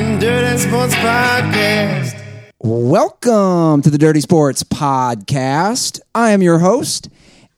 the 0.00 0.16
Dirty 0.18 0.56
Sports 0.56 0.94
Podcast. 0.94 2.22
Welcome 2.58 3.82
to 3.82 3.90
the 3.90 3.98
Dirty 3.98 4.22
Sports 4.22 4.62
Podcast. 4.62 6.00
I 6.14 6.30
am 6.30 6.40
your 6.40 6.58
host, 6.60 7.10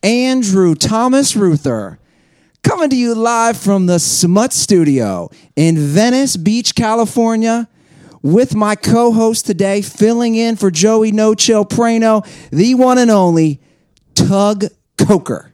Andrew 0.02 0.74
Thomas 0.74 1.37
Ruther, 1.37 2.01
coming 2.65 2.91
to 2.91 2.96
you 2.96 3.15
live 3.15 3.56
from 3.56 3.87
the 3.87 4.01
Smut 4.01 4.52
Studio 4.52 5.30
in 5.55 5.78
Venice 5.78 6.37
Beach, 6.37 6.74
California, 6.74 7.68
with 8.23 8.56
my 8.56 8.74
co 8.74 9.12
host 9.12 9.46
today, 9.46 9.80
filling 9.80 10.34
in 10.34 10.56
for 10.56 10.73
Joey 10.73 11.12
No 11.12 11.34
Chill 11.37 11.65
Prano, 11.65 12.27
the 12.51 12.74
one 12.74 12.98
and 12.98 13.10
only 13.12 13.60
Tug 14.16 14.65
Coker. 14.98 15.52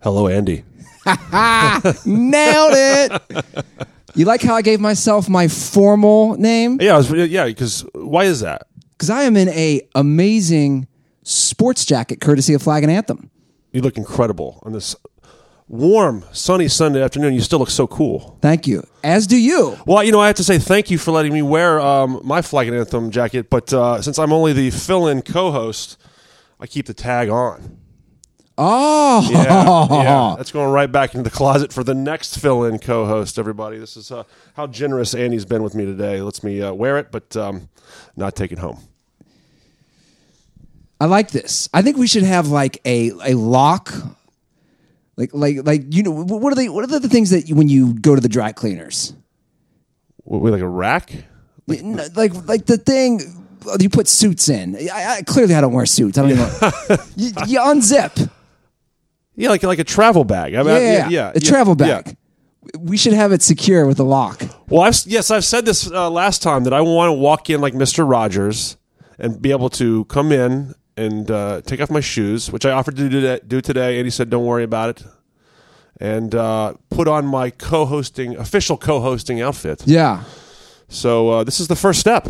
Hello, 0.00 0.28
Andy. 0.28 0.62
Nailed 2.04 2.74
it! 2.76 3.22
You 4.16 4.24
like 4.24 4.40
how 4.40 4.54
I 4.54 4.62
gave 4.62 4.80
myself 4.80 5.28
my 5.28 5.46
formal 5.46 6.38
name? 6.38 6.78
Yeah, 6.80 6.94
I 6.94 6.96
was, 6.96 7.10
yeah. 7.10 7.44
Because 7.44 7.84
why 7.92 8.24
is 8.24 8.40
that? 8.40 8.66
Because 8.92 9.10
I 9.10 9.24
am 9.24 9.36
in 9.36 9.50
a 9.50 9.86
amazing 9.94 10.88
sports 11.22 11.84
jacket 11.84 12.22
courtesy 12.22 12.54
of 12.54 12.62
Flag 12.62 12.82
and 12.82 12.90
Anthem. 12.90 13.30
You 13.72 13.82
look 13.82 13.98
incredible 13.98 14.62
on 14.62 14.72
this 14.72 14.96
warm, 15.68 16.24
sunny 16.32 16.66
Sunday 16.68 17.02
afternoon. 17.02 17.34
You 17.34 17.42
still 17.42 17.58
look 17.58 17.68
so 17.68 17.86
cool. 17.86 18.38
Thank 18.40 18.66
you. 18.66 18.86
As 19.04 19.26
do 19.26 19.36
you. 19.36 19.76
Well, 19.84 20.02
you 20.02 20.12
know, 20.12 20.20
I 20.20 20.28
have 20.28 20.36
to 20.36 20.44
say 20.44 20.56
thank 20.58 20.90
you 20.90 20.96
for 20.96 21.10
letting 21.10 21.34
me 21.34 21.42
wear 21.42 21.78
um, 21.78 22.22
my 22.24 22.40
flag 22.40 22.68
and 22.68 22.76
anthem 22.78 23.10
jacket. 23.10 23.50
But 23.50 23.70
uh, 23.74 24.00
since 24.00 24.18
I'm 24.18 24.32
only 24.32 24.54
the 24.54 24.70
fill-in 24.70 25.20
co-host, 25.20 25.98
I 26.58 26.66
keep 26.66 26.86
the 26.86 26.94
tag 26.94 27.28
on. 27.28 27.76
Oh, 28.58 29.28
Yeah, 29.30 29.86
yeah. 30.02 30.34
That's 30.36 30.50
going 30.50 30.70
right 30.72 30.90
back 30.90 31.14
into 31.14 31.28
the 31.28 31.34
closet 31.34 31.72
for 31.72 31.84
the 31.84 31.94
next 31.94 32.38
fill-in 32.38 32.78
co-host. 32.78 33.38
Everybody, 33.38 33.78
this 33.78 33.96
is 33.96 34.10
uh, 34.10 34.24
how 34.54 34.66
generous 34.66 35.14
Andy's 35.14 35.44
been 35.44 35.62
with 35.62 35.74
me 35.74 35.84
today. 35.84 36.22
Lets 36.22 36.42
me 36.42 36.62
uh, 36.62 36.72
wear 36.72 36.98
it, 36.98 37.10
but 37.10 37.36
um, 37.36 37.68
not 38.16 38.34
take 38.34 38.52
it 38.52 38.58
home. 38.58 38.78
I 40.98 41.04
like 41.04 41.30
this. 41.30 41.68
I 41.74 41.82
think 41.82 41.98
we 41.98 42.06
should 42.06 42.22
have 42.22 42.48
like 42.48 42.80
a 42.86 43.10
a 43.22 43.34
lock, 43.34 43.92
like 45.16 45.34
like 45.34 45.58
like 45.66 45.82
you 45.94 46.02
know 46.02 46.10
what 46.10 46.50
are 46.50 46.56
they? 46.56 46.70
What 46.70 46.84
are 46.84 46.98
the 46.98 47.08
things 47.08 47.30
that 47.30 47.50
you, 47.50 47.54
when 47.54 47.68
you 47.68 47.92
go 47.92 48.14
to 48.14 48.20
the 48.20 48.30
dry 48.30 48.52
cleaners? 48.52 49.12
What, 50.24 50.50
like 50.50 50.62
a 50.62 50.68
rack? 50.68 51.12
Like 51.66 51.82
like, 52.16 52.48
like 52.48 52.66
the 52.66 52.78
thing 52.78 53.20
you 53.78 53.90
put 53.90 54.08
suits 54.08 54.48
in. 54.48 54.76
I, 54.90 55.16
I, 55.18 55.22
clearly, 55.22 55.54
I 55.54 55.60
don't 55.60 55.72
wear 55.72 55.84
suits. 55.84 56.16
I 56.16 56.22
don't 56.22 56.30
even. 56.30 56.46
you, 57.16 57.32
you 57.46 57.60
unzip. 57.60 58.30
Yeah, 59.36 59.50
like 59.50 59.62
like 59.62 59.78
a 59.78 59.84
travel 59.84 60.24
bag. 60.24 60.54
I 60.54 60.62
mean, 60.62 60.66
Yeah, 60.68 60.74
I- 60.74 60.80
yeah, 60.80 61.08
yeah, 61.08 61.28
a 61.30 61.32
yeah, 61.40 61.48
travel 61.50 61.76
yeah. 61.78 62.02
bag. 62.02 62.16
We 62.80 62.96
should 62.96 63.12
have 63.12 63.30
it 63.32 63.42
secure 63.42 63.86
with 63.86 64.00
a 64.00 64.04
lock. 64.04 64.42
Well, 64.68 64.82
I've, 64.82 64.96
yes, 65.06 65.30
I've 65.30 65.44
said 65.44 65.64
this 65.64 65.88
uh, 65.90 66.10
last 66.10 66.42
time 66.42 66.64
that 66.64 66.72
I 66.72 66.80
want 66.80 67.10
to 67.10 67.12
walk 67.12 67.48
in 67.48 67.60
like 67.60 67.74
Mister 67.74 68.04
Rogers 68.04 68.76
and 69.18 69.40
be 69.40 69.52
able 69.52 69.70
to 69.70 70.04
come 70.06 70.32
in 70.32 70.74
and 70.96 71.30
uh, 71.30 71.60
take 71.64 71.80
off 71.80 71.90
my 71.90 72.00
shoes, 72.00 72.50
which 72.50 72.66
I 72.66 72.72
offered 72.72 72.96
to 72.96 73.08
do, 73.08 73.20
that, 73.20 73.46
do 73.48 73.60
today, 73.60 73.98
and 73.98 74.06
he 74.06 74.10
said, 74.10 74.30
"Don't 74.30 74.44
worry 74.46 74.64
about 74.64 74.88
it," 74.90 75.04
and 76.00 76.34
uh, 76.34 76.74
put 76.90 77.06
on 77.06 77.24
my 77.26 77.50
co-hosting 77.50 78.36
official 78.36 78.76
co-hosting 78.76 79.40
outfit. 79.40 79.82
Yeah. 79.86 80.24
So 80.88 81.28
uh, 81.30 81.44
this 81.44 81.60
is 81.60 81.68
the 81.68 81.76
first 81.76 82.00
step. 82.00 82.26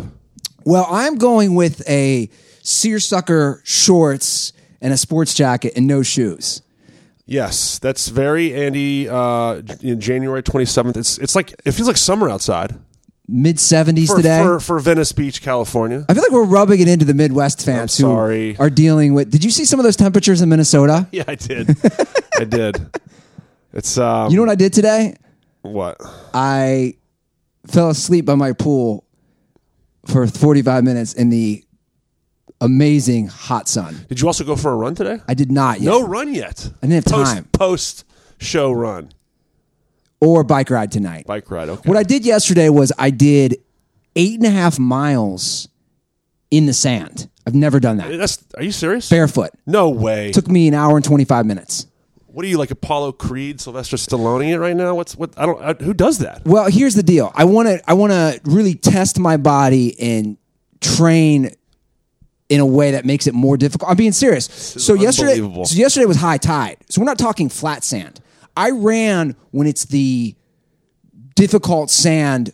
Well, 0.65 0.85
I'm 0.89 1.15
going 1.17 1.55
with 1.55 1.81
a 1.89 2.29
seersucker 2.61 3.61
shorts 3.63 4.53
and 4.81 4.93
a 4.93 4.97
sports 4.97 5.33
jacket 5.33 5.73
and 5.75 5.87
no 5.87 6.03
shoes. 6.03 6.61
Yes, 7.27 7.77
that's 7.79 8.07
very 8.07 8.53
Andy. 8.55 9.07
Uh, 9.09 9.61
in 9.81 9.99
January 9.99 10.41
twenty 10.41 10.65
seventh, 10.65 10.95
it's 10.97 11.17
it's 11.17 11.35
like 11.35 11.51
it 11.65 11.71
feels 11.73 11.87
like 11.87 11.97
summer 11.97 12.29
outside 12.29 12.73
Mid 13.27 13.57
70s 13.57 14.15
today. 14.15 14.41
for 14.41 14.61
for 14.61 14.79
Venice 14.79 15.11
Beach, 15.11 15.41
California. 15.41 16.05
I 16.07 16.13
feel 16.13 16.23
like 16.23 16.31
we're 16.31 16.45
rubbing 16.45 16.79
it 16.79 16.87
into 16.87 17.03
the 17.03 17.13
Midwest 17.13 17.65
fans 17.65 17.97
who 17.97 18.09
are 18.09 18.69
dealing 18.69 19.13
with. 19.13 19.29
Did 19.29 19.43
you 19.43 19.51
see 19.51 19.65
some 19.65 19.77
of 19.77 19.83
those 19.83 19.97
temperatures 19.97 20.41
in 20.41 20.47
Minnesota? 20.47 21.05
Yeah, 21.11 21.25
I 21.27 21.35
did. 21.35 21.75
I 22.39 22.45
did. 22.45 22.97
It's 23.73 23.97
um, 23.97 24.31
You 24.31 24.37
know 24.37 24.43
what 24.43 24.51
I 24.51 24.55
did 24.55 24.71
today? 24.71 25.17
what? 25.63 25.97
I 26.33 26.95
fell 27.67 27.89
asleep 27.89 28.23
by 28.23 28.35
my 28.35 28.53
pool 28.53 29.03
for 30.05 30.25
45 30.25 30.85
minutes 30.85 31.11
in 31.13 31.29
the 31.29 31.65
amazing 32.61 33.27
hot 33.27 33.67
sun. 33.67 34.05
Did 34.09 34.19
you 34.21 34.27
also 34.27 34.43
go 34.43 34.55
for 34.55 34.71
a 34.71 34.75
run 34.75 34.95
today? 34.95 35.19
I 35.27 35.33
did 35.33 35.51
not 35.51 35.79
yet. 35.79 35.89
No 35.89 36.05
run 36.05 36.33
yet. 36.33 36.69
I 36.81 36.87
didn't 36.87 37.03
have 37.03 37.05
post, 37.05 37.33
time. 37.33 37.43
Post 37.51 38.05
show 38.39 38.71
run, 38.71 39.11
Or 40.19 40.43
bike 40.43 40.69
ride 40.69 40.91
tonight. 40.91 41.25
bike 41.27 41.49
ride. 41.51 41.69
Okay. 41.69 41.87
What 41.87 41.97
I 41.97 42.03
did 42.03 42.25
yesterday 42.25 42.69
was 42.69 42.91
I 42.97 43.09
did 43.09 43.57
eight 44.15 44.35
and 44.37 44.45
a 44.45 44.49
half 44.51 44.79
miles 44.79 45.67
in 46.49 46.65
the 46.65 46.73
sand. 46.73 47.29
I've 47.45 47.55
never 47.55 47.79
done 47.79 47.97
that. 47.97 48.17
That's. 48.17 48.43
Are 48.55 48.63
you 48.63 48.71
serious? 48.71 49.09
Barefoot. 49.09 49.51
No 49.65 49.89
way. 49.89 50.31
Took 50.31 50.47
me 50.49 50.67
an 50.67 50.73
hour 50.73 50.97
and 50.97 51.05
25 51.05 51.45
minutes. 51.45 51.85
what 52.25 52.43
are 52.43 52.47
you 52.49 52.57
like 52.57 52.71
Apollo 52.71 53.13
Creed, 53.13 53.61
Sylvester 53.61 53.95
Stallone 53.97 54.49
it 54.49 54.59
right 54.59 54.75
now? 54.75 54.95
What's 54.95 55.15
what? 55.15 55.33
I 55.37 55.45
don't. 55.45 55.61
I, 55.61 55.73
who 55.73 55.93
does 55.93 56.17
that? 56.19 56.43
Well, 56.45 56.69
here's 56.69 56.95
the 56.95 57.03
deal. 57.03 57.31
I 57.35 57.45
want 57.45 57.67
to 57.69 57.81
I 57.89 57.93
want 57.93 58.11
to 58.11 58.41
really 58.43 58.75
test 58.75 59.17
my 59.19 59.37
body 59.37 59.97
and 59.99 60.37
train 60.81 61.51
in 62.49 62.59
a 62.59 62.65
way 62.65 62.91
that 62.91 63.05
makes 63.05 63.27
it 63.27 63.33
more 63.33 63.57
difficult. 63.57 63.91
I'm 63.91 63.97
being 63.97 64.11
serious. 64.11 64.45
So 64.45 64.93
yesterday 64.93 65.35
so 65.37 65.75
yesterday 65.75 66.05
was 66.05 66.17
high 66.17 66.37
tide. 66.37 66.77
So 66.89 67.01
we're 67.01 67.05
not 67.05 67.19
talking 67.19 67.49
flat 67.49 67.83
sand. 67.83 68.21
I 68.55 68.71
ran 68.71 69.35
when 69.51 69.67
it's 69.67 69.85
the 69.85 70.35
difficult 71.35 71.91
sand. 71.91 72.53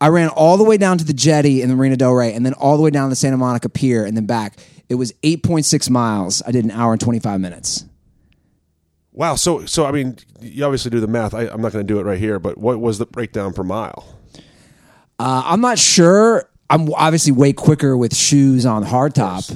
I 0.00 0.08
ran 0.08 0.28
all 0.28 0.56
the 0.56 0.64
way 0.64 0.76
down 0.76 0.98
to 0.98 1.04
the 1.04 1.12
jetty 1.12 1.62
in 1.62 1.68
the 1.68 1.76
Marina 1.76 1.96
Del 1.96 2.12
Rey 2.12 2.32
and 2.32 2.44
then 2.44 2.54
all 2.54 2.76
the 2.76 2.82
way 2.82 2.90
down 2.90 3.08
to 3.08 3.10
the 3.10 3.16
Santa 3.16 3.36
Monica 3.36 3.68
Pier 3.68 4.04
and 4.04 4.16
then 4.16 4.26
back. 4.26 4.58
It 4.88 4.96
was 4.96 5.12
8.6 5.22 5.88
miles. 5.88 6.42
I 6.46 6.50
did 6.50 6.64
an 6.64 6.70
hour 6.70 6.92
and 6.92 7.00
25 7.00 7.40
minutes. 7.40 7.84
Wow. 9.12 9.36
So 9.36 9.64
so 9.64 9.86
I 9.86 9.92
mean, 9.92 10.18
you 10.40 10.64
obviously 10.64 10.90
do 10.90 11.00
the 11.00 11.06
math. 11.06 11.34
I, 11.34 11.42
I'm 11.42 11.62
not 11.62 11.72
going 11.72 11.86
to 11.86 11.92
do 11.92 12.00
it 12.00 12.02
right 12.04 12.18
here. 12.18 12.38
But 12.38 12.58
what 12.58 12.80
was 12.80 12.98
the 12.98 13.06
breakdown 13.06 13.52
per 13.52 13.62
mile? 13.62 14.04
Uh, 15.18 15.42
I'm 15.46 15.60
not 15.60 15.78
sure. 15.78 16.50
I'm 16.70 16.92
obviously 16.94 17.32
way 17.32 17.52
quicker 17.52 17.96
with 17.96 18.14
shoes 18.14 18.64
on 18.66 18.84
hardtop. 18.84 19.50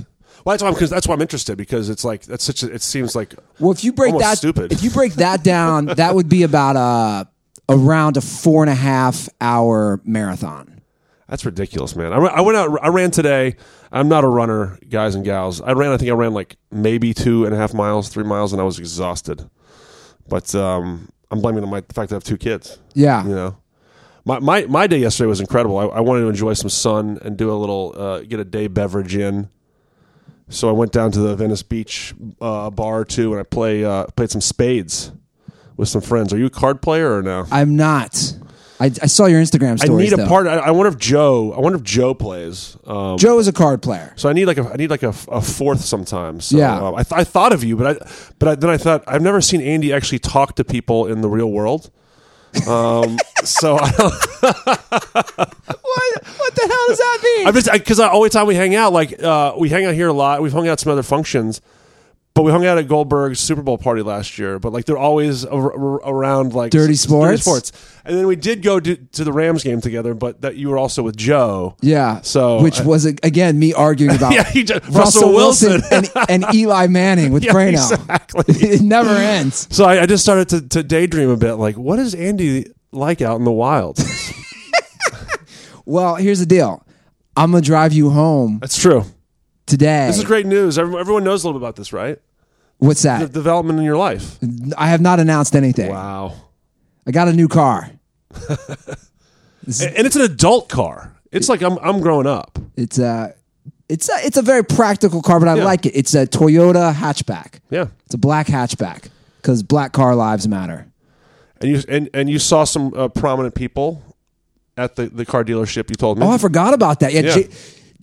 Well, 0.45 0.53
that's 0.55 0.63
why 0.63 0.69
I'm 0.69 0.75
because 0.75 0.91
that's 0.91 1.07
why 1.07 1.15
I'm 1.15 1.21
interested 1.23 1.57
because 1.57 1.89
it's 1.91 2.05
like 2.05 2.23
that's 2.23 2.45
such. 2.45 2.63
A, 2.63 2.73
it 2.73 2.83
seems 2.83 3.15
like 3.17 3.35
Well, 3.59 3.71
if 3.73 3.85
you 3.85 3.93
break 3.93 4.17
that, 4.19 4.39
stupid. 4.39 4.73
if 4.73 4.83
you 4.83 4.91
break 4.91 5.15
that 5.15 5.43
down, 5.45 5.87
that 5.97 6.15
would 6.15 6.29
be 6.29 6.43
about 6.43 6.77
a 6.77 7.29
around 7.71 8.17
a 8.17 8.21
four 8.21 8.63
and 8.63 8.71
a 8.71 8.75
half 8.75 9.29
hour 9.41 10.01
marathon. 10.05 10.81
That's 11.29 11.45
ridiculous, 11.45 11.95
man. 11.95 12.13
I, 12.15 12.17
I 12.17 12.41
went 12.41 12.57
out. 12.57 12.79
I 12.83 12.89
ran 12.89 13.11
today. 13.11 13.57
I'm 13.93 14.09
not 14.09 14.25
a 14.25 14.29
runner, 14.29 14.79
guys 14.89 15.15
and 15.15 15.25
gals. 15.25 15.61
I 15.61 15.73
ran. 15.73 15.91
I 15.93 15.97
think 15.99 16.11
I 16.11 16.15
ran 16.15 16.33
like 16.33 16.57
maybe 16.71 17.13
two 17.13 17.45
and 17.45 17.55
a 17.55 17.59
half 17.59 17.75
miles, 17.75 18.09
three 18.09 18.25
miles, 18.25 18.53
and 18.53 18.61
I 18.63 18.65
was 18.65 18.79
exhausted. 18.79 19.49
But 20.29 20.55
um, 20.55 21.11
I'm 21.31 21.41
blaming 21.41 21.63
it 21.63 21.67
my, 21.67 21.81
the 21.81 21.95
fact 21.95 22.11
that 22.11 22.17
I 22.17 22.17
have 22.17 22.25
two 22.25 22.39
kids. 22.39 22.79
Yeah, 22.95 23.25
You 23.27 23.35
know, 23.35 23.57
my 24.29 24.39
my, 24.41 24.67
my 24.67 24.87
day 24.87 24.99
yesterday 24.99 25.27
was 25.29 25.41
incredible. 25.41 25.79
I, 25.79 25.87
I 25.87 26.01
wanted 26.01 26.21
to 26.23 26.29
enjoy 26.29 26.53
some 26.53 26.69
sun 26.71 27.19
and 27.23 27.37
do 27.37 27.51
a 27.51 27.57
little 27.57 27.95
uh, 27.97 28.21
get 28.21 28.39
a 28.39 28.45
day 28.45 28.69
beverage 28.69 29.17
in. 29.17 29.49
So 30.51 30.69
I 30.69 30.73
went 30.73 30.93
down 30.93 31.11
to 31.13 31.19
the 31.21 31.35
Venice 31.37 31.63
Beach 31.63 32.15
uh, 32.41 32.71
bar 32.71 33.05
too, 33.05 33.33
and 33.33 33.41
I 33.41 33.43
play 33.43 33.85
uh, 33.85 34.05
played 34.17 34.31
some 34.31 34.41
spades 34.41 35.13
with 35.77 35.89
some 35.89 36.01
friends. 36.03 36.33
Are 36.33 36.39
you 36.39 36.47
a 36.47 36.51
card 36.51 36.81
player 36.83 37.17
or 37.17 37.23
no? 37.23 37.47
I'm 37.51 37.77
not. 37.77 38.35
I, 38.81 38.87
I 38.87 39.07
saw 39.07 39.27
your 39.27 39.41
Instagram 39.43 39.73
I 39.73 39.87
stories. 39.87 40.05
need 40.05 40.13
a 40.13 40.23
though. 40.23 40.29
part. 40.29 40.47
I, 40.47 40.59
I 40.59 40.71
wonder 40.71 40.89
if 40.89 40.99
Joe. 40.99 41.53
I 41.53 41.59
wonder 41.61 41.79
if 41.79 41.83
Joe 41.85 42.15
plays. 42.15 42.77
Um, 42.87 43.19
Joe 43.19 43.39
is 43.41 43.49
a 43.49 43.53
card 43.53 43.83
player. 43.83 44.13
So 44.17 44.29
I 44.29 44.33
need 44.33 44.47
like 44.47 44.57
a 44.59 44.71
I 44.73 44.77
need 44.77 44.89
like 44.89 45.03
a, 45.03 45.09
a 45.31 45.41
fourth 45.43 45.81
sometimes. 45.81 46.45
So, 46.47 46.59
Yeah. 46.59 46.79
uh, 46.81 46.93
I, 46.93 47.03
th- 47.03 47.21
I 47.21 47.25
thought 47.25 47.53
of 47.53 47.65
you, 47.65 47.77
but 47.77 47.87
I 48.03 48.09
but 48.39 48.49
I, 48.49 48.55
then 48.55 48.71
I 48.71 48.77
thought 48.79 49.03
I've 49.09 49.21
never 49.23 49.41
seen 49.41 49.61
Andy 49.61 49.93
actually 49.93 50.21
talk 50.21 50.55
to 50.57 50.65
people 50.65 51.07
in 51.07 51.23
the 51.23 51.29
real 51.29 51.51
world. 51.51 51.91
Um, 52.67 53.17
so 53.45 53.77
I 53.79 53.91
don't, 53.91 54.13
What? 54.43 56.25
What 56.27 56.55
the 56.55 56.67
hell 56.67 56.85
does 56.89 56.99
that 56.99 57.21
mean? 57.23 57.47
I'm 57.47 57.55
just 57.55 57.71
because 57.73 58.01
all 58.01 58.23
the 58.23 58.31
time 58.31 58.47
we 58.47 58.55
hang 58.55 58.75
out, 58.75 58.93
like 58.93 59.23
uh, 59.23 59.55
we 59.59 59.69
hang 59.69 59.85
out 59.87 59.95
here 59.95 60.09
a 60.09 60.13
lot. 60.13 60.43
We've 60.43 60.53
hung 60.53 60.67
out 60.69 60.73
at 60.73 60.81
some 60.81 60.93
other 60.93 61.03
functions, 61.03 61.61
But 62.39 62.45
we 62.45 62.53
hung 62.53 62.65
out 62.67 62.79
at 62.79 62.87
Goldberg's 62.87 63.41
Super 63.41 63.63
Bowl 63.63 63.79
party 63.79 64.03
last 64.03 64.39
year. 64.39 64.61
But 64.61 64.73
like 64.73 64.85
they're 64.85 64.97
always 64.97 65.45
ar- 65.45 65.73
ar- 65.73 66.01
around 66.09 66.55
like 66.55 66.71
Dirty 66.71 66.93
s- 66.93 67.01
sports? 67.01 67.43
sports. 67.43 67.73
And 68.05 68.17
then 68.17 68.29
we 68.29 68.37
did 68.37 68.63
go 68.63 68.79
to, 68.79 68.95
to 68.97 69.25
the 69.25 69.33
Rams 69.33 69.65
game 69.65 69.81
together. 69.81 70.15
But 70.15 70.43
that 70.43 70.55
you 70.55 70.69
were 70.69 70.79
also 70.79 71.03
with 71.03 71.17
Joe. 71.17 71.75
Yeah. 71.81 72.21
So, 72.21 72.63
which 72.63 72.81
I- 72.81 72.85
was 72.85 73.07
again 73.07 73.59
me 73.59 73.73
arguing 73.75 74.15
about 74.15 74.33
Yeah, 74.35 74.45
just- 74.53 74.71
Russell, 74.87 74.93
Russell 75.01 75.33
Wilson, 75.35 75.71
Wilson. 75.91 76.13
and, 76.29 76.45
and 76.45 76.55
Eli 76.55 76.87
Manning 76.87 77.33
with 77.33 77.43
Yeah, 77.43 77.53
Prano. 77.55 77.73
exactly. 77.73 78.45
it 78.69 78.83
never 78.83 79.11
ends. 79.11 79.67
So 79.75 79.85
I, 79.85 80.03
I 80.03 80.07
just 80.07 80.23
started 80.23 80.49
to, 80.51 80.69
to 80.69 80.83
daydream 80.85 81.31
a 81.31 81.37
bit. 81.37 81.55
Like, 81.55 81.77
what 81.77 81.99
is 81.99 82.15
Andy 82.15 82.67
like 82.93 83.21
out 83.21 83.37
in 83.39 83.45
the 83.45 83.51
wild? 83.53 83.99
Well, 85.85 86.17
here's 86.17 86.39
the 86.39 86.47
deal. 86.47 86.85
I'm 87.37 87.51
gonna 87.51 87.63
drive 87.63 87.93
you 87.93 88.11
home 88.11 88.59
That's 88.61 88.79
true. 88.79 89.05
today. 89.67 90.07
This 90.09 90.19
is 90.19 90.25
great 90.25 90.45
news. 90.47 90.79
Everyone 90.79 91.25
knows 91.25 91.45
a 91.45 91.47
little 91.49 91.59
bit 91.61 91.65
about 91.65 91.77
this, 91.77 91.93
right? 91.93 92.19
What's 92.79 93.03
The 93.03 93.09
that? 93.09 93.33
development 93.33 93.79
in 93.79 93.85
your 93.85 93.97
life. 93.97 94.39
I 94.77 94.89
have 94.89 95.01
not 95.01 95.19
announced 95.21 95.55
anything. 95.57 95.91
Wow. 95.91 96.35
I 97.07 97.11
got 97.11 97.29
a 97.29 97.33
new 97.33 97.49
car. 97.49 97.91
And, 99.67 99.97
and 99.99 100.07
it's 100.07 100.17
an 100.17 100.23
adult 100.23 100.69
car. 100.71 101.15
It's 101.31 101.49
like 101.51 101.61
I'm 101.63 101.77
I'm 101.83 102.01
growing 102.01 102.27
up. 102.27 102.59
It's 102.77 102.99
a, 102.99 103.35
it's 103.89 104.09
a, 104.09 104.13
it's 104.25 104.39
a 104.39 104.43
very 104.43 104.65
practical 104.65 105.21
car, 105.21 105.39
but 105.41 105.49
I 105.49 105.57
Yeah. 105.59 105.65
like 105.65 105.85
it. 105.85 105.91
It's 105.95 106.15
a 106.15 106.27
Toyota 106.27 106.95
hatchback. 106.95 107.61
Yeah. 107.69 107.89
It's 108.07 108.15
a 108.15 108.19
black 108.19 108.47
hatchback 108.47 109.11
because 109.43 109.63
black 109.63 109.93
car 109.93 110.15
lives 110.15 110.49
matter. 110.49 110.87
And 111.61 111.71
you 111.71 111.83
and, 111.87 112.09
and 112.15 112.31
you 112.31 112.39
saw 112.39 112.65
some 112.65 112.95
uh, 112.97 113.09
prominent 113.09 113.55
people 113.55 114.03
at 114.79 114.97
the, 114.97 115.09
the 115.11 115.27
car 115.27 115.45
dealership. 115.45 115.91
You 115.91 115.97
told 115.97 116.19
me. 116.19 116.25
Oh, 116.25 116.31
I 116.31 116.39
forgot 116.39 116.73
about 116.73 117.01
that. 117.01 117.13
Yeah, 117.13 117.21
Yeah. 117.23 117.35
J- 117.35 117.49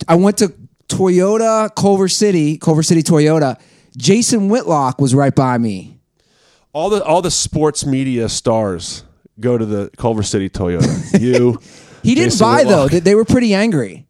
I 0.06 0.14
went 0.14 0.38
to 0.38 0.52
Toyota 0.88 1.74
Culver 1.74 2.06
City, 2.06 2.58
Culver 2.58 2.84
City 2.84 3.02
Toyota. 3.02 3.58
Jason 3.96 4.48
Whitlock 4.48 5.00
was 5.00 5.14
right 5.14 5.34
by 5.34 5.58
me. 5.58 5.98
all 6.72 6.90
the 6.90 7.02
all 7.04 7.22
the 7.22 7.30
sports 7.30 7.86
media 7.86 8.28
stars 8.28 9.04
go 9.40 9.56
to 9.56 9.64
the 9.66 9.90
Culver 9.96 10.22
City 10.22 10.48
Toyota. 10.50 11.20
you. 11.20 11.60
He 12.02 12.14
didn't 12.14 12.30
Jason 12.32 12.44
buy 12.46 12.64
though. 12.64 12.84
Whitlock. 12.84 12.90
They, 12.92 13.00
they 13.00 13.14
were 13.14 13.24
pretty 13.24 13.54
angry. 13.54 14.06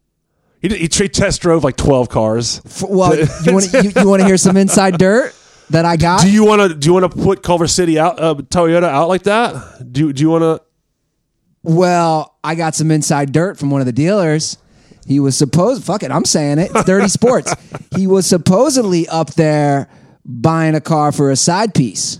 He, 0.63 0.69
did, 0.69 0.79
he 0.81 0.89
test 1.09 1.43
drove 1.43 1.63
like 1.65 1.77
twelve 1.77 2.09
cars. 2.09 2.61
F- 2.67 2.83
Well, 2.89 3.15
you 3.45 3.53
want 3.53 3.73
you, 3.73 3.93
you 3.95 4.09
want 4.09 4.21
to 4.21 4.27
hear 4.27 4.37
some 4.37 4.57
inside 4.57 4.99
dirt 4.99 5.35
that 5.71 5.85
I 5.85 5.97
got? 5.97 6.23
Do 6.23 6.31
you 6.31 6.45
want 6.45 6.63
to 6.63 6.75
do 6.77 6.89
you 6.89 6.95
want 6.95 7.11
to 7.13 7.19
put 7.23 7.43
Culver 7.43 7.69
City 7.69 7.99
out 7.99 8.19
uh, 8.21 8.35
Toyota 8.35 8.85
out 8.85 9.09
like 9.09 9.23
that? 9.25 9.93
Do 9.93 10.13
do 10.13 10.23
you 10.23 10.31
want 10.31 10.43
to? 10.43 10.63
Well, 11.63 12.37
I 12.45 12.55
got 12.55 12.75
some 12.75 12.91
inside 12.91 13.33
dirt 13.33 13.59
from 13.59 13.71
one 13.71 13.81
of 13.81 13.87
the 13.87 13.93
dealers. 13.93 14.57
He 15.07 15.21
was 15.21 15.37
supposed, 15.37 15.85
fuck 15.85 16.03
it, 16.03 16.11
I'm 16.11 16.25
saying 16.25 16.59
it, 16.59 16.71
it's 16.75 16.85
dirty 16.85 17.09
sports. 17.09 17.55
He 17.97 18.07
was 18.07 18.27
supposedly 18.27 19.09
up 19.09 19.31
there 19.35 19.89
buying 20.25 20.75
a 20.75 20.81
car 20.83 21.13
for 21.13 21.31
a 21.31 21.37
side 21.37 21.73
piece. 21.73 22.19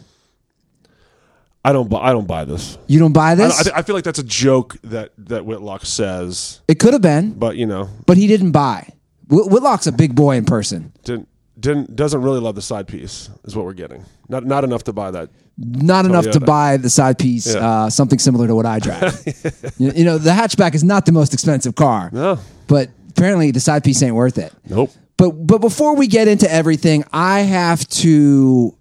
I 1.65 1.73
don't. 1.73 1.91
bu- 1.91 1.97
I 1.97 2.13
don't 2.13 2.27
buy 2.29 2.45
this. 2.45 2.79
You 2.87 2.99
don't 3.01 3.13
buy 3.13 3.33
I, 3.33 3.35
this? 3.35 3.59
I, 3.61 3.63
th- 3.65 3.75
I 3.77 3.83
feel 3.83 3.95
like 3.97 4.05
that's 4.05 4.21
a 4.21 4.25
joke 4.25 4.77
that 4.85 5.11
that 5.19 5.45
Whitlock 5.45 5.85
says, 5.85 6.61
it 6.69 6.79
could 6.79 6.93
have 6.93 7.03
been, 7.03 7.33
but 7.33 7.57
you 7.57 7.67
know, 7.67 7.89
but 8.07 8.17
he 8.17 8.27
didn't 8.29 8.53
buy. 8.53 8.89
Whit- 9.29 9.51
Whitlock's 9.51 9.87
a 9.89 9.93
big 9.93 10.15
boy 10.15 10.37
in 10.37 10.45
person. 10.45 10.93
didn't 11.05 11.29
didn't 11.59 11.97
doesn't 11.97 12.23
really 12.23 12.39
love 12.41 12.55
the 12.55 12.63
side 12.63 12.87
piece. 12.87 13.29
Is 13.45 13.57
what 13.57 13.65
we're 13.67 13.73
getting. 13.75 14.05
Not 14.29 14.47
not 14.47 14.63
enough 14.63 14.85
to 14.85 14.93
buy 14.93 15.11
that. 15.11 15.31
Not 15.59 16.05
enough 16.05 16.31
to 16.33 16.41
buy 16.41 16.77
the 16.77 16.91
side 16.91 17.19
piece, 17.19 17.47
Yeah. 17.55 17.67
uh, 17.85 17.91
something 17.91 18.19
similar 18.19 18.47
to 18.47 18.55
what 18.55 18.67
I 18.67 18.79
drive. 18.79 19.23
you, 19.79 19.91
you 19.93 20.05
know, 20.05 20.19
the 20.19 20.31
hatchback 20.31 20.75
is 20.75 20.85
not 20.85 21.07
the 21.07 21.13
most 21.13 21.33
expensive 21.33 21.75
car, 21.75 22.11
No. 22.13 22.39
but 22.67 22.91
apparently 23.11 23.51
the 23.53 23.61
side 23.61 23.83
piece 23.83 24.03
ain't 24.03 24.15
worth 24.15 24.37
it. 24.37 24.53
Nope. 24.69 24.91
But 25.17 25.31
but 25.31 25.63
before 25.63 25.97
we 25.97 26.09
get 26.09 26.29
into 26.29 26.51
everything, 26.53 27.05
I 27.11 27.41
have 27.41 27.89
to 27.89 28.77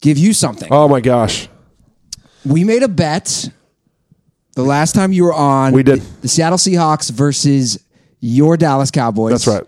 give 0.00 0.16
you 0.18 0.32
something. 0.32 0.68
Oh 0.70 0.88
my 0.88 1.00
gosh. 1.00 1.48
We 2.46 2.64
made 2.64 2.82
a 2.82 2.88
bet 2.88 3.48
the 4.54 4.62
last 4.62 4.94
time 4.94 5.12
you 5.12 5.24
were 5.24 5.34
on. 5.34 5.72
We 5.74 5.82
did. 5.82 6.00
the 6.22 6.28
Seattle 6.28 6.58
Seahawks 6.58 7.10
versus 7.10 7.82
your 8.20 8.56
Dallas 8.56 8.90
Cowboys. 8.90 9.32
That's 9.32 9.46
right. 9.46 9.64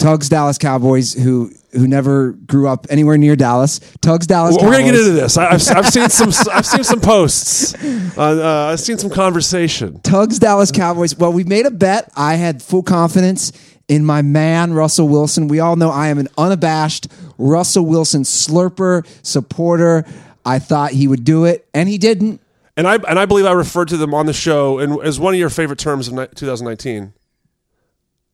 Tug's 0.00 0.30
Dallas 0.30 0.56
Cowboys, 0.56 1.12
who 1.12 1.52
who 1.72 1.86
never 1.86 2.32
grew 2.32 2.66
up 2.66 2.86
anywhere 2.90 3.18
near 3.18 3.36
Dallas. 3.36 3.80
Tug's 4.00 4.26
Dallas. 4.26 4.56
We're 4.56 4.72
gonna 4.72 4.84
get 4.84 4.94
into 4.94 5.12
this. 5.12 5.36
I, 5.36 5.50
I've, 5.50 5.68
I've 5.76 5.88
seen 5.88 6.08
some. 6.08 6.32
I've 6.50 6.66
seen 6.66 6.82
some 6.82 7.00
posts. 7.00 7.74
Uh, 8.16 8.18
uh, 8.18 8.72
I've 8.72 8.80
seen 8.80 8.96
some 8.96 9.10
conversation. 9.10 10.00
Tug's 10.00 10.38
Dallas 10.38 10.72
Cowboys. 10.72 11.16
Well, 11.16 11.32
we 11.32 11.44
made 11.44 11.66
a 11.66 11.70
bet. 11.70 12.10
I 12.16 12.36
had 12.36 12.62
full 12.62 12.82
confidence 12.82 13.52
in 13.88 14.04
my 14.04 14.22
man, 14.22 14.72
Russell 14.72 15.06
Wilson. 15.06 15.48
We 15.48 15.60
all 15.60 15.76
know 15.76 15.90
I 15.90 16.08
am 16.08 16.18
an 16.18 16.28
unabashed 16.38 17.08
Russell 17.36 17.84
Wilson 17.84 18.22
slurper 18.22 19.06
supporter. 19.22 20.06
I 20.46 20.58
thought 20.60 20.92
he 20.92 21.06
would 21.06 21.24
do 21.24 21.44
it, 21.44 21.68
and 21.74 21.90
he 21.90 21.98
didn't. 21.98 22.40
And 22.74 22.88
I 22.88 22.94
and 22.94 23.18
I 23.18 23.26
believe 23.26 23.44
I 23.44 23.52
referred 23.52 23.88
to 23.88 23.98
them 23.98 24.14
on 24.14 24.24
the 24.24 24.32
show 24.32 24.78
and 24.78 24.98
as 25.02 25.20
one 25.20 25.34
of 25.34 25.38
your 25.38 25.50
favorite 25.50 25.78
terms 25.78 26.08
of 26.08 26.14
ni- 26.14 26.26
2019. 26.34 27.12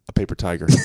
A 0.08 0.12
paper 0.12 0.36
tiger. 0.36 0.68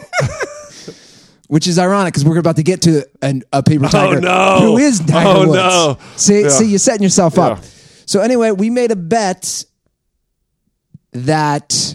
Which 1.48 1.68
is 1.68 1.78
ironic 1.78 2.12
because 2.12 2.24
we're 2.24 2.38
about 2.38 2.56
to 2.56 2.64
get 2.64 2.82
to 2.82 3.06
an, 3.22 3.42
a 3.52 3.62
paper 3.62 3.84
oh, 3.86 3.88
tiger. 3.88 4.16
Oh 4.16 4.20
no. 4.20 4.58
Who 4.66 4.76
is 4.78 4.98
Tiger 4.98 5.28
Oh, 5.28 5.38
Woods? 5.48 5.52
no. 5.54 5.98
See, 6.16 6.42
Yeah. 6.42 6.48
see, 6.48 6.66
you're 6.66 6.78
setting 6.80 7.04
yourself 7.04 7.38
up. 7.38 7.58
Yeah. 7.58 7.64
So 8.06 8.20
anyway, 8.20 8.50
we 8.50 8.68
made 8.68 8.90
a 8.90 8.96
bet 8.96 9.64
that 11.12 11.94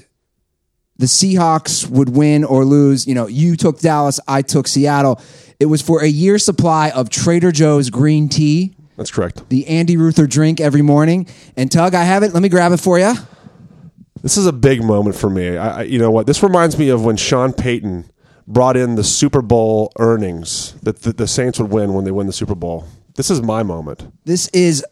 the 0.97 1.05
Seahawks 1.05 1.87
would 1.89 2.09
win 2.15 2.43
or 2.45 2.63
lose. 2.63 3.07
You 3.07 3.15
know, 3.15 3.27
you 3.27 3.55
took 3.57 3.79
Dallas, 3.79 4.19
I 4.27 4.41
took 4.41 4.67
Seattle. 4.67 5.19
It 5.59 5.65
was 5.65 5.81
for 5.81 6.01
a 6.01 6.07
year 6.07 6.37
supply 6.39 6.89
of 6.91 7.09
Trader 7.09 7.51
Joe's 7.51 7.89
green 7.89 8.29
tea, 8.29 8.73
That's 8.97 9.11
correct. 9.11 9.49
the 9.49 9.67
Andy 9.67 9.97
Ruther 9.97 10.27
drink 10.27 10.59
every 10.59 10.81
morning. 10.81 11.27
And 11.57 11.69
Tug, 11.71 11.93
I 11.93 12.03
have 12.03 12.23
it. 12.23 12.33
Let 12.33 12.41
me 12.41 12.49
grab 12.49 12.71
it 12.71 12.77
for 12.79 12.97
you. 12.99 13.13
This 14.21 14.37
is 14.37 14.45
a 14.45 14.53
big 14.53 14.83
moment 14.83 15.15
for 15.15 15.29
me. 15.29 15.57
I, 15.57 15.83
you 15.83 15.99
know 15.99 16.11
what? 16.11 16.27
This 16.27 16.43
reminds 16.43 16.77
me 16.77 16.89
of 16.89 17.03
when 17.03 17.17
Sean 17.17 17.53
Payton 17.53 18.09
brought 18.47 18.77
in 18.77 18.95
the 18.95 19.03
Super 19.03 19.41
Bowl 19.41 19.91
earnings 19.97 20.73
that 20.83 21.01
the, 21.01 21.13
the 21.13 21.27
Saints 21.27 21.59
would 21.59 21.71
win 21.71 21.93
when 21.93 22.05
they 22.05 22.11
win 22.11 22.27
the 22.27 22.33
Super 22.33 22.55
Bowl. 22.55 22.85
This 23.15 23.31
is 23.31 23.41
my 23.41 23.63
moment. 23.63 24.11
This 24.25 24.47
is 24.49 24.85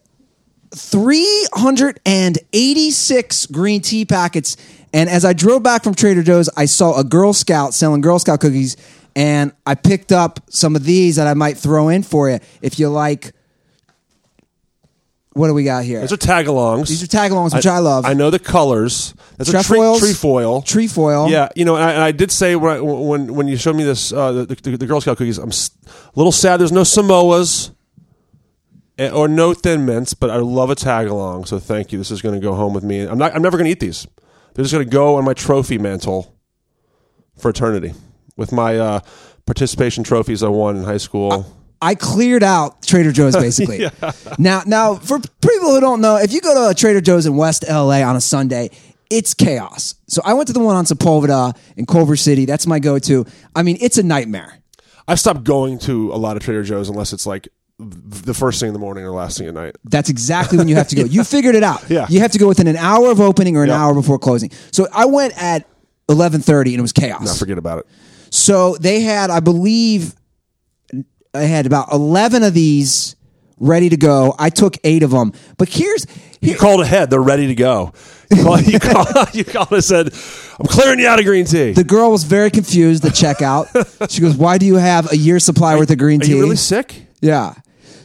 386 0.76 3.46
green 3.48 3.82
tea 3.82 4.06
packets. 4.06 4.56
And 4.94 5.10
as 5.10 5.26
I 5.26 5.34
drove 5.34 5.64
back 5.64 5.84
from 5.84 5.94
Trader 5.94 6.24
Joe's, 6.24 6.50
I 6.58 6.66
saw 6.66 6.98
a 7.00 7.04
Girl 7.04 7.34
Scout 7.34 7.74
selling 7.74 8.00
Girl 8.02 8.20
Scout 8.20 8.40
cookies. 8.40 8.78
And 9.16 9.52
I 9.66 9.74
picked 9.76 10.12
up 10.12 10.40
some 10.50 10.76
of 10.76 10.84
these 10.84 11.16
that 11.18 11.28
I 11.28 11.34
might 11.34 11.58
throw 11.58 11.90
in 11.90 12.04
for 12.04 12.30
you 12.30 12.40
if 12.62 12.80
you 12.80 12.90
like. 12.90 13.34
What 15.34 15.48
do 15.48 15.54
we 15.54 15.64
got 15.64 15.84
here? 15.84 16.02
These 16.02 16.12
are 16.12 16.18
tagalongs. 16.18 16.88
These 16.88 17.04
are 17.04 17.08
tagalongs, 17.08 17.54
which 17.54 17.68
I, 17.68 17.78
love. 17.78 18.06
I 18.06 18.14
know 18.14 18.32
the 18.32 18.40
colors. 18.40 19.14
That's 19.38 19.50
a 19.54 19.64
tree, 19.64 19.78
trefoil. 20.00 20.64
Trefoil. 20.64 21.30
Yeah, 21.30 21.50
you 21.56 21.66
know, 21.66 21.76
and 21.76 21.84
I, 21.84 21.92
and 21.92 22.02
I 22.02 22.12
did 22.12 22.32
say 22.32 22.56
when, 22.56 22.78
I, 22.78 22.82
when 22.82 23.36
when 23.36 23.48
you 23.48 23.56
showed 23.56 23.76
me 23.76 23.84
this 23.84 24.12
uh, 24.12 24.32
the, 24.32 24.46
the, 24.46 24.78
the 24.78 24.88
Girl 24.88 25.00
Scout 25.00 25.18
cookies, 25.18 25.38
I'm 25.38 25.52
a 25.52 25.92
little 26.16 26.32
sad. 26.32 26.60
There's 26.60 26.72
no 26.72 26.82
Samoas 26.82 27.72
eh, 28.98 29.12
or 29.12 29.28
no 29.28 29.54
Thin 29.54 29.86
Mints, 29.86 30.16
but 30.16 30.32
I 30.32 30.38
love 30.38 30.72
a 30.72 30.76
tagalong. 30.76 31.48
So 31.48 31.60
thank 31.60 31.92
you. 31.92 32.00
This 32.00 32.10
is 32.10 32.24
going 32.24 32.34
to 32.34 32.42
go 32.42 32.56
home 32.56 32.74
with 32.74 32.84
me. 32.84 33.02
I'm 33.02 33.20
not. 33.20 33.36
I'm 33.36 33.44
never 33.44 33.56
going 33.56 33.66
to 33.66 33.72
eat 33.72 33.80
these. 33.80 34.08
They're 34.56 34.64
just 34.64 34.74
going 34.74 34.86
to 34.86 34.92
go 34.92 35.16
on 35.18 35.26
my 35.26 35.36
trophy 35.36 35.78
mantle 35.78 36.36
for 37.38 37.50
eternity 37.50 37.94
with 38.36 38.52
my 38.52 38.78
uh, 38.78 39.00
participation 39.46 40.04
trophies 40.04 40.42
I 40.42 40.48
won 40.48 40.78
in 40.78 40.84
high 40.86 40.98
school. 40.98 41.46
I 41.82 41.96
cleared 41.96 42.44
out 42.44 42.82
Trader 42.84 43.12
Joe's 43.12 43.36
basically. 43.48 43.90
Now, 44.38 44.64
now 44.66 44.96
for 44.96 45.20
people 45.20 45.70
who 45.74 45.80
don't 45.80 46.02
know, 46.02 46.18
if 46.18 46.34
you 46.34 46.42
go 46.42 46.54
to 46.54 46.70
a 46.72 46.74
Trader 46.76 47.02
Joe's 47.02 47.26
in 47.26 47.36
West 47.38 47.64
LA 47.70 48.02
on 48.02 48.16
a 48.16 48.22
Sunday, 48.22 48.70
it's 49.10 49.34
chaos. 49.34 49.96
So 50.08 50.22
I 50.26 50.34
went 50.34 50.48
to 50.48 50.54
the 50.54 50.60
one 50.60 50.76
on 50.76 50.86
Sepulveda 50.86 51.58
in 51.78 51.86
Culver 51.86 52.16
City. 52.16 52.46
That's 52.46 52.68
my 52.68 52.80
go-to. 52.80 53.26
I 53.56 53.64
mean, 53.64 53.78
it's 53.82 53.98
a 53.98 54.04
nightmare. 54.04 54.60
I've 55.08 55.20
stopped 55.20 55.44
going 55.44 55.80
to 55.80 56.14
a 56.14 56.18
lot 56.18 56.38
of 56.38 56.44
Trader 56.44 56.64
Joe's 56.64 56.90
unless 56.90 57.14
it's 57.14 57.26
like 57.26 57.48
the 57.80 58.34
first 58.34 58.60
thing 58.60 58.68
in 58.68 58.74
the 58.74 58.80
morning 58.80 59.06
or 59.06 59.12
last 59.12 59.38
thing 59.38 59.48
at 59.48 59.54
night. 59.54 59.76
That's 59.86 60.10
exactly 60.10 60.58
when 60.58 60.68
you 60.68 60.76
have 60.76 60.90
to 60.90 60.96
go. 60.98 61.04
You 61.10 61.24
figured 61.24 61.56
it 61.56 61.64
out. 61.64 61.90
Yeah. 61.90 62.06
You 62.10 62.20
have 62.20 62.32
to 62.34 62.38
go 62.38 62.48
within 62.50 62.68
an 62.68 62.76
hour 62.76 63.10
of 63.10 63.22
opening 63.22 63.56
or 63.56 63.64
an 63.64 63.70
Yeah. 63.70 63.82
hour 63.82 63.94
before 63.96 64.20
closing. 64.20 64.52
So 64.72 64.88
I 64.94 65.06
went 65.06 65.34
at 65.42 65.66
11:30 66.10 66.72
and 66.72 66.80
it 66.80 66.82
was 66.82 66.92
chaos. 66.92 67.22
Now 67.26 67.34
forget 67.34 67.58
about 67.58 67.80
it. 67.80 67.88
So 68.32 68.76
they 68.76 69.00
had, 69.02 69.30
I 69.32 69.40
believe, 69.40 70.14
I 71.34 71.44
had 71.44 71.66
about 71.66 71.92
11 71.92 72.44
of 72.44 72.54
these 72.54 73.16
ready 73.60 73.90
to 73.90 73.98
go. 73.98 74.36
I 74.40 74.50
took 74.50 74.78
eight 74.84 75.04
of 75.04 75.12
them. 75.12 75.34
But 75.58 75.70
here's, 75.70 76.08
You 76.42 76.56
called 76.56 76.82
ahead. 76.82 77.10
They're 77.10 77.22
ready 77.22 77.48
to 77.48 77.56
go. 77.56 77.94
You 78.32 78.44
called, 78.44 78.68
you 78.68 78.80
called, 78.80 79.36
you 79.36 79.44
called 79.44 79.72
and 79.72 79.84
said, 79.84 80.08
I'm 80.60 80.66
clearing 80.68 81.00
you 81.00 81.08
out 81.08 81.20
of 81.20 81.26
green 81.26 81.46
tea. 81.46 81.74
the 81.74 81.84
girl 81.84 82.12
was 82.12 82.24
very 82.24 82.50
confused 82.50 83.06
at 83.06 83.14
checkout. 83.14 83.68
she 84.12 84.22
goes, 84.22 84.36
"Why 84.36 84.58
do 84.58 84.66
you 84.66 84.76
have 84.76 85.12
a 85.12 85.18
year's 85.18 85.44
supply 85.44 85.76
worth 85.76 85.90
of 85.90 85.98
green 85.98 86.20
tea?" 86.20 86.26
Are 86.26 86.28
tea?" 86.28 86.36
you 86.36 86.42
really 86.44 86.56
sick? 86.56 87.08
Yeah. 87.22 87.54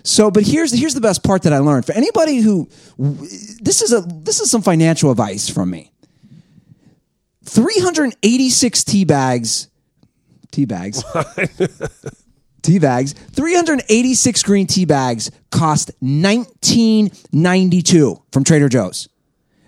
So, 0.02 0.30
but 0.30 0.44
here's 0.44 0.72
here's 0.72 0.94
the 0.94 1.00
best 1.00 1.22
part 1.24 1.42
that 1.42 1.52
I 1.52 1.58
learned 1.58 1.84
for 1.84 1.92
anybody 1.92 2.38
who 2.38 2.68
this 2.98 3.82
is 3.82 3.92
a 3.92 4.00
this 4.00 4.40
is 4.40 4.50
some 4.50 4.62
financial 4.62 5.10
advice 5.10 5.48
from 5.48 5.70
me. 5.70 5.92
386 7.44 8.84
tea 8.84 9.04
bags, 9.04 9.68
tea 10.50 10.64
bags. 10.64 11.04
tea 12.64 12.80
bags. 12.80 13.12
386 13.12 14.42
green 14.42 14.66
tea 14.66 14.84
bags 14.84 15.30
cost 15.50 15.92
19.92 16.02 18.22
from 18.32 18.44
Trader 18.44 18.68
Joe's. 18.68 19.08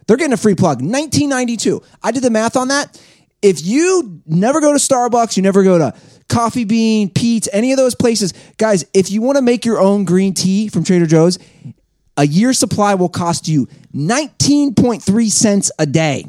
They're 0.06 0.16
getting 0.16 0.32
a 0.32 0.38
free 0.38 0.54
plug. 0.54 0.82
19.92. 0.82 1.84
I 2.02 2.10
did 2.10 2.22
the 2.22 2.30
math 2.30 2.56
on 2.56 2.68
that. 2.68 3.00
If 3.42 3.64
you 3.64 4.22
never 4.26 4.60
go 4.60 4.72
to 4.72 4.78
Starbucks, 4.78 5.36
you 5.36 5.42
never 5.42 5.62
go 5.62 5.78
to 5.78 5.94
Coffee 6.28 6.64
Bean, 6.64 7.10
Pete's, 7.10 7.48
any 7.52 7.72
of 7.72 7.76
those 7.76 7.94
places, 7.94 8.32
guys, 8.56 8.84
if 8.92 9.10
you 9.10 9.22
want 9.22 9.36
to 9.36 9.42
make 9.42 9.64
your 9.64 9.80
own 9.80 10.04
green 10.04 10.34
tea 10.34 10.68
from 10.68 10.82
Trader 10.82 11.06
Joe's, 11.06 11.38
a 12.16 12.26
year 12.26 12.52
supply 12.52 12.94
will 12.94 13.08
cost 13.08 13.46
you 13.46 13.68
19.3 13.94 15.30
cents 15.30 15.70
a 15.78 15.86
day. 15.86 16.26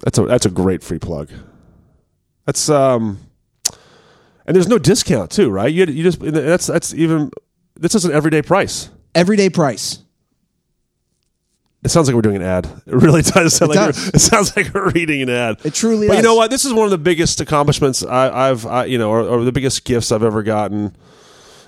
That's 0.00 0.18
a 0.18 0.24
that's 0.24 0.46
a 0.46 0.50
great 0.50 0.82
free 0.82 0.98
plug. 0.98 1.30
That's 2.44 2.68
um, 2.68 3.25
and 4.46 4.54
there's 4.54 4.68
no 4.68 4.78
discount 4.78 5.30
too, 5.30 5.50
right? 5.50 5.72
You 5.72 5.84
you 5.86 6.02
just 6.02 6.20
that's 6.20 6.66
that's 6.66 6.94
even 6.94 7.30
this 7.74 7.94
is 7.94 8.04
an 8.04 8.12
everyday 8.12 8.42
price. 8.42 8.88
Everyday 9.14 9.50
price. 9.50 9.98
It 11.84 11.90
sounds 11.90 12.08
like 12.08 12.16
we're 12.16 12.22
doing 12.22 12.36
an 12.36 12.42
ad. 12.42 12.66
It 12.86 12.94
really 12.94 13.22
does 13.22 13.54
sound 13.56 13.72
It 13.72 13.76
like 13.76 13.94
does. 13.94 14.08
It 14.08 14.18
sounds 14.18 14.56
like 14.56 14.74
we're 14.74 14.90
reading 14.90 15.22
an 15.22 15.30
ad. 15.30 15.58
It 15.64 15.74
truly 15.74 16.08
But 16.08 16.16
you 16.16 16.22
know 16.22 16.34
what? 16.34 16.50
This 16.50 16.64
is 16.64 16.72
one 16.72 16.84
of 16.84 16.90
the 16.90 16.98
biggest 16.98 17.40
accomplishments 17.40 18.02
I, 18.02 18.50
I've 18.50 18.66
I, 18.66 18.86
you 18.86 18.98
know, 18.98 19.10
or, 19.10 19.20
or 19.20 19.44
the 19.44 19.52
biggest 19.52 19.84
gifts 19.84 20.10
I've 20.10 20.24
ever 20.24 20.42
gotten, 20.42 20.96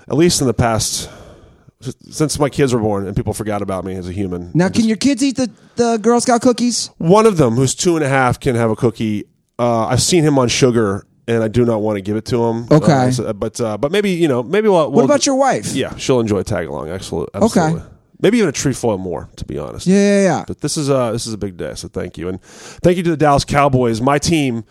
at 0.09 0.15
least 0.15 0.41
in 0.41 0.47
the 0.47 0.53
past 0.53 1.09
since 1.81 2.37
my 2.37 2.49
kids 2.49 2.73
were 2.73 2.79
born 2.79 3.07
and 3.07 3.15
people 3.15 3.33
forgot 3.33 3.61
about 3.61 3.85
me 3.85 3.95
as 3.95 4.07
a 4.07 4.11
human. 4.11 4.51
Now, 4.53 4.69
can 4.69 4.85
your 4.85 4.97
kids 4.97 5.23
eat 5.23 5.37
the, 5.37 5.49
the 5.75 5.97
Girl 5.97 6.19
Scout 6.19 6.41
cookies? 6.41 6.89
One 6.97 7.25
of 7.25 7.37
them, 7.37 7.53
who's 7.53 7.73
two 7.73 7.95
and 7.95 8.03
a 8.03 8.09
half, 8.09 8.39
can 8.39 8.55
have 8.55 8.69
a 8.69 8.75
cookie. 8.75 9.23
Uh, 9.57 9.87
I've 9.87 10.01
seen 10.01 10.23
him 10.23 10.37
on 10.37 10.49
sugar, 10.49 11.05
and 11.29 11.43
I 11.43 11.47
do 11.47 11.63
not 11.65 11.81
want 11.81 11.97
to 11.97 12.01
give 12.01 12.17
it 12.17 12.25
to 12.25 12.43
him. 12.43 12.67
Okay. 12.71 12.91
Uh, 12.91 13.11
so- 13.11 13.33
but 13.33 13.59
uh, 13.61 13.77
but 13.77 13.91
maybe 13.91 14.09
you 14.11 14.27
know 14.27 14.43
maybe 14.43 14.67
we'll, 14.67 14.91
What 14.91 15.05
about 15.05 15.25
your 15.25 15.35
wife? 15.35 15.73
Yeah, 15.73 15.95
she'll 15.97 16.19
enjoy 16.19 16.43
tag 16.43 16.67
along. 16.67 16.89
Absolutely. 16.89 17.29
absolutely. 17.41 17.83
Maybe 18.21 18.37
even 18.39 18.49
a 18.49 18.51
trefoil 18.51 18.97
more, 18.97 19.29
to 19.37 19.45
be 19.45 19.57
honest. 19.57 19.87
Yeah, 19.87 19.95
yeah, 19.95 20.21
yeah. 20.23 20.43
But 20.45 20.59
this 20.59 20.75
is 20.75 20.89
uh 20.89 21.11
this 21.13 21.25
is 21.25 21.33
a 21.33 21.37
big 21.37 21.55
day, 21.55 21.73
so 21.75 21.87
thank 21.87 22.17
you, 22.17 22.27
and 22.27 22.41
thank 22.83 22.97
you 22.97 23.03
to 23.03 23.09
the 23.11 23.17
Dallas 23.17 23.45
Cowboys, 23.45 24.01
my 24.01 24.17
team, 24.19 24.65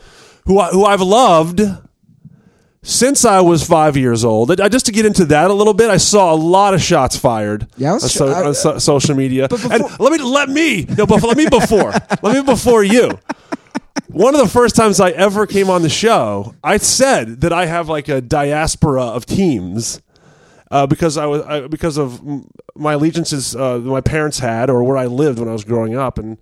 who 0.45 0.59
I, 0.59 0.69
who 0.69 0.85
I've 0.85 1.01
loved 1.01 1.61
since 2.83 3.25
I 3.25 3.41
was 3.41 3.67
five 3.67 3.97
years 3.97 4.25
old. 4.25 4.61
I, 4.61 4.69
just 4.69 4.87
to 4.87 4.93
get 4.93 5.05
into 5.05 5.25
that 5.27 5.51
a 5.51 5.55
little 5.55 5.75
bit, 5.75 5.91
I 5.91 5.97
saw 5.97 6.33
a 6.33 6.37
lot 6.37 6.75
of 6.75 6.83
shots 6.83 7.17
fired. 7.17 7.67
Yeah, 7.77 7.95
on, 7.95 8.01
tr- 8.01 8.25
I- 8.25 8.45
on 8.45 8.55
so- 8.55 8.79
social 8.79 9.15
media. 9.15 9.49
before- 9.49 9.73
and 9.73 9.83
let 9.99 10.13
me 10.13 10.19
let 10.19 10.49
me 10.49 10.85
no, 10.97 11.07
but 11.07 11.23
let 11.23 11.37
me 11.37 11.49
before 11.49 11.93
let 12.23 12.35
me 12.35 12.43
before 12.43 12.85
you. 12.85 13.19
One 14.09 14.35
of 14.35 14.41
the 14.41 14.49
first 14.49 14.75
times 14.75 15.01
I 15.01 15.11
ever 15.11 15.47
came 15.47 15.69
on 15.69 15.83
the 15.83 15.91
show, 15.91 16.55
I 16.65 16.79
said 16.79 17.43
that 17.43 17.53
I 17.53 17.67
have 17.67 17.89
like 17.89 18.09
a 18.09 18.21
diaspora 18.23 19.03
of 19.03 19.27
teams 19.27 20.01
uh, 20.71 20.87
because 20.87 21.17
I 21.17 21.27
was 21.27 21.43
I, 21.43 21.67
because 21.67 21.99
of 21.99 22.23
my 22.75 22.95
allegiances 22.95 23.55
uh, 23.55 23.79
that 23.79 23.85
my 23.85 24.01
parents 24.01 24.39
had 24.39 24.71
or 24.71 24.83
where 24.83 24.97
I 24.97 25.07
lived 25.07 25.39
when 25.39 25.49
I 25.49 25.53
was 25.53 25.65
growing 25.65 25.95
up, 25.95 26.19
and 26.19 26.39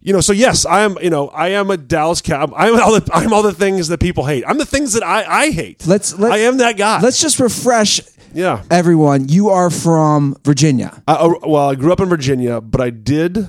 you 0.00 0.12
know, 0.12 0.20
so 0.20 0.32
yes, 0.32 0.66
I 0.66 0.80
am. 0.80 0.96
You 1.00 1.10
know, 1.10 1.28
I 1.28 1.48
am 1.48 1.70
a 1.70 1.76
Dallas 1.76 2.20
Cow. 2.20 2.52
I'm 2.54 2.78
all 2.80 2.98
the 2.98 3.10
I'm 3.12 3.32
all 3.32 3.42
the 3.42 3.54
things 3.54 3.88
that 3.88 4.00
people 4.00 4.26
hate. 4.26 4.44
I'm 4.46 4.58
the 4.58 4.66
things 4.66 4.92
that 4.92 5.02
I 5.02 5.24
I 5.24 5.50
hate. 5.50 5.86
Let's- 5.86 6.18
let- 6.18 6.32
I 6.32 6.38
am 6.38 6.58
that 6.58 6.76
guy. 6.76 7.00
Let's 7.00 7.20
just 7.20 7.40
refresh 7.40 8.00
yeah. 8.34 8.64
everyone. 8.70 9.28
You 9.28 9.48
are 9.48 9.70
from 9.70 10.36
Virginia. 10.44 11.02
I, 11.08 11.14
uh, 11.14 11.34
well, 11.42 11.70
I 11.70 11.74
grew 11.74 11.92
up 11.92 12.00
in 12.00 12.08
Virginia, 12.08 12.60
but 12.60 12.80
I 12.80 12.90
did 12.90 13.48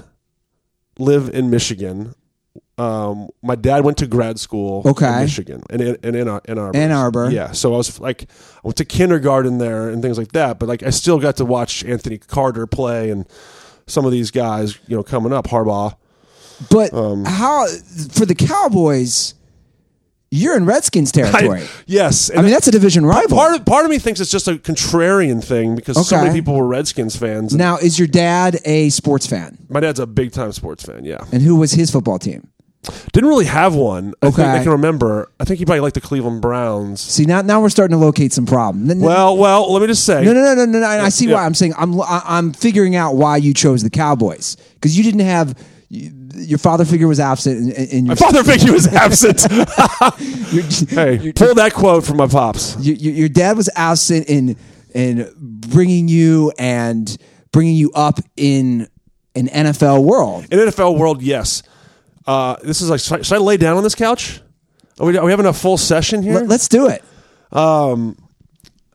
live 0.97 1.29
in 1.29 1.49
Michigan. 1.49 2.15
Um, 2.77 3.29
my 3.43 3.55
dad 3.55 3.83
went 3.83 3.97
to 3.97 4.07
grad 4.07 4.39
school 4.39 4.81
Okay. 4.85 5.05
in 5.07 5.19
Michigan 5.21 5.61
and 5.69 5.81
in, 5.81 5.95
in, 6.03 6.15
in 6.15 6.27
Ann 6.27 6.57
Arbor. 6.57 6.77
Ann 6.77 6.91
Arbor. 6.91 7.29
Yeah. 7.29 7.51
So 7.51 7.73
I 7.73 7.77
was 7.77 7.99
like, 7.99 8.23
I 8.23 8.59
went 8.63 8.77
to 8.77 8.85
kindergarten 8.85 9.57
there 9.59 9.89
and 9.89 10.01
things 10.01 10.17
like 10.17 10.31
that. 10.31 10.57
But 10.57 10.67
like, 10.69 10.81
I 10.81 10.89
still 10.89 11.19
got 11.19 11.35
to 11.37 11.45
watch 11.45 11.83
Anthony 11.83 12.17
Carter 12.17 12.65
play 12.65 13.11
and 13.11 13.27
some 13.87 14.05
of 14.05 14.11
these 14.11 14.31
guys, 14.31 14.79
you 14.87 14.95
know, 14.95 15.03
coming 15.03 15.31
up, 15.33 15.47
Harbaugh. 15.47 15.95
But 16.71 16.93
Um, 16.93 17.25
how 17.25 17.67
for 18.11 18.25
the 18.25 18.35
Cowboys? 18.35 19.35
You're 20.33 20.55
in 20.55 20.65
Redskins 20.65 21.11
territory. 21.11 21.63
I- 21.63 21.67
yes. 21.87 22.31
I, 22.33 22.41
mean, 22.41 22.51
that's 22.51 22.67
a 22.67 22.71
division 22.71 23.05
rival. 23.05 23.35
part 23.37 23.53
of 23.59 23.65
part 23.65 23.83
of 23.83 23.91
me 23.91 23.99
thinks 23.99 24.21
it's 24.21 24.31
just 24.31 24.47
a 24.47 24.53
contrarian 24.55 25.43
thing 25.43 25.75
because 25.75 26.07
so 26.07 26.17
many 26.23 26.33
people 26.33 26.55
were 26.55 26.65
Redskins 26.67 27.17
fans. 27.17 27.53
now, 27.53 27.77
is 27.77 27.99
your 27.99 28.07
dad 28.07 28.57
a 28.63 28.89
sports 28.89 29.27
fan? 29.27 29.57
my 29.69 29.81
dad's 29.81 29.99
a 29.99 30.07
big 30.07 30.31
time 30.31 30.51
sports 30.53 30.83
fan. 30.85 31.03
Yeah, 31.03 31.17
And 31.33 31.41
who 31.43 31.57
was 31.57 31.73
his 31.73 31.91
football 31.91 32.17
team? 32.17 32.47
Didn't 33.13 33.29
really 33.29 33.45
have 33.45 33.75
one. 33.75 34.13
I 34.21 34.27
think 34.27 34.39
Okay. 34.39 34.49
I 34.59 34.63
can 34.63 34.71
remember. 34.71 35.31
I 35.39 35.45
think 35.45 35.59
he 35.59 35.65
probably 35.65 35.81
liked 35.81 35.95
the 35.95 36.01
Cleveland 36.01 36.41
Browns. 36.41 36.99
See, 37.01 37.25
now 37.25 37.41
now 37.41 37.61
we're 37.61 37.69
starting 37.69 37.95
to 37.97 38.03
locate 38.03 38.33
some 38.33 38.45
problem. 38.45 38.85
N- 38.89 38.97
n- 38.97 39.03
Well, 39.03 39.37
well, 39.37 39.71
let 39.71 39.81
me 39.81 39.87
just 39.87 40.03
say. 40.05 40.23
no, 40.23 40.33
no, 40.33 40.41
no, 40.41 40.55
no, 40.55 40.65
no, 40.65 40.79
no. 40.79 40.85
and 40.89 41.01
I 41.01 41.09
see 41.09 41.27
Yeah. 41.27 41.35
why 41.35 41.45
I'm 41.45 41.53
saying 41.53 41.73
I'm 41.77 41.99
I- 42.01 42.23
I'm 42.25 42.53
figuring 42.53 42.95
out 42.95 43.15
why 43.15 43.37
you 43.37 43.53
chose 43.53 43.83
the 43.83 43.89
Cowboys 43.91 44.57
because 44.75 44.97
you 44.97 45.03
didn't 45.03 45.21
have 45.25 45.53
you- 45.89 46.11
your 46.35 46.57
father 46.57 46.85
figure 46.85 47.07
was 47.07 47.19
absent 47.19 47.75
and, 47.77 47.89
and 47.91 48.07
My 48.07 48.15
father 48.15 48.43
figure 48.51 48.71
was 48.73 48.87
absent. 48.87 49.45
your, 50.51 50.63
hey, 50.89 51.31
pull 51.33 51.53
that 51.55 51.73
quote 51.73 52.03
from 52.05 52.17
my 52.17 52.27
pops. 52.27 52.77
your, 52.79 52.95
your 52.95 53.13
your 53.13 53.29
dad 53.29 53.57
was 53.57 53.69
absent 53.75 54.27
in 54.27 54.55
in 54.95 55.31
bringing 55.37 56.07
you 56.07 56.51
and 56.57 57.15
bringing 57.51 57.75
you 57.75 57.91
up 57.93 58.19
in 58.37 58.87
an 59.35 59.47
NFL 59.47 60.03
world. 60.03 60.45
In 60.51 60.59
NFL 60.59 60.97
world, 60.97 61.21
yes. 61.21 61.63
Uh, 62.25 62.55
this 62.63 62.81
is 62.81 62.89
like, 62.89 62.99
should 62.99 63.19
I, 63.19 63.21
should 63.23 63.35
I 63.35 63.39
lay 63.39 63.57
down 63.57 63.77
on 63.77 63.83
this 63.83 63.95
couch? 63.95 64.41
Are 64.99 65.07
we, 65.07 65.17
are 65.17 65.25
we 65.25 65.31
having 65.31 65.45
a 65.45 65.53
full 65.53 65.77
session 65.77 66.21
here? 66.21 66.39
Let, 66.41 66.51
us 66.51 66.67
do 66.67 66.87
it. 66.87 67.03
Um, 67.51 68.15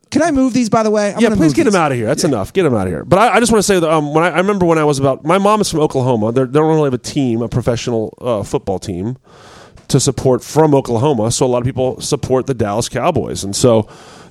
Can 0.09 0.21
I 0.21 0.31
move 0.31 0.53
these? 0.53 0.69
By 0.69 0.83
the 0.83 0.91
way, 0.91 1.13
I'm 1.13 1.19
yeah, 1.19 1.29
gonna 1.29 1.35
please 1.35 1.49
move 1.49 1.55
get 1.55 1.63
these. 1.65 1.75
him 1.75 1.81
out 1.81 1.91
of 1.91 1.97
here. 1.97 2.07
That's 2.07 2.23
enough. 2.23 2.53
Get 2.53 2.65
him 2.65 2.73
out 2.73 2.87
of 2.87 2.93
here. 2.93 3.03
But 3.03 3.19
I, 3.19 3.35
I 3.35 3.39
just 3.39 3.51
want 3.51 3.59
to 3.59 3.67
say 3.67 3.79
that 3.79 3.89
um, 3.91 4.13
when 4.13 4.23
I, 4.23 4.29
I 4.29 4.37
remember 4.37 4.65
when 4.65 4.77
I 4.77 4.85
was 4.85 4.99
about, 4.99 5.25
my 5.25 5.37
mom 5.37 5.59
is 5.59 5.69
from 5.69 5.81
Oklahoma. 5.81 6.31
They're, 6.31 6.45
they 6.45 6.59
don't 6.59 6.69
really 6.69 6.85
have 6.85 6.93
a 6.93 6.97
team, 6.97 7.41
a 7.41 7.49
professional 7.49 8.17
uh, 8.21 8.43
football 8.43 8.79
team 8.79 9.17
to 9.89 9.99
support 9.99 10.43
from 10.43 10.73
Oklahoma. 10.73 11.31
So 11.31 11.45
a 11.45 11.47
lot 11.47 11.59
of 11.59 11.65
people 11.65 11.99
support 11.99 12.47
the 12.47 12.53
Dallas 12.53 12.87
Cowboys, 12.89 13.43
and 13.43 13.55
so 13.55 13.89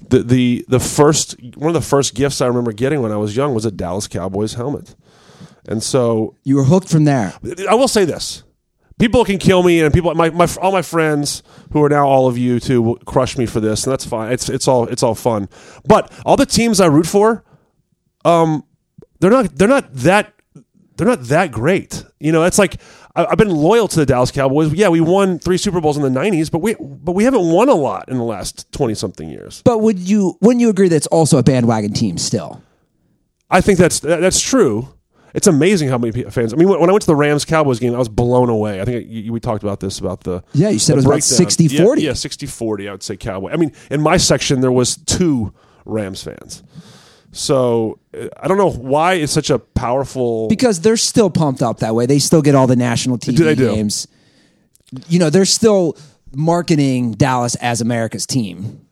the 0.08 0.22
the 0.22 0.64
the 0.68 0.80
first 0.80 1.36
one 1.56 1.68
of 1.68 1.74
the 1.74 1.86
first 1.86 2.14
gifts 2.14 2.40
I 2.40 2.46
remember 2.46 2.72
getting 2.72 3.02
when 3.02 3.12
I 3.12 3.16
was 3.16 3.36
young 3.36 3.54
was 3.54 3.64
a 3.66 3.70
Dallas 3.70 4.06
Cowboys 4.08 4.54
helmet. 4.54 4.94
And 5.68 5.82
so 5.82 6.36
You 6.44 6.56
were 6.56 6.64
hooked 6.64 6.88
from 6.88 7.04
there. 7.04 7.34
I 7.68 7.74
will 7.74 7.88
say 7.88 8.04
this: 8.04 8.44
people 8.98 9.24
can 9.24 9.38
kill 9.38 9.62
me, 9.62 9.80
and 9.80 9.92
people, 9.92 10.14
my, 10.14 10.30
my 10.30 10.48
all 10.60 10.72
my 10.72 10.82
friends 10.82 11.42
who 11.72 11.82
are 11.82 11.88
now 11.88 12.06
all 12.06 12.28
of 12.28 12.38
you 12.38 12.60
too, 12.60 12.82
will 12.82 12.96
crush 12.96 13.36
me 13.36 13.46
for 13.46 13.60
this, 13.60 13.84
and 13.84 13.92
that's 13.92 14.04
fine. 14.04 14.32
It's 14.32 14.48
it's 14.48 14.68
all 14.68 14.86
it's 14.86 15.02
all 15.02 15.14
fun. 15.14 15.48
But 15.84 16.12
all 16.24 16.36
the 16.36 16.46
teams 16.46 16.80
I 16.80 16.86
root 16.86 17.06
for, 17.06 17.44
um, 18.24 18.64
they're 19.20 19.30
not 19.30 19.54
they're 19.56 19.68
not 19.68 19.92
that 19.94 20.32
they're 20.96 21.06
not 21.06 21.22
that 21.24 21.52
great. 21.52 22.04
You 22.20 22.32
know, 22.32 22.44
it's 22.44 22.58
like 22.58 22.80
I, 23.14 23.26
I've 23.26 23.38
been 23.38 23.50
loyal 23.50 23.88
to 23.88 23.96
the 23.96 24.06
Dallas 24.06 24.30
Cowboys. 24.30 24.72
Yeah, 24.72 24.88
we 24.88 25.00
won 25.00 25.38
three 25.38 25.58
Super 25.58 25.80
Bowls 25.80 25.96
in 25.96 26.02
the 26.02 26.20
'90s, 26.20 26.50
but 26.50 26.60
we 26.60 26.74
but 26.80 27.12
we 27.12 27.24
haven't 27.24 27.50
won 27.50 27.68
a 27.68 27.74
lot 27.74 28.08
in 28.08 28.16
the 28.16 28.24
last 28.24 28.70
twenty 28.72 28.94
something 28.94 29.28
years. 29.28 29.62
But 29.64 29.78
would 29.78 29.98
you 29.98 30.36
wouldn't 30.40 30.60
you 30.60 30.70
agree 30.70 30.88
that 30.88 30.96
it's 30.96 31.06
also 31.08 31.38
a 31.38 31.42
bandwagon 31.42 31.92
team 31.92 32.18
still? 32.18 32.62
I 33.50 33.60
think 33.60 33.78
that's 33.78 34.00
that's 34.00 34.40
true. 34.40 34.95
It's 35.36 35.46
amazing 35.46 35.90
how 35.90 35.98
many 35.98 36.24
fans. 36.24 36.54
I 36.54 36.56
mean, 36.56 36.66
when 36.66 36.88
I 36.88 36.92
went 36.92 37.02
to 37.02 37.06
the 37.06 37.14
Rams 37.14 37.44
Cowboys 37.44 37.78
game, 37.78 37.94
I 37.94 37.98
was 37.98 38.08
blown 38.08 38.48
away. 38.48 38.80
I 38.80 38.86
think 38.86 39.06
you, 39.06 39.34
we 39.34 39.38
talked 39.38 39.62
about 39.62 39.80
this 39.80 39.98
about 39.98 40.22
the 40.22 40.42
Yeah, 40.54 40.70
you 40.70 40.78
said 40.78 40.94
it 40.94 40.96
was 40.96 41.04
about 41.04 41.20
breakdown. 41.20 41.46
60-40. 41.46 41.98
Yeah, 41.98 42.06
yeah 42.06 42.10
60-40, 42.12 42.88
I 42.88 42.92
would 42.92 43.02
say 43.02 43.18
Cowboy. 43.18 43.50
I 43.50 43.56
mean, 43.56 43.72
in 43.90 44.00
my 44.00 44.16
section 44.16 44.62
there 44.62 44.72
was 44.72 44.96
two 44.96 45.52
Rams 45.84 46.22
fans. 46.22 46.62
So 47.32 47.98
uh, 48.18 48.28
I 48.40 48.48
don't 48.48 48.56
know 48.56 48.70
why 48.70 49.14
it's 49.14 49.32
such 49.32 49.50
a 49.50 49.58
powerful. 49.58 50.48
Because 50.48 50.80
they're 50.80 50.96
still 50.96 51.28
pumped 51.28 51.60
up 51.60 51.80
that 51.80 51.94
way. 51.94 52.06
They 52.06 52.18
still 52.18 52.40
get 52.40 52.54
all 52.54 52.66
the 52.66 52.74
national 52.74 53.18
TV 53.18 53.36
do. 53.36 53.74
games. 53.74 54.08
You 55.06 55.18
know, 55.18 55.28
they're 55.28 55.44
still 55.44 55.98
marketing 56.34 57.12
Dallas 57.12 57.56
as 57.56 57.82
America's 57.82 58.26
team. 58.26 58.85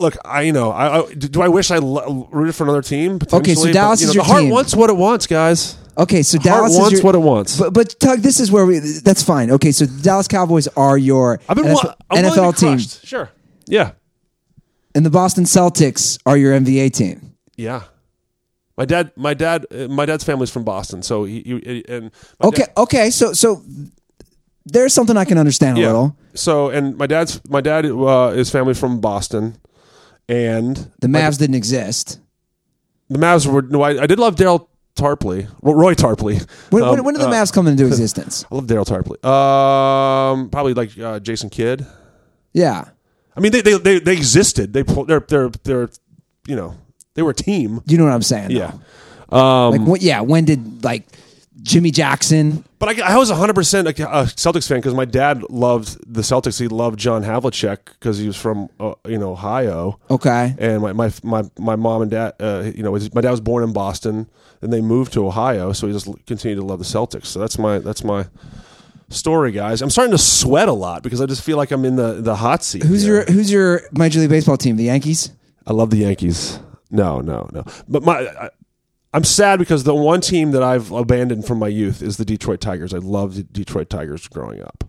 Look, 0.00 0.16
I 0.24 0.42
you 0.42 0.52
know, 0.52 0.70
I, 0.70 1.00
I 1.00 1.12
do 1.14 1.42
I 1.42 1.48
wish 1.48 1.70
I 1.70 1.76
l- 1.76 2.28
rooted 2.30 2.54
for 2.54 2.64
another 2.64 2.82
team. 2.82 3.16
Okay, 3.16 3.24
so 3.24 3.38
potentially, 3.38 3.68
but, 3.70 3.74
Dallas 3.74 4.00
you 4.00 4.06
know, 4.06 4.10
is 4.10 4.14
your 4.14 4.24
the 4.24 4.28
heart 4.30 4.42
team. 4.42 4.50
wants 4.50 4.76
what 4.76 4.90
it 4.90 4.96
wants, 4.96 5.26
guys. 5.26 5.76
Okay, 5.96 6.22
so 6.22 6.38
Heart 6.38 6.44
Dallas 6.44 6.72
is 6.74 6.78
wants 6.78 6.92
your- 6.92 7.02
what 7.02 7.14
it 7.16 7.18
wants. 7.18 7.58
But, 7.58 7.72
but 7.74 7.98
Tug, 7.98 8.20
this 8.20 8.38
is 8.38 8.52
where 8.52 8.64
we. 8.64 8.78
That's 8.78 9.22
fine. 9.24 9.50
Okay, 9.50 9.72
so 9.72 9.84
the 9.86 10.00
Dallas 10.02 10.28
Cowboys 10.28 10.68
are 10.76 10.96
your 10.96 11.40
I've 11.48 11.56
been 11.56 11.64
NFL, 11.66 11.84
wa- 12.10 12.16
NFL 12.16 12.56
team. 12.58 12.78
Sure. 12.78 13.30
Yeah. 13.66 13.92
and 14.94 15.04
the 15.04 15.10
Boston 15.10 15.44
Celtics 15.44 16.18
are 16.24 16.36
your 16.36 16.58
NBA 16.58 16.92
team. 16.92 17.34
Yeah. 17.56 17.82
My 18.76 18.84
dad, 18.84 19.10
my 19.16 19.34
dad, 19.34 19.66
uh, 19.74 19.88
my 19.88 20.06
dad's 20.06 20.22
family's 20.22 20.50
from 20.52 20.62
Boston, 20.62 21.02
so 21.02 21.24
he, 21.24 21.40
he 21.42 21.84
and 21.88 22.12
Okay, 22.40 22.62
dad- 22.62 22.72
okay, 22.76 23.10
so 23.10 23.32
so 23.32 23.60
there's 24.64 24.94
something 24.94 25.16
I 25.16 25.24
can 25.24 25.36
understand 25.38 25.78
a 25.78 25.80
yeah. 25.80 25.86
little. 25.88 26.16
So 26.34 26.70
and 26.70 26.96
my 26.96 27.08
dad's 27.08 27.40
my 27.48 27.60
dad 27.60 27.86
uh, 27.86 28.32
is 28.36 28.50
family 28.50 28.74
from 28.74 29.00
Boston, 29.00 29.56
and 30.28 30.76
The 31.00 31.08
Mavs 31.08 31.38
didn't 31.38 31.56
exist. 31.56 32.20
the 33.08 33.18
Mavs 33.18 33.46
were. 33.50 33.62
No, 33.62 33.82
I, 33.82 34.02
I 34.02 34.06
did 34.06 34.18
love 34.18 34.36
Daryl 34.36 34.66
Tarpley, 34.96 35.48
Ro- 35.62 35.74
Roy 35.74 35.94
Tarpley. 35.94 36.44
When, 36.70 36.82
when, 36.84 36.98
Um, 37.00 37.04
when 37.04 37.14
did 37.14 37.22
the 37.22 37.28
uh, 37.28 37.32
Mavs 37.32 37.52
come 37.52 37.66
into 37.66 37.86
existence? 37.86 38.44
I 38.50 38.54
love 38.56 38.66
Daryl 38.66 38.84
Tarpley. 38.86 39.24
Um, 39.24 40.50
probably 40.50 40.74
like 40.74 40.98
uh, 40.98 41.20
Jason 41.20 41.48
Kidd. 41.50 41.86
Yeah. 42.52 42.84
I 43.36 43.40
mean, 43.40 43.52
they 43.52 43.60
they 43.62 43.78
they, 43.78 43.98
they 44.00 44.12
existed. 44.12 44.72
They 44.72 44.82
they're 44.82 45.20
they're 45.20 45.48
they're 45.62 45.88
you 46.46 46.56
know 46.56 46.74
they 47.14 47.22
were 47.22 47.30
a 47.30 47.34
team. 47.34 47.80
You 47.86 47.96
know 47.98 48.04
what 48.04 48.12
I'm 48.12 48.22
saying? 48.22 48.50
Yeah. 48.50 48.72
though? 49.30 49.70
like 49.70 49.80
what? 49.82 50.02
Yeah. 50.02 50.20
When 50.22 50.44
did 50.44 50.82
like 50.84 51.04
Jimmy 51.62 51.90
Jackson? 51.90 52.64
But 52.78 53.00
I, 53.00 53.14
I 53.14 53.16
was 53.18 53.30
100% 53.30 53.84
a, 53.86 53.88
a 53.88 54.24
Celtics 54.24 54.68
fan 54.68 54.78
because 54.78 54.94
my 54.94 55.04
dad 55.04 55.42
loved 55.50 55.98
the 56.12 56.20
Celtics. 56.20 56.60
He 56.60 56.68
loved 56.68 56.98
John 56.98 57.24
Havlicek 57.24 57.78
because 57.84 58.18
he 58.18 58.26
was 58.26 58.36
from, 58.36 58.68
uh, 58.78 58.94
you 59.06 59.18
know, 59.18 59.32
Ohio. 59.32 59.98
Okay. 60.10 60.54
And 60.58 60.82
my, 60.82 60.92
my, 60.92 61.12
my, 61.22 61.42
my 61.58 61.76
mom 61.76 62.02
and 62.02 62.10
dad, 62.10 62.34
uh, 62.40 62.70
you 62.74 62.82
know, 62.82 62.94
his- 62.94 63.12
my 63.14 63.20
dad 63.20 63.30
was 63.32 63.40
born 63.40 63.64
in 63.64 63.72
Boston 63.72 64.28
and 64.62 64.72
they 64.72 64.80
moved 64.80 65.12
to 65.14 65.26
Ohio. 65.26 65.72
So 65.72 65.86
he 65.88 65.92
just 65.92 66.08
continued 66.26 66.56
to 66.56 66.64
love 66.66 66.78
the 66.78 66.84
Celtics. 66.84 67.26
So 67.26 67.40
that's 67.40 67.58
my, 67.58 67.78
that's 67.78 68.04
my 68.04 68.26
story, 69.08 69.52
guys. 69.52 69.82
I'm 69.82 69.90
starting 69.90 70.12
to 70.12 70.18
sweat 70.22 70.68
a 70.68 70.72
lot 70.72 71.02
because 71.02 71.20
I 71.20 71.26
just 71.26 71.42
feel 71.42 71.56
like 71.56 71.70
I'm 71.70 71.84
in 71.84 71.96
the, 71.96 72.14
the 72.20 72.36
hot 72.36 72.62
seat. 72.62 72.82
Who's 72.84 73.02
here. 73.02 73.14
your 73.16 73.24
Who's 73.26 73.50
your 73.50 73.82
Major 73.92 74.20
League 74.20 74.30
Baseball 74.30 74.56
team? 74.56 74.76
The 74.76 74.84
Yankees. 74.84 75.30
I 75.66 75.72
love 75.72 75.90
the 75.90 75.98
Yankees. 75.98 76.60
No, 76.90 77.20
no, 77.20 77.48
no. 77.52 77.64
But 77.88 78.02
my, 78.02 78.20
I, 78.28 78.50
I'm 79.18 79.24
sad 79.24 79.58
because 79.58 79.82
the 79.82 79.96
one 79.96 80.20
team 80.20 80.52
that 80.52 80.62
I've 80.62 80.92
abandoned 80.92 81.44
from 81.44 81.58
my 81.58 81.66
youth 81.66 82.02
is 82.02 82.18
the 82.18 82.24
Detroit 82.24 82.60
Tigers. 82.60 82.94
I 82.94 82.98
loved 82.98 83.34
the 83.36 83.42
Detroit 83.42 83.90
Tigers 83.90 84.28
growing 84.28 84.62
up, 84.62 84.84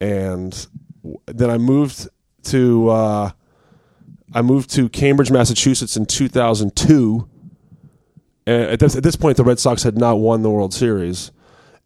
and 0.00 0.66
then 1.26 1.48
I 1.48 1.58
moved 1.58 2.08
to 2.46 2.88
uh, 2.88 3.30
I 4.34 4.42
moved 4.42 4.68
to 4.70 4.88
Cambridge, 4.88 5.30
Massachusetts 5.30 5.96
in 5.96 6.06
2002. 6.06 7.28
And 8.48 8.62
at 8.64 8.80
this, 8.80 8.96
at 8.96 9.04
this 9.04 9.14
point, 9.14 9.36
the 9.36 9.44
Red 9.44 9.60
Sox 9.60 9.84
had 9.84 9.96
not 9.96 10.18
won 10.18 10.42
the 10.42 10.50
World 10.50 10.74
Series, 10.74 11.30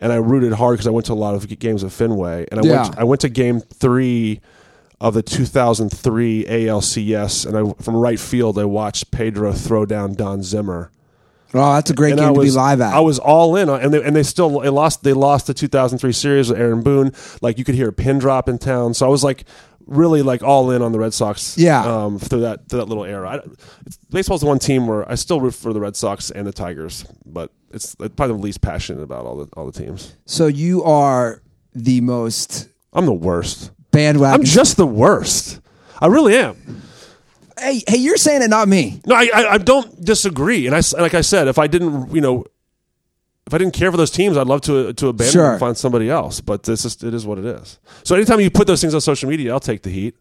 and 0.01 0.11
I 0.15 0.17
rooted 0.17 0.55
hard 0.55 0.77
because 0.79 0.87
I 0.87 0.93
went 0.93 1.05
to 1.09 1.13
a 1.13 1.15
lot 1.15 1.35
of 1.35 1.47
games 1.59 1.85
at 1.85 1.93
Fenway, 1.93 2.47
and 2.51 2.59
I 2.59 2.63
Yeah. 2.67 2.83
went 2.85 2.99
I 3.01 3.05
went 3.05 3.21
to 3.21 3.29
Game 3.29 3.61
Three 3.61 4.41
of 4.99 5.13
the 5.13 5.23
2003 5.23 6.47
ALCS, 6.49 7.45
and 7.45 7.55
I 7.55 7.83
from 7.83 7.97
right 7.97 8.19
field 8.19 8.59
I 8.59 8.65
watched 8.65 9.11
Pedro 9.11 9.53
throw 9.53 9.85
down 9.85 10.15
Don 10.15 10.43
Zimmer. 10.43 10.91
Oh, 11.55 11.75
that's 11.75 11.91
a 11.91 11.95
great 11.95 12.13
And 12.13 12.21
game 12.21 12.29
I 12.31 12.33
to 12.33 12.39
was, 12.39 12.55
be 12.55 12.57
live 12.59 12.81
at. 12.81 12.93
I 12.95 13.01
was 13.01 13.19
all 13.19 13.57
in, 13.57 13.69
and 13.69 13.93
they, 13.95 14.03
and 14.03 14.15
they 14.15 14.23
still 14.23 14.61
they 14.61 14.69
lost. 14.69 15.03
They 15.05 15.13
lost 15.13 15.47
the 15.47 15.55
2003 15.55 16.13
series 16.13 16.51
with 16.51 16.59
Aaron 16.59 16.83
Boone. 16.83 17.13
Like 17.41 17.59
you 17.59 17.65
could 17.65 17.75
hear 17.75 17.89
a 17.89 17.93
pin 17.93 18.19
drop 18.19 18.49
in 18.49 18.59
town. 18.59 18.95
So 18.95 19.07
I 19.07 19.09
was 19.09 19.23
like 19.25 19.45
really 19.87 20.21
like 20.23 20.43
all 20.43 20.71
in 20.73 20.83
on 20.83 20.91
the 20.93 20.99
Red 20.99 21.15
Sox. 21.15 21.57
Yeah. 21.57 21.85
Um, 21.85 22.19
through 22.19 22.41
that 22.41 22.69
through 22.69 22.81
that 22.81 22.89
little 22.89 23.05
era. 23.05 23.29
I, 23.29 23.41
it's, 23.87 23.97
baseball's 24.11 24.41
the 24.41 24.49
one 24.49 24.59
team 24.59 24.87
where 24.87 25.09
I 25.11 25.15
still 25.15 25.41
root 25.41 25.55
for 25.55 25.73
the 25.73 25.81
Red 25.81 25.97
Sox 25.97 26.31
and 26.31 26.47
the 26.47 26.53
Tigers, 26.53 27.05
but 27.25 27.53
it's 27.73 27.95
probably 27.95 28.29
the 28.29 28.35
least 28.35 28.61
passionate 28.61 29.03
about 29.03 29.25
all 29.25 29.37
the 29.37 29.49
all 29.57 29.67
the 29.71 29.79
teams. 29.79 30.15
so 30.27 30.47
you 30.49 30.83
are 30.83 31.43
the 31.75 32.01
most 32.01 32.69
I'm 32.93 33.07
the 33.07 33.13
worst. 33.13 33.71
bandwagon. 33.93 34.41
I'm 34.41 34.45
just 34.45 34.77
the 34.77 34.87
worst. 34.87 35.61
I 36.01 36.07
really 36.09 36.37
am. 36.37 36.83
Hey, 37.59 37.83
hey, 37.87 37.97
you're 37.99 38.17
saying 38.17 38.43
it, 38.43 38.49
not 38.49 38.69
me. 38.69 39.01
No, 39.07 39.15
I, 39.15 39.31
I, 39.35 39.53
I 39.55 39.59
don't 39.59 40.05
disagree. 40.05 40.67
And 40.67 40.75
I, 40.75 40.81
like 41.01 41.15
I 41.15 41.21
said, 41.21 41.49
if 41.49 41.59
I 41.59 41.67
didn't, 41.67 42.15
you 42.15 42.21
know, 42.21 42.45
if 43.47 43.55
I 43.55 43.59
didn't 43.59 43.75
care 43.75 43.91
for 43.91 43.97
those 43.97 44.11
teams, 44.11 44.37
I'd 44.37 44.47
love 44.49 44.61
to 44.63 44.93
to 44.95 45.09
abandon 45.09 45.33
Sure. 45.33 45.43
them 45.45 45.51
and 45.53 45.61
find 45.61 45.77
somebody 45.77 46.11
else. 46.11 46.41
But 46.41 46.65
this 46.65 46.85
is 46.85 47.03
it 47.05 47.15
is 47.15 47.25
what 47.27 47.39
it 47.39 47.45
is. 47.45 47.79
So 48.03 48.15
anytime 48.17 48.41
you 48.41 48.51
put 48.51 48.67
those 48.67 48.81
things 48.81 48.95
on 48.95 49.01
social 49.01 49.29
media, 49.29 49.53
I'll 49.53 49.61
take 49.61 49.83
the 49.83 49.91
heat. 49.91 50.17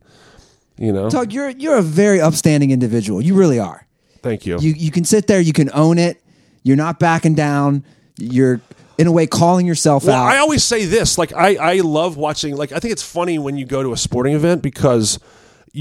You 0.78 0.92
know, 0.94 1.10
Doug, 1.10 1.34
you're 1.34 1.50
you're 1.50 1.78
a 1.78 1.82
very 1.82 2.22
upstanding 2.22 2.70
individual. 2.72 3.22
You 3.22 3.34
really 3.36 3.60
are. 3.60 3.88
thank 4.22 4.46
you. 4.46 4.60
You 4.60 4.74
you 4.74 4.92
can 4.92 5.06
sit 5.06 5.26
there, 5.28 5.40
you 5.40 5.54
can 5.54 5.72
own 5.74 5.98
it. 5.98 6.22
You're 6.64 6.76
not 6.78 7.00
backing 7.00 7.34
down. 7.36 7.84
You're 8.20 8.62
in 8.98 9.08
a 9.08 9.12
way 9.12 9.26
calling 9.28 9.66
yourself 9.66 10.06
Well, 10.06 10.16
out. 10.16 10.26
I 10.32 10.38
always 10.38 10.64
say 10.64 10.86
this. 10.86 11.18
Like, 11.18 11.34
I, 11.34 11.56
I 11.56 11.74
love 11.82 12.16
watching. 12.18 12.56
Like, 12.56 12.72
I 12.72 12.80
think 12.80 12.92
it's 12.94 13.04
funny 13.04 13.38
when 13.38 13.58
you 13.58 13.66
go 13.66 13.84
to 13.84 13.92
a 13.92 13.98
sporting 13.98 14.34
event 14.36 14.62
because 14.62 15.20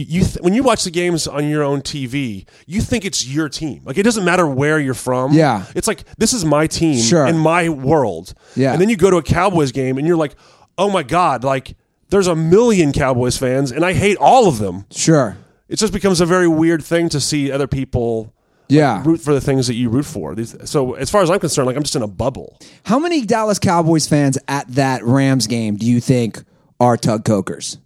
you, 0.03 0.21
th- 0.25 0.39
when 0.41 0.55
you 0.55 0.63
watch 0.63 0.85
the 0.85 0.91
games 0.91 1.27
on 1.27 1.49
your 1.49 1.63
own 1.63 1.81
TV, 1.81 2.47
you 2.67 2.81
think 2.81 3.05
it's 3.05 3.27
your 3.27 3.49
team. 3.49 3.83
Like, 3.85 3.97
it 3.99 4.03
doesn't 4.03 4.25
matter 4.25 4.47
where 4.47 4.79
you're 4.79 4.95
from. 4.95 5.33
Yeah. 5.33 5.65
it's 5.75 5.87
like 5.87 6.05
this 6.17 6.33
is 6.33 6.45
my 6.45 6.67
team 6.67 6.99
Sure. 7.01 7.27
in 7.27 7.39
my 7.39 7.69
world. 7.69 8.35
Yeah. 8.57 8.73
and 8.73 8.81
then 8.81 8.89
you 8.89 8.97
go 8.97 9.11
to 9.11 9.17
a 9.19 9.23
Cowboys 9.23 9.73
game 9.73 9.99
and 9.99 10.07
you're 10.07 10.17
like, 10.17 10.35
oh 10.77 10.91
my 10.91 11.03
god, 11.03 11.45
like 11.45 11.77
there's 12.11 12.27
a 12.27 12.35
million 12.37 12.93
Cowboys 12.93 13.37
fans 13.39 13.71
and 13.73 13.85
I 13.85 13.93
hate 13.93 14.17
all 14.19 14.49
of 14.49 14.59
them. 14.59 14.85
sure. 14.91 15.37
It 15.69 15.77
just 15.77 15.93
becomes 15.95 16.21
a 16.21 16.27
very 16.27 16.47
weird 16.47 16.85
thing 16.85 17.09
to 17.09 17.21
see 17.21 17.51
other 17.51 17.67
people. 17.67 18.33
Yeah. 18.69 19.03
root 19.05 19.21
for 19.21 19.33
the 19.35 19.41
things 19.43 19.67
that 19.67 19.75
you 19.75 19.89
root 19.91 20.05
for. 20.07 20.35
So, 20.65 20.95
as 20.95 21.11
far 21.11 21.23
as 21.23 21.31
I'm 21.31 21.39
concerned, 21.39 21.67
like 21.67 21.77
I'm 21.77 21.83
just 21.83 21.97
in 21.97 22.03
a 22.03 22.07
bubble. 22.07 22.59
How 22.85 22.99
many 22.99 23.25
Dallas 23.25 23.59
Cowboys 23.59 24.07
fans 24.09 24.39
at 24.49 24.67
that 24.69 25.05
Rams 25.05 25.47
game 25.47 25.77
do 25.77 25.85
you 25.87 26.01
think 26.01 26.43
are 26.81 26.97
Tug 26.97 27.25
Cokers? 27.25 27.79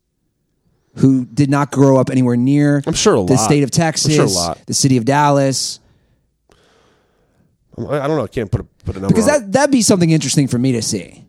Who 0.98 1.24
did 1.24 1.50
not 1.50 1.70
grow 1.70 1.96
up 1.98 2.10
anywhere 2.10 2.36
near 2.36 2.82
I'm 2.86 2.94
sure 2.94 3.14
a 3.14 3.20
lot. 3.20 3.28
the 3.28 3.36
state 3.36 3.62
of 3.62 3.70
Texas, 3.70 4.14
sure 4.14 4.24
a 4.24 4.28
lot. 4.28 4.58
the 4.66 4.74
city 4.74 4.96
of 4.96 5.04
Dallas? 5.04 5.80
I 7.76 8.06
don't 8.08 8.16
know. 8.16 8.24
I 8.24 8.28
can't 8.28 8.50
put 8.50 8.62
a 8.62 8.64
put 8.84 8.96
a 8.96 9.00
number 9.00 9.14
Because 9.14 9.26
that 9.26 9.52
that'd 9.52 9.70
be 9.70 9.82
something 9.82 10.10
interesting 10.10 10.48
for 10.48 10.58
me 10.58 10.72
to 10.72 10.82
see. 10.82 11.24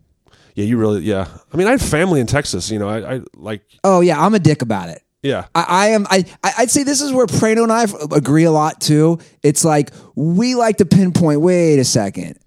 Yeah, 0.54 0.64
you 0.64 0.76
really. 0.76 1.02
Yeah, 1.02 1.28
I 1.52 1.56
mean, 1.56 1.68
I 1.68 1.72
have 1.72 1.82
family 1.82 2.20
in 2.20 2.26
Texas. 2.26 2.70
You 2.70 2.78
know, 2.78 2.88
I, 2.88 3.16
I 3.16 3.20
like. 3.34 3.62
Oh 3.84 4.00
yeah, 4.00 4.20
I'm 4.20 4.34
a 4.34 4.38
dick 4.38 4.62
about 4.62 4.88
it. 4.88 5.02
Yeah, 5.22 5.46
I, 5.54 5.64
I 5.68 5.86
am. 5.88 6.06
I 6.10 6.24
I'd 6.42 6.70
say 6.70 6.82
this 6.82 7.00
is 7.00 7.12
where 7.12 7.26
Prano 7.26 7.62
and 7.62 7.72
I 7.72 7.84
agree 8.16 8.44
a 8.44 8.50
lot 8.50 8.80
too. 8.80 9.18
It's 9.42 9.64
like 9.64 9.90
we 10.14 10.54
like 10.54 10.78
to 10.78 10.86
pinpoint. 10.86 11.40
Wait 11.40 11.78
a 11.78 11.84
second, 11.84 12.38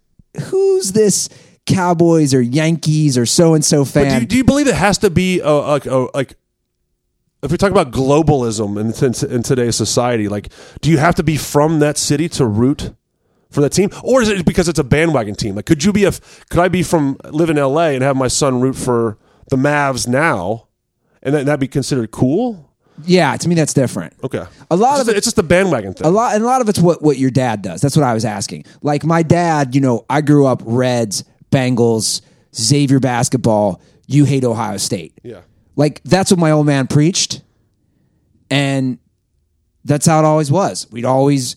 who's 0.49 0.91
this 0.91 1.29
Cowboys 1.65 2.33
or 2.33 2.41
Yankees 2.41 3.17
or 3.17 3.25
so 3.25 3.53
and 3.53 3.63
so 3.63 3.85
but 3.85 3.93
do 3.93 3.99
fan? 4.09 4.21
you, 4.21 4.27
do 4.27 4.37
you 4.37 4.43
believe 4.43 4.67
it 4.67 4.75
has 4.75 4.97
to 4.99 5.09
be 5.09 5.39
a, 5.39 5.51
like 5.51 5.85
a, 5.85 6.07
like 6.13 6.35
if 7.43 7.51
we 7.51 7.57
talk 7.57 7.71
about 7.71 7.91
globalism 7.91 8.79
in, 8.79 8.87
in, 9.05 9.35
in 9.35 9.43
today's 9.43 9.75
society? 9.75 10.27
Like, 10.27 10.49
do 10.81 10.89
you 10.89 10.97
have 10.97 11.15
to 11.15 11.23
be 11.23 11.37
from 11.37 11.79
that 11.79 11.97
city 11.97 12.29
to 12.29 12.45
root 12.45 12.93
for 13.51 13.61
that 13.61 13.69
team, 13.71 13.89
or 14.03 14.21
is 14.21 14.29
it 14.29 14.45
because 14.45 14.67
it's 14.67 14.79
a 14.79 14.83
bandwagon 14.83 15.35
team? 15.35 15.55
Like, 15.55 15.65
could 15.65 15.83
you 15.83 15.93
be 15.93 16.05
a 16.05 16.11
could 16.49 16.59
I 16.59 16.67
be 16.69 16.81
from 16.83 17.17
live 17.25 17.49
in 17.49 17.57
L.A. 17.57 17.93
and 17.93 18.01
have 18.03 18.15
my 18.15 18.27
son 18.27 18.61
root 18.61 18.75
for 18.75 19.17
the 19.49 19.55
Mavs 19.57 20.07
now, 20.07 20.67
and 21.21 21.35
that 21.35 21.45
that 21.45 21.59
be 21.59 21.67
considered 21.67 22.09
cool? 22.11 22.69
yeah, 23.05 23.35
to 23.35 23.49
me 23.49 23.55
that's 23.55 23.73
different. 23.73 24.13
Okay, 24.23 24.43
A 24.71 24.75
lot 24.75 24.91
it's 24.93 25.01
of 25.01 25.05
just, 25.05 25.09
it- 25.09 25.17
it's 25.17 25.25
just 25.25 25.35
the 25.35 25.43
bandwagon 25.43 25.93
thing. 25.93 26.05
A 26.07 26.11
lot, 26.11 26.35
and 26.35 26.43
a 26.43 26.47
lot 26.47 26.61
of 26.61 26.69
it's 26.69 26.79
what 26.79 27.01
what 27.01 27.17
your 27.17 27.29
dad 27.31 27.61
does. 27.61 27.81
That's 27.81 27.95
what 27.97 28.03
I 28.05 28.13
was 28.13 28.23
asking. 28.25 28.65
Like 28.81 29.03
my 29.03 29.21
dad, 29.23 29.75
you 29.75 29.81
know, 29.81 30.05
I 30.09 30.21
grew 30.21 30.45
up 30.47 30.61
Reds, 30.65 31.23
Bengals, 31.51 32.21
Xavier 32.55 32.99
basketball. 32.99 33.81
You 34.07 34.25
hate 34.25 34.43
Ohio 34.43 34.77
State. 34.77 35.13
yeah. 35.23 35.41
Like 35.75 36.01
that's 36.03 36.31
what 36.31 36.39
my 36.39 36.51
old 36.51 36.65
man 36.65 36.87
preached, 36.87 37.41
and 38.49 38.99
that's 39.85 40.05
how 40.05 40.19
it 40.19 40.25
always 40.25 40.51
was. 40.51 40.87
We'd 40.91 41.05
always, 41.05 41.55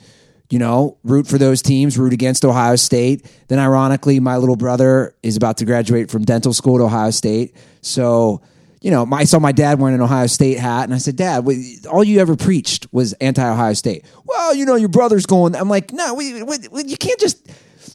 you 0.51 0.59
know, 0.59 0.99
root 1.05 1.27
for 1.27 1.39
those 1.39 1.63
teams, 1.63 1.99
root 1.99 2.13
against 2.13 2.45
Ohio 2.45 2.77
State. 2.77 3.31
Then, 3.49 3.59
ironically, 3.59 4.19
my 4.21 4.37
little 4.39 4.57
brother 4.57 5.15
is 5.23 5.37
about 5.37 5.59
to 5.59 5.65
graduate 5.65 6.11
from 6.11 6.25
dental 6.25 6.53
school 6.53 6.77
at 6.81 6.85
Ohio 6.85 7.11
State, 7.11 7.55
so. 7.81 8.43
You 8.83 8.93
know, 8.93 9.09
I 9.11 9.25
saw 9.25 9.41
my 9.41 9.51
dad 9.53 9.81
wearing 9.81 9.97
an 9.97 10.03
Ohio 10.03 10.27
State 10.29 10.59
hat, 10.59 10.85
and 10.85 10.95
I 10.95 10.99
said, 10.99 11.17
"Dad, 11.17 11.45
all 11.91 12.05
you 12.05 12.21
ever 12.21 12.37
preached 12.37 12.87
was 12.93 13.15
anti-Ohio 13.15 13.73
State." 13.73 14.05
Well, 14.25 14.55
you 14.55 14.65
know, 14.65 14.77
your 14.77 14.91
brother's 14.91 15.27
going. 15.27 15.57
I'm 15.57 15.69
like, 15.69 15.93
"No, 15.93 16.15
we, 16.15 16.43
we, 16.45 16.59
we- 16.71 16.85
you 16.85 16.97
can't 16.97 17.19
just." 17.19 17.51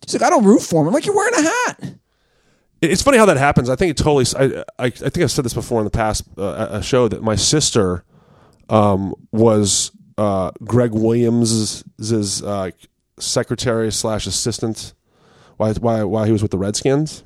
She's 0.06 0.16
like, 0.20 0.24
"I 0.24 0.30
don't 0.32 0.44
root 0.44 0.62
for 0.64 0.82
him." 0.82 0.88
I'm 0.88 0.94
like, 0.94 1.06
"You're 1.06 1.16
wearing 1.16 1.36
a 1.36 1.42
hat." 1.44 1.94
It's 2.82 3.04
funny 3.04 3.18
how 3.20 3.26
that 3.26 3.38
happens. 3.38 3.70
I 3.70 3.76
think 3.76 3.92
it 3.92 3.98
totally. 3.98 4.26
I, 4.38 4.64
I, 4.80 4.86
I 4.86 4.90
think 4.90 5.20
I've 5.20 5.32
said 5.32 5.46
this 5.46 5.54
before 5.54 5.80
in 5.80 5.86
the 5.86 5.92
past 5.92 6.24
uh, 6.38 6.68
a 6.72 6.82
show 6.82 7.08
that 7.08 7.22
my 7.22 7.36
sister 7.36 8.04
um, 8.70 9.14
was 9.32 9.92
uh, 10.18 10.52
Gregg 10.64 10.92
Williams' 10.92 11.84
uh, 12.44 12.72
secretary 13.20 13.92
slash 13.92 14.26
assistant 14.26 14.94
while, 15.58 15.74
while 15.76 16.08
while 16.08 16.24
he 16.24 16.32
was 16.32 16.42
with 16.42 16.52
the 16.52 16.58
Redskins. 16.58 17.24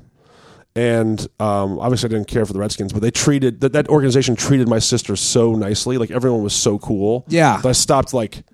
And 0.74 1.26
um, 1.40 1.78
obviously, 1.78 2.08
I 2.08 2.12
didn't 2.12 2.28
care 2.28 2.44
for 2.44 2.52
the 2.52 2.58
Redskins, 2.58 2.92
but 2.92 3.00
they 3.00 3.10
treated 3.10 3.62
that 3.62 3.72
that 3.72 3.88
organization 3.88 4.36
treated 4.36 4.68
my 4.68 4.78
sister 4.78 5.16
so 5.16 5.54
nicely. 5.54 5.96
Like 5.96 6.10
everyone 6.10 6.42
was 6.42 6.54
so 6.54 6.78
cool. 6.78 7.24
Yeah. 7.28 7.56
that 7.62 7.68
I 7.68 7.72
stopped 7.72 8.12
like, 8.12 8.44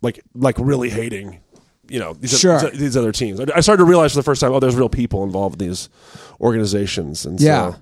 like, 0.00 0.20
like 0.32 0.54
really 0.60 0.90
hating. 0.90 1.40
You 1.90 1.98
know 1.98 2.12
these, 2.14 2.38
Sure. 2.38 2.60
these 2.70 2.96
other 2.96 3.12
teams. 3.12 3.40
I 3.40 3.60
started 3.60 3.78
to 3.82 3.84
realize 3.84 4.12
for 4.12 4.18
the 4.18 4.22
first 4.22 4.40
time, 4.40 4.52
oh, 4.52 4.60
there's 4.60 4.76
real 4.76 4.88
people 4.88 5.24
involved 5.24 5.60
in 5.60 5.68
these 5.68 5.88
organizations, 6.40 7.26
and 7.26 7.40
Yeah. 7.40 7.72
so 7.72 7.78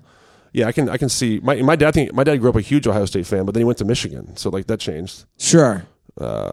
yeah, 0.53 0.67
I 0.67 0.71
can 0.71 0.89
I 0.89 0.97
can 0.97 1.09
see 1.09 1.39
my 1.43 1.61
my 1.61 1.75
dad 1.75 1.93
think 1.93 2.13
my 2.13 2.23
dad 2.23 2.37
grew 2.37 2.49
up 2.49 2.55
a 2.55 2.61
huge 2.61 2.87
Ohio 2.87 3.05
State 3.05 3.27
fan, 3.27 3.45
but 3.45 3.53
then 3.53 3.61
he 3.61 3.65
went 3.65 3.77
to 3.79 3.85
Michigan, 3.85 4.35
so 4.35 4.49
like 4.49 4.67
that 4.67 4.79
changed 4.79 5.25
Sure. 5.37 5.85
Uh, 6.19 6.51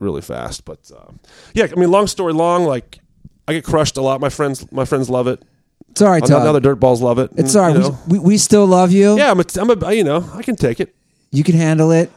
really 0.00 0.20
fast. 0.20 0.64
But 0.64 0.90
uh, 0.94 1.12
yeah, 1.54 1.66
I 1.74 1.78
mean, 1.78 1.90
long 1.90 2.06
story 2.06 2.32
long, 2.32 2.64
like 2.64 2.98
I 3.46 3.52
get 3.52 3.64
crushed 3.64 3.96
a 3.96 4.02
lot. 4.02 4.20
My 4.20 4.28
friends 4.28 4.70
my 4.72 4.84
friends 4.84 5.08
love 5.08 5.26
it. 5.28 5.42
It's 5.90 6.02
all 6.02 6.10
right, 6.10 6.24
Todd. 6.24 6.44
now 6.44 6.52
the 6.52 6.60
dirt 6.60 6.80
balls 6.80 7.00
love 7.00 7.18
it. 7.20 7.30
It's 7.36 7.54
and, 7.54 7.62
all 7.64 7.68
right. 7.68 7.76
you 7.76 7.82
know. 7.82 7.98
We, 8.08 8.18
we, 8.18 8.24
we 8.24 8.36
still 8.38 8.66
love 8.66 8.90
you. 8.90 9.16
yeah, 9.16 9.30
I'm 9.30 9.38
a, 9.38 9.44
I'm 9.60 9.70
a 9.70 9.92
you 9.92 10.02
know 10.04 10.28
I 10.34 10.42
can 10.42 10.56
take 10.56 10.80
it. 10.80 10.94
You 11.30 11.44
can 11.44 11.54
handle 11.54 11.92
it. 11.92 12.10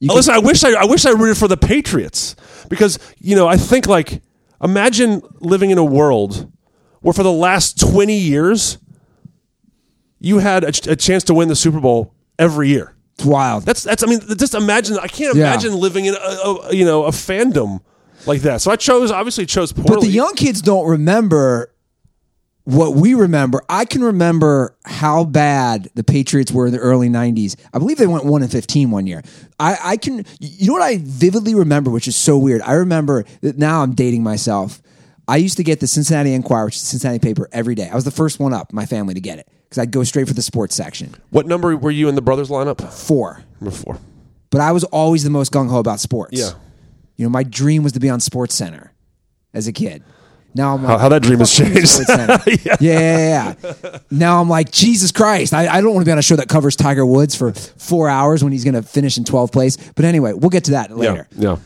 You 0.00 0.08
Oh, 0.08 0.12
can- 0.12 0.16
Listen, 0.16 0.34
I 0.34 0.38
wish 0.38 0.64
I, 0.64 0.72
I 0.72 0.84
wish 0.86 1.04
I 1.06 1.10
rooted 1.10 1.36
for 1.36 1.46
the 1.48 1.56
Patriots 1.56 2.34
because 2.68 2.98
you 3.18 3.36
know 3.36 3.46
I 3.46 3.56
think 3.56 3.86
like 3.86 4.22
imagine 4.62 5.22
living 5.40 5.70
in 5.70 5.78
a 5.78 5.84
world 5.84 6.50
where 7.00 7.12
for 7.12 7.22
the 7.22 7.32
last 7.32 7.78
twenty 7.78 8.16
years 8.18 8.78
you 10.18 10.38
had 10.38 10.64
a, 10.64 10.72
ch- 10.72 10.86
a 10.86 10.96
chance 10.96 11.24
to 11.24 11.34
win 11.34 11.48
the 11.48 11.56
Super 11.56 11.80
Bowl 11.80 12.14
every 12.38 12.68
year. 12.68 12.94
It's 13.14 13.24
wild. 13.24 13.64
That's 13.64 13.82
that's. 13.82 14.02
I 14.02 14.06
mean, 14.06 14.20
just 14.38 14.54
imagine. 14.54 14.98
I 14.98 15.06
can't 15.06 15.36
Yeah. 15.36 15.48
imagine 15.52 15.74
living 15.74 16.06
in 16.06 16.14
a, 16.14 16.18
a 16.18 16.74
you 16.74 16.84
know 16.86 17.04
a 17.04 17.10
fandom 17.10 17.80
like 18.26 18.40
that. 18.42 18.62
So 18.62 18.70
I 18.70 18.76
chose 18.76 19.10
obviously 19.10 19.44
chose 19.46 19.72
poorly. 19.72 19.88
But 19.96 20.00
the 20.00 20.08
young 20.08 20.34
kids 20.34 20.62
don't 20.62 20.86
remember 20.88 21.74
what 22.70 22.94
we 22.94 23.14
remember. 23.14 23.62
I 23.68 23.84
can 23.84 24.02
remember 24.02 24.76
how 24.84 25.24
bad 25.24 25.90
the 25.94 26.04
Patriots 26.04 26.52
were 26.52 26.66
in 26.66 26.72
the 26.72 26.78
early 26.78 27.08
'90s. 27.08 27.56
I 27.72 27.78
believe 27.78 27.98
they 27.98 28.06
went 28.06 28.24
one 28.24 28.42
and 28.42 28.50
fifteen 28.50 28.90
one 28.90 29.06
year. 29.06 29.22
I, 29.58 29.78
I 29.82 29.96
can. 29.96 30.24
You 30.40 30.68
know 30.68 30.72
what 30.74 30.82
I 30.82 30.98
vividly 31.00 31.54
remember, 31.54 31.90
which 31.90 32.08
is 32.08 32.16
so 32.16 32.38
weird. 32.38 32.62
I 32.62 32.74
remember 32.74 33.24
that 33.40 33.58
now 33.58 33.82
I'm 33.82 33.94
dating 33.94 34.22
myself. 34.22 34.80
I 35.28 35.36
used 35.36 35.56
to 35.58 35.64
get 35.64 35.80
the 35.80 35.86
Cincinnati 35.86 36.34
Enquirer, 36.34 36.64
which 36.66 36.76
is 36.76 36.82
the 36.82 36.88
Cincinnati 36.88 37.20
paper, 37.20 37.48
every 37.52 37.74
day. 37.76 37.88
I 37.88 37.94
was 37.94 38.04
the 38.04 38.10
first 38.10 38.40
one 38.40 38.52
up 38.52 38.72
my 38.72 38.84
family 38.84 39.14
to 39.14 39.20
get 39.20 39.38
it 39.38 39.48
because 39.64 39.78
I'd 39.78 39.92
go 39.92 40.02
straight 40.02 40.26
for 40.26 40.34
the 40.34 40.42
sports 40.42 40.74
section. 40.74 41.14
what 41.30 41.46
number 41.46 41.76
were 41.76 41.92
you 41.92 42.08
in 42.08 42.16
the 42.16 42.22
brothers 42.22 42.48
lineup? 42.48 42.92
Four. 42.92 43.44
Number 43.60 43.76
four. 43.76 43.98
But 44.50 44.60
I 44.60 44.72
was 44.72 44.82
always 44.84 45.22
the 45.22 45.30
most 45.30 45.52
gung 45.52 45.70
ho 45.70 45.78
about 45.78 46.00
sports. 46.00 46.36
Yeah. 46.36 46.50
You 47.16 47.24
know, 47.26 47.30
my 47.30 47.44
dream 47.44 47.84
was 47.84 47.92
to 47.92 48.00
be 48.00 48.10
on 48.10 48.18
Sports 48.18 48.54
Center 48.56 48.92
as 49.54 49.68
a 49.68 49.72
kid. 49.72 50.02
Now 50.54 50.74
I'm 50.74 50.82
like, 50.82 50.90
How, 50.90 50.98
how 50.98 51.08
that 51.10 51.22
dream 51.22 51.38
has 51.38 51.54
changed. 51.54 52.00
Yeah. 52.64 52.76
Yeah, 52.80 52.98
yeah, 53.00 53.54
yeah. 53.62 53.98
Now 54.10 54.40
I'm 54.40 54.48
like, 54.48 54.70
Jesus 54.70 55.12
Christ, 55.12 55.54
I, 55.54 55.68
I 55.68 55.80
don't 55.80 55.94
want 55.94 56.04
to 56.04 56.08
be 56.08 56.12
on 56.12 56.18
a 56.18 56.22
show 56.22 56.36
that 56.36 56.48
covers 56.48 56.76
Tiger 56.76 57.06
Woods 57.06 57.34
for 57.34 57.52
four 57.52 58.08
hours 58.08 58.42
when 58.42 58.52
he's 58.52 58.64
going 58.64 58.74
to 58.74 58.82
finish 58.82 59.16
in 59.18 59.24
12th 59.24 59.52
place. 59.52 59.76
But 59.76 60.04
anyway, 60.04 60.32
we'll 60.32 60.50
get 60.50 60.64
to 60.64 60.72
that 60.72 60.90
yeah. 60.90 60.96
later. 60.96 61.28
Yeah. 61.36 61.56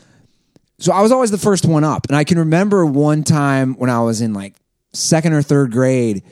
So 0.79 0.93
I 0.93 1.01
was 1.01 1.13
always 1.13 1.31
the 1.31 1.39
first 1.39 1.65
one 1.65 1.85
up. 1.85 2.07
And 2.09 2.17
I 2.17 2.25
can 2.25 2.39
remember 2.39 2.85
one 2.85 3.25
time 3.25 3.75
when 3.75 3.91
I 3.91 4.03
was 4.03 4.21
in 4.21 4.35
like 4.35 4.55
second 4.93 5.33
or 5.33 5.43
third 5.43 5.73
grade, 5.73 6.23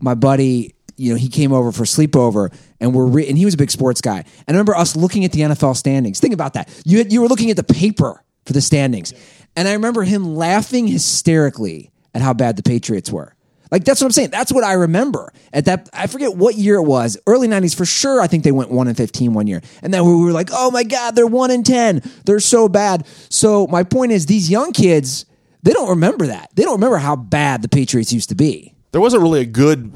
my 0.00 0.14
buddy, 0.14 0.74
you 0.96 1.12
know, 1.12 1.18
he 1.18 1.28
came 1.28 1.52
over 1.52 1.72
for 1.72 1.84
sleepover 1.84 2.52
and 2.80 2.94
we're 2.94 3.06
re- 3.06 3.28
and 3.28 3.38
he 3.38 3.44
was 3.44 3.54
a 3.54 3.56
big 3.56 3.70
sports 3.70 4.00
guy. 4.00 4.18
And 4.18 4.48
I 4.48 4.52
remember 4.52 4.74
us 4.74 4.96
looking 4.96 5.24
at 5.24 5.32
the 5.32 5.40
NFL 5.40 5.76
standings. 5.76 6.20
Think 6.20 6.34
about 6.34 6.54
that. 6.54 6.68
You 6.84 6.98
had, 6.98 7.12
you 7.12 7.22
were 7.22 7.28
looking 7.28 7.50
at 7.50 7.56
the 7.56 7.64
paper 7.64 8.22
for 8.44 8.52
the 8.52 8.60
standings. 8.60 9.14
And 9.54 9.68
I 9.68 9.74
remember 9.74 10.02
him 10.02 10.34
laughing 10.34 10.86
hysterically 10.88 11.91
at 12.14 12.22
how 12.22 12.32
bad 12.34 12.56
the 12.56 12.62
Patriots 12.62 13.10
were. 13.10 13.34
Like 13.70 13.84
that's 13.84 14.00
what 14.02 14.06
I'm 14.08 14.12
saying. 14.12 14.30
That's 14.30 14.52
what 14.52 14.64
I 14.64 14.74
remember. 14.74 15.32
At 15.52 15.64
that 15.64 15.88
I 15.94 16.06
forget 16.06 16.36
what 16.36 16.56
year 16.56 16.74
it 16.76 16.82
was. 16.82 17.16
Early 17.26 17.48
90s 17.48 17.74
for 17.74 17.86
sure. 17.86 18.20
I 18.20 18.26
think 18.26 18.44
they 18.44 18.52
went 18.52 18.70
1 18.70 18.86
and 18.86 18.96
15 18.96 19.32
one 19.32 19.46
year. 19.46 19.62
And 19.82 19.94
then 19.94 20.04
we 20.04 20.14
were 20.22 20.30
like, 20.32 20.50
"Oh 20.52 20.70
my 20.70 20.84
god, 20.84 21.16
they're 21.16 21.26
1 21.26 21.50
and 21.50 21.64
10. 21.64 22.02
They're 22.26 22.38
so 22.40 22.68
bad." 22.68 23.06
So 23.30 23.66
my 23.68 23.82
point 23.82 24.12
is 24.12 24.26
these 24.26 24.50
young 24.50 24.72
kids, 24.72 25.24
they 25.62 25.72
don't 25.72 25.88
remember 25.88 26.26
that. 26.26 26.50
They 26.54 26.64
don't 26.64 26.74
remember 26.74 26.98
how 26.98 27.16
bad 27.16 27.62
the 27.62 27.68
Patriots 27.68 28.12
used 28.12 28.28
to 28.28 28.34
be. 28.34 28.74
There 28.90 29.00
wasn't 29.00 29.22
really 29.22 29.40
a 29.40 29.46
good, 29.46 29.90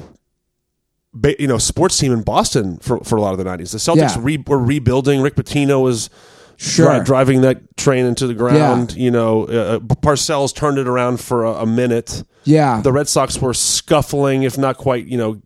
you 1.38 1.46
know, 1.46 1.58
sports 1.58 1.98
team 1.98 2.12
in 2.12 2.22
Boston 2.22 2.78
for, 2.78 2.98
for 3.00 3.16
a 3.16 3.20
lot 3.20 3.32
of 3.32 3.38
the 3.38 3.44
'90s. 3.44 3.72
The 3.72 3.78
Celtics 3.78 4.16
Yeah. 4.16 4.20
re- 4.20 4.44
were 4.46 4.58
rebuilding. 4.58 5.20
Rick 5.20 5.34
Pitino 5.36 5.82
was 5.82 6.08
Sure. 6.56 6.96
dri- 6.96 7.04
driving 7.04 7.40
that 7.42 7.76
train 7.76 8.06
into 8.06 8.26
the 8.26 8.34
ground. 8.34 8.96
You 8.96 9.10
know, 9.10 9.44
uh, 9.44 9.78
Parcells 9.78 10.54
turned 10.54 10.78
it 10.78 10.86
around 10.86 11.20
for 11.20 11.44
a, 11.44 11.52
a 11.52 11.66
minute. 11.66 12.22
Yeah. 12.44 12.80
The 12.80 12.92
Red 12.92 13.08
Sox 13.08 13.40
were 13.40 13.54
scuffling, 13.54 14.42
if 14.44 14.56
not 14.56 14.76
quite, 14.76 15.06
you 15.06 15.18
know, 15.18 15.40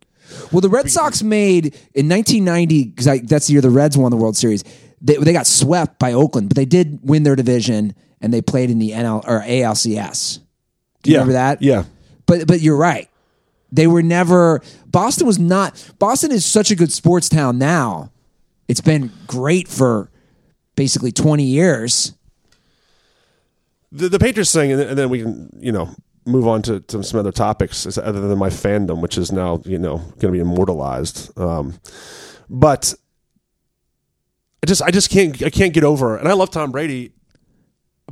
Well, 0.52 0.60
the 0.60 0.68
Red 0.68 0.90
Sox 0.90 1.22
made 1.22 1.74
in 1.94 2.08
1990 2.08 2.84
because 2.84 3.06
that's 3.26 3.46
the 3.46 3.54
year 3.54 3.62
the 3.62 3.70
Reds 3.70 3.96
won 3.96 4.10
the 4.10 4.16
World 4.16 4.36
Series. 4.36 4.62
They, 5.00 5.16
they 5.16 5.32
got 5.32 5.46
swept 5.46 5.98
by 5.98 6.12
Oakland, 6.12 6.48
but 6.48 6.56
they 6.56 6.66
did 6.66 7.00
win 7.02 7.22
their 7.22 7.36
division 7.36 7.94
and 8.20 8.32
they 8.32 8.42
played 8.42 8.70
in 8.70 8.78
the 8.78 8.90
NL 8.90 9.24
or 9.26 9.40
ALCS. 9.40 10.40
Do 11.02 11.10
you 11.10 11.14
yeah, 11.14 11.20
remember 11.20 11.32
that? 11.32 11.62
Yeah. 11.62 11.84
But 12.26 12.46
but 12.46 12.60
you're 12.60 12.76
right. 12.76 13.08
They 13.72 13.86
were 13.86 14.02
never 14.02 14.60
Boston 14.86 15.26
was 15.26 15.38
not 15.38 15.92
Boston 15.98 16.30
is 16.32 16.44
such 16.44 16.70
a 16.70 16.76
good 16.76 16.92
sports 16.92 17.28
town 17.28 17.58
now. 17.58 18.12
It's 18.68 18.80
been 18.80 19.10
great 19.26 19.66
for 19.66 20.10
basically 20.80 21.12
20 21.12 21.42
years. 21.44 22.14
the, 23.92 24.08
the 24.08 24.18
Patriots 24.18 24.50
thing, 24.50 24.72
and 24.72 24.96
then, 24.98 25.10
we 25.10 25.20
can, 25.20 25.50
you 25.60 25.72
know, 25.72 25.90
move 26.24 26.46
on 26.48 26.62
to, 26.62 26.80
to 26.80 27.02
some 27.02 27.20
other 27.20 27.32
topics 27.32 27.98
other 27.98 28.20
than 28.28 28.38
my 28.38 28.48
fandom, 28.48 29.02
which 29.02 29.18
is 29.18 29.30
now, 29.30 29.60
you 29.66 29.78
know, 29.78 29.98
going 29.98 30.32
to 30.32 30.32
be 30.32 30.38
immortalized. 30.40 31.38
Um, 31.38 31.74
but 32.48 32.94
I 34.62 34.66
just, 34.66 34.80
I 34.82 34.90
just 34.90 35.10
can't, 35.10 35.42
I 35.42 35.50
can't 35.50 35.74
get 35.74 35.84
over. 35.84 36.16
And 36.16 36.26
I 36.28 36.32
love 36.32 36.50
Tom 36.50 36.70
Brady. 36.72 37.12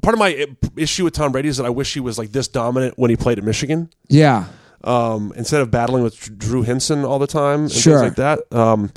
Part 0.02 0.14
of 0.14 0.18
my 0.18 0.46
issue 0.76 1.04
with 1.04 1.14
Tom 1.14 1.32
Brady 1.32 1.48
is 1.48 1.56
that 1.56 1.64
I 1.66 1.70
wish 1.70 1.94
he 1.94 2.00
was 2.00 2.18
like 2.18 2.32
this 2.32 2.48
dominant 2.48 2.98
when 2.98 3.08
he 3.10 3.16
played 3.16 3.38
at 3.38 3.44
Michigan, 3.44 3.88
Yeah. 4.10 4.44
um, 4.84 5.32
instead 5.36 5.60
of 5.62 5.70
battling 5.70 6.02
with 6.02 6.38
Drew 6.38 6.62
Henson 6.62 7.04
all 7.04 7.18
the 7.18 7.26
time 7.26 7.60
and 7.62 7.72
Sure. 7.72 8.00
things 8.00 8.02
like 8.10 8.16
that. 8.16 8.56
Um, 8.56 8.92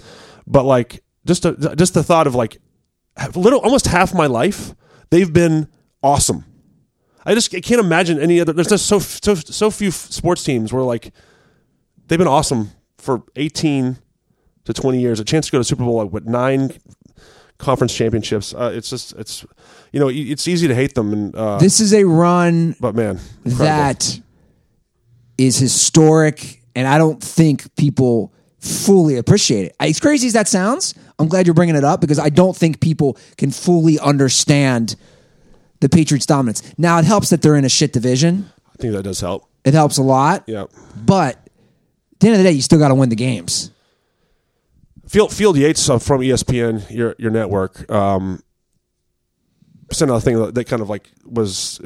but 0.45 0.63
like, 0.65 1.03
just, 1.25 1.45
a, 1.45 1.53
just 1.77 1.93
the 1.93 2.03
thought 2.03 2.27
of 2.27 2.35
like, 2.35 2.57
little, 3.35 3.59
almost 3.59 3.87
half 3.87 4.13
my 4.13 4.27
life, 4.27 4.73
they've 5.09 5.31
been 5.31 5.67
awesome. 6.03 6.45
I 7.25 7.33
just 7.35 7.53
I 7.53 7.59
can't 7.61 7.79
imagine 7.79 8.19
any 8.19 8.39
other. 8.41 8.51
There's 8.53 8.67
just 8.69 8.87
so 8.87 8.97
so 8.99 9.35
so 9.35 9.69
few 9.69 9.91
sports 9.91 10.43
teams 10.43 10.73
where 10.73 10.81
like 10.83 11.11
they've 12.07 12.17
been 12.17 12.27
awesome 12.27 12.71
for 12.97 13.23
18 13.35 13.97
to 14.65 14.73
20 14.73 14.99
years. 14.99 15.19
A 15.19 15.23
chance 15.23 15.45
to 15.47 15.51
go 15.51 15.57
to 15.59 15.63
Super 15.63 15.83
Bowl 15.83 15.97
like 16.03 16.11
what 16.11 16.25
nine 16.25 16.71
conference 17.59 17.93
championships. 17.95 18.55
Uh, 18.55 18.71
it's 18.73 18.89
just 18.89 19.13
it's 19.13 19.45
you 19.91 19.99
know 19.99 20.09
it's 20.11 20.47
easy 20.47 20.67
to 20.67 20.73
hate 20.73 20.95
them 20.95 21.13
and 21.13 21.35
uh, 21.35 21.57
This 21.59 21.79
is 21.79 21.93
a 21.93 22.03
run 22.05 22.75
but 22.79 22.95
man 22.95 23.19
incredible. 23.45 23.65
that 23.65 24.19
is 25.37 25.57
historic, 25.57 26.61
and 26.75 26.87
I 26.87 26.97
don't 26.97 27.21
think 27.21 27.75
people 27.75 28.33
fully 28.59 29.17
appreciate 29.17 29.65
it. 29.65 29.75
As 29.79 29.99
crazy 29.99 30.25
as 30.27 30.33
that 30.33 30.47
sounds, 30.47 30.95
I'm 31.21 31.27
glad 31.29 31.45
you're 31.47 31.53
bringing 31.53 31.75
it 31.75 31.83
up 31.83 32.01
because 32.01 32.19
I 32.19 32.29
don't 32.29 32.55
think 32.55 32.81
people 32.81 33.17
can 33.37 33.51
fully 33.51 33.99
understand 33.99 34.95
the 35.79 35.89
Patriots' 35.89 36.25
dominance. 36.25 36.61
Now, 36.77 36.99
it 36.99 37.05
helps 37.05 37.29
that 37.29 37.41
they're 37.41 37.55
in 37.55 37.65
a 37.65 37.69
shit 37.69 37.93
division. 37.93 38.49
I 38.73 38.81
think 38.81 38.93
that 38.93 39.03
does 39.03 39.19
help. 39.21 39.47
It 39.63 39.73
helps 39.73 39.97
a 39.97 40.03
lot, 40.03 40.43
Yeah. 40.47 40.65
but 41.05 41.35
at 41.35 42.19
the 42.19 42.27
end 42.27 42.33
of 42.35 42.37
the 42.39 42.43
day, 42.43 42.51
you 42.51 42.61
still 42.61 42.79
got 42.79 42.89
to 42.89 42.95
win 42.95 43.09
the 43.09 43.15
games. 43.15 43.71
Field 45.07 45.33
Field 45.33 45.57
Yates 45.57 45.85
from 45.87 46.21
ESPN, 46.21 46.89
your 46.89 47.15
your 47.19 47.31
network, 47.31 47.89
um, 47.91 48.41
sent 49.91 50.09
out 50.09 50.15
a 50.15 50.21
thing 50.21 50.53
that, 50.53 50.67
kind 50.67 50.81
of 50.81 50.89
like 50.89 51.09
was 51.25 51.81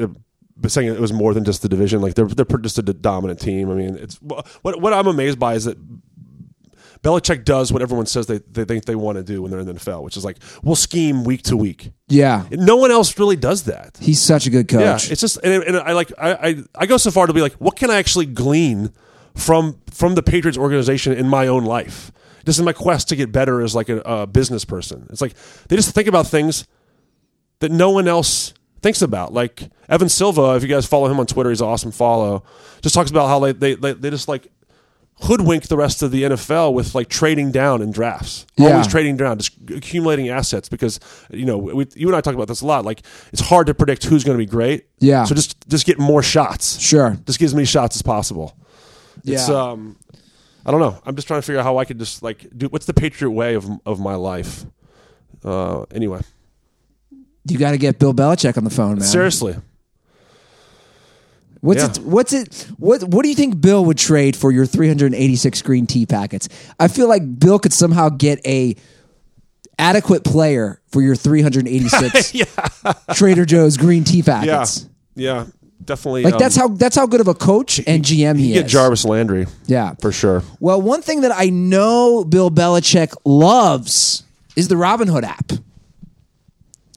saying 0.67 0.87
it 0.93 0.99
was 0.99 1.11
more 1.11 1.33
than 1.33 1.43
just 1.43 1.61
the 1.61 1.69
division. 1.69 2.01
Like 2.01 2.13
they're 2.13 2.27
they're 2.27 2.45
just 2.59 2.77
a 2.77 2.83
dominant 2.83 3.39
team. 3.39 3.71
I 3.71 3.73
mean, 3.73 3.95
it's 3.95 4.15
what 4.21 4.79
what 4.79 4.93
I'm 4.93 5.07
amazed 5.07 5.39
by 5.39 5.55
is 5.55 5.65
that 5.65 5.77
Belichick 7.03 7.43
does 7.45 7.71
what 7.71 7.81
everyone 7.81 8.05
says 8.05 8.27
they, 8.27 8.39
they 8.39 8.65
think 8.65 8.85
they 8.85 8.95
want 8.95 9.17
to 9.17 9.23
do 9.23 9.41
when 9.41 9.51
they're 9.51 9.59
in 9.59 9.65
the 9.67 9.73
NFL, 9.73 10.03
which 10.03 10.17
is 10.17 10.25
like 10.25 10.37
we'll 10.63 10.75
scheme 10.75 11.23
week 11.23 11.43
to 11.43 11.57
week. 11.57 11.91
Yeah, 12.07 12.45
No 12.51 12.75
one 12.77 12.91
else 12.91 13.17
really 13.19 13.35
does 13.35 13.63
that. 13.63 13.97
he's 14.01 14.21
such 14.21 14.47
a 14.47 14.49
good 14.49 14.67
coach. 14.67 14.81
Yeah, 15.07 15.11
it's 15.11 15.21
just 15.21 15.37
and, 15.43 15.63
and 15.63 15.77
I 15.77 15.93
like 15.93 16.11
I, 16.17 16.33
I 16.33 16.55
I 16.75 16.85
go 16.85 16.97
so 16.97 17.11
far 17.11 17.27
to 17.27 17.33
be 17.33 17.41
like, 17.41 17.53
what 17.53 17.75
can 17.75 17.89
I 17.89 17.95
actually 17.97 18.25
glean 18.27 18.91
from 19.35 19.79
from 19.91 20.15
the 20.15 20.23
Patriots 20.23 20.57
organization 20.57 21.13
in 21.13 21.27
my 21.27 21.47
own 21.47 21.65
life? 21.65 22.11
This 22.45 22.57
is 22.59 22.63
my 22.63 22.73
quest 22.73 23.09
to 23.09 23.15
get 23.15 23.31
better 23.31 23.61
as 23.61 23.73
like 23.73 23.89
a, 23.89 23.99
a 24.01 24.27
business 24.27 24.65
person. 24.65 25.07
It's 25.09 25.21
like 25.21 25.33
they 25.67 25.75
just 25.75 25.95
think 25.95 26.07
about 26.07 26.27
things 26.27 26.67
that 27.59 27.71
no 27.71 27.89
one 27.89 28.07
else 28.07 28.53
thinks 28.81 29.01
about. 29.01 29.33
Like 29.33 29.63
Evan 29.89 30.09
Silva, 30.09 30.53
if 30.55 30.61
you 30.61 30.69
guys 30.69 30.85
follow 30.85 31.09
him 31.09 31.19
on 31.19 31.25
Twitter, 31.25 31.49
he's 31.49 31.61
an 31.61 31.67
awesome 31.67 31.91
follow. 31.91 32.43
Just 32.81 32.93
talks 32.93 33.09
about 33.09 33.27
how 33.29 33.39
they 33.39 33.51
they 33.53 33.73
they, 33.75 33.93
they 33.93 34.09
just 34.11 34.27
like 34.27 34.47
hoodwink 35.21 35.67
the 35.67 35.77
rest 35.77 36.03
of 36.03 36.11
the 36.11 36.23
NFL 36.23 36.73
with 36.73 36.93
like 36.93 37.07
trading 37.09 37.51
down 37.51 37.81
in 37.81 37.91
drafts. 37.91 38.45
Yeah. 38.57 38.71
Always 38.71 38.87
trading 38.87 39.15
down, 39.17 39.37
just 39.37 39.53
accumulating 39.69 40.29
assets 40.29 40.67
because 40.69 40.99
you 41.31 41.45
know 41.45 41.57
we, 41.57 41.87
you 41.95 42.07
and 42.07 42.15
I 42.15 42.21
talk 42.21 42.35
about 42.35 42.47
this 42.47 42.61
a 42.61 42.65
lot. 42.65 42.85
Like 42.85 43.01
it's 43.31 43.41
hard 43.41 43.67
to 43.67 43.73
predict 43.73 44.03
who's 44.05 44.23
going 44.23 44.37
to 44.37 44.41
be 44.41 44.49
great. 44.49 44.87
Yeah. 44.99 45.23
So 45.23 45.33
just 45.35 45.67
just 45.69 45.85
get 45.85 45.99
more 45.99 46.21
shots. 46.21 46.79
Sure. 46.79 47.17
Just 47.25 47.39
get 47.39 47.45
as 47.45 47.55
many 47.55 47.65
shots 47.65 47.95
as 47.95 48.01
possible. 48.01 48.57
It's 49.23 49.47
Yeah. 49.49 49.55
um, 49.71 49.97
I 50.65 50.71
don't 50.71 50.79
know. 50.79 50.99
I'm 51.05 51.15
just 51.15 51.27
trying 51.27 51.39
to 51.41 51.45
figure 51.45 51.59
out 51.59 51.63
how 51.63 51.77
I 51.77 51.85
could 51.85 51.99
just 51.99 52.21
like 52.23 52.47
do 52.57 52.67
what's 52.67 52.85
the 52.85 52.93
Patriot 52.93 53.31
way 53.31 53.53
of 53.55 53.69
of 53.85 53.99
my 53.99 54.15
life. 54.15 54.65
Uh, 55.43 55.83
anyway, 55.91 56.21
You 57.47 57.57
got 57.59 57.71
to 57.71 57.77
get 57.77 57.99
Bill 57.99 58.13
Belichick 58.13 58.57
on 58.57 58.63
the 58.63 58.69
phone, 58.71 58.97
man. 58.97 59.07
seriously, 59.07 59.55
What's 61.65 61.81
Yeah. 61.81 61.89
it? 61.89 61.97
What's 61.99 62.31
it? 62.33 62.67
What 62.77 63.03
What 63.05 63.23
do 63.23 63.29
you 63.29 63.35
think 63.35 63.59
Bill 63.59 63.83
would 63.85 63.97
trade 63.97 64.35
for 64.35 64.51
your 64.51 64.65
386 64.67 65.61
green 65.63 65.87
tea 65.87 66.05
packets? 66.05 66.47
I 66.79 66.87
feel 66.87 67.07
like 67.09 67.39
Bill 67.39 67.57
could 67.57 67.73
somehow 67.73 68.09
get 68.09 68.39
a 68.45 68.75
adequate 69.79 70.23
player 70.23 70.79
for 70.91 71.01
your 71.01 71.15
386 71.15 72.33
Trader 73.15 73.45
Joe's 73.45 73.77
green 73.77 74.03
tea 74.03 74.21
packets. 74.21 74.87
yeah, 75.15 75.47
definitely. 75.83 76.21
Like 76.23 76.35
um, 76.35 76.39
that's 76.39 76.55
how 76.55 76.67
that's 76.69 76.95
how 76.95 77.07
good 77.07 77.19
of 77.19 77.27
a 77.27 77.33
coach 77.33 77.79
and 77.87 78.03
GM 78.03 78.37
he 78.37 78.49
you 78.49 78.53
get 78.53 78.67
is. 78.67 78.71
Jarvis 78.71 79.03
Landry 79.03 79.47
Yeah. 79.65 79.95
for 79.99 80.11
sure. 80.11 80.43
Well, 80.59 80.79
one 80.81 81.01
thing 81.01 81.21
that 81.21 81.31
I 81.35 81.49
know 81.49 82.23
Bill 82.23 82.51
Belichick 82.51 83.13
loves 83.25 84.23
is 84.55 84.67
the 84.67 84.75
Robinhood 84.75 85.23
app. 85.23 85.51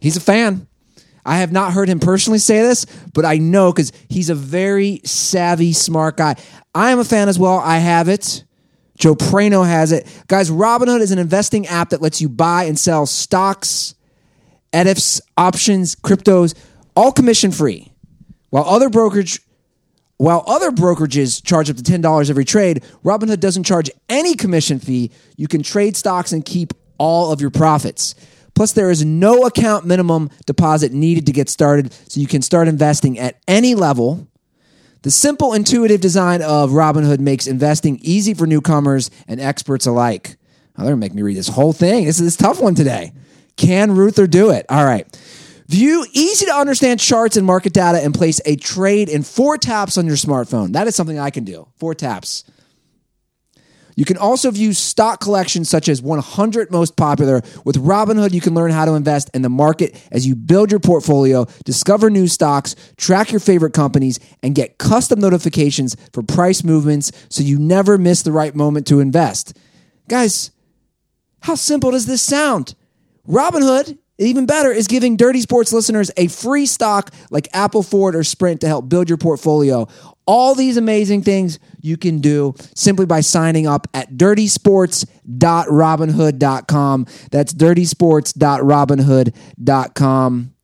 He's 0.01 0.17
a 0.17 0.21
fan. 0.21 0.68
I 1.29 1.37
have 1.37 1.53
not 1.53 1.75
heard 1.75 1.91
him 1.91 2.01
personally 2.01 2.39
say 2.39 2.63
this, 2.63 2.87
but 3.13 3.27
I 3.27 3.37
know 3.37 3.71
because 3.71 3.93
he's 4.09 4.31
a 4.31 4.35
very 4.35 5.03
savvy, 5.05 5.75
smart 5.75 6.17
guy. 6.17 6.37
I 6.75 6.91
am 6.91 6.99
a 7.01 7.05
fan 7.05 7.29
as 7.29 7.39
well. 7.39 7.59
I 7.59 7.77
have 7.77 8.09
it. 8.09 8.45
Joe 8.99 9.15
Prano 9.15 9.65
has 9.67 9.93
it. 9.93 10.07
Guys, 10.27 10.51
Robinhood 10.51 11.01
is 11.01 11.13
an 11.13 11.19
investing 11.19 11.67
app 11.67 11.91
that 11.91 12.01
lets 12.01 12.23
you 12.23 12.31
buy 12.31 12.65
and 12.65 12.79
sell 12.79 13.05
stocks, 13.05 13.95
ETFs, 14.73 15.21
options, 15.37 15.95
cryptos, 15.97 16.55
all 16.97 17.13
commission 17.13 17.51
free. 17.51 17.93
While 18.49 18.65
other 18.65 18.89
brokerage 18.89 19.41
while 20.17 20.43
other 20.47 20.71
brokerages 20.71 21.45
charge 21.45 21.71
up 21.71 21.77
to 21.77 21.83
$10 21.83 22.31
every 22.31 22.45
trade, 22.45 22.83
Robinhood 23.05 23.39
doesn't 23.39 23.63
charge 23.65 23.89
any 24.09 24.35
commission 24.35 24.81
fee. 24.81 25.13
You 25.37 25.47
can 25.47 25.63
trade 25.63 25.95
stocks 25.95 26.33
and 26.33 26.45
keep 26.45 26.73
all 26.99 27.31
of 27.31 27.41
your 27.41 27.51
profits. 27.51 28.17
Plus, 28.59 28.73
there 28.73 28.91
is 28.91 29.05
no 29.05 29.47
account 29.47 29.87
minimum 29.87 30.31
deposit 30.45 30.93
needed 30.93 31.27
to 31.27 31.33
get 31.33 31.49
started, 31.49 31.93
so 31.93 32.19
you 32.19 32.27
can 32.27 32.43
start 32.43 32.67
investing 32.67 33.17
at 33.17 33.37
any 33.47 33.77
level. 33.77 34.27
The 35.03 35.13
simple, 35.13 35.55
intuitive 35.55 36.01
design 36.01 36.43
of 36.43 36.71
Robinhood 36.71 37.21
makes 37.21 37.47
investing 37.47 38.01
easy 38.03 38.35
for 38.35 38.49
newcomers 38.49 39.13
and 39.29 39.41
experts 39.41 39.87
alike. 39.87 40.39
Oh, 40.77 40.83
they're 40.83 40.91
gonna 40.91 40.97
make 40.97 41.15
me 41.15 41.23
read 41.23 41.37
this 41.37 41.47
whole 41.47 41.73
thing. 41.73 42.07
This 42.07 42.19
is 42.19 42.27
this 42.27 42.37
tough 42.37 42.61
one 42.61 42.75
today. 42.75 43.13
Can 43.57 43.93
Ruther 43.93 44.27
do 44.27 44.51
it? 44.51 44.67
All 44.69 44.85
right. 44.85 45.07
View 45.69 46.05
easy 46.13 46.47
to 46.47 46.53
understand 46.53 46.99
charts 46.99 47.37
and 47.37 47.47
market 47.47 47.73
data 47.73 48.03
and 48.03 48.13
place 48.13 48.41
a 48.45 48.57
trade 48.57 49.09
in 49.09 49.23
four 49.23 49.57
taps 49.57 49.97
on 49.97 50.05
your 50.05 50.17
smartphone. 50.17 50.73
That 50.73 50.89
is 50.89 50.97
something 50.97 51.21
I 51.21 51.31
can 51.31 51.45
do. 51.45 51.69
Four 51.79 51.95
taps. 51.95 52.43
You 53.99 54.05
can 54.05 54.17
also 54.17 54.53
view 54.53 54.75
stock 54.75 55.21
collections 55.21 55.69
such 55.69 55.89
as 55.89 56.01
100 56.01 56.71
most 56.71 56.95
popular. 56.95 57.43
With 57.65 57.85
Robinhood, 57.85 58.33
you 58.33 58.41
can 58.41 58.55
learn 58.55 58.71
how 58.71 58.85
to 58.85 58.93
invest 58.93 59.29
in 59.35 59.43
the 59.43 59.49
market 59.49 60.01
as 60.13 60.25
you 60.25 60.37
build 60.37 60.71
your 60.71 60.79
portfolio, 60.79 61.47
discover 61.65 62.09
new 62.09 62.29
stocks, 62.29 62.77
track 62.97 63.33
your 63.33 63.41
favorite 63.41 63.73
companies, 63.73 64.21
and 64.41 64.55
get 64.55 64.79
custom 64.79 65.19
notifications 65.19 65.97
for 66.13 66.23
price 66.23 66.63
movements 66.63 67.11
so 67.29 67.43
you 67.43 67.59
never 67.59 67.99
miss 67.99 68.23
the 68.23 68.31
right 68.31 68.55
moment 68.55 68.87
to 68.87 69.01
invest. 69.01 69.59
Guys, 70.07 70.53
how 71.41 71.57
simple 71.57 71.91
does 71.91 72.07
this 72.07 72.23
sound? 72.23 72.77
Robinhood, 73.27 73.99
even 74.17 74.47
better, 74.47 74.71
is 74.71 74.87
giving 74.87 75.17
Dirty 75.17 75.41
Sports 75.41 75.73
listeners 75.73 76.13
a 76.17 76.29
free 76.29 76.67
stock 76.67 77.13
like 77.33 77.49
Apple, 77.53 77.83
Ford, 77.83 78.15
or 78.15 78.23
Sprint 78.23 78.61
to 78.61 78.69
help 78.69 78.89
build 78.89 79.09
your 79.09 79.19
portfolio. 79.19 79.89
All 80.29 80.55
these 80.55 80.77
amazing 80.77 81.23
things 81.23 81.59
you 81.81 81.97
can 81.97 82.19
do 82.19 82.55
simply 82.75 83.07
by 83.07 83.23
signing 83.23 83.67
up 83.67 83.89
at 83.95 84.13
dirtysports.robinhood.com. 84.13 87.07
That's 87.31 87.55
dirtysports.robinhood.com. 87.55 90.55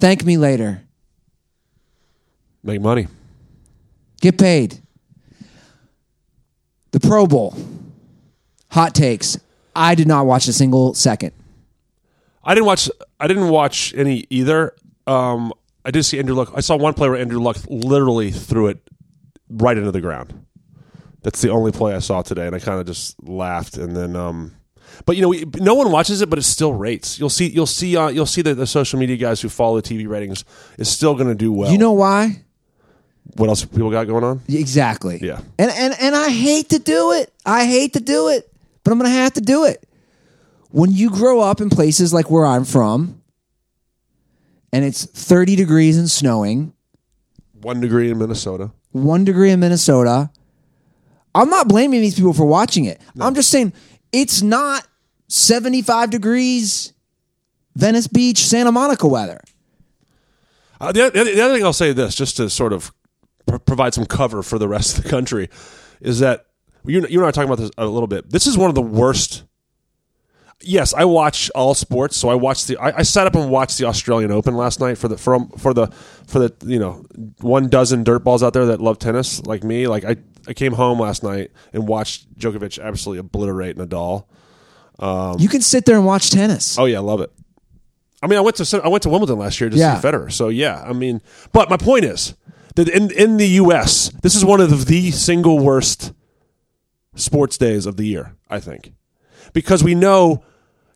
Thank 0.00 0.24
me 0.24 0.36
later. 0.36 0.82
Make 2.64 2.80
money. 2.80 3.06
Get 4.20 4.36
paid. 4.36 4.80
The 6.90 6.98
Pro 6.98 7.28
Bowl. 7.28 7.54
Hot 8.70 8.96
takes. 8.96 9.38
I 9.76 9.94
did 9.94 10.08
not 10.08 10.26
watch 10.26 10.48
a 10.48 10.52
single 10.52 10.94
second. 10.94 11.30
I 12.42 12.54
didn't 12.54 12.66
watch. 12.66 12.90
I 13.20 13.28
didn't 13.28 13.48
watch 13.48 13.94
any 13.94 14.26
either. 14.28 14.74
Um, 15.06 15.52
I 15.84 15.90
did 15.90 16.04
see 16.04 16.18
Andrew 16.18 16.34
Luck. 16.34 16.52
I 16.54 16.60
saw 16.60 16.76
one 16.76 16.94
play 16.94 17.08
where 17.08 17.18
Andrew 17.18 17.40
Luck 17.40 17.56
literally 17.68 18.30
threw 18.30 18.68
it 18.68 18.78
right 19.48 19.76
into 19.76 19.90
the 19.90 20.00
ground. 20.00 20.46
That's 21.22 21.40
the 21.40 21.50
only 21.50 21.72
play 21.72 21.94
I 21.94 22.00
saw 22.00 22.22
today, 22.22 22.46
and 22.46 22.54
I 22.54 22.58
kind 22.58 22.80
of 22.80 22.86
just 22.86 23.22
laughed. 23.22 23.76
And 23.76 23.96
then, 23.96 24.16
um, 24.16 24.54
but 25.06 25.16
you 25.16 25.22
know, 25.22 25.28
we, 25.28 25.44
no 25.56 25.74
one 25.74 25.92
watches 25.92 26.20
it, 26.20 26.30
but 26.30 26.38
it 26.38 26.42
still 26.42 26.72
rates. 26.72 27.18
You'll 27.18 27.30
see. 27.30 27.48
You'll 27.48 27.66
see. 27.66 27.96
Uh, 27.96 28.08
you'll 28.08 28.26
see 28.26 28.42
that 28.42 28.54
the 28.54 28.66
social 28.66 28.98
media 28.98 29.16
guys 29.16 29.40
who 29.40 29.48
follow 29.48 29.80
the 29.80 29.88
TV 29.88 30.08
ratings 30.08 30.44
is 30.78 30.88
still 30.88 31.14
going 31.14 31.28
to 31.28 31.34
do 31.34 31.52
well. 31.52 31.70
You 31.70 31.78
know 31.78 31.92
why? 31.92 32.42
what 33.36 33.48
else 33.48 33.64
people 33.64 33.90
got 33.90 34.06
going 34.06 34.24
on? 34.24 34.40
Exactly. 34.48 35.18
Yeah. 35.22 35.40
And 35.58 35.70
and 35.70 35.94
and 36.00 36.14
I 36.14 36.30
hate 36.30 36.70
to 36.70 36.78
do 36.78 37.12
it. 37.12 37.32
I 37.46 37.66
hate 37.66 37.94
to 37.94 38.00
do 38.00 38.28
it, 38.28 38.52
but 38.84 38.92
I'm 38.92 38.98
going 38.98 39.10
to 39.10 39.16
have 39.16 39.34
to 39.34 39.40
do 39.40 39.64
it. 39.64 39.88
When 40.70 40.90
you 40.90 41.10
grow 41.10 41.40
up 41.40 41.60
in 41.60 41.70
places 41.70 42.12
like 42.12 42.30
where 42.30 42.46
I'm 42.46 42.64
from 42.64 43.21
and 44.72 44.84
it's 44.84 45.04
30 45.04 45.56
degrees 45.56 45.98
and 45.98 46.10
snowing, 46.10 46.72
One 47.60 47.80
degree 47.80 48.10
in 48.10 48.18
Minnesota. 48.18 48.72
1 48.92 49.24
degree 49.24 49.50
in 49.50 49.60
Minnesota, 49.60 50.30
I'm 51.34 51.48
not 51.48 51.68
blaming 51.68 52.00
these 52.00 52.14
people 52.14 52.32
for 52.32 52.44
watching 52.44 52.84
it. 52.84 53.00
I'm 53.20 53.34
just 53.34 53.50
saying 53.50 53.72
it's 54.12 54.42
not 54.42 54.86
75 55.28 56.10
degrees 56.10 56.92
Venice 57.74 58.06
Beach, 58.06 58.38
Santa 58.38 58.70
Monica 58.70 59.06
weather. 59.06 59.40
Uh, 60.80 60.92
the, 60.92 61.10
the, 61.10 61.24
the 61.24 61.40
other 61.40 61.54
thing 61.54 61.64
I'll 61.64 61.72
say 61.72 61.92
this, 61.92 62.14
just 62.14 62.36
to 62.36 62.50
sort 62.50 62.72
of 62.72 62.92
pr- 63.46 63.56
provide 63.58 63.94
some 63.94 64.04
cover 64.04 64.42
for 64.42 64.58
the 64.58 64.68
rest 64.68 64.98
of 64.98 65.04
the 65.04 65.08
country, 65.10 65.48
is 66.00 66.18
that 66.18 66.46
you, 66.84 67.06
you 67.06 67.20
and 67.20 67.24
I 67.24 67.28
are 67.28 67.32
talking 67.32 67.48
about 67.48 67.58
this 67.62 67.70
a 67.78 67.86
little 67.86 68.08
bit. 68.08 68.30
This 68.30 68.46
is 68.46 68.58
one 68.58 68.68
of 68.68 68.74
the 68.74 68.82
worst. 68.82 69.44
Yes, 70.64 70.94
I 70.94 71.04
watch 71.04 71.50
all 71.54 71.74
sports, 71.74 72.16
so 72.16 72.28
I 72.28 72.34
watched 72.34 72.68
the. 72.68 72.76
I, 72.78 72.98
I 72.98 73.02
sat 73.02 73.26
up 73.26 73.34
and 73.34 73.50
watched 73.50 73.78
the 73.78 73.86
Australian 73.86 74.30
Open 74.30 74.56
last 74.56 74.80
night 74.80 74.96
for 74.98 75.08
the 75.08 75.16
for, 75.18 75.46
for 75.58 75.74
the 75.74 75.88
for 76.26 76.38
the 76.38 76.54
you 76.64 76.78
know 76.78 77.04
one 77.40 77.68
dozen 77.68 78.04
dirt 78.04 78.20
balls 78.24 78.42
out 78.42 78.52
there 78.52 78.66
that 78.66 78.80
love 78.80 78.98
tennis 78.98 79.44
like 79.46 79.64
me. 79.64 79.86
Like 79.88 80.04
I 80.04 80.16
I 80.46 80.52
came 80.54 80.72
home 80.72 80.98
last 81.00 81.22
night 81.22 81.50
and 81.72 81.86
watched 81.88 82.32
Djokovic 82.38 82.82
absolutely 82.82 83.18
obliterate 83.20 83.76
Nadal. 83.76 84.24
Um, 84.98 85.36
you 85.40 85.48
can 85.48 85.62
sit 85.62 85.84
there 85.84 85.96
and 85.96 86.06
watch 86.06 86.30
tennis. 86.30 86.78
Oh 86.78 86.84
yeah, 86.84 86.98
I 86.98 87.00
love 87.00 87.20
it. 87.20 87.30
I 88.22 88.28
mean, 88.28 88.38
I 88.38 88.42
went 88.42 88.56
to 88.56 88.80
I 88.84 88.88
went 88.88 89.02
to 89.02 89.08
Wimbledon 89.08 89.38
last 89.38 89.60
year 89.60 89.68
to 89.68 89.76
Yeah. 89.76 89.98
see 89.98 90.06
Federer. 90.06 90.30
So 90.30 90.48
yeah, 90.48 90.82
I 90.86 90.92
mean, 90.92 91.20
but 91.52 91.68
my 91.70 91.76
point 91.76 92.04
is 92.04 92.34
that 92.76 92.88
in 92.88 93.10
in 93.10 93.36
the 93.36 93.48
U.S., 93.48 94.10
this 94.22 94.34
is 94.36 94.44
one 94.44 94.60
of 94.60 94.86
the 94.86 95.10
single 95.10 95.58
worst 95.58 96.12
sports 97.16 97.58
days 97.58 97.84
of 97.86 97.96
the 97.96 98.04
year. 98.06 98.36
I 98.48 98.60
think 98.60 98.92
because 99.52 99.82
we 99.82 99.94
know, 99.94 100.44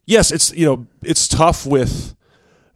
yes, 0.07 0.31
it's 0.31 0.53
you 0.55 0.65
know 0.67 0.87
it's 1.03 1.29
tough 1.29 1.67
with 1.67 2.15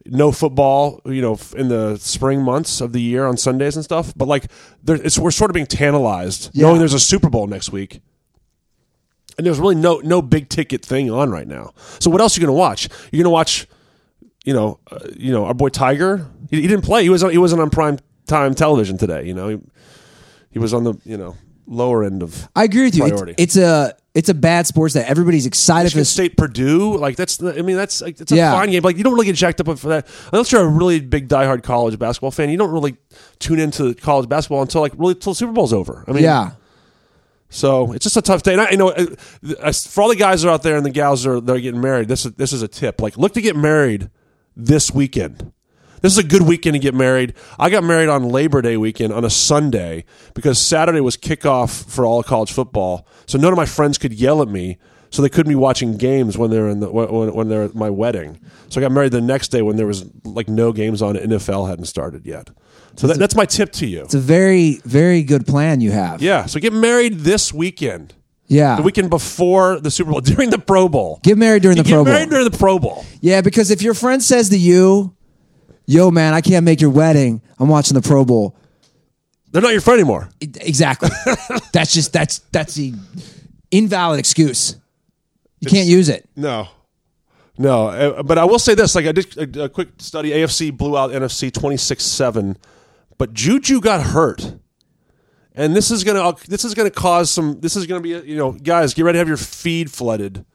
no 0.06 0.32
football, 0.32 1.00
you 1.04 1.20
know, 1.22 1.38
in 1.56 1.68
the 1.68 1.96
spring 1.98 2.42
months 2.42 2.80
of 2.80 2.92
the 2.92 3.00
year 3.00 3.26
on 3.26 3.36
Sundays 3.36 3.76
and 3.76 3.84
stuff. 3.84 4.12
But 4.16 4.28
like, 4.28 4.46
there, 4.82 4.96
it's 4.96 5.18
we're 5.18 5.30
sort 5.30 5.50
of 5.50 5.54
being 5.54 5.66
tantalized 5.66 6.50
Yeah. 6.52 6.66
knowing 6.66 6.78
there's 6.78 6.94
a 6.94 7.00
Super 7.00 7.28
Bowl 7.30 7.46
next 7.46 7.70
week. 7.70 8.00
And 9.38 9.46
there's 9.46 9.58
really 9.58 9.74
no 9.76 9.98
no 10.00 10.20
big 10.20 10.48
ticket 10.48 10.84
thing 10.84 11.10
on 11.10 11.30
right 11.30 11.46
now. 11.46 11.72
So 11.98 12.10
what 12.10 12.20
else 12.20 12.36
are 12.36 12.40
you 12.40 12.46
going 12.46 12.54
to 12.54 12.58
watch? 12.58 12.88
You're 13.10 13.22
going 13.22 13.24
to 13.24 13.30
watch, 13.30 13.66
you 14.44 14.52
know, 14.52 14.80
uh, 14.90 14.98
you 15.16 15.32
know, 15.32 15.44
our 15.46 15.54
boy 15.54 15.68
Tiger. 15.68 16.26
He, 16.50 16.60
he 16.60 16.66
didn't 16.66 16.84
play. 16.84 17.04
He 17.04 17.10
was 17.10 17.22
on, 17.22 17.30
he 17.30 17.38
wasn't 17.38 17.62
on 17.62 17.70
prime 17.70 17.98
time 18.26 18.54
television 18.54 18.98
today. 18.98 19.26
You 19.26 19.34
know, 19.34 19.48
he, 19.48 19.58
he 20.50 20.58
was 20.58 20.74
on 20.74 20.84
the 20.84 20.94
you 21.04 21.16
know 21.16 21.36
lower 21.66 22.04
end 22.04 22.22
of. 22.22 22.48
I 22.56 22.64
agree 22.64 22.84
with 22.84 22.96
you. 22.96 23.04
It's, 23.06 23.54
it's 23.54 23.56
a 23.56 23.94
it's 24.14 24.28
a 24.28 24.34
bad 24.34 24.66
sports 24.66 24.94
day. 24.94 25.04
Everybody's 25.06 25.46
excited 25.46 25.92
for 25.92 25.98
Michigan 25.98 26.00
this. 26.00 26.10
State 26.10 26.36
Purdue, 26.36 26.96
like 26.96 27.16
that's 27.16 27.42
I 27.42 27.62
mean 27.62 27.76
that's 27.76 28.00
like 28.02 28.20
it's 28.20 28.32
a 28.32 28.36
Yeah. 28.36 28.52
fine 28.52 28.70
game. 28.70 28.82
Like 28.82 28.96
you 28.96 29.04
don't 29.04 29.12
really 29.14 29.26
get 29.26 29.36
jacked 29.36 29.60
up 29.60 29.78
for 29.78 29.88
that 29.88 30.08
unless 30.32 30.50
you're 30.50 30.62
a 30.62 30.66
really 30.68 31.00
big 31.00 31.28
diehard 31.28 31.62
college 31.62 31.98
basketball 31.98 32.30
fan. 32.32 32.50
You 32.50 32.56
don't 32.58 32.72
really 32.72 32.96
tune 33.38 33.60
into 33.60 33.94
college 33.94 34.28
basketball 34.28 34.62
until 34.62 34.80
like 34.80 34.92
really 34.96 35.14
until 35.14 35.32
the 35.32 35.36
Super 35.36 35.52
Bowl's 35.52 35.72
over. 35.72 36.04
I 36.08 36.12
mean, 36.12 36.24
Yeah. 36.24 36.50
So 37.52 37.92
it's 37.92 38.04
just 38.04 38.16
a 38.16 38.22
tough 38.22 38.42
day. 38.44 38.52
And 38.52 38.60
I, 38.62 38.70
you 38.70 38.76
know, 38.76 38.90
uh, 38.90 39.06
uh, 39.60 39.72
for 39.72 40.02
all 40.02 40.08
the 40.08 40.14
guys 40.16 40.42
that 40.42 40.48
are 40.48 40.52
out 40.52 40.62
there 40.62 40.76
and 40.76 40.86
the 40.86 40.90
gals 40.90 41.24
that 41.24 41.30
are, 41.30 41.40
that 41.40 41.56
are 41.56 41.60
getting 41.60 41.80
married, 41.80 42.06
this 42.06 42.24
is 42.24 42.32
this 42.34 42.52
is 42.52 42.62
a 42.62 42.68
tip. 42.68 43.00
Like, 43.00 43.16
look 43.18 43.34
to 43.34 43.40
get 43.40 43.56
married 43.56 44.08
this 44.56 44.92
weekend. 44.94 45.52
This 46.00 46.12
is 46.12 46.18
a 46.18 46.26
good 46.26 46.42
weekend 46.42 46.74
to 46.74 46.78
get 46.78 46.94
married. 46.94 47.34
I 47.58 47.70
got 47.70 47.84
married 47.84 48.08
on 48.08 48.28
Labor 48.28 48.62
Day 48.62 48.76
weekend 48.76 49.12
on 49.12 49.24
a 49.24 49.30
Sunday 49.30 50.04
because 50.34 50.58
Saturday 50.58 51.00
was 51.00 51.16
kickoff 51.16 51.84
for 51.90 52.06
all 52.06 52.22
college 52.22 52.52
football. 52.52 53.06
So 53.26 53.38
none 53.38 53.52
of 53.52 53.56
my 53.56 53.66
friends 53.66 53.98
could 53.98 54.12
yell 54.12 54.40
at 54.42 54.48
me, 54.48 54.78
so 55.10 55.22
they 55.22 55.28
couldn't 55.28 55.50
be 55.50 55.56
watching 55.56 55.96
games 55.96 56.38
when 56.38 56.50
they're 56.50 56.68
in 56.68 56.80
the 56.80 56.90
when, 56.90 57.34
when 57.34 57.48
they're 57.48 57.64
at 57.64 57.74
my 57.74 57.90
wedding. 57.90 58.40
So 58.68 58.80
I 58.80 58.82
got 58.82 58.92
married 58.92 59.12
the 59.12 59.20
next 59.20 59.48
day 59.48 59.62
when 59.62 59.76
there 59.76 59.86
was 59.86 60.08
like 60.24 60.48
no 60.48 60.72
games 60.72 61.02
on. 61.02 61.16
NFL 61.16 61.68
hadn't 61.68 61.86
started 61.86 62.24
yet. 62.26 62.50
So 62.96 63.06
that, 63.06 63.18
that's 63.18 63.36
my 63.36 63.44
tip 63.44 63.72
to 63.72 63.86
you. 63.86 64.02
It's 64.02 64.14
a 64.14 64.20
very 64.20 64.80
very 64.84 65.22
good 65.22 65.46
plan 65.46 65.80
you 65.80 65.92
have. 65.92 66.22
Yeah. 66.22 66.46
So 66.46 66.60
get 66.60 66.72
married 66.72 67.20
this 67.20 67.52
weekend. 67.52 68.14
Yeah. 68.46 68.74
The 68.76 68.82
weekend 68.82 69.10
before 69.10 69.78
the 69.78 69.92
Super 69.92 70.10
Bowl, 70.10 70.20
during 70.22 70.50
the 70.50 70.58
Pro 70.58 70.88
Bowl. 70.88 71.20
Get 71.22 71.38
married 71.38 71.62
during 71.62 71.76
You 71.76 71.84
the 71.84 71.88
Pro 71.88 71.98
Bowl. 71.98 72.04
Get 72.06 72.10
married 72.12 72.30
during 72.30 72.50
the 72.50 72.58
Pro 72.58 72.78
Bowl. 72.80 73.04
Yeah, 73.20 73.42
because 73.42 73.70
if 73.70 73.80
your 73.80 73.94
friend 73.94 74.20
says 74.20 74.48
to 74.48 74.58
you, 74.58 75.14
"Yo, 75.90 76.10
man, 76.10 76.34
I 76.34 76.40
can't 76.40 76.64
make 76.64 76.80
your 76.80 76.90
wedding. 76.90 77.42
I'm 77.58 77.68
watching 77.68 77.94
the 77.94 78.02
Pro 78.02 78.24
Bowl." 78.24 78.56
They're 79.50 79.60
not 79.60 79.72
your 79.72 79.80
friend 79.80 79.98
anymore. 79.98 80.28
Exactly. 80.40 81.10
that's 81.72 81.92
just 81.92 82.12
that's 82.12 82.38
that's 82.52 82.74
the 82.74 82.94
invalid 83.72 84.20
excuse. 84.20 84.76
You 85.58 85.68
can't 85.68 85.88
use 85.88 86.08
it. 86.08 86.28
No. 86.36 86.68
No, 87.58 87.88
uh, 87.88 88.22
but 88.22 88.38
I 88.38 88.44
will 88.44 88.60
say 88.60 88.74
this: 88.74 88.94
like 88.94 89.06
I 89.06 89.12
did 89.12 89.56
a, 89.56 89.64
a 89.64 89.68
quick 89.68 89.88
study. 89.98 90.30
AFC 90.30 90.74
blew 90.74 90.96
out 90.96 91.10
NFC 91.10 91.52
twenty 91.52 91.76
six 91.76 92.04
seven, 92.04 92.56
but 93.18 93.34
Juju 93.34 93.80
got 93.80 94.00
hurt, 94.00 94.54
and 95.54 95.76
this 95.76 95.90
is 95.90 96.04
gonna 96.04 96.34
this 96.46 96.64
is 96.64 96.72
gonna 96.72 96.90
cause 96.90 97.30
some. 97.30 97.60
This 97.60 97.76
is 97.76 97.86
gonna 97.86 98.00
be 98.00 98.10
you 98.10 98.36
know, 98.36 98.52
guys, 98.52 98.94
get 98.94 99.04
ready 99.04 99.16
to 99.16 99.18
have 99.18 99.28
your 99.28 99.36
feed 99.36 99.90
flooded 99.90 100.46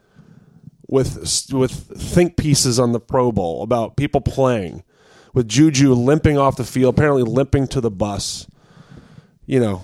with 0.88 1.48
with 1.52 1.72
think 1.72 2.38
pieces 2.38 2.80
on 2.80 2.92
the 2.92 3.00
Pro 3.00 3.32
Bowl 3.32 3.62
about 3.62 3.98
people 3.98 4.22
playing 4.22 4.84
with 5.36 5.48
Juju 5.48 5.94
limping 5.94 6.40
off 6.40 6.56
the 6.56 6.64
field, 6.64 6.96
apparently 6.96 7.22
limping 7.22 7.68
to 7.68 7.82
the 7.82 7.92
bus. 7.92 8.48
You 9.46 9.60
know, 9.60 9.84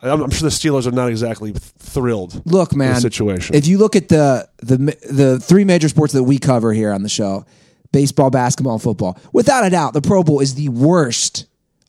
I'm, 0.00 0.22
I'm 0.22 0.30
sure 0.30 0.48
the 0.48 0.54
Steelers 0.54 0.86
are 0.86 0.92
not 0.92 1.08
exactly 1.08 1.52
thrilled. 1.52 2.46
Look, 2.46 2.68
with 2.68 2.70
the 2.70 2.76
man. 2.76 3.00
situation. 3.00 3.56
If 3.56 3.66
you 3.66 3.78
look 3.78 3.96
at 3.96 4.08
the 4.08 4.48
the 4.58 4.76
the 5.10 5.40
three 5.40 5.64
major 5.64 5.88
sports 5.88 6.12
that 6.12 6.22
we 6.22 6.38
cover 6.38 6.72
here 6.72 6.92
on 6.92 7.02
the 7.02 7.08
show, 7.08 7.44
baseball, 7.90 8.30
basketball, 8.30 8.74
and 8.74 8.82
football, 8.82 9.18
without 9.32 9.66
a 9.66 9.70
doubt, 9.70 9.94
the 9.94 10.02
Pro 10.02 10.22
Bowl 10.22 10.38
is 10.38 10.54
the 10.54 10.68
worst 10.68 11.46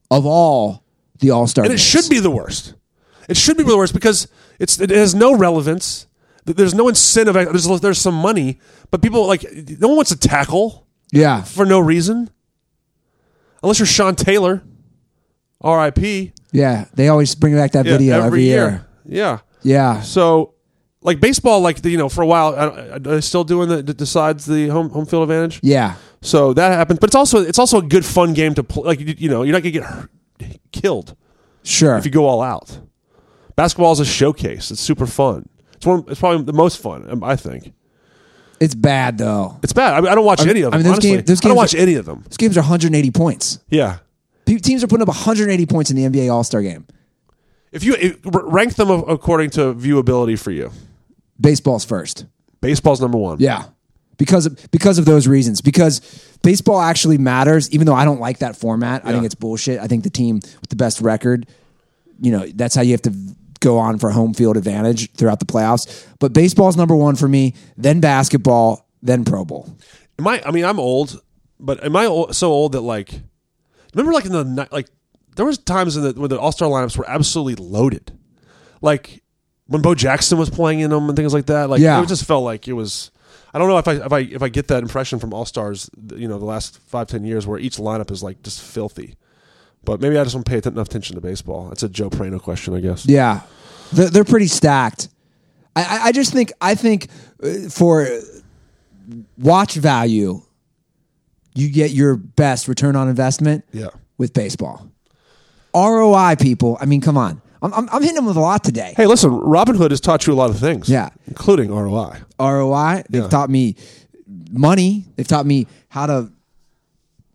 of 0.10 0.26
all 0.26 0.84
the 1.20 1.30
All 1.30 1.46
Star. 1.46 1.66
and 1.66 1.74
it 1.74 1.80
should 1.80 2.10
be 2.10 2.20
the 2.20 2.32
worst. 2.32 2.74
It 3.28 3.38
should 3.38 3.58
be 3.58 3.64
the 3.64 3.78
worst 3.78 3.94
because 3.94 4.28
it's 4.58 4.80
it 4.80 4.90
has 4.90 5.14
no 5.14 5.36
relevance. 5.36 6.08
There's 6.46 6.74
no 6.74 6.88
incentive. 6.88 7.36
There's 7.36 7.82
there's 7.82 8.00
some 8.00 8.16
money, 8.16 8.60
but 8.90 9.04
people 9.04 9.28
like 9.28 9.46
no 9.80 9.90
one 9.90 9.98
wants 9.98 10.10
to 10.10 10.18
tackle 10.18 10.88
Yeah, 11.12 11.44
for 11.44 11.64
no 11.66 11.80
reason, 11.80 12.32
unless 13.64 13.80
you're 13.80 13.86
Sean 13.86 14.16
Taylor, 14.16 14.62
R.I.P. 15.62 16.32
yeah. 16.52 16.86
They 16.94 17.08
always 17.10 17.36
bring 17.36 17.54
back 17.56 17.72
that 17.74 17.86
Yeah, 17.86 17.92
video 17.98 18.22
every, 18.22 18.44
year. 18.44 18.86
Yeah. 19.06 19.40
Yeah, 19.62 20.02
So, 20.02 20.54
like 21.02 21.20
baseball, 21.20 21.60
like 21.60 21.84
you 21.84 21.98
know, 21.98 22.08
for 22.08 22.22
a 22.22 22.26
while, 22.28 22.56
I, 22.56 22.96
I, 22.96 22.98
they're 22.98 23.22
still 23.22 23.44
doing 23.44 23.68
the 23.68 23.82
that 23.84 23.98
decides 23.98 24.46
the 24.46 24.68
home 24.70 24.90
home 24.90 25.06
field 25.06 25.24
advantage. 25.24 25.60
yeah, 25.62 25.96
So 26.22 26.54
that 26.54 26.72
happens, 26.72 27.00
but 27.00 27.10
it's 27.10 27.16
also 27.16 27.40
it's 27.42 27.60
also 27.60 27.80
a 27.80 27.82
good 27.82 28.06
fun 28.06 28.34
game 28.34 28.54
to 28.56 28.64
play. 28.64 28.84
Like 28.84 29.00
you, 29.02 29.14
you 29.18 29.30
know, 29.30 29.44
you're 29.44 29.52
not 29.52 29.62
gonna 29.64 29.72
get 29.72 29.84
hurt, 29.84 30.10
killed 30.72 31.16
sure. 31.64 31.98
if 31.98 32.06
you 32.06 32.12
go 32.12 32.26
all 32.26 32.42
out. 32.42 32.80
Basketball 33.58 33.92
is 33.92 34.00
a 34.00 34.06
showcase. 34.06 34.72
It's 34.72 34.80
super 34.80 35.06
fun. 35.06 35.50
It's 35.74 35.86
one. 35.86 36.06
It's 36.08 36.20
probably 36.22 36.46
the 36.46 36.54
most 36.54 36.78
fun. 36.82 37.06
um, 37.10 37.22
I 37.22 37.36
think 37.36 37.74
It's 38.60 38.76
bad 38.76 39.18
though. 39.18 39.58
it's 39.64 39.74
bad. 39.74 39.94
I, 39.94 40.02
mean, 40.02 40.12
I 40.12 40.16
don't 40.16 40.26
watch 40.26 40.42
any 40.46 40.62
of 40.62 40.72
them. 40.72 40.74
I 40.74 40.78
mean, 40.78 40.84
those 40.86 40.94
honestly. 40.94 41.12
game- 41.12 41.26
those 41.26 41.46
I 41.46 41.48
don't 41.48 41.58
watch 41.58 41.74
are- 41.74 41.78
any 41.78 41.94
of 41.96 42.06
them. 42.06 42.24
Those 42.28 42.38
games 42.38 42.58
are 42.58 42.62
180 42.62 43.12
points. 43.12 43.60
Yeah. 43.70 44.00
Pe- 44.46 44.58
Teams 44.58 44.84
are 44.84 44.88
putting 44.88 45.04
up 45.04 45.08
180 45.08 45.66
points 45.66 45.92
in 45.92 45.96
the 45.96 46.04
NBA 46.04 46.30
All 46.34 46.44
Star 46.44 46.62
game. 46.62 46.86
If 47.72 47.84
you 47.84 47.96
if, 48.00 48.18
rank 48.26 48.76
them 48.76 48.90
according 48.90 49.52
to 49.52 49.74
viewability 49.74 50.38
for 50.40 50.52
you, 50.52 50.72
Baseball's 51.40 51.86
first. 51.86 52.26
baseball's 52.62 53.00
number 53.00 53.18
one. 53.18 53.38
Yeah. 53.40 53.66
Because 54.18 54.48
of, 54.48 54.70
because 54.72 54.98
of 54.98 55.06
those 55.06 55.28
reasons. 55.28 55.62
Because 55.62 56.02
baseball 56.44 56.82
actually 56.82 57.18
matters, 57.18 57.72
even 57.72 57.86
though 57.88 57.94
I 57.94 58.04
don't 58.04 58.20
like 58.20 58.40
that 58.40 58.58
format. 58.58 59.06
I 59.06 59.14
think 59.14 59.24
it's 59.24 59.36
bullshit. 59.36 59.80
I 59.80 59.88
think 59.88 60.04
the 60.04 60.10
team 60.10 60.36
with 60.60 60.70
the 60.70 60.76
best 60.76 61.00
record, 61.00 61.48
you 62.20 62.32
know, 62.34 62.46
that's 62.48 62.76
how 62.76 62.82
you 62.82 62.92
have 62.92 63.02
to 63.04 63.14
go 63.60 63.78
on 63.78 63.98
for 64.00 64.10
home 64.12 64.34
field 64.34 64.58
advantage 64.58 65.12
throughout 65.14 65.40
the 65.40 65.46
playoffs. 65.46 66.08
But 66.20 66.34
baseball's 66.34 66.78
number 66.78 66.96
one 66.96 67.16
for 67.16 67.28
me, 67.28 67.54
then 67.78 68.00
basketball, 68.00 68.88
then 69.02 69.26
Pro 69.26 69.46
Bowl. 69.46 69.76
Am 70.18 70.28
I? 70.28 70.42
I 70.46 70.52
mean, 70.52 70.66
I'm 70.66 70.80
old, 70.80 71.22
but 71.60 71.84
am 71.84 71.96
I 71.96 72.06
old, 72.06 72.36
so 72.36 72.52
old 72.52 72.74
that 72.74 72.82
like, 72.82 73.12
remember 73.94 74.14
like 74.14 74.26
in 74.26 74.32
the 74.32 74.68
like, 74.72 74.88
there 75.36 75.46
was 75.46 75.58
times 75.58 75.96
in 75.96 76.04
the 76.04 76.14
when 76.20 76.30
the 76.30 76.40
All 76.40 76.52
Star 76.52 76.70
lineups 76.70 76.98
were 76.98 77.10
absolutely 77.10 77.56
loaded, 77.64 78.12
like 78.82 79.24
when 79.68 79.82
Bo 79.82 79.96
Jackson 79.96 80.38
was 80.38 80.50
playing 80.50 80.80
in 80.82 80.90
them 80.90 81.08
and 81.08 81.16
things 81.16 81.34
like 81.34 81.46
that. 81.46 81.70
Like, 81.70 81.80
Yeah. 81.80 82.02
it 82.02 82.08
just 82.08 82.26
felt 82.26 82.44
like 82.44 82.68
it 82.68 82.74
was. 82.74 83.12
I 83.54 83.58
don't 83.58 83.68
know 83.68 83.78
if 83.78 83.88
I 83.88 83.94
if 83.94 84.12
I 84.12 84.20
if 84.20 84.42
I 84.44 84.50
get 84.50 84.68
that 84.68 84.84
impression 84.84 85.20
from 85.20 85.34
All 85.34 85.46
Stars, 85.46 85.90
you 86.16 86.28
know, 86.28 86.38
the 86.38 86.46
last 86.46 86.80
five 86.80 87.08
ten 87.08 87.24
years 87.24 87.48
where 87.48 87.58
each 87.60 87.78
lineup 87.78 88.12
is 88.12 88.22
like 88.22 88.44
just 88.44 88.62
filthy. 88.62 89.16
But 89.86 90.02
maybe 90.02 90.18
I 90.18 90.24
just 90.24 90.36
don't 90.36 90.46
pay 90.46 90.58
enough 90.64 90.88
attention 90.88 91.16
to 91.16 91.22
baseball. 91.22 91.70
That's 91.70 91.84
a 91.84 91.90
Joe 91.90 92.10
Prano 92.10 92.42
question, 92.42 92.76
I 92.76 92.80
guess. 92.80 93.06
Yeah, 93.06 93.42
they're, 93.94 94.10
they're 94.10 94.24
pretty 94.26 94.48
stacked. 94.48 95.10
I, 95.76 95.82
I, 95.84 96.00
I 96.08 96.12
just 96.12 96.34
think 96.34 96.52
I 96.62 96.76
think 96.76 97.08
uh, 97.42 97.70
for 97.70 98.08
watch 99.38 99.76
value, 99.76 100.42
you 101.56 101.70
get 101.70 101.92
your 101.92 102.16
best 102.16 102.68
return 102.68 102.96
on 102.96 103.08
investment. 103.08 103.66
Yeah. 103.72 103.90
with 104.18 104.34
baseball. 104.34 104.90
ROI, 105.74 106.36
people. 106.40 106.78
I 106.82 106.86
mean, 106.86 107.02
come 107.02 107.18
on. 107.18 107.42
I'm, 107.62 107.74
I'm, 107.74 107.90
I'm 107.92 108.02
hitting 108.02 108.16
them 108.16 108.26
with 108.26 108.38
a 108.38 108.42
lot 108.42 108.64
today. 108.64 108.94
Hey, 108.98 109.06
listen, 109.06 109.32
Robinhood 109.32 109.92
has 109.92 110.00
taught 110.02 110.26
you 110.28 110.34
a 110.34 110.36
lot 110.36 110.50
of 110.50 110.58
things. 110.60 110.90
Yeah. 110.90 111.10
including 111.28 111.72
ROI. 111.74 112.18
ROI. 112.40 113.04
They've 113.10 113.24
Yeah. 113.24 113.28
taught 113.30 113.50
me 113.50 113.76
money. 114.52 115.06
They've 115.16 115.28
taught 115.28 115.46
me 115.46 115.68
how 115.90 116.06
to 116.06 116.32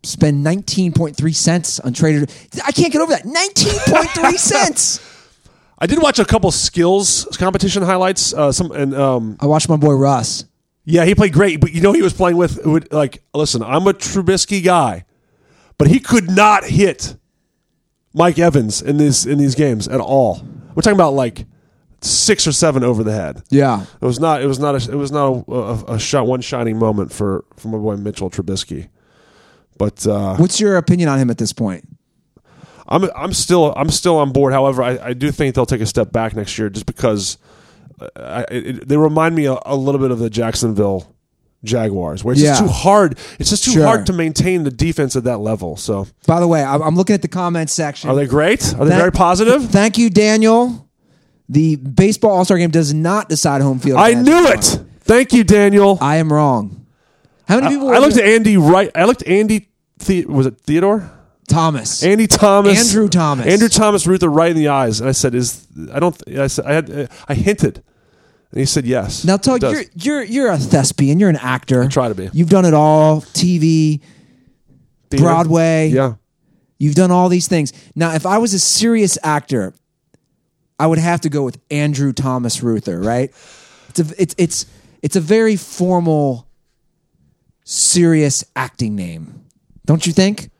spend 0.05 0.45
19.3 0.45 1.35
cents 1.35 1.81
on 1.81 1.93
Trader. 1.93 2.27
I 2.64 2.73
can't 2.73 2.93
get 2.93 3.01
over 3.01 3.12
that. 3.12 3.25
19.3 3.25 4.33
cents. 4.38 5.11
I 5.79 5.87
did 5.87 6.01
watch 6.01 6.19
a 6.19 6.25
couple 6.25 6.51
skills 6.51 7.27
competition 7.38 7.83
highlights. 7.83 8.33
Uh, 8.33 8.53
some 8.53 8.71
and 8.73 8.95
um, 8.95 9.37
I 9.40 9.47
watched 9.47 9.69
my 9.69 9.77
boy 9.77 9.95
Russ. 9.95 10.45
yeah, 10.85 11.05
he 11.05 11.14
played 11.14 11.33
great. 11.33 11.61
But 11.61 11.73
you 11.73 11.81
know, 11.81 11.93
he 11.93 12.03
was 12.03 12.12
playing 12.12 12.37
with 12.37 12.64
with, 12.64 12.93
like, 12.93 13.23
listen, 13.35 13.62
I'm 13.62 13.87
a 13.87 13.93
Trubisky 13.93 14.62
guy, 14.64 15.05
but 15.77 15.88
he 15.88 15.99
could 16.01 16.31
not 16.31 16.64
hit 16.64 17.17
Mike 18.14 18.38
Evans 18.38 18.81
in 18.81 18.97
this 18.99 19.27
in 19.27 19.38
these 19.38 19.55
games 19.55 19.88
at 19.88 20.01
all. 20.01 20.47
We're 20.75 20.83
talking 20.83 20.97
about 20.97 21.14
like 21.14 21.45
six 22.01 22.47
or 22.47 22.53
seven 22.53 22.85
over 22.85 23.03
the 23.03 23.12
head. 23.12 23.43
Yeah. 23.51 23.83
It 24.01 24.05
was 24.05 24.21
not. 24.21 24.43
It 24.43 24.47
was 24.47 24.59
not. 24.61 24.75
A, 24.75 24.93
it 24.93 24.97
was 24.97 25.11
not 25.11 25.45
a, 25.49 25.53
a, 25.53 25.85
a 25.95 25.99
shot. 25.99 26.27
One 26.27 26.40
shining 26.40 26.79
moment 26.79 27.12
for 27.12 27.45
for 27.57 27.69
my 27.69 27.79
boy 27.79 27.97
Mitchell 27.97 28.31
Trubisky. 28.31 28.88
But 29.79 30.07
uh, 30.07 30.37
What's 30.37 30.61
your 30.61 30.77
opinion 30.77 31.09
on 31.09 31.19
him 31.19 31.31
at 31.31 31.39
this 31.39 31.53
point? 31.53 31.89
I'm 32.87 33.05
I'm 33.17 33.33
still 33.33 33.73
I'm 33.77 33.89
still 33.91 34.17
on 34.19 34.33
board. 34.33 34.53
However, 34.53 34.83
I, 34.83 34.99
I 34.99 35.13
do 35.15 35.31
think 35.31 35.55
they'll 35.55 35.67
take 35.67 35.81
a 35.81 35.87
step 35.87 36.13
back 36.13 36.37
next 36.37 36.59
year, 36.59 36.69
just 36.69 36.85
because 36.87 37.39
uh, 38.01 38.09
I, 38.17 38.41
it, 38.55 38.89
they 38.89 38.97
remind 38.97 39.35
me 39.35 39.47
a, 39.47 39.57
a 39.65 39.75
little 39.75 40.01
bit 40.01 40.11
of 40.11 40.19
the 40.19 40.29
Jacksonville 40.29 41.11
Jaguars, 41.65 42.23
where 42.23 42.33
it's 42.35 42.43
just 42.43 42.61
too 42.61 42.69
hard. 42.69 43.19
It's 43.39 43.49
just 43.49 43.65
too 43.65 43.71
Sure. 43.73 43.87
hard 43.87 44.07
to 44.07 44.13
maintain 44.13 44.65
the 44.65 44.71
defense 44.71 45.17
at 45.17 45.25
that 45.25 45.39
level. 45.39 45.79
So, 45.79 46.07
By 46.27 46.41
the 46.41 46.47
way, 46.47 46.63
I'm, 46.63 46.83
I'm 46.83 46.95
looking 46.95 47.15
at 47.15 47.23
the 47.23 47.29
comments 47.29 47.73
section. 47.73 48.11
are 48.11 48.17
they 48.17 48.27
great? 48.27 48.75
Are 48.75 48.85
they 48.85 48.95
very 48.97 49.13
positive? 49.13 49.71
Thank 49.71 49.97
you, 49.97 50.11
Daniel. 50.11 50.87
The 51.49 51.77
baseball 51.77 52.33
All 52.33 52.45
Star 52.45 52.59
game 52.59 52.71
does 52.71 52.93
not 52.93 53.31
decide 53.31 53.63
home 53.63 53.79
field. 53.79 53.99
I 53.99 54.13
knew 54.13 54.47
it. 54.49 54.79
Thank 55.01 55.33
you, 55.33 55.43
Daniel. 55.43 55.97
I 56.03 56.17
am 56.17 56.31
wrong. 56.31 56.84
How 57.49 57.57
many 57.57 57.67
I, 57.67 57.71
people? 57.71 57.91
I 57.91 57.99
looked 57.99 58.17
at 58.17 58.25
Andy 58.25 58.57
right. 58.57 58.91
I 58.95 59.05
looked 59.05 59.23
at 59.23 59.29
Andy. 59.29 59.69
The, 60.07 60.27
was 60.27 60.47
it 60.47 60.59
Theodore? 60.61 61.11
Thomas. 61.47 62.03
Andy 62.03 62.27
Thomas, 62.27 62.89
Andrew 62.89 63.09
Thomas. 63.09 63.47
Andrew 63.47 63.69
Thomas 63.69 64.07
Ruther 64.07 64.29
right 64.29 64.51
in 64.51 64.57
the 64.57 64.69
eyes, 64.69 65.01
and 65.01 65.09
I 65.09 65.13
said, 65.13 65.35
"Is 65.35 65.67
I 65.93 66.01
don't." 66.01 66.17
I 66.29 66.47
said, 66.47 66.67
"I 66.67 66.73
had." 66.73 66.91
uh, 66.91 67.07
I 67.29 67.35
hinted, 67.35 67.83
and 68.51 68.61
he 68.61 68.65
said, 68.65 68.87
"Yes." 68.87 69.25
now, 69.25 69.37
Tug, 69.37 69.63
you're 69.63 69.85
you're 69.95 70.23
you're 70.23 70.51
a 70.51 70.59
thespian. 70.59 71.21
You're 71.21 71.31
an 71.31 71.37
actor. 71.37 71.87
try 71.89 72.09
to 72.09 72.15
be. 72.15 72.31
You've 72.33 72.49
done 72.49 72.65
it 72.65 72.75
all. 72.75 73.21
TV, 73.21 74.01
Theater? 75.11 75.25
Broadway. 75.25 75.89
Yeah, 75.89 76.15
You've 76.79 76.95
done 76.95 77.11
all 77.11 77.29
these 77.29 77.47
things. 77.47 77.73
Now, 77.95 78.15
if 78.15 78.27
I 78.27 78.39
was 78.39 78.53
a 78.53 78.59
serious 78.59 79.17
actor, 79.23 79.75
I 80.79 80.87
would 80.87 80.99
have 80.99 81.21
to 81.23 81.29
go 81.29 81.43
with 81.43 81.59
Andrew 81.71 82.13
Thomas 82.13 82.63
Ruther. 82.63 83.01
Right? 83.01 83.33
It's 83.91 84.01
a 84.01 84.23
it's 84.23 84.35
it's 84.39 84.67
it's 85.03 85.17
a 85.17 85.21
very 85.21 85.57
formal, 85.57 86.49
serious 87.64 88.44
acting 88.55 88.94
name, 88.94 89.44
don't 89.85 90.07
you 90.07 90.12
think? 90.12 90.50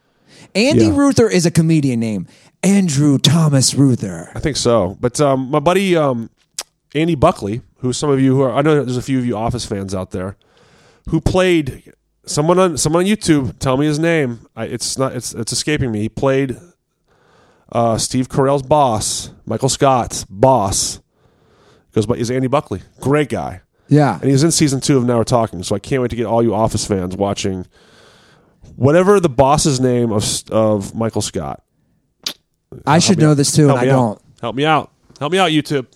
Andy 0.54 0.86
Yeah. 0.86 0.96
Ruther 0.96 1.28
is 1.28 1.46
a 1.46 1.50
comedian 1.50 2.00
name. 2.00 2.26
Andrew 2.62 3.18
Thomas 3.18 3.74
Ruther. 3.74 4.30
I 4.34 4.40
think 4.40 4.56
so. 4.56 4.96
But 5.00 5.20
um, 5.20 5.50
my 5.50 5.58
buddy 5.58 5.96
um, 5.96 6.30
Andy 6.94 7.14
Buckley, 7.14 7.60
who 7.78 7.92
some 7.92 8.10
of 8.10 8.20
you 8.20 8.34
who 8.36 8.42
are, 8.42 8.52
I 8.52 8.62
know 8.62 8.82
there's 8.82 8.96
a 8.96 9.02
few 9.02 9.18
of 9.18 9.26
you 9.26 9.36
Office 9.36 9.66
fans 9.66 9.94
out 9.94 10.12
there, 10.12 10.36
who 11.10 11.20
played 11.20 11.92
someone 12.24 12.58
on 12.58 12.78
someone 12.78 13.04
on 13.04 13.10
YouTube. 13.10 13.58
Tell 13.58 13.76
me 13.76 13.86
his 13.86 13.98
name. 13.98 14.46
I, 14.56 14.64
it's 14.66 14.96
not. 14.96 15.14
It's 15.14 15.34
it's 15.34 15.52
escaping 15.52 15.92
me. 15.92 16.00
He 16.00 16.08
played 16.08 16.56
uh, 17.70 17.98
Steve 17.98 18.28
Carell's 18.28 18.62
boss, 18.62 19.30
Michael 19.44 19.68
Scott's 19.68 20.24
boss. 20.24 21.00
Goes 21.92 22.06
by 22.06 22.14
is 22.14 22.30
Andy 22.30 22.48
Buckley. 22.48 22.80
Great 23.00 23.28
guy. 23.28 23.60
Yeah. 23.88 24.18
and 24.20 24.31
he's 24.31 24.42
in 24.42 24.51
season 24.51 24.81
two 24.81 24.97
of 24.97 25.05
Now 25.05 25.18
We're 25.18 25.25
Talking. 25.25 25.62
So 25.62 25.75
I 25.75 25.79
can't 25.79 26.03
wait 26.03 26.11
to 26.11 26.16
get 26.16 26.27
all 26.27 26.42
you 26.42 26.55
Office 26.55 26.87
fans 26.87 27.16
watching 27.16 27.66
whatever 28.77 29.20
the 29.20 29.29
boss's 29.29 29.81
name 29.81 30.12
of 30.12 30.25
of 30.51 30.94
Michael 30.94 31.23
Scott. 31.23 31.62
I 32.87 32.99
should 32.99 33.18
know 33.18 33.35
this 33.35 33.53
too, 33.53 33.68
and 33.68 33.70
Help 33.70 33.81
I 33.81 33.85
me 33.85 33.88
don't. 33.90 34.23
Help 34.40 34.57
me 34.57 34.64
out. 34.64 34.90
Help 35.18 35.33
me 35.33 35.38
out, 35.38 35.51
YouTube. 35.51 35.87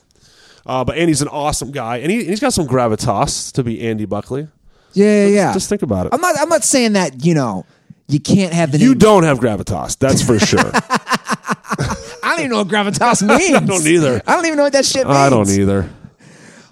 Uh, 0.64 0.85
but 0.85 0.96
Andy's 0.98 1.22
an 1.22 1.29
awesome 1.29 1.72
guy, 1.72 1.96
and, 1.98 2.11
he, 2.11 2.24
he's 2.24 2.40
got 2.40 2.53
some 2.53 2.68
gravitas 2.68 3.53
to 3.53 3.64
be 3.64 3.80
Andy 3.89 4.05
Buckley. 4.05 4.49
Yeah, 4.93 5.24
yeah, 5.24 5.26
yeah. 5.26 5.53
Just 5.55 5.68
think 5.68 5.80
about 5.82 6.07
it. 6.07 6.14
I'm 6.14 6.20
not. 6.20 6.39
I'm 6.39 6.49
not 6.49 6.62
saying 6.62 6.93
that. 6.93 7.24
You 7.24 7.34
know, 7.34 7.64
you 8.07 8.20
can't 8.20 8.53
have 8.53 8.72
the 8.72 8.78
you 8.78 8.91
name. 8.91 8.99
don't 8.99 9.22
have 9.22 9.39
gravitas, 9.39 9.99
that's 9.99 10.22
for 10.22 10.39
sure. 10.39 10.61
I 12.22 12.36
don't 12.36 12.41
even 12.41 12.51
know 12.51 12.59
what 12.59 12.68
gravitas 12.68 13.26
means. 13.26 13.55
I 13.55 13.61
don't 13.64 13.86
either. 13.86 14.22
I 14.26 14.34
don't 14.34 14.47
even 14.47 14.57
know 14.57 14.64
what 14.64 14.72
that 14.74 14.84
shit 14.84 15.07
means. 15.07 15.16
I 15.16 15.30
don't 15.30 15.49
either. 15.49 15.91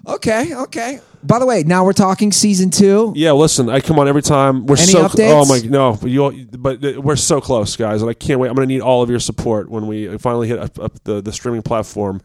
Okay, 0.05 0.55
okay. 0.55 0.99
By 1.23 1.39
the 1.39 1.45
way, 1.45 1.63
now 1.63 1.83
we're 1.83 1.93
talking 1.93 2.31
season 2.31 2.69
two. 2.69 3.11
Yeah, 3.15 3.31
listen, 3.31 3.69
I 3.69 3.79
come 3.81 3.97
on 3.99 4.07
every 4.07 4.21
time. 4.21 4.65
We're 4.65 4.77
Any 4.77 4.85
so 4.85 5.07
updates? 5.07 5.31
oh 5.31 5.45
my 5.45 5.59
no, 5.67 5.97
but 5.99 6.09
you 6.11 6.47
but 6.57 6.83
uh, 6.83 7.01
we're 7.01 7.15
so 7.15 7.41
close, 7.41 7.75
guys, 7.75 8.01
and 8.01 8.09
I 8.09 8.13
can't 8.13 8.39
wait. 8.39 8.49
I'm 8.49 8.55
going 8.55 8.67
to 8.67 8.73
need 8.73 8.81
all 8.81 9.01
of 9.01 9.09
your 9.09 9.19
support 9.19 9.69
when 9.69 9.87
we 9.87 10.17
finally 10.19 10.47
hit 10.47 10.59
up, 10.59 10.79
up 10.79 11.03
the 11.03 11.21
the 11.21 11.31
streaming 11.33 11.63
platform 11.63 12.21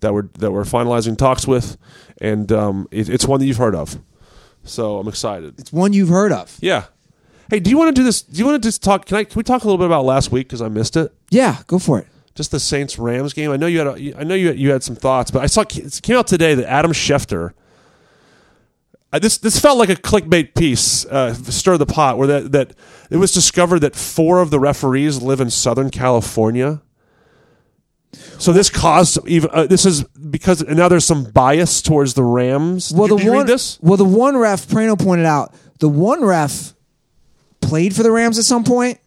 that 0.00 0.12
we're 0.12 0.28
that 0.40 0.50
we're 0.50 0.64
finalizing 0.64 1.16
talks 1.16 1.46
with, 1.46 1.76
and 2.20 2.50
um, 2.52 2.88
it, 2.90 3.08
it's 3.08 3.26
one 3.26 3.38
that 3.40 3.46
you've 3.46 3.58
heard 3.58 3.74
of. 3.76 3.96
So 4.64 4.98
I'm 4.98 5.08
excited. 5.08 5.54
It's 5.58 5.72
one 5.72 5.92
you've 5.92 6.08
heard 6.10 6.32
of. 6.32 6.56
Yeah. 6.60 6.84
Hey, 7.48 7.60
do 7.60 7.70
you 7.70 7.78
want 7.78 7.94
to 7.94 8.00
do 8.00 8.04
this? 8.04 8.22
Do 8.22 8.38
you 8.38 8.44
want 8.46 8.62
to 8.62 8.66
just 8.66 8.82
talk? 8.82 9.06
Can 9.06 9.18
I? 9.18 9.24
Can 9.24 9.36
we 9.36 9.44
talk 9.44 9.62
a 9.62 9.66
little 9.66 9.78
bit 9.78 9.86
about 9.86 10.04
last 10.04 10.32
week 10.32 10.48
because 10.48 10.62
I 10.62 10.68
missed 10.68 10.96
it? 10.96 11.12
Yeah, 11.30 11.58
go 11.68 11.78
for 11.78 11.98
it. 12.00 12.06
just 12.34 12.50
the 12.50 12.60
Saints 12.60 12.98
Rams 12.98 13.32
game. 13.34 13.50
I 13.50 13.56
know 13.56 13.66
you 13.66 13.78
had 13.78 13.86
a, 13.86 14.20
I 14.20 14.24
know 14.24 14.34
you 14.34 14.48
had, 14.48 14.58
you 14.58 14.70
had 14.72 14.82
some 14.82 14.96
thoughts, 14.96 15.30
but 15.30 15.42
I 15.42 15.46
saw 15.46 15.62
it 15.62 16.00
came 16.02 16.16
out 16.16 16.26
today 16.26 16.54
that 16.54 16.68
Adam 16.68 16.92
Schefter. 16.92 17.52
This 19.20 19.36
this 19.38 19.60
felt 19.60 19.78
like 19.78 19.90
a 19.90 19.94
clickbait 19.94 20.54
piece, 20.54 21.04
uh, 21.04 21.34
stir 21.34 21.76
the 21.76 21.84
pot, 21.84 22.16
where 22.16 22.26
that 22.28 22.52
that 22.52 22.74
it 23.10 23.18
was 23.18 23.32
discovered 23.32 23.80
that 23.80 23.94
four 23.94 24.40
of 24.40 24.50
the 24.50 24.58
referees 24.58 25.20
live 25.20 25.40
in 25.40 25.50
Southern 25.50 25.90
California. 25.90 26.80
So 28.38 28.52
this 28.52 28.70
caused 28.70 29.18
even 29.28 29.50
uh, 29.52 29.66
this 29.66 29.84
is 29.84 30.04
because 30.04 30.62
and 30.62 30.76
now 30.76 30.88
there's 30.88 31.04
some 31.04 31.24
bias 31.24 31.82
towards 31.82 32.14
the 32.14 32.24
Rams. 32.24 32.92
Well, 32.92 33.08
did, 33.08 33.14
the 33.14 33.18
did 33.18 33.24
you 33.24 33.32
one, 33.32 33.46
well, 33.82 33.96
the 33.98 34.04
one 34.04 34.36
ref, 34.36 34.66
Prano 34.66 34.98
pointed 34.98 35.26
out, 35.26 35.54
the 35.78 35.88
one 35.88 36.24
ref 36.24 36.74
played 37.60 37.94
for 37.94 38.02
the 38.02 38.10
Rams 38.10 38.38
at 38.38 38.44
some 38.44 38.64
point. 38.64 38.98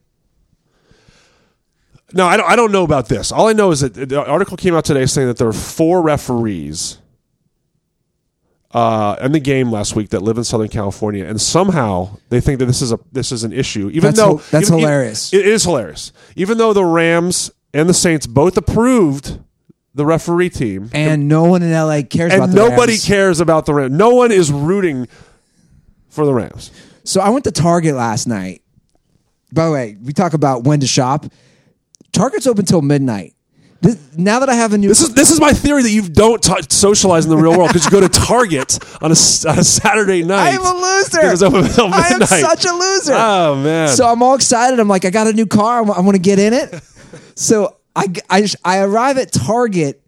No, 2.13 2.27
I 2.27 2.37
don't, 2.37 2.49
I 2.49 2.55
don't 2.55 2.71
know 2.71 2.83
about 2.83 3.09
this. 3.09 3.31
All 3.31 3.47
I 3.47 3.53
know 3.53 3.71
is 3.71 3.81
that 3.81 3.93
the 3.93 4.23
article 4.23 4.55
came 4.55 4.75
out 4.75 4.85
today 4.85 5.05
saying 5.05 5.27
that 5.27 5.37
there 5.37 5.47
are 5.47 5.53
four 5.53 6.01
referees 6.01 6.99
uh, 8.75 9.15
in 9.21 9.31
the 9.31 9.39
game 9.39 9.71
last 9.71 9.95
week 9.95 10.09
that 10.09 10.21
live 10.21 10.37
in 10.37 10.43
Southern 10.43 10.67
California, 10.67 11.23
and 11.25 11.39
somehow 11.39 12.17
they 12.29 12.41
think 12.41 12.59
that 12.59 12.65
this 12.65 12.81
is 12.81 12.91
a 12.91 12.99
this 13.13 13.31
is 13.31 13.43
an 13.45 13.53
issue. 13.53 13.87
Even 13.93 14.01
That's 14.13 14.17
though 14.17 14.41
that's 14.51 14.67
even- 14.67 14.79
hilarious. 14.79 15.33
It 15.33 15.45
is 15.47 15.63
hilarious. 15.63 16.11
Even 16.35 16.57
though 16.57 16.73
the 16.73 16.83
Rams 16.83 17.51
and 17.73 17.87
the 17.87 17.93
Saints 17.93 18.27
both 18.27 18.57
approved 18.57 19.39
the 19.93 20.05
referee 20.05 20.49
team, 20.49 20.89
And 20.93 21.29
no 21.29 21.45
one 21.45 21.63
in 21.63 21.71
LA 21.71 22.01
cares 22.01 22.33
about 22.33 22.49
and 22.49 22.51
the 22.53 22.57
nobody 22.69 22.91
Rams. 22.93 23.05
cares 23.05 23.39
about 23.39 23.65
the 23.65 23.73
Rams. 23.73 23.93
No 23.93 24.13
one 24.13 24.33
is 24.33 24.51
rooting 24.51 25.07
for 26.09 26.25
the 26.25 26.33
Rams. 26.33 26.69
So 27.05 27.21
I 27.21 27.29
went 27.29 27.45
to 27.45 27.51
Target 27.51 27.95
last 27.95 28.27
night. 28.27 28.61
By 29.53 29.67
the 29.67 29.71
way, 29.71 29.97
we 30.03 30.11
talk 30.11 30.33
about 30.33 30.65
when 30.65 30.81
to 30.81 30.87
shop. 30.87 31.25
Target's 32.11 32.45
open 32.47 32.65
till 32.65 32.81
midnight. 32.81 33.34
This, 33.85 34.17
now 34.17 34.39
that 34.39 34.49
I 34.49 34.55
have 34.55 34.73
a 34.73 34.79
new 34.79 34.87
This 34.87 35.01
is 35.01 35.13
this 35.13 35.29
is 35.29 35.39
my 35.39 35.53
theory 35.53 35.83
that 35.83 35.91
you 35.91 36.01
don't 36.01 36.41
t- 36.41 36.55
socialize 36.69 37.25
in 37.25 37.29
the 37.29 37.37
real 37.37 37.55
world 37.55 37.69
because 37.69 37.85
you 37.85 37.91
go 37.91 38.01
to 38.01 38.09
Target 38.25 38.79
on 38.95 39.11
a, 39.11 39.17
on 39.47 39.59
a 39.59 39.63
Saturday 39.63 40.23
night. 40.23 40.47
I 40.47 40.49
am 40.49 40.65
a 40.65 40.73
loser. 40.73 41.21
Because 41.21 41.41
it's 41.41 41.43
open 41.43 41.65
until 41.65 41.93
I 41.93 42.07
am 42.07 42.19
midnight. 42.19 42.41
such 42.41 42.65
a 42.65 42.73
loser. 42.73 43.13
Oh 43.13 43.61
man! 43.61 43.89
So 43.89 44.07
I'm 44.07 44.23
all 44.23 44.33
excited. 44.33 44.79
I'm 44.79 44.87
like, 44.87 45.05
I 45.05 45.11
got 45.11 45.27
a 45.27 45.33
new 45.33 45.45
car. 45.45 45.79
I 45.79 45.99
want 45.99 46.15
to 46.15 46.21
get 46.21 46.39
in 46.39 46.53
it. 46.53 46.73
so 47.35 47.77
I, 47.95 48.07
I, 48.27 48.47
I 48.63 48.79
arrive 48.79 49.19
at 49.19 49.31
Target 49.31 50.01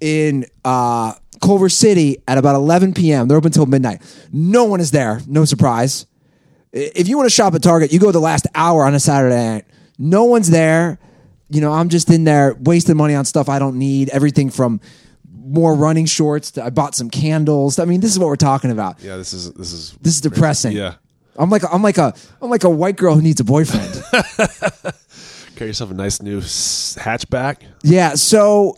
in 0.00 0.46
uh, 0.64 1.14
Culver 1.40 1.68
City 1.68 2.18
at 2.26 2.38
about 2.38 2.56
11 2.56 2.92
p.m. 2.94 3.28
They're 3.28 3.38
open 3.38 3.48
until 3.48 3.66
midnight. 3.66 4.02
No 4.32 4.64
one 4.64 4.80
is 4.80 4.90
there. 4.90 5.20
No 5.28 5.44
surprise. 5.44 6.06
If 6.72 7.06
you 7.06 7.16
want 7.16 7.28
to 7.28 7.34
shop 7.34 7.54
at 7.54 7.62
Target, 7.62 7.92
you 7.92 8.00
go 8.00 8.10
the 8.10 8.20
last 8.20 8.46
hour 8.54 8.84
on 8.84 8.94
a 8.94 9.00
Saturday 9.00 9.36
night. 9.36 9.64
No 9.98 10.24
one's 10.24 10.50
there. 10.50 10.98
You 11.52 11.60
know, 11.60 11.72
I'm 11.72 11.88
just 11.88 12.10
in 12.10 12.24
there 12.24 12.54
wasting 12.60 12.96
money 12.96 13.14
on 13.14 13.24
stuff 13.24 13.48
I 13.48 13.58
don't 13.58 13.78
need. 13.78 14.08
Everything 14.10 14.48
from 14.50 14.80
more 15.44 15.74
running 15.74 16.06
shorts. 16.06 16.52
To, 16.52 16.64
I 16.64 16.70
bought 16.70 16.94
some 16.94 17.10
candles. 17.10 17.78
I 17.78 17.84
mean, 17.84 18.00
this 18.00 18.10
is 18.10 18.18
what 18.18 18.26
we're 18.28 18.36
talking 18.36 18.70
about. 18.70 19.00
yeah, 19.02 19.16
this 19.16 19.32
is 19.32 19.52
this 19.52 19.72
is 19.72 19.92
This 20.00 20.14
is 20.14 20.20
depressing. 20.20 20.72
Yeah. 20.72 20.94
I'm 21.36 21.50
like 21.50 21.62
I'm 21.72 21.82
like 21.82 21.98
a 21.98 22.14
I'm 22.40 22.50
like 22.50 22.64
a 22.64 22.70
white 22.70 22.96
girl 22.96 23.14
who 23.14 23.22
needs 23.22 23.40
a 23.40 23.44
boyfriend. 23.44 24.02
Get 25.56 25.66
yourself 25.66 25.90
a 25.90 25.94
nice 25.94 26.20
new 26.22 26.40
hatchback. 26.40 27.58
yeah, 27.82 28.14
so 28.14 28.76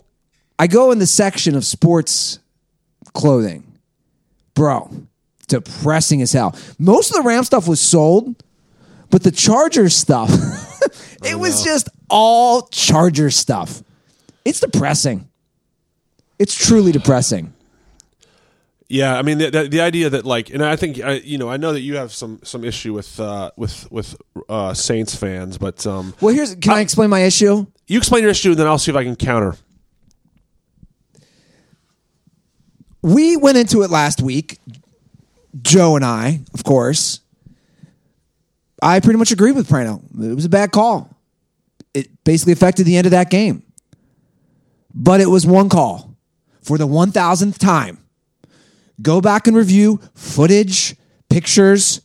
I 0.59 0.67
go 0.67 0.91
in 0.91 0.99
the 0.99 1.07
section 1.07 1.55
of 1.55 1.65
sports 1.65 2.39
clothing. 3.13 3.77
Bro, 4.53 4.89
depressing 5.47 6.21
as 6.21 6.31
hell. 6.31 6.55
Most 6.79 7.09
of 7.11 7.15
the 7.21 7.27
Ram 7.27 7.43
stuff 7.43 7.67
was 7.67 7.81
sold, 7.81 8.41
but 9.09 9.23
the 9.23 9.31
Charger 9.31 9.89
stuff, 9.89 10.29
it 11.23 11.35
was 11.39 11.63
just 11.63 11.89
all 12.09 12.67
Charger 12.67 13.29
stuff. 13.29 13.83
It's 14.43 14.59
depressing. 14.59 15.29
It's 16.37 16.53
truly 16.55 16.91
depressing. 16.91 17.53
Yeah, 18.87 19.17
I 19.17 19.23
mean 19.23 19.39
the, 19.39 19.49
the, 19.49 19.63
the 19.67 19.81
idea 19.81 20.11
that 20.11 20.25
like, 20.25 20.51
and 20.51 20.63
I 20.63 20.75
think 20.75 21.01
I, 21.03 21.13
you 21.13 21.39
know, 21.39 21.49
I 21.49 21.57
know 21.57 21.73
that 21.73 21.81
you 21.81 21.95
have 21.95 22.13
some 22.13 22.39
some 22.43 22.63
issue 22.63 22.93
with 22.93 23.19
uh, 23.19 23.49
with 23.57 23.91
with 23.91 24.15
uh, 24.47 24.73
Saints 24.75 25.15
fans, 25.15 25.57
but 25.57 25.87
um, 25.87 26.13
Well, 26.21 26.35
here's 26.35 26.53
can 26.55 26.73
I 26.73 26.81
explain 26.81 27.09
my 27.09 27.21
issue? 27.21 27.65
you 27.87 27.97
explain 27.97 28.21
your 28.21 28.31
issue, 28.31 28.51
and 28.51 28.59
then 28.59 28.67
I'll 28.67 28.77
see 28.77 28.91
if 28.91 28.95
I 28.97 29.03
can 29.03 29.15
counter. 29.15 29.55
we 33.05 33.37
went 33.37 33.55
into 33.55 33.83
it 33.83 33.91
last 33.91 34.19
week. 34.21 34.59
Joe 35.61 35.95
and 35.95 36.03
I, 36.03 36.41
of 36.55 36.63
course. 36.63 37.19
I 38.81 38.99
pretty 38.99 39.17
much 39.17 39.31
agree 39.31 39.51
with 39.51 39.67
Prano. 39.67 40.01
It 40.21 40.35
was 40.35 40.45
a 40.45 40.49
bad 40.49 40.71
call. 40.71 41.09
It 41.93 42.23
basically 42.23 42.53
affected 42.53 42.85
the 42.85 42.97
end 42.97 43.07
of 43.07 43.11
that 43.11 43.29
game. 43.29 43.63
But 44.93 45.21
it 45.21 45.27
was 45.27 45.45
one 45.45 45.69
call 45.69 46.15
for 46.61 46.77
the 46.77 46.87
1000th 46.87 47.57
time. 47.57 47.99
Go 49.01 49.21
back 49.21 49.47
and 49.47 49.55
review 49.55 49.99
footage, 50.13 50.95
pictures. 51.29 52.01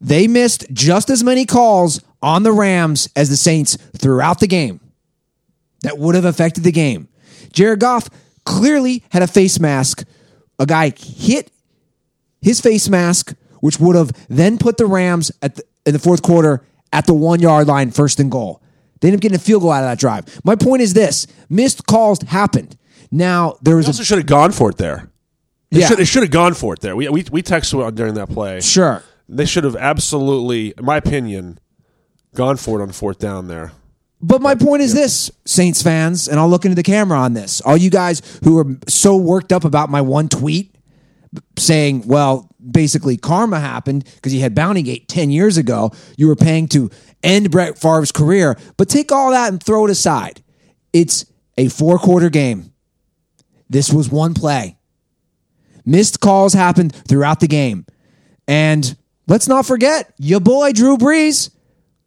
They 0.00 0.26
missed 0.26 0.66
just 0.72 1.10
as 1.10 1.22
many 1.22 1.46
calls 1.46 2.00
on 2.20 2.42
the 2.42 2.52
Rams 2.52 3.08
as 3.14 3.28
the 3.28 3.36
Saints 3.36 3.76
throughout 3.96 4.40
the 4.40 4.46
game 4.46 4.80
that 5.82 5.98
would 5.98 6.14
have 6.14 6.24
affected 6.24 6.64
the 6.64 6.72
game. 6.72 7.08
Jared 7.52 7.80
Goff 7.80 8.08
clearly 8.44 9.02
had 9.10 9.22
a 9.22 9.26
face 9.26 9.60
mask. 9.60 10.04
A 10.58 10.66
guy 10.66 10.92
hit 10.96 11.50
his 12.40 12.60
face 12.60 12.88
mask, 12.88 13.34
which 13.60 13.78
would 13.78 13.96
have 13.96 14.10
then 14.28 14.58
put 14.58 14.76
the 14.76 14.86
Rams 14.86 15.30
at 15.40 15.56
the, 15.56 15.64
in 15.86 15.92
the 15.92 15.98
fourth 15.98 16.22
quarter 16.22 16.64
at 16.92 17.06
the 17.06 17.14
one 17.14 17.40
yard 17.40 17.66
line, 17.66 17.90
first 17.90 18.20
and 18.20 18.30
goal. 18.30 18.62
They 19.00 19.08
ended 19.08 19.18
up 19.18 19.22
getting 19.22 19.36
a 19.36 19.40
field 19.40 19.62
goal 19.62 19.72
out 19.72 19.82
of 19.84 19.90
that 19.90 19.98
drive. 19.98 20.40
My 20.44 20.54
point 20.56 20.82
is 20.82 20.94
this: 20.94 21.26
missed 21.48 21.86
calls 21.86 22.20
happened. 22.22 22.76
Now 23.10 23.56
there 23.62 23.76
was 23.76 23.86
They 23.86 23.90
a 23.90 23.92
also 23.92 24.02
should 24.04 24.18
have 24.18 24.26
gone 24.26 24.52
for 24.52 24.70
it 24.70 24.76
there. 24.76 25.10
They 25.70 25.80
Yeah. 25.80 25.88
should, 25.88 25.98
they 25.98 26.04
should 26.04 26.22
have 26.22 26.30
gone 26.30 26.54
for 26.54 26.74
it 26.74 26.80
there. 26.80 26.94
We 26.94 27.08
we 27.08 27.24
we 27.32 27.42
texted 27.42 27.94
during 27.94 28.14
that 28.14 28.28
play. 28.28 28.60
sure. 28.60 29.02
They 29.28 29.46
should 29.46 29.64
have 29.64 29.76
absolutely, 29.76 30.74
in 30.76 30.84
my 30.84 30.96
opinion, 30.98 31.58
gone 32.34 32.56
for 32.58 32.78
it 32.80 32.82
on 32.82 32.92
fourth 32.92 33.18
down 33.18 33.48
there. 33.48 33.72
But 34.20 34.42
my 34.42 34.54
point 34.54 34.82
is 34.82 34.92
this, 34.94 35.30
Saints 35.46 35.82
fans, 35.82 36.28
and 36.28 36.38
I'll 36.38 36.48
look 36.48 36.64
into 36.64 36.74
the 36.74 36.82
camera 36.82 37.18
on 37.18 37.32
this. 37.32 37.60
All 37.62 37.76
you 37.76 37.88
guys 37.90 38.20
who 38.44 38.58
are 38.58 38.66
so 38.88 39.16
worked 39.16 39.52
up 39.52 39.64
about 39.64 39.88
my 39.90 40.00
one 40.00 40.28
tweet 40.28 40.76
saying, 41.58 42.04
well, 42.06 42.51
basically 42.70 43.16
karma 43.16 43.60
happened 43.60 44.04
because 44.16 44.32
he 44.32 44.40
had 44.40 44.54
Bounty 44.54 44.82
Gate 44.82 45.08
10 45.08 45.30
years 45.30 45.56
ago. 45.56 45.92
You 46.16 46.28
were 46.28 46.36
paying 46.36 46.68
to 46.68 46.90
end 47.22 47.50
Brett 47.50 47.78
Favre's 47.78 48.12
career. 48.12 48.56
But 48.76 48.88
take 48.88 49.12
all 49.12 49.30
that 49.30 49.50
and 49.50 49.62
throw 49.62 49.84
it 49.86 49.90
aside. 49.90 50.42
It's 50.92 51.26
a 51.58 51.68
four 51.68 51.98
quarter 51.98 52.30
game. 52.30 52.72
This 53.68 53.92
was 53.92 54.10
one 54.10 54.34
play. 54.34 54.76
Missed 55.84 56.20
calls 56.20 56.52
happened 56.52 56.94
throughout 56.94 57.40
the 57.40 57.48
game. 57.48 57.86
And 58.46 58.96
let's 59.26 59.48
not 59.48 59.66
forget, 59.66 60.12
your 60.18 60.40
boy 60.40 60.72
Drew 60.72 60.96
Brees 60.96 61.50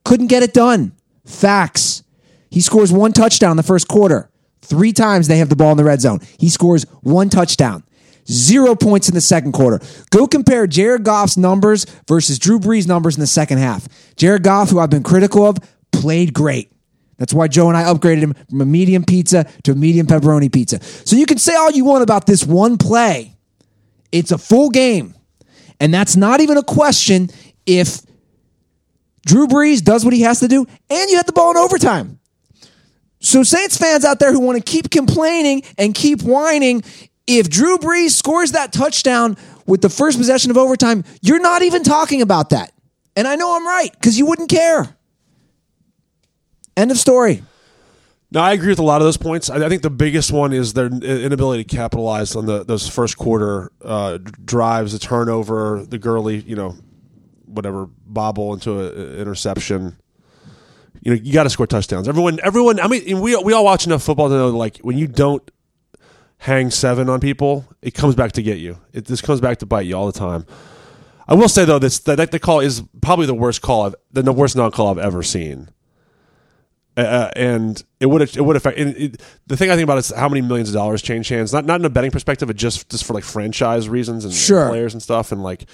couldn't 0.03 0.27
get 0.27 0.43
it 0.43 0.53
done. 0.53 0.93
Facts. 1.25 2.03
He 2.49 2.61
scores 2.61 2.91
one 2.91 3.11
touchdown 3.11 3.51
in 3.51 3.57
the 3.57 3.63
first 3.63 3.87
quarter. 3.87 4.29
Three 4.61 4.93
times 4.93 5.27
they 5.27 5.37
have 5.37 5.49
the 5.49 5.55
ball 5.55 5.71
in 5.71 5.77
the 5.77 5.83
red 5.83 6.01
zone. 6.01 6.19
He 6.39 6.49
scores 6.49 6.83
one 7.01 7.29
touchdown. 7.29 7.83
Zero 8.29 8.75
points 8.75 9.07
in 9.07 9.15
the 9.15 9.21
second 9.21 9.51
quarter. 9.51 9.79
Go 10.09 10.27
compare 10.27 10.65
Jared 10.67 11.03
Goff's 11.03 11.37
numbers 11.37 11.85
versus 12.07 12.39
Drew 12.39 12.59
Brees' 12.59 12.87
numbers 12.87 13.15
in 13.15 13.21
the 13.21 13.27
second 13.27 13.59
half. 13.59 13.87
Jared 14.15 14.43
Goff, 14.43 14.69
who 14.69 14.79
I've 14.79 14.89
been 14.89 15.03
critical 15.03 15.45
of, 15.45 15.57
played 15.91 16.33
great. 16.33 16.71
That's 17.17 17.33
why 17.33 17.47
Joe 17.47 17.69
and 17.69 17.77
I 17.77 17.83
upgraded 17.83 18.19
him 18.19 18.33
from 18.49 18.61
a 18.61 18.65
medium 18.65 19.05
pizza 19.05 19.45
to 19.63 19.71
a 19.71 19.75
medium 19.75 20.07
pepperoni 20.07 20.51
pizza. 20.51 20.83
So 20.83 21.15
you 21.15 21.25
can 21.25 21.37
say 21.37 21.55
all 21.55 21.71
you 21.71 21.85
want 21.85 22.03
about 22.03 22.25
this 22.25 22.43
one 22.45 22.77
play. 22.77 23.37
It's 24.11 24.31
a 24.31 24.37
full 24.37 24.69
game. 24.69 25.15
And 25.79 25.93
that's 25.93 26.15
not 26.15 26.41
even 26.41 26.57
a 26.57 26.63
question 26.63 27.29
if 27.65 28.01
Drew 29.25 29.47
Brees 29.47 29.83
does 29.83 30.03
what 30.03 30.13
he 30.13 30.21
has 30.21 30.39
to 30.39 30.47
do 30.47 30.65
and 30.89 31.09
you 31.09 31.17
had 31.17 31.25
the 31.25 31.33
ball 31.33 31.51
in 31.51 31.57
overtime. 31.57 32.19
So, 33.19 33.41
Saints 33.41 33.75
fans 33.75 34.05
out 34.05 34.19
there 34.19 34.31
who 34.31 34.39
want 34.39 34.63
to 34.63 34.71
keep 34.71 34.91
complaining 34.91 35.63
and 35.79 35.95
keep 35.95 36.21
whining, 36.21 36.83
if 37.27 37.49
Drew 37.49 37.77
Brees 37.77 38.11
scores 38.11 38.51
that 38.51 38.71
touchdown 38.71 39.37
with 39.65 39.81
the 39.81 39.89
first 39.89 40.17
possession 40.17 40.51
of 40.51 40.57
overtime, 40.57 41.03
you're 41.21 41.39
not 41.39 41.61
even 41.61 41.83
talking 41.83 42.21
about 42.21 42.51
that. 42.51 42.71
And 43.15 43.27
I 43.27 43.35
know 43.35 43.55
I'm 43.55 43.65
right 43.65 43.91
because 43.91 44.17
you 44.17 44.25
wouldn't 44.25 44.49
care. 44.49 44.95
End 46.77 46.91
of 46.91 46.97
story. 46.97 47.41
No, 48.31 48.41
I 48.41 48.51
agree 48.51 48.69
with 48.69 48.79
a 48.79 48.83
lot 48.83 49.01
of 49.01 49.05
those 49.05 49.17
points. 49.17 49.49
I, 49.49 49.69
think 49.69 49.81
the 49.81 49.89
biggest 49.89 50.31
one 50.31 50.51
is 50.51 50.73
their 50.73 50.87
inability 50.87 51.63
to 51.63 51.75
capitalize 51.75 52.35
on 52.35 52.45
the 52.45 52.65
those 52.65 52.87
first 52.87 53.17
quarter 53.17 53.71
uh, 53.81 54.17
drives, 54.43 54.91
the 54.91 54.99
turnover, 54.99 55.85
the 55.87 55.97
girly, 55.97 56.41
you 56.41 56.55
know, 56.55 56.75
whatever 57.45 57.87
bobble 58.05 58.53
into 58.53 58.79
an 58.79 59.19
interception. 59.19 59.95
You 61.01 61.11
know, 61.11 61.21
you 61.21 61.31
got 61.31 61.43
to 61.43 61.49
score 61.49 61.67
touchdowns. 61.67 62.09
Everyone, 62.09 62.39
everyone. 62.43 62.79
I 62.79 62.87
mean, 62.87 63.21
we 63.21 63.37
we 63.37 63.53
all 63.53 63.63
watch 63.63 63.85
enough 63.85 64.03
football 64.03 64.27
to 64.27 64.35
know 64.35 64.49
like 64.49 64.79
when 64.79 64.97
you 64.97 65.07
don't 65.07 65.49
hang 66.39 66.69
seven 66.71 67.09
on 67.09 67.19
people, 67.19 67.65
it 67.81 67.93
comes 67.93 68.15
back 68.15 68.33
to 68.33 68.43
get 68.43 68.57
you. 68.57 68.77
It 68.93 69.05
this 69.05 69.21
comes 69.21 69.41
back 69.41 69.57
to 69.59 69.65
bite 69.65 69.85
you 69.85 69.95
all 69.95 70.05
the 70.05 70.17
time. 70.19 70.45
I 71.27 71.33
will 71.33 71.49
say 71.49 71.65
though, 71.65 71.79
this 71.79 71.99
that 71.99 72.31
the 72.31 72.39
call 72.39 72.59
is 72.59 72.83
probably 73.01 73.25
the 73.25 73.33
worst 73.33 73.61
call 73.61 73.83
I've 73.87 73.95
the 74.11 74.31
worst 74.31 74.55
non 74.55 74.71
call 74.71 74.89
I've 74.89 74.97
ever 74.99 75.23
seen. 75.23 75.69
Uh, 76.97 77.29
and 77.35 77.83
it 77.99 78.05
would 78.05 78.21
it 78.21 78.41
would 78.41 78.55
affect. 78.55 78.77
and 78.77 78.95
It, 78.95 79.21
the 79.47 79.57
thing 79.57 79.69
I 79.69 79.75
think 79.75 79.83
about 79.83 79.97
is 79.97 80.11
how 80.11 80.29
many 80.29 80.41
millions 80.41 80.69
of 80.69 80.75
dollars 80.75 81.01
change 81.01 81.27
hands. 81.27 81.51
Not 81.51 81.65
not 81.65 81.79
in 81.81 81.85
a 81.85 81.89
betting 81.89 82.11
perspective, 82.11 82.47
but 82.47 82.55
just 82.55 82.89
just 82.89 83.03
for 83.03 83.13
like 83.13 83.23
franchise 83.25 83.89
reasons 83.89 84.23
and 84.23 84.33
Sure. 84.33 84.69
players 84.69 84.93
and 84.93 85.03
stuff. 85.03 85.31
And 85.33 85.43
like, 85.43 85.65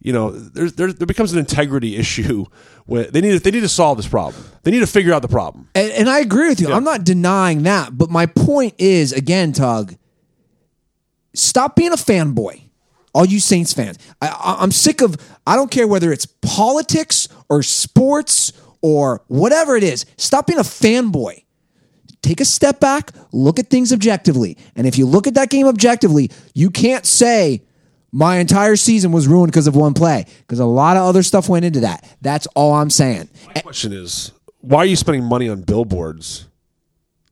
you 0.00 0.12
know, 0.12 0.30
there's 0.30 0.74
there 0.74 0.92
there 0.92 1.06
becomes 1.06 1.32
an 1.32 1.38
integrity 1.38 1.96
issue. 2.04 2.46
Where 2.86 3.04
they 3.04 3.20
need 3.20 3.32
to, 3.32 3.38
they 3.38 3.52
need 3.52 3.60
to 3.60 3.68
solve 3.68 3.98
this 3.98 4.08
problem. 4.08 4.42
They 4.64 4.72
need 4.72 4.80
to 4.80 4.86
figure 4.86 5.12
out 5.12 5.22
the 5.22 5.28
problem. 5.28 5.68
And, 5.76 5.92
and 5.92 6.10
I 6.10 6.18
agree 6.18 6.48
with 6.48 6.60
you. 6.60 6.72
I'm 6.72 6.82
not 6.82 7.04
denying 7.04 7.62
that. 7.62 7.96
But 7.96 8.10
my 8.10 8.26
point 8.26 8.74
is, 8.78 9.12
again, 9.12 9.52
Tug, 9.52 9.94
stop 11.32 11.76
being 11.76 11.92
a 11.92 11.96
fanboy. 11.96 12.62
All 13.12 13.24
you 13.24 13.38
Saints 13.38 13.72
fans. 13.72 13.98
I, 14.20 14.28
I, 14.28 14.62
I'm 14.62 14.72
sick 14.72 15.02
of, 15.02 15.16
I 15.46 15.56
don't 15.56 15.70
care 15.70 15.86
whether 15.86 16.12
it's 16.12 16.26
politics 16.26 17.28
or 17.48 17.62
sports 17.62 18.52
or 18.82 19.22
whatever 19.28 19.76
it 19.76 19.82
is. 19.82 20.06
Stop 20.16 20.46
being 20.46 20.58
a 20.58 20.62
fanboy. 20.62 21.44
Take 22.22 22.40
a 22.40 22.44
step 22.44 22.80
back, 22.80 23.12
look 23.32 23.58
at 23.58 23.68
things 23.68 23.92
objectively. 23.92 24.58
And 24.76 24.86
if 24.86 24.98
you 24.98 25.06
look 25.06 25.26
at 25.26 25.34
that 25.34 25.48
game 25.48 25.66
objectively, 25.66 26.30
you 26.54 26.70
can't 26.70 27.06
say, 27.06 27.62
my 28.12 28.36
entire 28.38 28.76
season 28.76 29.12
was 29.12 29.28
ruined 29.28 29.52
because 29.52 29.66
of 29.66 29.76
one 29.76 29.94
play, 29.94 30.26
because 30.40 30.58
a 30.58 30.64
lot 30.64 30.96
of 30.96 31.04
other 31.04 31.22
stuff 31.22 31.48
went 31.48 31.64
into 31.64 31.80
that. 31.80 32.04
That's 32.20 32.46
all 32.54 32.72
I'm 32.74 32.90
saying. 32.90 33.28
My 33.54 33.60
question 33.60 33.92
is, 33.92 34.32
why 34.60 34.78
are 34.80 34.86
you 34.86 34.96
spending 34.96 35.24
money 35.24 35.48
on 35.48 35.62
billboards? 35.62 36.46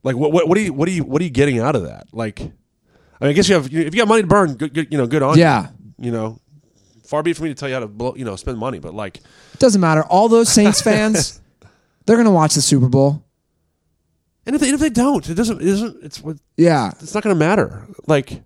Like, 0.05 0.17
what 0.17 0.33
what 0.33 0.49
what 0.49 0.57
are 0.57 0.61
you 0.61 0.73
what 0.73 0.89
are 0.89 0.93
you 0.93 1.05
what 1.05 1.21
are 1.21 1.25
you 1.25 1.31
getting 1.31 1.59
out 1.59 1.75
of 1.77 1.83
that? 1.85 2.07
Like, 2.13 2.41
I 2.41 2.45
mean, 2.45 3.31
I 3.31 3.33
guess 3.33 3.49
you 3.49 3.55
have 3.57 3.67
if 3.67 3.73
you 3.73 4.01
got 4.01 4.09
money 4.09 4.23
to 4.23 4.29
burn, 4.29 4.55
good, 4.55 4.73
good 4.73 4.89
you 4.91 4.99
know, 4.99 5.07
good 5.07 5.23
on 5.23 5.37
you. 5.37 5.43
Yeah. 5.43 5.69
You 5.99 6.13
know, 6.13 6.39
far 7.05 7.23
be 7.25 7.33
it 7.33 7.37
for 7.37 7.43
me 7.43 7.49
to 7.49 7.55
tell 7.57 7.69
you 7.69 7.75
how 7.75 7.81
to 7.81 7.89
blow, 7.89 8.15
you 8.15 8.25
know 8.25 8.37
spend 8.37 8.57
money, 8.59 8.79
but 8.79 8.95
like, 8.95 9.17
It 9.17 9.59
doesn't 9.59 9.81
matter. 9.81 10.05
All 10.05 10.29
those 10.29 10.49
Saints 10.49 10.81
fans, 10.81 11.41
they're 12.07 12.17
going 12.17 12.27
to 12.27 12.31
watch 12.33 12.55
the 12.55 12.63
Super 12.63 12.89
Bowl. 12.89 13.25
and 14.47 14.55
if 14.55 14.61
they, 14.61 14.69
and 14.69 14.75
if 14.75 14.81
they 14.81 14.91
don't, 14.91 15.29
it 15.29 15.35
doesn't 15.35 15.61
it 15.61 15.65
doesn't 15.65 16.05
it's 16.05 16.23
what 16.23 16.37
Yeah. 16.57 16.93
it's 17.01 17.13
not 17.15 17.25
going 17.25 17.35
to 17.35 17.39
matter. 17.39 17.89
Like, 18.07 18.43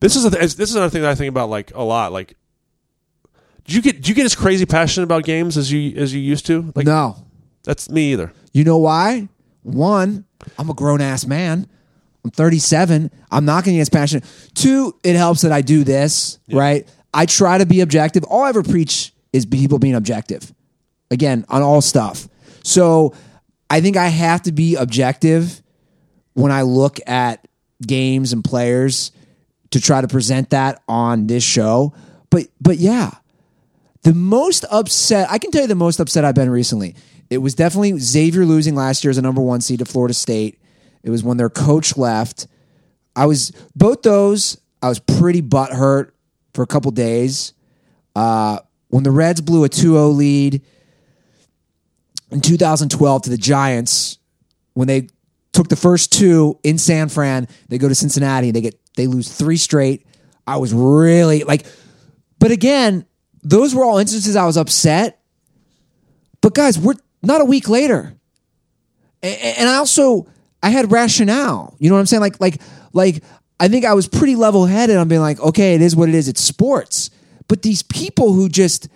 this 0.00 0.16
is 0.16 0.24
a 0.24 0.30
this 0.30 0.58
is 0.58 0.74
another 0.74 0.90
thing 0.90 1.02
that 1.02 1.10
I 1.10 1.14
think 1.14 1.28
about 1.28 1.48
like 1.48 1.74
a 1.74 1.82
lot. 1.82 2.12
Like, 2.12 2.36
did 3.64 3.74
you 3.74 3.82
get 3.82 3.96
did 3.96 4.08
you 4.08 4.14
get 4.14 4.24
as 4.24 4.34
crazy 4.34 4.66
passionate 4.66 5.04
about 5.04 5.24
games 5.24 5.56
as 5.56 5.72
you 5.72 5.96
as 5.96 6.14
you 6.14 6.20
used 6.20 6.46
to? 6.46 6.72
Like, 6.74 6.86
no. 6.86 7.16
that's 7.64 7.90
me 7.90 8.12
either. 8.12 8.32
You 8.52 8.64
know 8.64 8.78
why? 8.78 9.28
One, 9.62 10.24
I'm 10.58 10.70
a 10.70 10.74
grown 10.74 11.00
ass 11.00 11.26
man. 11.26 11.68
I'm 12.24 12.30
37. 12.30 13.10
I'm 13.30 13.44
not 13.44 13.64
going 13.64 13.74
to 13.74 13.78
get 13.78 13.82
as 13.82 13.88
passionate. 13.88 14.24
Two, 14.54 14.98
it 15.04 15.14
helps 15.14 15.42
that 15.42 15.52
I 15.52 15.60
do 15.60 15.84
this, 15.84 16.38
right? 16.50 16.86
I 17.14 17.26
try 17.26 17.58
to 17.58 17.66
be 17.66 17.80
objective. 17.80 18.24
All 18.24 18.42
I 18.42 18.48
ever 18.48 18.62
preach 18.62 19.12
is 19.32 19.46
people 19.46 19.78
being 19.78 19.94
objective. 19.94 20.52
Again, 21.10 21.44
on 21.48 21.62
all 21.62 21.80
stuff. 21.80 22.28
So 22.64 23.14
I 23.70 23.80
think 23.80 23.96
I 23.96 24.08
have 24.08 24.42
to 24.42 24.52
be 24.52 24.74
objective 24.74 25.62
when 26.34 26.50
I 26.50 26.62
look 26.62 26.98
at 27.06 27.46
games 27.86 28.32
and 28.32 28.44
players 28.44 29.12
to 29.70 29.80
try 29.80 30.00
to 30.00 30.08
present 30.08 30.50
that 30.50 30.82
on 30.88 31.26
this 31.26 31.44
show. 31.44 31.94
But 32.30 32.46
but 32.60 32.78
yeah, 32.78 33.10
the 34.02 34.14
most 34.14 34.64
upset, 34.70 35.28
I 35.30 35.38
can 35.38 35.50
tell 35.50 35.62
you 35.62 35.68
the 35.68 35.74
most 35.74 36.00
upset 36.00 36.24
I've 36.24 36.34
been 36.34 36.50
recently. 36.50 36.94
It 37.28 37.38
was 37.38 37.54
definitely 37.54 37.98
Xavier 37.98 38.44
losing 38.44 38.74
last 38.74 39.02
year 39.02 39.10
as 39.10 39.18
a 39.18 39.22
number 39.22 39.40
one 39.40 39.60
seed 39.60 39.80
to 39.80 39.84
Florida 39.84 40.14
State. 40.14 40.60
It 41.02 41.10
was 41.10 41.24
when 41.24 41.36
their 41.36 41.50
coach 41.50 41.96
left. 41.96 42.46
I 43.16 43.26
was 43.26 43.50
both 43.74 44.02
those. 44.02 44.58
I 44.82 44.88
was 44.88 45.00
pretty 45.00 45.42
butthurt 45.42 46.10
for 46.54 46.62
a 46.62 46.66
couple 46.66 46.90
days. 46.92 47.52
Uh, 48.14 48.60
when 48.88 49.02
the 49.02 49.10
Reds 49.10 49.40
blew 49.40 49.64
a 49.64 49.68
2-0 49.68 50.16
lead 50.16 50.62
in 52.30 52.40
2012 52.40 53.22
to 53.22 53.30
the 53.30 53.36
Giants, 53.36 54.18
when 54.74 54.86
they 54.86 55.08
took 55.52 55.68
the 55.68 55.76
first 55.76 56.12
two 56.12 56.58
in 56.62 56.78
San 56.78 57.08
Fran, 57.08 57.48
they 57.68 57.78
go 57.78 57.88
to 57.88 57.94
Cincinnati. 57.94 58.48
And 58.48 58.56
they 58.56 58.60
get 58.60 58.78
they 58.96 59.06
lose 59.06 59.32
three 59.32 59.56
straight. 59.56 60.06
I 60.46 60.56
was 60.56 60.72
really 60.74 61.44
like, 61.44 61.66
but 62.38 62.50
again, 62.50 63.06
those 63.42 63.74
were 63.74 63.84
all 63.84 63.98
instances 63.98 64.36
I 64.36 64.46
was 64.46 64.56
upset. 64.56 65.22
But 66.40 66.54
guys, 66.54 66.78
we're 66.78 66.94
not 67.22 67.40
a 67.40 67.44
week 67.44 67.68
later, 67.68 68.14
and 69.22 69.68
I 69.68 69.76
also 69.76 70.26
I 70.62 70.70
had 70.70 70.92
rationale. 70.92 71.76
You 71.78 71.88
know 71.88 71.94
what 71.94 72.00
I'm 72.00 72.06
saying? 72.06 72.20
Like 72.20 72.40
like 72.40 72.60
like 72.92 73.22
I 73.58 73.68
think 73.68 73.84
I 73.84 73.94
was 73.94 74.06
pretty 74.06 74.36
level 74.36 74.66
headed 74.66 74.96
on 74.96 75.08
being 75.08 75.20
like, 75.20 75.40
okay, 75.40 75.74
it 75.74 75.82
is 75.82 75.96
what 75.96 76.08
it 76.08 76.14
is. 76.14 76.28
It's 76.28 76.42
sports. 76.42 77.10
But 77.48 77.62
these 77.62 77.82
people 77.82 78.32
who 78.32 78.48
just, 78.48 78.88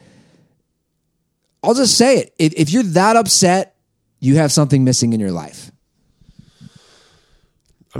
I'll 1.62 1.74
just 1.74 1.96
say 1.96 2.18
it. 2.18 2.34
If, 2.38 2.52
if 2.54 2.70
you're 2.70 2.82
that 2.82 3.16
upset, 3.16 3.76
you 4.18 4.36
have 4.36 4.52
something 4.52 4.84
missing 4.84 5.12
in 5.12 5.20
your 5.20 5.30
life. 5.30 5.70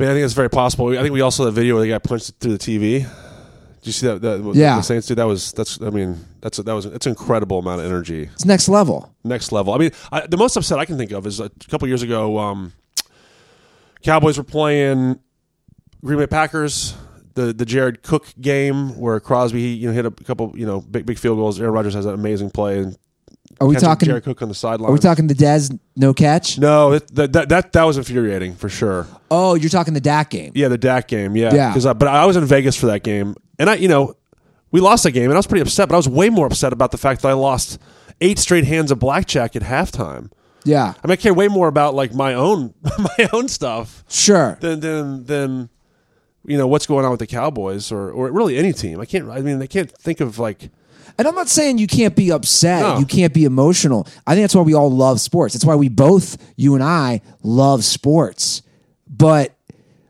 I 0.01 0.03
mean, 0.03 0.11
I 0.13 0.15
think 0.15 0.25
it's 0.25 0.33
very 0.33 0.49
possible. 0.49 0.99
I 0.99 1.03
think 1.03 1.13
we 1.13 1.21
also 1.21 1.45
had 1.45 1.51
a 1.51 1.53
video 1.53 1.75
where 1.75 1.83
they 1.83 1.89
got 1.89 2.03
punched 2.03 2.33
through 2.41 2.57
the 2.57 2.59
TV. 2.59 3.01
Did 3.01 3.87
you 3.87 3.93
see 3.93 4.07
that? 4.07 4.23
that 4.23 4.53
Yeah. 4.55 4.77
the 4.77 4.83
Saints 4.83 5.07
did. 5.07 5.19
That 5.19 5.27
was 5.27 5.53
that's. 5.53 5.79
I 5.83 5.91
mean, 5.91 6.25
that's 6.41 6.57
that 6.57 6.73
was 6.73 6.87
it's 6.87 7.05
an 7.05 7.11
incredible 7.11 7.59
amount 7.59 7.83
of 7.83 7.87
energy. 7.87 8.31
It's 8.33 8.47
next 8.47 8.71
level. 8.71 9.15
Next 9.25 9.53
level. 9.53 9.75
I 9.75 9.77
mean, 9.77 9.91
I, 10.11 10.27
the 10.27 10.39
most 10.39 10.57
upset 10.57 10.79
I 10.79 10.87
can 10.87 10.97
think 10.97 11.11
of 11.11 11.27
is 11.27 11.39
a 11.39 11.51
couple 11.69 11.87
years 11.87 12.03
ago. 12.03 12.39
Um, 12.39 12.73
Cowboys 14.03 14.39
were 14.39 14.45
playing 14.45 15.21
Green 16.03 16.19
Bay 16.19 16.27
Packers. 16.27 16.95
The 17.35 17.53
the 17.53 17.67
Jared 17.67 18.03
Cook 18.03 18.25
game 18.41 18.99
where 18.99 19.21
Crosby 19.21 19.61
you 19.61 19.89
know 19.89 19.93
hit 19.93 20.07
a 20.07 20.11
couple 20.11 20.55
you 20.57 20.65
know 20.65 20.81
big 20.81 21.05
big 21.05 21.19
field 21.19 21.37
goals. 21.37 21.61
Aaron 21.61 21.75
Rodgers 21.75 21.93
has 21.93 22.07
that 22.07 22.15
amazing 22.15 22.53
play 22.53 22.79
and 22.79 22.97
Are 23.61 23.67
we 23.67 23.77
talking? 23.77 24.07
Jared 24.07 24.25
Cook 24.25 24.41
on 24.41 24.49
the 24.49 24.55
sideline. 24.55 24.89
Are 24.89 24.93
we 24.93 24.99
talking 24.99 25.27
the 25.27 25.35
Dez 25.35 25.79
no 25.95 26.15
catch? 26.15 26.59
No, 26.59 26.93
it, 26.93 27.15
that, 27.15 27.33
that 27.35 27.49
that 27.51 27.73
that 27.73 27.85
was 27.85 27.99
infuriating 27.99 28.55
for 28.55 28.71
sure. 28.71 29.07
Oh, 29.31 29.55
you're 29.55 29.69
talking 29.69 29.93
the 29.93 30.01
Dak 30.01 30.31
game. 30.31 30.53
Yeah, 30.55 30.69
the 30.69 30.79
Dak 30.79 31.09
game. 31.09 31.37
Yeah, 31.37 31.55
Yeah. 31.55 31.69
Because 31.69 31.85
but 31.85 32.09
I 32.09 32.25
was 32.25 32.37
in 32.37 32.45
Vegas 32.47 32.75
for 32.75 32.87
that 32.87 33.03
game, 33.03 33.35
and 33.59 33.69
I, 33.69 33.75
you 33.75 33.89
know, 33.89 34.15
we 34.71 34.81
lost 34.81 35.05
that 35.05 35.11
game, 35.11 35.25
and 35.25 35.35
I 35.35 35.37
was 35.37 35.47
pretty 35.47 35.61
upset. 35.61 35.89
But 35.91 35.95
I 35.95 35.99
was 35.99 36.09
way 36.09 36.31
more 36.31 36.47
upset 36.47 36.73
about 36.73 36.91
the 36.91 36.99
fact 36.99 37.21
that 37.21 37.29
I 37.29 37.35
lost 37.35 37.79
eight 38.23 38.39
straight 38.39 38.65
hands 38.65 38.91
of 38.91 38.99
blackjack 38.99 39.55
at 39.57 39.63
halftime. 39.63 40.33
Yeah, 40.65 40.95
I 41.03 41.07
mean, 41.07 41.13
I 41.13 41.17
care 41.17 41.35
way 41.35 41.49
more 41.49 41.69
about 41.69 41.95
like 41.95 42.15
my 42.15 42.33
own 42.33 42.73
my 42.99 43.29
own 43.33 43.49
stuff 43.49 44.05
sure. 44.09 44.57
than 44.61 44.81
than 44.81 45.27
than 45.27 45.71
you 46.45 46.57
know 46.59 46.67
what's 46.67 46.87
going 46.87 47.05
on 47.05 47.11
with 47.11 47.21
the 47.21 47.27
Cowboys 47.27 47.93
or 47.93 48.11
or 48.11 48.31
really 48.31 48.57
any 48.57 48.73
team. 48.73 49.01
I 49.01 49.05
can't. 49.05 49.29
I 49.31 49.41
mean, 49.41 49.61
I 49.63 49.67
can't 49.67 49.91
think 49.91 50.21
of 50.21 50.39
like 50.39 50.71
And 51.19 51.29
I'm 51.29 51.35
not 51.35 51.49
saying 51.49 51.79
you 51.79 51.87
can't 51.87 52.17
be 52.17 52.33
upset, 52.33 52.83
No. 52.83 52.99
you 52.99 53.07
can't 53.07 53.35
be 53.35 53.45
emotional. 53.45 54.07
I 54.27 54.35
think 54.35 54.45
that's 54.45 54.55
why 54.55 54.63
we 54.63 54.75
all 54.75 54.91
love 54.91 55.21
sports. 55.21 55.55
That's 55.55 55.65
why 55.65 55.75
we 55.77 55.89
both, 55.89 56.37
you 56.57 56.75
and 56.75 56.83
I, 56.85 57.21
love 57.43 57.85
sports. 57.85 58.63
But 59.09 59.55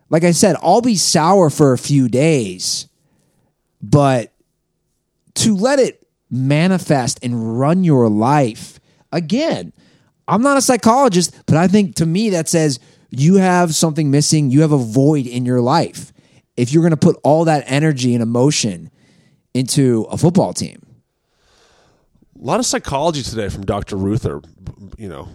like 0.09 0.23
I 0.23 0.31
said, 0.31 0.55
I'll 0.61 0.81
be 0.81 0.95
sour 0.95 1.49
for 1.49 1.73
a 1.73 1.77
few 1.77 2.07
days, 2.07 2.87
but 3.81 4.31
to 5.35 5.55
let 5.55 5.79
it 5.79 6.05
manifest 6.29 7.19
and 7.23 7.59
run 7.59 7.83
your 7.83 8.09
life 8.09 8.79
again, 9.11 9.73
I'm 10.27 10.41
not 10.41 10.57
a 10.57 10.61
psychologist, 10.61 11.35
but 11.45 11.57
I 11.57 11.67
think 11.67 11.95
to 11.95 12.05
me 12.05 12.29
that 12.31 12.47
says 12.47 12.79
you 13.09 13.35
have 13.35 13.75
something 13.75 14.11
missing, 14.11 14.49
you 14.51 14.61
have 14.61 14.71
a 14.71 14.77
void 14.77 15.27
in 15.27 15.45
your 15.45 15.61
life. 15.61 16.13
If 16.61 16.71
you're 16.71 16.83
going 16.83 16.91
to 16.91 16.97
put 16.97 17.19
all 17.23 17.45
that 17.45 17.63
energy 17.65 18.13
and 18.13 18.21
emotion 18.21 18.91
into 19.55 20.03
a 20.11 20.17
football 20.17 20.53
team. 20.53 20.85
a 22.39 22.45
lot 22.45 22.59
of 22.59 22.67
psychology 22.67 23.23
today 23.23 23.49
from 23.49 23.65
Dr. 23.65 23.95
Ruther. 23.95 24.41
You 24.95 25.09
know, 25.09 25.29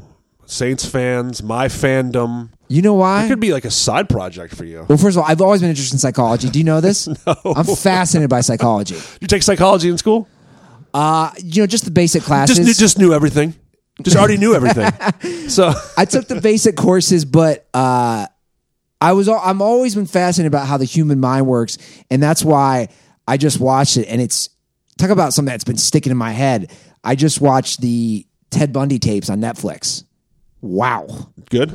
Saints 0.44 0.86
fans, 0.86 1.42
my 1.42 1.66
fandom. 1.66 2.50
You 2.68 2.80
know 2.80 2.94
why? 2.94 3.24
It 3.24 3.28
could 3.28 3.40
be 3.40 3.52
like 3.52 3.64
a 3.64 3.72
side 3.72 4.08
project 4.08 4.54
for 4.54 4.64
you. 4.64 4.86
well, 4.88 4.98
first 4.98 5.16
of 5.16 5.24
all, 5.24 5.28
I've 5.28 5.40
always 5.40 5.60
been 5.60 5.70
interested 5.70 5.96
in 5.96 5.98
psychology. 5.98 6.48
Do 6.48 6.60
you 6.60 6.64
know 6.64 6.80
this? 6.80 7.08
no. 7.26 7.34
I'm 7.44 7.64
fascinated 7.64 8.30
by 8.30 8.40
psychology. 8.40 8.94
You 9.20 9.26
take 9.26 9.42
psychology 9.42 9.88
in 9.88 9.98
school? 9.98 10.28
Uh, 10.94 11.32
you 11.42 11.62
know, 11.62 11.66
just 11.66 11.84
the 11.84 11.90
basic 11.90 12.22
classes. 12.22 12.56
Just 12.56 12.66
knew, 12.68 12.74
just 12.74 12.98
knew 12.98 13.12
everything. 13.12 13.54
Just 14.02 14.16
already 14.16 14.36
knew 14.36 14.54
everything. 14.54 15.48
so 15.48 15.72
I 15.96 16.04
took 16.04 16.28
the 16.28 16.40
basic 16.40 16.76
courses, 16.76 17.24
but 17.24 17.66
uh, 17.74 18.26
I 19.00 19.12
was 19.12 19.28
I'm 19.28 19.60
always 19.60 19.94
been 19.94 20.06
fascinated 20.06 20.52
about 20.52 20.66
how 20.66 20.76
the 20.76 20.84
human 20.84 21.20
mind 21.20 21.46
works, 21.46 21.78
and 22.10 22.22
that's 22.22 22.44
why 22.44 22.88
I 23.28 23.36
just 23.36 23.60
watched 23.60 23.96
it. 23.96 24.06
And 24.08 24.20
it's 24.20 24.48
talk 24.98 25.10
about 25.10 25.32
something 25.32 25.50
that's 25.50 25.64
been 25.64 25.76
sticking 25.76 26.10
in 26.10 26.16
my 26.16 26.32
head. 26.32 26.72
I 27.04 27.14
just 27.14 27.40
watched 27.40 27.80
the 27.80 28.26
Ted 28.50 28.72
Bundy 28.72 28.98
tapes 28.98 29.28
on 29.28 29.40
Netflix. 29.40 30.04
Wow, 30.62 31.06
good. 31.50 31.74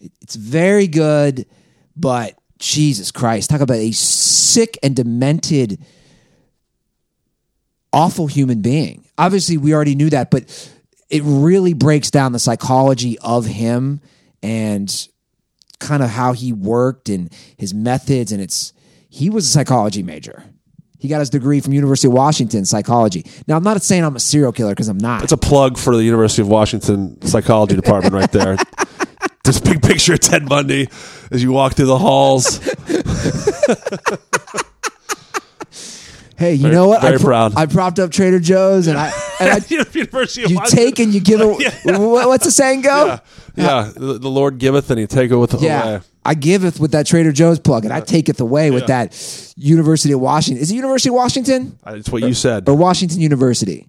it's 0.00 0.34
very 0.36 0.86
good, 0.86 1.46
but 1.94 2.34
Jesus 2.58 3.12
Christ, 3.12 3.50
talk 3.50 3.60
about 3.60 3.76
a 3.76 3.92
sick 3.92 4.78
and 4.82 4.96
demented, 4.96 5.78
awful 7.92 8.26
human 8.26 8.62
being. 8.62 9.04
Obviously, 9.18 9.56
we 9.56 9.74
already 9.74 9.94
knew 9.94 10.10
that, 10.10 10.30
but 10.30 10.44
it 11.10 11.22
really 11.24 11.74
breaks 11.74 12.10
down 12.10 12.32
the 12.32 12.38
psychology 12.38 13.18
of 13.20 13.46
him 13.46 14.00
and 14.42 15.08
kind 15.80 16.02
of 16.02 16.10
how 16.10 16.32
he 16.32 16.52
worked 16.52 17.08
and 17.08 17.32
his 17.56 17.72
methods. 17.74 18.32
And 18.32 18.40
it's 18.42 18.72
he 19.08 19.30
was 19.30 19.46
a 19.46 19.48
psychology 19.48 20.02
major, 20.02 20.44
He 20.98 21.08
got 21.08 21.20
his 21.20 21.30
degree 21.30 21.60
from 21.60 21.72
University 21.72 22.08
of 22.08 22.12
Washington 22.14 22.64
psychology. 22.64 23.24
Now 23.46 23.56
I'm 23.56 23.62
not 23.62 23.80
saying 23.82 24.04
I'm 24.04 24.16
a 24.16 24.20
serial 24.20 24.52
killer 24.52 24.72
because 24.72 24.88
I'm 24.88 24.98
not. 24.98 25.22
It's 25.22 25.32
a 25.32 25.36
plug 25.36 25.78
for 25.78 25.96
the 25.96 26.02
University 26.04 26.42
of 26.42 26.48
Washington 26.48 27.20
psychology 27.22 27.74
department 27.76 28.14
right 28.14 28.30
there. 28.32 28.56
This 29.44 29.60
big 29.60 29.80
picture 29.80 30.12
of 30.12 30.20
Ted 30.20 30.46
Bundy 30.46 30.88
as 31.30 31.42
you 31.42 31.52
walk 31.52 31.72
through 31.72 31.86
the 31.86 31.96
halls. 31.96 32.58
hey, 36.36 36.52
you 36.54 36.62
Very- 36.62 36.74
know 36.74 36.88
what? 36.88 37.00
very 37.00 37.14
I 37.14 37.16
pro- 37.18 37.26
proud. 37.26 37.56
I 37.56 37.64
propped 37.66 37.98
up 37.98 38.10
Trader 38.10 38.40
Joe's 38.40 38.86
and 38.88 38.98
I 38.98 39.10
and 39.40 39.50
I 39.50 39.60
University 39.94 40.44
of 40.44 40.50
you 40.50 40.60
take 40.66 40.98
and 40.98 41.14
you 41.14 41.20
give 41.20 41.40
it. 41.40 41.46
what- 41.84 42.28
What's 42.28 42.44
the 42.44 42.50
saying 42.50 42.82
go? 42.82 43.06
Yeah, 43.06 43.20
yeah. 43.58 43.92
The, 43.94 44.18
the 44.18 44.28
Lord 44.30 44.58
giveth 44.58 44.90
and 44.90 44.98
he 44.98 45.06
taketh 45.06 45.36
with 45.36 45.60
Yeah. 45.60 45.82
away. 45.82 46.00
I 46.24 46.34
giveth 46.34 46.78
with 46.78 46.92
that 46.92 47.06
Trader 47.06 47.32
Joe's 47.32 47.58
plug, 47.58 47.84
and 47.84 47.92
I 47.92 48.00
taketh 48.00 48.38
away 48.40 48.70
with 48.70 48.86
that 48.88 49.14
University 49.56 50.12
of 50.12 50.20
Washington. 50.20 50.62
Is 50.62 50.70
it 50.70 50.74
University 50.74 51.08
of 51.08 51.14
Washington 51.14 51.78
That's 51.84 52.10
what 52.10 52.22
you 52.22 52.34
said. 52.34 52.68
or 52.68 52.74
Washington 52.74 53.20
University? 53.20 53.88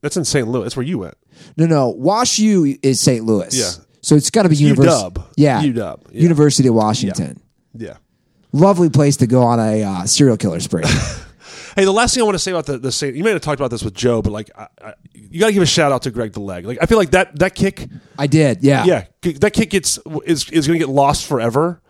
That's 0.00 0.16
in 0.16 0.24
St. 0.24 0.48
Louis. 0.48 0.64
That's 0.64 0.76
where 0.76 0.86
you 0.86 0.98
went. 0.98 1.14
No, 1.56 1.66
no. 1.66 1.88
Wash 1.90 2.38
U 2.38 2.76
is 2.82 2.98
St. 3.00 3.24
Louis. 3.24 3.56
Yeah. 3.56 3.70
So 4.02 4.16
it's 4.16 4.30
got 4.30 4.42
to 4.44 4.48
be 4.48 4.56
University. 4.56 5.10
UW. 5.10 5.24
Yeah. 5.36 5.62
UW, 5.62 6.00
yeah. 6.10 6.20
University 6.22 6.68
of 6.68 6.74
Washington. 6.74 7.40
Yeah. 7.74 7.96
Lovely 8.52 8.88
place 8.90 9.18
to 9.18 9.26
go 9.26 9.42
on 9.42 9.60
a 9.60 9.82
uh, 9.82 10.06
serial 10.06 10.36
killer 10.36 10.58
spree. 10.60 10.84
Hey, 11.76 11.84
the 11.84 11.92
last 11.92 12.14
thing 12.14 12.22
I 12.22 12.24
want 12.24 12.34
to 12.34 12.38
say 12.38 12.50
about 12.50 12.66
the 12.66 12.78
the 12.78 12.92
Saint, 12.92 13.14
you 13.16 13.24
may 13.24 13.30
have 13.30 13.40
talked 13.40 13.60
about 13.60 13.70
this 13.70 13.82
with 13.82 13.94
Joe, 13.94 14.22
but 14.22 14.32
like, 14.32 14.50
I, 14.56 14.66
I, 14.84 14.94
you 15.12 15.38
got 15.40 15.48
to 15.48 15.52
give 15.52 15.62
a 15.62 15.66
shout 15.66 15.92
out 15.92 16.02
to 16.02 16.10
Greg 16.10 16.32
the 16.32 16.40
Leg. 16.40 16.64
Like, 16.66 16.78
I 16.82 16.86
feel 16.86 16.98
like 16.98 17.10
that 17.10 17.38
that 17.38 17.54
kick, 17.54 17.86
I 18.18 18.26
did. 18.26 18.62
Yeah. 18.62 18.84
yeah, 18.84 19.04
that 19.40 19.52
kick 19.52 19.70
gets 19.70 19.98
is 20.24 20.48
is 20.50 20.66
going 20.66 20.78
to 20.78 20.84
get 20.86 20.92
lost 20.92 21.26
forever. 21.26 21.80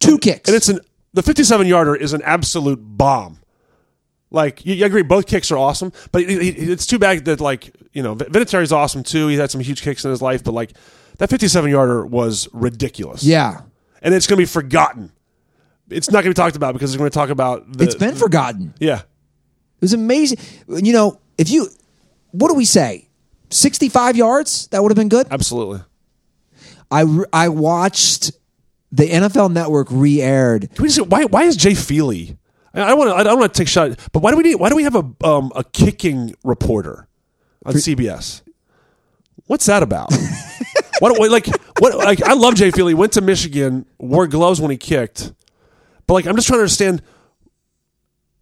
Two 0.00 0.18
kicks. 0.18 0.48
And 0.48 0.56
it's 0.56 0.68
an 0.68 0.80
the 1.14 1.22
57 1.22 1.66
yarder 1.66 1.94
is 1.96 2.12
an 2.12 2.22
absolute 2.22 2.78
bomb. 2.82 3.40
Like 4.30 4.66
you, 4.66 4.74
you 4.74 4.84
agree, 4.84 5.02
both 5.02 5.26
kicks 5.26 5.50
are 5.50 5.56
awesome, 5.58 5.92
but 6.12 6.22
it, 6.22 6.30
it- 6.30 6.68
it's 6.70 6.86
too 6.86 6.98
bad 6.98 7.24
that 7.26 7.40
like 7.40 7.74
you 7.92 8.02
know 8.02 8.16
Vinatieri's 8.16 8.72
awesome 8.72 9.02
too. 9.02 9.28
He 9.28 9.36
had 9.36 9.50
some 9.50 9.60
huge 9.60 9.82
kicks 9.82 10.04
in 10.04 10.10
his 10.10 10.20
life, 10.20 10.42
but 10.44 10.52
like 10.52 10.72
that 11.18 11.30
57 11.30 11.70
yarder 11.70 12.04
was 12.04 12.48
ridiculous. 12.52 13.22
yeah. 13.22 13.60
and 14.02 14.12
it's 14.14 14.26
going 14.26 14.36
to 14.36 14.42
be 14.42 14.46
forgotten. 14.46 15.12
It's 15.88 16.10
not 16.10 16.24
going 16.24 16.34
to 16.34 16.38
be 16.40 16.44
talked 16.44 16.56
about 16.56 16.72
because 16.74 16.90
they're 16.92 16.98
going 16.98 17.10
to 17.10 17.14
talk 17.14 17.30
about 17.30 17.72
the, 17.72 17.84
It's 17.84 17.94
been 17.94 18.16
forgotten. 18.16 18.74
yeah. 18.80 19.02
It 19.76 19.82
was 19.82 19.92
amazing. 19.92 20.38
You 20.68 20.92
know, 20.92 21.20
if 21.38 21.50
you, 21.50 21.68
what 22.32 22.48
do 22.48 22.54
we 22.54 22.64
say? 22.64 23.08
65 23.50 24.16
yards? 24.16 24.66
That 24.68 24.82
would 24.82 24.90
have 24.90 24.96
been 24.96 25.08
good. 25.08 25.26
Absolutely. 25.30 25.80
I, 26.90 27.04
I 27.32 27.48
watched 27.48 28.32
the 28.92 29.08
NFL 29.08 29.52
Network 29.52 29.88
re 29.90 30.20
aired. 30.22 30.70
Can 30.74 30.82
we 30.82 30.88
just 30.88 31.08
why 31.08 31.24
why 31.24 31.42
is 31.44 31.56
Jay 31.56 31.74
Feely? 31.74 32.38
I 32.72 32.94
want 32.94 33.10
to 33.10 33.16
I 33.16 33.22
don't 33.22 33.38
want 33.38 33.52
to 33.54 33.58
take 33.58 33.68
a 33.68 33.70
shot, 33.70 33.98
but 34.12 34.20
why 34.22 34.30
do 34.30 34.36
we 34.36 34.42
need 34.44 34.54
why 34.56 34.68
do 34.68 34.76
we 34.76 34.84
have 34.84 34.94
a 34.94 35.04
um, 35.24 35.50
a 35.56 35.64
kicking 35.64 36.34
reporter 36.44 37.08
on 37.64 37.74
CBS? 37.74 38.42
What's 39.46 39.66
that 39.66 39.82
about? 39.82 40.12
what 41.00 41.18
what- 41.18 41.30
like 41.30 41.46
what 41.78 41.96
like 41.98 42.22
I 42.22 42.34
love 42.34 42.54
Jay 42.54 42.70
Feely. 42.70 42.94
Went 42.94 43.12
to 43.14 43.20
Michigan, 43.20 43.86
wore 43.98 44.26
gloves 44.26 44.60
when 44.60 44.70
he 44.70 44.76
kicked, 44.76 45.32
but 46.06 46.14
like 46.14 46.26
I'm 46.26 46.36
just 46.36 46.46
trying 46.48 46.58
to 46.58 46.62
understand. 46.62 47.02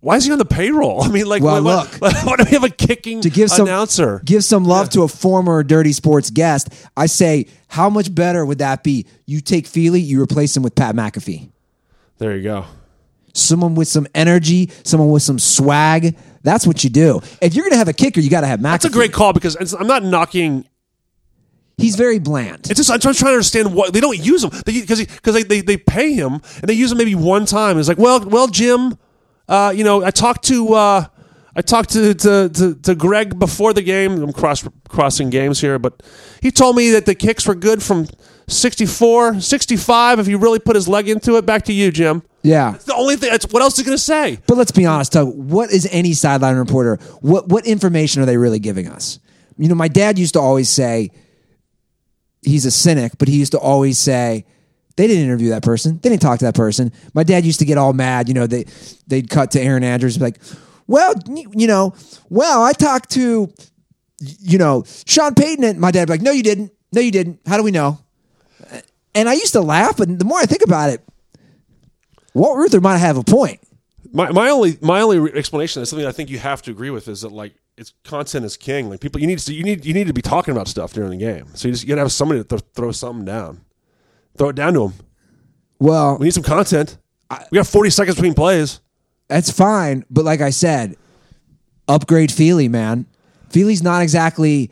Why 0.04 0.16
is 0.16 0.26
he 0.26 0.32
on 0.32 0.38
the 0.38 0.44
payroll? 0.44 1.02
I 1.04 1.08
mean, 1.08 1.24
like, 1.24 1.42
Well, 1.42 1.64
why, 1.64 1.76
look. 1.76 1.94
why, 1.98 2.12
why 2.24 2.36
do 2.36 2.44
we 2.44 2.50
have 2.50 2.62
a 2.62 2.68
kicking 2.68 3.22
To 3.22 3.30
give 3.30 3.50
some, 3.50 3.66
announcer? 3.66 4.20
give 4.22 4.44
some 4.44 4.66
love 4.66 4.90
to 4.90 5.02
a 5.02 5.08
former 5.08 5.62
Dirty 5.62 5.92
Sports 5.92 6.28
guest, 6.28 6.68
I 6.94 7.06
say, 7.06 7.46
how 7.68 7.88
much 7.88 8.14
better 8.14 8.44
would 8.44 8.58
that 8.58 8.84
be? 8.84 9.06
You 9.24 9.40
take 9.40 9.66
Feely, 9.66 10.00
you 10.00 10.20
replace 10.20 10.54
him 10.54 10.62
with 10.62 10.74
Pat 10.74 10.94
McAfee. 10.94 11.50
There 12.18 12.36
you 12.36 12.42
go. 12.42 12.66
Someone 13.32 13.74
with 13.74 13.88
some 13.88 14.06
energy, 14.14 14.70
someone 14.84 15.10
with 15.10 15.22
some 15.22 15.38
swag. 15.38 16.16
That's 16.42 16.66
what 16.66 16.84
you 16.84 16.90
do. 16.90 17.22
If 17.40 17.54
you're 17.54 17.64
going 17.64 17.72
to 17.72 17.78
have 17.78 17.88
a 17.88 17.94
kicker, 17.94 18.20
you 18.20 18.28
got 18.28 18.42
to 18.42 18.46
have 18.46 18.60
McAfee. 18.60 18.72
That's 18.72 18.84
a 18.84 18.90
great 18.90 19.14
call 19.14 19.32
because 19.32 19.56
I'm 19.72 19.86
not 19.86 20.04
knocking 20.04 20.66
He's 21.76 21.96
very 21.96 22.20
bland. 22.20 22.70
It's 22.70 22.78
just 22.78 22.90
I'm 22.90 23.00
trying 23.00 23.14
to 23.14 23.26
understand 23.26 23.74
what 23.74 23.92
they 23.92 24.00
don't 24.00 24.18
use 24.18 24.44
him 24.44 24.50
because 24.64 25.00
because 25.04 25.34
they, 25.34 25.42
they 25.42 25.60
they 25.60 25.76
pay 25.76 26.12
him 26.12 26.34
and 26.34 26.68
they 26.68 26.74
use 26.74 26.92
him 26.92 26.98
maybe 26.98 27.16
one 27.16 27.46
time. 27.46 27.78
It's 27.78 27.88
like 27.88 27.98
well 27.98 28.24
well 28.24 28.46
Jim, 28.46 28.96
uh, 29.48 29.72
you 29.74 29.84
know 29.84 30.04
I 30.04 30.10
talked 30.10 30.44
to 30.46 30.74
uh, 30.74 31.06
I 31.56 31.62
talked 31.62 31.90
to, 31.90 32.14
to 32.14 32.48
to 32.48 32.74
to 32.74 32.94
Greg 32.94 33.38
before 33.38 33.72
the 33.72 33.82
game. 33.82 34.22
I'm 34.22 34.32
cross 34.32 34.66
crossing 34.88 35.30
games 35.30 35.60
here, 35.60 35.78
but 35.78 36.02
he 36.40 36.50
told 36.50 36.76
me 36.76 36.90
that 36.90 37.06
the 37.06 37.14
kicks 37.14 37.46
were 37.46 37.54
good 37.54 37.82
from 37.82 38.06
64, 38.46 39.40
65 39.40 40.18
if 40.18 40.26
he 40.26 40.34
really 40.34 40.58
put 40.58 40.76
his 40.76 40.86
leg 40.88 41.08
into 41.08 41.36
it. 41.36 41.46
Back 41.46 41.64
to 41.64 41.72
you, 41.72 41.90
Jim. 41.90 42.22
yeah. 42.42 42.74
It's 42.74 42.84
the 42.84 42.94
only 42.94 43.16
thing. 43.16 43.30
That's 43.30 43.46
what 43.50 43.62
else 43.62 43.74
is 43.74 43.78
he 43.80 43.84
going 43.84 43.96
to 43.96 44.02
say? 44.02 44.38
But 44.46 44.56
let's 44.58 44.72
be 44.72 44.84
honest, 44.84 45.12
Tug. 45.12 45.28
What 45.34 45.70
is 45.70 45.88
any 45.90 46.12
sideline 46.12 46.56
reporter? 46.56 46.96
What 47.20 47.48
what 47.48 47.66
information 47.66 48.22
are 48.22 48.26
they 48.26 48.36
really 48.36 48.58
giving 48.58 48.88
us? 48.88 49.18
You 49.56 49.68
know, 49.68 49.74
my 49.74 49.88
dad 49.88 50.18
used 50.18 50.34
to 50.34 50.40
always 50.40 50.68
say 50.68 51.10
he's 52.42 52.66
a 52.66 52.70
cynic, 52.70 53.12
but 53.18 53.28
he 53.28 53.38
used 53.38 53.52
to 53.52 53.58
always 53.58 53.98
say 53.98 54.44
they 54.96 55.06
didn't 55.06 55.24
interview 55.24 55.50
that 55.50 55.62
person, 55.62 55.98
they 56.02 56.08
didn't 56.08 56.22
talk 56.22 56.38
to 56.38 56.44
that 56.44 56.54
person. 56.54 56.92
My 57.14 57.24
dad 57.24 57.44
used 57.44 57.58
to 57.60 57.64
get 57.64 57.78
all 57.78 57.92
mad. 57.92 58.28
You 58.28 58.34
know, 58.34 58.46
they 58.46 58.64
they'd 59.06 59.28
cut 59.28 59.50
to 59.52 59.60
Erin 59.60 59.84
Andrews, 59.84 60.16
and 60.16 60.20
be 60.20 60.26
like, 60.26 60.40
well, 60.86 61.14
you 61.28 61.66
know, 61.66 61.94
well, 62.28 62.62
I 62.62 62.72
talked 62.72 63.10
to, 63.12 63.52
you 64.20 64.58
know, 64.58 64.84
Sean 65.06 65.34
Payton, 65.34 65.64
and 65.64 65.80
my 65.80 65.90
dad 65.90 66.08
like, 66.08 66.22
no, 66.22 66.30
you 66.30 66.42
didn't, 66.42 66.72
no, 66.92 67.00
you 67.00 67.10
didn't. 67.10 67.40
How 67.46 67.56
do 67.56 67.62
we 67.62 67.70
know? 67.70 67.98
And 69.14 69.28
I 69.28 69.34
used 69.34 69.52
to 69.52 69.60
laugh, 69.60 69.96
but 69.96 70.18
the 70.18 70.24
more 70.24 70.38
I 70.38 70.46
think 70.46 70.62
about 70.62 70.90
it, 70.90 71.00
Walt 72.34 72.58
Ruther 72.58 72.80
might 72.80 72.98
have 72.98 73.16
a 73.16 73.22
point. 73.22 73.60
My, 74.12 74.30
my 74.30 74.50
only 74.50 74.78
my 74.80 75.00
only 75.00 75.32
explanation 75.32 75.82
is 75.82 75.88
something 75.88 76.06
I 76.06 76.12
think 76.12 76.30
you 76.30 76.38
have 76.38 76.62
to 76.62 76.70
agree 76.70 76.90
with 76.90 77.08
is 77.08 77.22
that 77.22 77.32
like 77.32 77.54
it's 77.76 77.92
content 78.04 78.44
is 78.44 78.56
king. 78.56 78.88
Like 78.88 79.00
people, 79.00 79.20
you 79.20 79.26
need 79.26 79.38
to 79.38 79.54
you 79.54 79.64
need 79.64 79.84
you 79.84 79.94
need 79.94 80.06
to 80.06 80.12
be 80.12 80.22
talking 80.22 80.52
about 80.52 80.68
stuff 80.68 80.92
during 80.92 81.10
the 81.10 81.16
game. 81.16 81.46
So 81.54 81.68
you 81.68 81.74
just 81.74 81.84
you 81.84 81.88
gotta 81.88 82.02
have 82.02 82.12
somebody 82.12 82.42
to 82.42 82.48
th- 82.48 82.62
throw 82.74 82.92
something 82.92 83.24
down, 83.24 83.62
throw 84.36 84.48
it 84.50 84.56
down 84.56 84.74
to 84.74 84.84
him. 84.88 84.92
Well, 85.78 86.18
We 86.18 86.24
need 86.26 86.34
some 86.34 86.42
content. 86.42 86.96
we 87.50 87.56
got 87.56 87.66
forty 87.66 87.90
seconds 87.90 88.16
between 88.16 88.34
plays. 88.34 88.80
that's 89.28 89.50
fine, 89.50 90.04
but 90.10 90.24
like 90.24 90.40
I 90.40 90.50
said, 90.50 90.96
upgrade 91.88 92.30
Feely, 92.32 92.68
man. 92.68 93.06
Feely's 93.50 93.82
not 93.82 94.02
exactly 94.02 94.70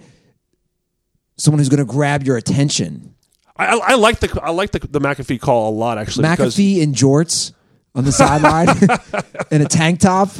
someone 1.36 1.58
who's 1.58 1.68
going 1.68 1.84
to 1.84 1.90
grab 1.92 2.22
your 2.24 2.36
attention. 2.36 3.14
I, 3.56 3.66
I, 3.66 3.76
I 3.92 3.94
like 3.94 4.20
the 4.20 4.40
I 4.42 4.50
like 4.50 4.70
the, 4.72 4.78
the 4.80 5.00
McAfee 5.00 5.40
call 5.40 5.70
a 5.70 5.74
lot 5.76 5.98
actually. 5.98 6.28
because- 6.28 6.56
McAfee 6.56 6.78
in 6.80 6.92
jorts 6.94 7.52
on 7.94 8.04
the 8.04 8.12
sideline 8.12 8.68
in 9.50 9.60
a 9.60 9.66
tank 9.66 10.00
top. 10.00 10.30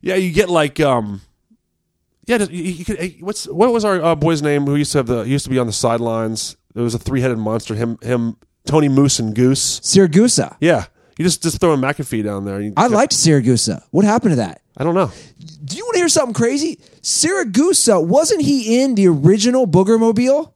yeah, 0.00 0.14
you 0.14 0.32
get 0.32 0.48
like 0.48 0.78
um, 0.80 1.20
yeah. 2.26 2.38
You, 2.38 2.62
you 2.62 2.84
could, 2.84 3.16
what's 3.20 3.46
what 3.48 3.72
was 3.72 3.84
our 3.84 4.00
uh, 4.02 4.14
boy's 4.14 4.40
name 4.42 4.64
who 4.66 4.76
used 4.76 4.92
to 4.92 4.98
have 4.98 5.06
the 5.06 5.22
used 5.22 5.44
to 5.44 5.50
be 5.50 5.58
on 5.58 5.66
the 5.66 5.72
sidelines. 5.72 6.56
There 6.74 6.84
was 6.84 6.94
a 6.94 6.98
three 6.98 7.20
headed 7.20 7.38
monster. 7.38 7.74
Him 7.74 7.98
him 8.02 8.36
Tony 8.66 8.88
Moose 8.88 9.18
and 9.18 9.34
Goose. 9.34 9.80
Siragusa. 9.80 10.56
Yeah, 10.60 10.86
you 11.18 11.24
just 11.24 11.42
just 11.42 11.60
throw 11.60 11.72
a 11.72 11.76
McAfee 11.76 12.24
down 12.24 12.44
there. 12.44 12.60
You- 12.60 12.72
I 12.76 12.86
liked 12.88 13.12
Siragusa. 13.12 13.82
What 13.90 14.04
happened 14.04 14.32
to 14.32 14.36
that? 14.36 14.60
I 14.76 14.82
don't 14.84 14.94
know. 14.94 15.10
Do 15.64 15.76
you 15.76 15.84
want 15.84 15.94
to 15.94 16.00
hear 16.00 16.08
something 16.08 16.34
crazy? 16.34 16.78
Siragusa, 17.02 18.04
wasn't 18.04 18.42
he 18.42 18.82
in 18.82 18.96
the 18.96 19.06
original 19.08 19.66
Booger 19.66 19.98
Mobile? 20.00 20.54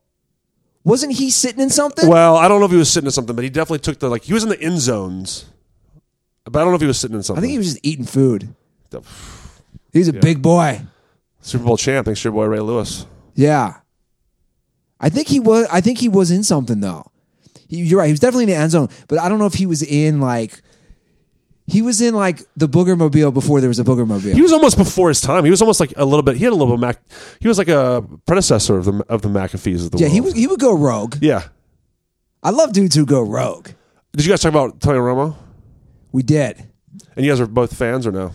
Wasn't 0.85 1.13
he 1.13 1.31
sitting 1.31 1.61
in 1.61 1.71
something? 1.71 2.09
Well, 2.09 2.37
I 2.37 2.49
don't 2.49 2.61
know 2.61 2.67
if 2.67 2.73
he 2.73 2.79
was 2.79 2.91
sitting 2.91 3.07
in 3.07 3.11
something, 3.13 3.37
but 3.37 3.45
he 3.45 3.51
definitely 3.51 3.81
took 3.81 3.99
the 3.99 4.09
like 4.09 4.25
he 4.25 4.33
was 4.33 4.43
in 4.43 4.49
the 4.49 4.61
end 4.61 4.81
zones. 4.81 5.45
But 6.45 6.57
I 6.57 6.63
don't 6.63 6.71
know 6.71 6.77
if 6.77 6.81
he 6.81 6.87
was 6.87 6.99
sitting 6.99 7.17
in 7.17 7.23
something. 7.23 7.41
I 7.41 7.43
think 7.43 7.53
he 7.53 7.59
was 7.59 7.69
just 7.75 7.81
eating 7.87 8.07
food. 8.07 8.55
the 8.91 9.03
He's 9.93 10.09
a 10.09 10.13
big 10.15 10.41
boy. 10.43 10.81
Super 11.43 11.65
Bowl 11.65 11.77
champ. 11.77 12.07
Thanks 12.07 12.23
to 12.23 12.27
your 12.29 12.33
boy 12.33 12.47
Ray 12.47 12.61
Lewis. 12.61 13.07
Yeah. 13.35 13.77
I 15.01 15.09
think 15.09 15.29
he 15.29 15.41
was 15.41 15.67
I 15.71 15.81
think 15.81 15.99
he 15.99 16.09
was 16.09 16.31
in 16.31 16.43
something 16.43 16.81
though. 16.81 17.11
He, 17.69 17.79
you're 17.79 17.99
right. 17.99 18.07
He 18.07 18.13
was 18.13 18.21
definitely 18.21 18.45
in 18.45 18.51
the 18.51 18.57
end 18.57 18.71
zone, 18.71 18.89
but 19.09 19.19
I 19.19 19.29
don't 19.29 19.39
know 19.39 19.47
if 19.47 19.55
he 19.55 19.67
was 19.67 19.83
in 19.83 20.21
like 20.21 20.61
he 21.69 21.83
was 21.83 22.01
in 22.01 22.15
like 22.15 22.43
the 22.57 22.67
Booger 22.67 22.97
Mobile 22.97 23.31
before 23.31 23.61
there 23.61 23.69
was 23.69 23.79
a 23.79 23.85
Booger 23.85 24.07
Mobile. 24.07 24.33
He 24.33 24.41
was 24.41 24.53
almost 24.53 24.79
before 24.79 25.09
his 25.09 25.21
time. 25.21 25.45
He 25.45 25.51
was 25.51 25.61
almost 25.61 25.81
like 25.81 25.93
a 25.97 26.05
little 26.05 26.23
bit. 26.23 26.37
He 26.37 26.45
had 26.45 26.53
a 26.53 26.57
little 26.57 26.69
bit 26.69 26.75
of 26.75 26.81
Mac. 26.81 27.03
He 27.41 27.49
was 27.49 27.59
like 27.59 27.69
a 27.69 28.03
predecessor 28.27 28.79
of 28.79 28.87
the 28.87 29.05
of 29.09 29.23
the 29.23 29.29
McAfees 29.29 29.85
of 29.85 29.91
the 29.91 29.99
yeah, 29.99 30.07
world. 30.07 30.13
he 30.13 30.21
was 30.21 30.35
he 30.35 30.47
would 30.47 30.61
go 30.61 30.75
rogue. 30.75 31.17
Yeah. 31.21 31.45
I 32.43 32.51
love 32.51 32.73
dudes 32.73 32.95
who 32.95 33.05
go 33.05 33.21
rogue. 33.21 33.69
Did 34.13 34.25
you 34.25 34.33
guys 34.33 34.41
talk 34.41 34.51
about 34.51 34.81
Tony 34.81 34.99
Romo? 34.99 35.37
We 36.11 36.23
did. 36.23 36.57
And 37.15 37.27
you 37.27 37.31
guys 37.31 37.41
are 37.41 37.47
both 37.47 37.77
fans 37.77 38.07
or 38.07 38.13
no? 38.13 38.33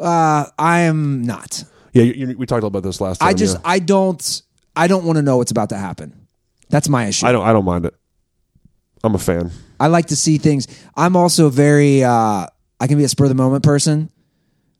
Uh 0.00 0.46
I 0.58 0.80
am 0.80 1.22
not. 1.22 1.64
Yeah, 1.92 2.04
you, 2.04 2.26
you, 2.26 2.38
we 2.38 2.46
talked 2.46 2.64
about 2.64 2.82
this 2.82 3.00
last 3.00 3.18
time. 3.20 3.28
I 3.28 3.34
just 3.34 3.56
yeah. 3.56 3.62
I 3.64 3.78
don't 3.78 4.42
I 4.74 4.86
don't 4.86 5.04
want 5.04 5.16
to 5.16 5.22
know 5.22 5.36
what's 5.36 5.50
about 5.50 5.68
to 5.70 5.76
happen. 5.76 6.26
That's 6.70 6.88
my 6.88 7.06
issue. 7.06 7.26
I 7.26 7.32
don't 7.32 7.46
I 7.46 7.52
don't 7.52 7.64
mind 7.64 7.86
it. 7.86 7.94
I'm 9.04 9.14
a 9.14 9.18
fan. 9.18 9.50
I 9.78 9.88
like 9.88 10.06
to 10.06 10.16
see 10.16 10.38
things. 10.38 10.66
I'm 10.96 11.16
also 11.16 11.48
very 11.48 12.02
uh 12.04 12.46
I 12.80 12.86
can 12.86 12.98
be 12.98 13.04
a 13.04 13.08
spur 13.08 13.24
of 13.24 13.28
the 13.28 13.34
moment 13.34 13.64
person. 13.64 14.10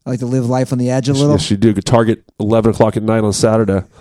I 0.05 0.09
like 0.09 0.19
to 0.19 0.25
live 0.25 0.49
life 0.49 0.71
on 0.73 0.79
the 0.79 0.89
edge 0.89 1.07
a 1.07 1.13
little. 1.13 1.31
Yes, 1.31 1.49
you 1.49 1.57
do. 1.57 1.73
Could 1.73 1.85
target 1.85 2.23
eleven 2.39 2.71
o'clock 2.71 2.97
at 2.97 3.03
night 3.03 3.23
on 3.23 3.33
Saturday. 3.33 3.83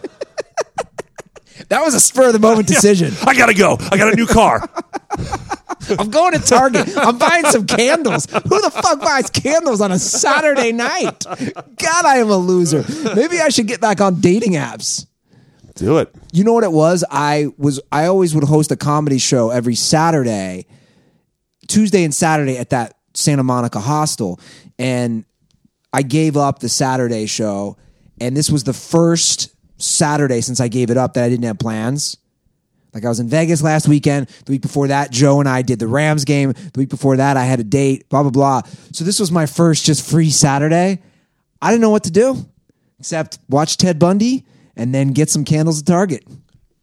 That 1.68 1.82
was 1.82 1.94
a 1.94 2.00
spur 2.00 2.26
of 2.26 2.32
the 2.32 2.38
moment 2.38 2.66
decision. 2.74 3.12
I 3.26 3.34
gotta 3.34 3.54
go. 3.54 3.76
I 3.78 3.96
got 3.96 4.12
a 4.12 4.16
new 4.16 4.26
car. 4.26 4.68
I'm 5.98 6.10
going 6.10 6.32
to 6.32 6.38
Target. 6.38 6.96
I'm 6.96 7.18
buying 7.18 7.44
some 7.46 7.66
candles. 7.66 8.26
Who 8.26 8.60
the 8.60 8.70
fuck 8.70 9.00
buys 9.00 9.30
candles 9.30 9.80
on 9.80 9.90
a 9.90 9.98
Saturday 9.98 10.70
night? 10.70 11.24
God, 11.24 12.04
I 12.04 12.18
am 12.18 12.30
a 12.30 12.36
loser. 12.36 12.84
Maybe 13.16 13.40
I 13.40 13.48
should 13.48 13.66
get 13.66 13.80
back 13.80 14.00
on 14.00 14.20
dating 14.20 14.52
apps. 14.52 15.06
Do 15.74 15.98
it. 15.98 16.14
You 16.32 16.44
know 16.44 16.52
what 16.52 16.64
it 16.64 16.72
was? 16.72 17.04
I 17.10 17.48
was 17.56 17.80
I 17.90 18.06
always 18.06 18.34
would 18.34 18.44
host 18.44 18.70
a 18.70 18.76
comedy 18.76 19.18
show 19.18 19.50
every 19.50 19.74
Saturday, 19.74 20.66
Tuesday 21.68 22.04
and 22.04 22.14
Saturday 22.14 22.58
at 22.58 22.70
that 22.70 22.98
Santa 23.14 23.42
Monica 23.42 23.80
hostel, 23.80 24.38
and 24.78 25.24
I 25.92 26.02
gave 26.02 26.36
up 26.36 26.58
the 26.58 26.68
Saturday 26.68 27.26
show, 27.26 27.76
and 28.20 28.36
this 28.36 28.50
was 28.50 28.64
the 28.64 28.72
first 28.72 29.54
Saturday 29.80 30.40
since 30.40 30.60
I 30.60 30.68
gave 30.68 30.90
it 30.90 30.96
up 30.96 31.14
that 31.14 31.24
I 31.24 31.28
didn't 31.28 31.44
have 31.44 31.58
plans. 31.58 32.16
Like 32.92 33.06
I 33.06 33.08
was 33.08 33.20
in 33.20 33.28
Vegas 33.28 33.62
last 33.62 33.88
weekend. 33.88 34.26
The 34.44 34.52
week 34.52 34.62
before 34.62 34.88
that, 34.88 35.10
Joe 35.10 35.40
and 35.40 35.48
I 35.48 35.62
did 35.62 35.78
the 35.78 35.86
Rams 35.86 36.26
game. 36.26 36.52
The 36.52 36.78
week 36.80 36.90
before 36.90 37.16
that, 37.16 37.38
I 37.38 37.44
had 37.44 37.60
a 37.60 37.64
date. 37.64 38.08
Blah 38.10 38.22
blah 38.22 38.30
blah. 38.30 38.62
So 38.92 39.04
this 39.04 39.18
was 39.18 39.32
my 39.32 39.46
first 39.46 39.86
just 39.86 40.08
free 40.08 40.30
Saturday. 40.30 41.00
I 41.62 41.70
didn't 41.70 41.80
know 41.80 41.90
what 41.90 42.04
to 42.04 42.10
do 42.10 42.46
except 42.98 43.38
watch 43.48 43.78
Ted 43.78 43.98
Bundy 43.98 44.44
and 44.76 44.94
then 44.94 45.08
get 45.08 45.30
some 45.30 45.44
candles 45.44 45.80
at 45.80 45.86
Target. 45.86 46.24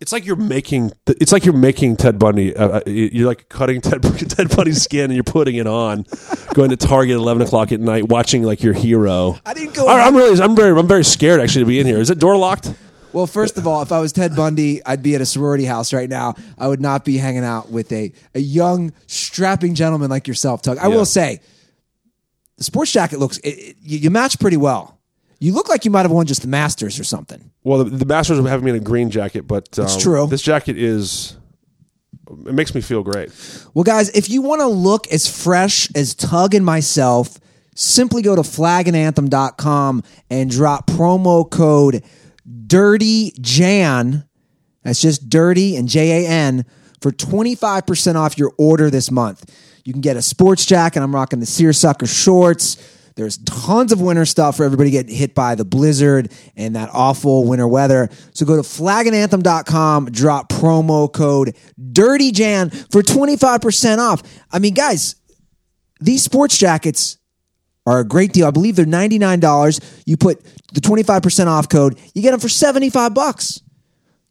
It's 0.01 0.13
like 0.13 0.25
you're 0.25 0.37
making. 0.37 0.91
It's 1.07 1.33
like 1.33 1.43
you're 1.43 1.53
making 1.53 1.97
Ted 1.97 2.17
Bundy. 2.17 2.55
Uh, 2.55 2.67
uh, 2.79 2.81
you're 2.85 3.27
like 3.27 3.49
cutting 3.49 3.81
Ted 3.81 4.01
Ted 4.01 4.55
Bundy's 4.55 4.81
skin 4.81 5.05
and 5.05 5.13
you're 5.13 5.23
putting 5.25 5.55
it 5.55 5.67
on. 5.67 6.05
Going 6.53 6.69
to 6.69 6.77
Target 6.77 7.15
at 7.15 7.19
eleven 7.19 7.41
o'clock 7.41 7.73
at 7.73 7.81
night, 7.81 8.07
watching 8.07 8.43
like 8.43 8.63
your 8.63 8.73
hero. 8.73 9.37
I 9.45 9.53
didn't 9.53 9.73
go. 9.73 9.87
I, 9.87 10.01
I'm 10.07 10.15
really. 10.15 10.41
I'm 10.41 10.55
very. 10.55 10.77
I'm 10.79 10.87
very 10.87 11.03
scared 11.03 11.41
actually 11.41 11.63
to 11.63 11.67
be 11.67 11.79
in 11.79 11.85
here. 11.85 11.97
Is 11.99 12.09
it 12.09 12.17
door 12.17 12.37
locked? 12.37 12.73
Well, 13.11 13.25
first 13.27 13.57
of 13.57 13.65
all, 13.67 13.81
if 13.81 13.91
I 13.91 13.99
was 13.99 14.13
Ted 14.13 14.35
Bundy, 14.35 14.85
I'd 14.85 15.01
be 15.01 15.15
at 15.15 15.21
a 15.21 15.25
sorority 15.25 15.65
house 15.65 15.91
right 15.93 16.07
now. 16.07 16.35
I 16.59 16.67
would 16.67 16.79
not 16.79 17.03
be 17.03 17.17
hanging 17.17 17.43
out 17.43 17.71
with 17.71 17.91
a, 17.91 18.13
a 18.35 18.39
young, 18.39 18.93
strapping 19.07 19.73
gentleman 19.73 20.11
like 20.11 20.27
yourself, 20.27 20.61
Tug. 20.61 20.77
I 20.77 20.83
Yeah. 20.89 20.95
will 20.95 21.05
say, 21.05 21.39
the 22.59 22.63
sports 22.63 22.91
jacket 22.91 23.17
looks, 23.17 23.39
it, 23.39 23.49
it- 23.49 23.75
you, 23.81 23.97
you 23.97 24.09
match 24.11 24.39
pretty 24.39 24.57
well. 24.57 24.98
You 25.39 25.53
look 25.53 25.69
like 25.69 25.85
you 25.85 25.91
might 25.91 26.01
have 26.01 26.11
won 26.11 26.25
just 26.25 26.41
the 26.41 26.47
Masters 26.47 26.99
or 26.99 27.03
something. 27.03 27.51
Well, 27.63 27.83
the, 27.83 27.97
the 27.97 28.05
Masters 28.05 28.39
would 28.39 28.49
have 28.49 28.61
me 28.61 28.71
in 28.71 28.75
a 28.75 28.81
green 28.81 29.09
jacket, 29.09 29.47
but 29.47 29.77
um, 29.79 29.85
It's 29.85 29.97
true. 29.97 30.27
This 30.27 30.41
jacket 30.41 30.77
is. 30.77 31.37
It 32.45 32.53
makes 32.53 32.75
me 32.75 32.81
feel 32.81 33.01
great. 33.01 33.31
Well, 33.73 33.83
guys, 33.83 34.09
if 34.09 34.29
you 34.29 34.41
want 34.41 34.61
to 34.61 34.67
look 34.67 35.07
as 35.07 35.27
fresh 35.27 35.89
as 35.95 36.13
Tug 36.13 36.53
and 36.53 36.63
myself, 36.63 37.39
simply 37.75 38.21
go 38.21 38.35
to 38.35 38.41
flagandanthem.com 38.43 40.03
and 40.29 40.51
drop 40.51 40.87
promo 40.87 41.49
code 41.49 42.03
Dirty 42.67 43.33
Jan. 43.41 44.25
That's 44.83 45.01
just 45.01 45.29
dirty 45.29 45.75
and 45.75 45.87
J 45.87 46.25
A 46.25 46.29
N 46.29 46.65
for 47.01 47.11
25% 47.11 48.15
off 48.15 48.37
your 48.37 48.51
order 48.57 48.89
this 48.89 49.09
month. 49.11 49.53
You 49.83 49.93
can 49.93 50.01
get 50.01 50.17
a 50.17 50.21
sports 50.21 50.65
jacket. 50.65 51.01
I'm 51.01 51.13
rocking 51.13 51.39
the 51.39 51.45
Seersucker 51.45 52.05
shorts. 52.07 52.77
There's 53.19 53.37
tons 53.39 53.91
of 53.91 53.99
winter 53.99 54.25
stuff 54.25 54.55
for 54.55 54.63
everybody 54.63 54.91
getting 54.91 55.13
hit 55.13 55.35
by 55.35 55.55
the 55.55 55.65
blizzard 55.65 56.31
and 56.55 56.77
that 56.77 56.89
awful 56.93 57.43
winter 57.43 57.67
weather. 57.67 58.07
So 58.33 58.45
go 58.45 58.55
to 58.55 58.61
flagandanthem.com, 58.61 60.05
drop 60.11 60.47
promo 60.47 61.11
code 61.11 61.53
DirtyJan 61.77 62.89
for 62.89 63.01
25% 63.01 63.97
off. 63.97 64.23
I 64.53 64.59
mean, 64.59 64.73
guys, 64.73 65.15
these 65.99 66.23
sports 66.23 66.57
jackets 66.57 67.17
are 67.85 67.99
a 67.99 68.07
great 68.07 68.31
deal. 68.31 68.47
I 68.47 68.51
believe 68.51 68.77
they're 68.77 68.85
$99. 68.85 70.01
You 70.05 70.15
put 70.15 70.41
the 70.73 70.79
25% 70.79 71.47
off 71.47 71.67
code, 71.67 71.99
you 72.15 72.21
get 72.21 72.31
them 72.31 72.39
for 72.39 72.47
75 72.47 73.13
bucks. 73.13 73.61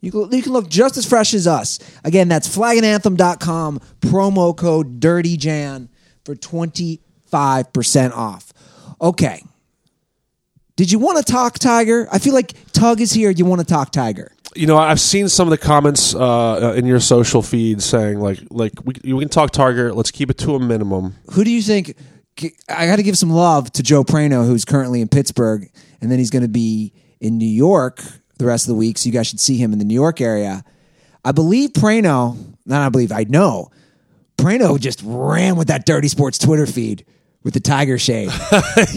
You 0.00 0.12
can, 0.12 0.32
you 0.32 0.42
can 0.42 0.54
look 0.54 0.70
just 0.70 0.96
as 0.96 1.04
fresh 1.04 1.34
as 1.34 1.46
us. 1.46 1.78
Again, 2.04 2.28
that's 2.28 2.48
flagandanthem.com, 2.48 3.80
promo 4.00 4.56
code 4.56 4.98
DirtyJan 4.98 5.90
for 6.24 6.34
25% 6.34 8.12
off. 8.12 8.47
Okay. 9.00 9.42
Did 10.76 10.92
you 10.92 10.98
want 10.98 11.18
to 11.18 11.32
talk 11.32 11.58
Tiger? 11.58 12.08
I 12.12 12.18
feel 12.18 12.34
like 12.34 12.54
Tug 12.72 13.00
is 13.00 13.12
here. 13.12 13.30
You 13.30 13.44
want 13.44 13.60
to 13.60 13.66
talk 13.66 13.90
Tiger? 13.90 14.32
You 14.54 14.66
know, 14.66 14.78
I've 14.78 15.00
seen 15.00 15.28
some 15.28 15.48
of 15.48 15.50
the 15.50 15.58
comments 15.58 16.14
uh, 16.14 16.74
in 16.76 16.86
your 16.86 17.00
social 17.00 17.42
feed 17.42 17.82
saying 17.82 18.20
like, 18.20 18.38
like 18.50 18.72
we, 18.84 19.12
we 19.12 19.20
can 19.20 19.28
talk 19.28 19.50
Tiger. 19.50 19.92
Let's 19.92 20.10
keep 20.10 20.30
it 20.30 20.38
to 20.38 20.54
a 20.54 20.60
minimum. 20.60 21.16
Who 21.32 21.44
do 21.44 21.50
you 21.50 21.62
think? 21.62 21.96
I 22.68 22.86
got 22.86 22.96
to 22.96 23.02
give 23.02 23.18
some 23.18 23.30
love 23.30 23.72
to 23.72 23.82
Joe 23.82 24.04
Prano, 24.04 24.46
who's 24.46 24.64
currently 24.64 25.00
in 25.00 25.08
Pittsburgh, 25.08 25.68
and 26.00 26.10
then 26.10 26.20
he's 26.20 26.30
going 26.30 26.42
to 26.42 26.48
be 26.48 26.92
in 27.20 27.38
New 27.38 27.48
York 27.48 28.00
the 28.38 28.46
rest 28.46 28.66
of 28.66 28.68
the 28.68 28.78
week. 28.78 28.98
So 28.98 29.08
you 29.08 29.12
guys 29.12 29.26
should 29.26 29.40
see 29.40 29.56
him 29.56 29.72
in 29.72 29.80
the 29.80 29.84
New 29.84 29.94
York 29.94 30.20
area. 30.20 30.64
I 31.24 31.32
believe 31.32 31.70
Prano, 31.70 32.36
not 32.64 32.86
I 32.86 32.88
believe, 32.88 33.10
I 33.10 33.24
know. 33.24 33.70
Prano 34.36 34.78
just 34.78 35.02
ran 35.04 35.56
with 35.56 35.66
that 35.68 35.84
Dirty 35.84 36.06
Sports 36.06 36.38
Twitter 36.38 36.66
feed 36.66 37.04
with 37.48 37.54
the 37.54 37.60
tiger 37.60 37.96
shade. 37.98 38.28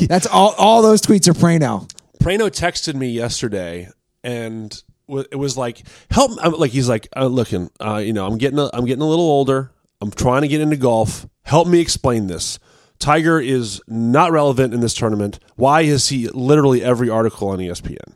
That's 0.09 0.27
all. 0.27 0.53
All 0.57 0.81
those 0.81 1.01
tweets 1.01 1.29
are 1.29 1.33
Prano. 1.33 1.89
Prano 2.21 2.49
texted 2.49 2.95
me 2.95 3.07
yesterday, 3.07 3.87
and 4.25 4.83
it 5.07 5.37
was 5.37 5.55
like, 5.55 5.83
"Help!" 6.09 6.31
I'm, 6.43 6.51
like 6.51 6.71
he's 6.71 6.89
like, 6.89 7.07
uh, 7.15 7.27
"Looking, 7.27 7.69
uh, 7.79 8.01
you 8.03 8.11
know, 8.11 8.27
I'm 8.27 8.37
getting, 8.37 8.59
a, 8.59 8.69
I'm 8.73 8.83
getting 8.83 9.01
a 9.03 9.07
little 9.07 9.23
older. 9.23 9.71
I'm 10.01 10.11
trying 10.11 10.41
to 10.41 10.49
get 10.49 10.59
into 10.59 10.75
golf. 10.75 11.25
Help 11.43 11.65
me 11.65 11.79
explain 11.79 12.27
this. 12.27 12.59
Tiger 12.99 13.39
is 13.39 13.81
not 13.87 14.33
relevant 14.33 14.73
in 14.73 14.81
this 14.81 14.93
tournament. 14.93 15.39
Why 15.55 15.83
is 15.83 16.09
he 16.09 16.27
literally 16.27 16.83
every 16.83 17.09
article 17.09 17.47
on 17.47 17.59
ESPN?" 17.59 18.15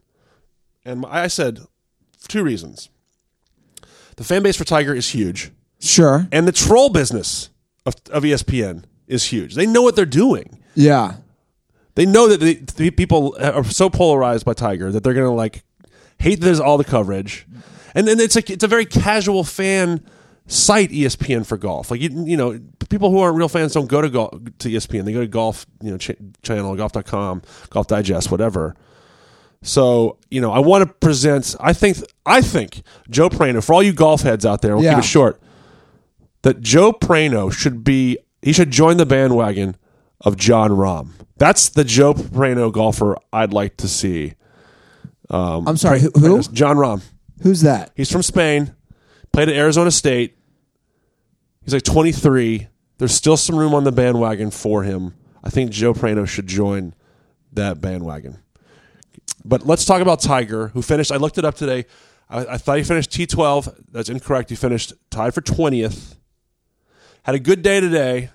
And 0.83 1.05
I 1.05 1.27
said, 1.27 1.61
two 2.27 2.43
reasons. 2.43 2.89
The 4.17 4.25
fan 4.25 4.43
base 4.43 4.57
for 4.57 4.65
Tiger 4.65 4.93
is 4.93 5.09
huge, 5.11 5.51
Sure. 5.79 6.27
and 6.29 6.45
the 6.45 6.51
troll 6.51 6.89
business 6.89 7.51
of, 7.85 7.95
of 8.11 8.23
ESPN 8.23 8.83
is 9.07 9.25
huge. 9.25 9.55
They 9.55 9.65
know 9.65 9.81
what 9.81 9.95
they're 9.95 10.05
doing. 10.05 10.59
Yeah. 10.75 11.15
They 11.95 12.05
know 12.05 12.27
that 12.27 12.39
the, 12.41 12.55
the 12.75 12.91
people 12.91 13.37
are 13.39 13.63
so 13.63 13.89
polarized 13.89 14.45
by 14.45 14.53
Tiger 14.53 14.91
that 14.91 15.03
they're 15.03 15.13
going 15.13 15.27
to 15.27 15.31
like 15.31 15.63
hate 16.19 16.39
that 16.41 16.45
there's 16.45 16.59
all 16.59 16.77
the 16.77 16.83
coverage, 16.83 17.47
and 17.93 18.07
then 18.07 18.19
it's 18.19 18.35
like 18.35 18.49
it's 18.49 18.63
a 18.63 18.67
very 18.67 18.85
casual 18.85 19.43
fan 19.45 20.05
site 20.47 20.91
ESPN 20.91 21.45
for 21.45 21.57
golf. 21.57 21.89
Like 21.89 22.01
you, 22.01 22.09
you 22.25 22.35
know, 22.35 22.59
people 22.89 23.09
who 23.11 23.19
aren't 23.19 23.37
real 23.37 23.47
fans 23.47 23.71
don't 23.73 23.87
go 23.87 24.01
to 24.01 24.09
golf 24.09 24.31
to 24.59 24.69
ESPN. 24.69 25.05
They 25.05 25.13
go 25.13 25.21
to 25.21 25.27
golf, 25.27 25.65
you 25.81 25.91
know, 25.91 25.97
ch- 25.97 26.11
channel, 26.43 26.75
golf.com, 26.75 27.41
golf 27.69 27.87
digest, 27.87 28.29
whatever. 28.29 28.75
So, 29.61 30.17
you 30.29 30.41
know, 30.41 30.51
I 30.51 30.59
want 30.59 30.85
to 30.87 30.93
present 30.93 31.55
I 31.59 31.73
think 31.73 31.97
I 32.25 32.41
think 32.41 32.83
Joe 33.09 33.29
Prano, 33.29 33.63
for 33.65 33.73
all 33.73 33.81
you 33.83 33.93
golf 33.93 34.21
heads 34.21 34.45
out 34.45 34.61
there, 34.61 34.75
we'll 34.75 34.83
Yeah. 34.83 34.95
keep 34.95 34.99
it 35.05 35.07
short, 35.07 35.41
that 36.43 36.61
Joe 36.61 36.91
Prano 36.91 37.51
should 37.51 37.83
be 37.83 38.17
he 38.45 38.53
should 38.53 38.69
join 38.69 38.97
the 38.97 39.07
bandwagon 39.07 39.75
of 40.21 40.37
Jon 40.37 40.69
Rahm. 40.69 41.13
That's 41.37 41.69
the 41.69 41.83
Joe 41.83 42.13
Prano 42.13 42.71
golfer 42.71 43.17
I'd 43.33 43.51
like 43.51 43.77
to 43.77 43.87
see. 43.87 44.35
Um, 45.31 45.67
I'm 45.67 45.77
sorry. 45.77 46.01
Who? 46.01 46.11
who? 46.11 46.43
Jon 46.43 46.77
Rahm. 46.77 47.01
Who's 47.41 47.61
that? 47.61 47.89
He's 47.95 48.11
from 48.11 48.21
Spain, 48.21 48.75
played 49.33 49.49
at 49.49 49.55
Arizona 49.55 49.89
State. 49.89 50.37
He's 51.63 51.73
like 51.73 51.81
23. 51.81 52.67
There's 52.99 53.15
still 53.15 53.35
some 53.35 53.55
room 53.55 53.73
on 53.73 53.83
the 53.83 53.91
bandwagon 53.91 54.51
for 54.51 54.83
him. 54.83 55.15
I 55.43 55.49
think 55.49 55.71
Joe 55.71 55.95
Prano 55.95 56.27
should 56.27 56.45
join 56.45 56.93
that 57.53 57.81
bandwagon. 57.81 58.37
But 59.43 59.65
let's 59.65 59.85
talk 59.85 60.03
about 60.03 60.21
Tiger, 60.21 60.67
who 60.67 60.83
finished. 60.83 61.11
I 61.11 61.17
looked 61.17 61.39
it 61.39 61.45
up 61.45 61.55
today. 61.55 61.85
I, 62.29 62.45
I 62.45 62.57
thought 62.59 62.77
he 62.77 62.83
finished 62.83 63.09
T12. 63.09 63.85
That's 63.91 64.09
incorrect. 64.09 64.51
He 64.51 64.55
finished 64.55 64.93
tied 65.09 65.33
for 65.33 65.41
20th. 65.41 66.17
Had 67.23 67.33
a 67.33 67.39
good 67.39 67.63
day 67.63 67.79
today. 67.79 68.29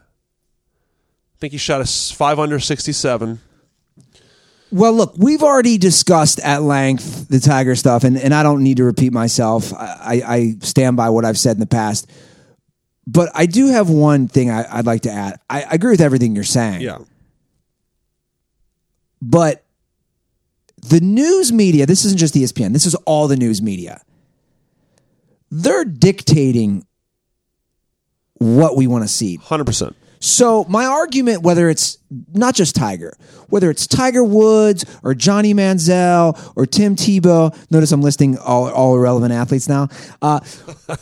I 1.41 1.47
think 1.49 1.53
he 1.53 1.59
shot 1.59 1.81
a 1.81 1.87
5 1.87 2.39
under 2.39 2.61
67. 2.61 3.41
Well, 4.71 4.93
look, 4.93 5.15
we've 5.17 5.43
already 5.43 5.79
discussed 5.79 6.39
at 6.41 6.61
length 6.61 7.29
the 7.29 7.41
Tiger 7.41 7.75
stuff, 7.75 8.05
and, 8.05 8.19
and 8.19 8.35
I 8.35 8.43
don't 8.43 8.63
need 8.63 8.77
to 8.77 8.85
repeat 8.85 9.15
myself. 9.15 9.73
I, 9.73 10.21
I, 10.27 10.35
I 10.35 10.55
stand 10.61 10.99
by 10.99 11.09
what 11.09 11.25
I've 11.25 11.39
said 11.39 11.57
in 11.57 11.61
the 11.61 11.67
past. 11.67 12.11
But 13.07 13.31
I 13.35 13.47
do 13.47 13.69
have 13.69 13.89
one 13.89 14.29
thing 14.29 14.51
I, 14.51 14.67
I'd 14.71 14.85
like 14.85 15.01
to 15.03 15.11
add. 15.11 15.41
I, 15.49 15.63
I 15.63 15.71
agree 15.71 15.93
with 15.93 16.03
everything 16.03 16.35
you're 16.35 16.45
saying. 16.45 16.83
Yeah. 16.83 16.99
But 19.23 19.65
the 20.77 21.01
news 21.01 21.53
media, 21.53 21.87
this 21.87 22.05
isn't 22.05 22.19
just 22.19 22.35
ESPN, 22.35 22.75
this 22.75 22.85
is 22.85 22.95
all 23.07 23.29
the 23.29 23.37
news 23.37 23.63
media. 23.63 24.03
They're 25.51 25.87
dictating 25.87 26.87
what 28.35 28.77
we 28.77 28.87
want 28.87 29.05
to 29.05 29.09
see. 29.09 29.39
100%. 29.39 29.95
So 30.21 30.65
my 30.69 30.85
argument, 30.85 31.43
whether 31.43 31.71
it's 31.71 31.97
not 32.33 32.55
just 32.55 32.77
Tiger, 32.77 33.17
whether 33.49 33.71
it's 33.71 33.87
Tiger 33.87 34.23
Woods 34.23 34.85
or 35.03 35.15
Johnny 35.15 35.55
Manziel 35.55 36.53
or 36.57 36.67
Tim 36.67 36.95
Tebow, 36.95 37.57
notice 37.71 37.91
I'm 37.91 38.03
listing 38.03 38.37
all, 38.39 38.71
all 38.71 38.97
irrelevant 38.97 39.33
athletes 39.33 39.67
now. 39.67 39.89
Uh, 40.21 40.41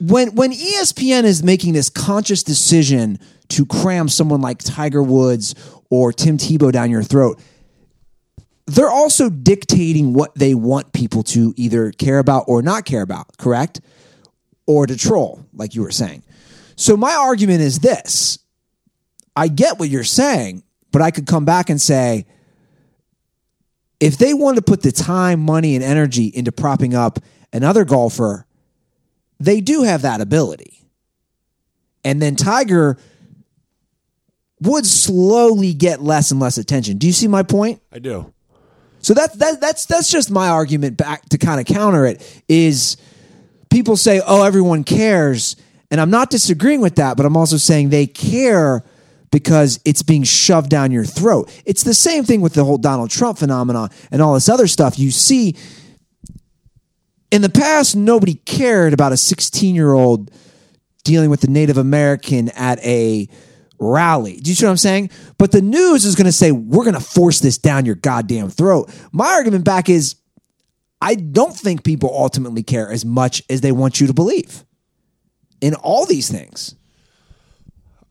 when 0.00 0.34
when 0.34 0.52
ESPN 0.52 1.22
is 1.22 1.44
making 1.44 1.74
this 1.74 1.88
conscious 1.88 2.42
decision 2.42 3.20
to 3.50 3.64
cram 3.64 4.08
someone 4.08 4.40
like 4.40 4.58
Tiger 4.58 5.02
Woods 5.02 5.54
or 5.90 6.12
Tim 6.12 6.36
Tebow 6.36 6.72
down 6.72 6.90
your 6.90 7.04
throat, 7.04 7.40
they're 8.66 8.90
also 8.90 9.30
dictating 9.30 10.12
what 10.12 10.34
they 10.34 10.54
want 10.54 10.92
people 10.92 11.22
to 11.22 11.54
either 11.56 11.92
care 11.92 12.18
about 12.18 12.44
or 12.48 12.62
not 12.62 12.84
care 12.84 13.02
about, 13.02 13.36
correct? 13.38 13.80
Or 14.66 14.86
to 14.86 14.96
troll, 14.96 15.46
like 15.52 15.74
you 15.76 15.82
were 15.82 15.92
saying. 15.92 16.24
So 16.76 16.96
my 16.96 17.14
argument 17.14 17.60
is 17.60 17.80
this. 17.80 18.38
I 19.36 19.48
get 19.48 19.78
what 19.78 19.88
you're 19.88 20.04
saying, 20.04 20.62
but 20.92 21.02
I 21.02 21.10
could 21.10 21.26
come 21.26 21.44
back 21.44 21.70
and 21.70 21.80
say 21.80 22.26
if 24.00 24.18
they 24.18 24.34
wanted 24.34 24.56
to 24.56 24.62
put 24.62 24.82
the 24.82 24.92
time, 24.92 25.40
money, 25.40 25.74
and 25.74 25.84
energy 25.84 26.26
into 26.26 26.52
propping 26.52 26.94
up 26.94 27.18
another 27.52 27.84
golfer, 27.84 28.46
they 29.40 29.60
do 29.60 29.82
have 29.82 30.02
that 30.02 30.20
ability. 30.20 30.86
And 32.04 32.20
then 32.20 32.36
Tiger 32.36 32.98
would 34.60 34.86
slowly 34.86 35.72
get 35.72 36.02
less 36.02 36.30
and 36.30 36.40
less 36.40 36.58
attention. 36.58 36.98
Do 36.98 37.06
you 37.06 37.12
see 37.12 37.28
my 37.28 37.42
point? 37.42 37.80
I 37.92 37.98
do. 37.98 38.32
So 39.00 39.12
that, 39.14 39.38
that 39.38 39.60
that's 39.60 39.84
that's 39.84 40.10
just 40.10 40.30
my 40.30 40.48
argument 40.48 40.96
back 40.96 41.28
to 41.28 41.38
kind 41.38 41.60
of 41.60 41.66
counter 41.66 42.06
it 42.06 42.42
is 42.48 42.96
people 43.70 43.96
say, 43.96 44.22
"Oh, 44.26 44.44
everyone 44.44 44.82
cares." 44.82 45.56
And 45.94 46.00
I'm 46.00 46.10
not 46.10 46.28
disagreeing 46.28 46.80
with 46.80 46.96
that, 46.96 47.16
but 47.16 47.24
I'm 47.24 47.36
also 47.36 47.56
saying 47.56 47.90
they 47.90 48.08
care 48.08 48.82
because 49.30 49.78
it's 49.84 50.02
being 50.02 50.24
shoved 50.24 50.68
down 50.68 50.90
your 50.90 51.04
throat. 51.04 51.56
It's 51.64 51.84
the 51.84 51.94
same 51.94 52.24
thing 52.24 52.40
with 52.40 52.54
the 52.54 52.64
whole 52.64 52.78
Donald 52.78 53.10
Trump 53.10 53.38
phenomenon 53.38 53.90
and 54.10 54.20
all 54.20 54.34
this 54.34 54.48
other 54.48 54.66
stuff. 54.66 54.98
You 54.98 55.12
see 55.12 55.54
in 57.30 57.42
the 57.42 57.48
past 57.48 57.94
nobody 57.94 58.34
cared 58.34 58.92
about 58.92 59.12
a 59.12 59.14
16-year-old 59.14 60.32
dealing 61.04 61.30
with 61.30 61.42
the 61.42 61.48
Native 61.48 61.78
American 61.78 62.48
at 62.56 62.84
a 62.84 63.28
rally. 63.78 64.40
Do 64.40 64.50
you 64.50 64.56
see 64.56 64.64
what 64.64 64.72
I'm 64.72 64.76
saying? 64.78 65.10
But 65.38 65.52
the 65.52 65.62
news 65.62 66.04
is 66.04 66.16
going 66.16 66.26
to 66.26 66.32
say, 66.32 66.50
we're 66.50 66.82
going 66.82 66.94
to 66.94 67.00
force 67.00 67.38
this 67.38 67.56
down 67.56 67.86
your 67.86 67.94
goddamn 67.94 68.50
throat. 68.50 68.92
My 69.12 69.28
argument 69.28 69.64
back 69.64 69.88
is, 69.88 70.16
I 71.00 71.14
don't 71.14 71.54
think 71.54 71.84
people 71.84 72.10
ultimately 72.12 72.64
care 72.64 72.90
as 72.90 73.04
much 73.04 73.44
as 73.48 73.60
they 73.60 73.70
want 73.70 74.00
you 74.00 74.08
to 74.08 74.12
believe 74.12 74.64
in 75.64 75.74
all 75.74 76.04
these 76.06 76.28
things. 76.30 76.74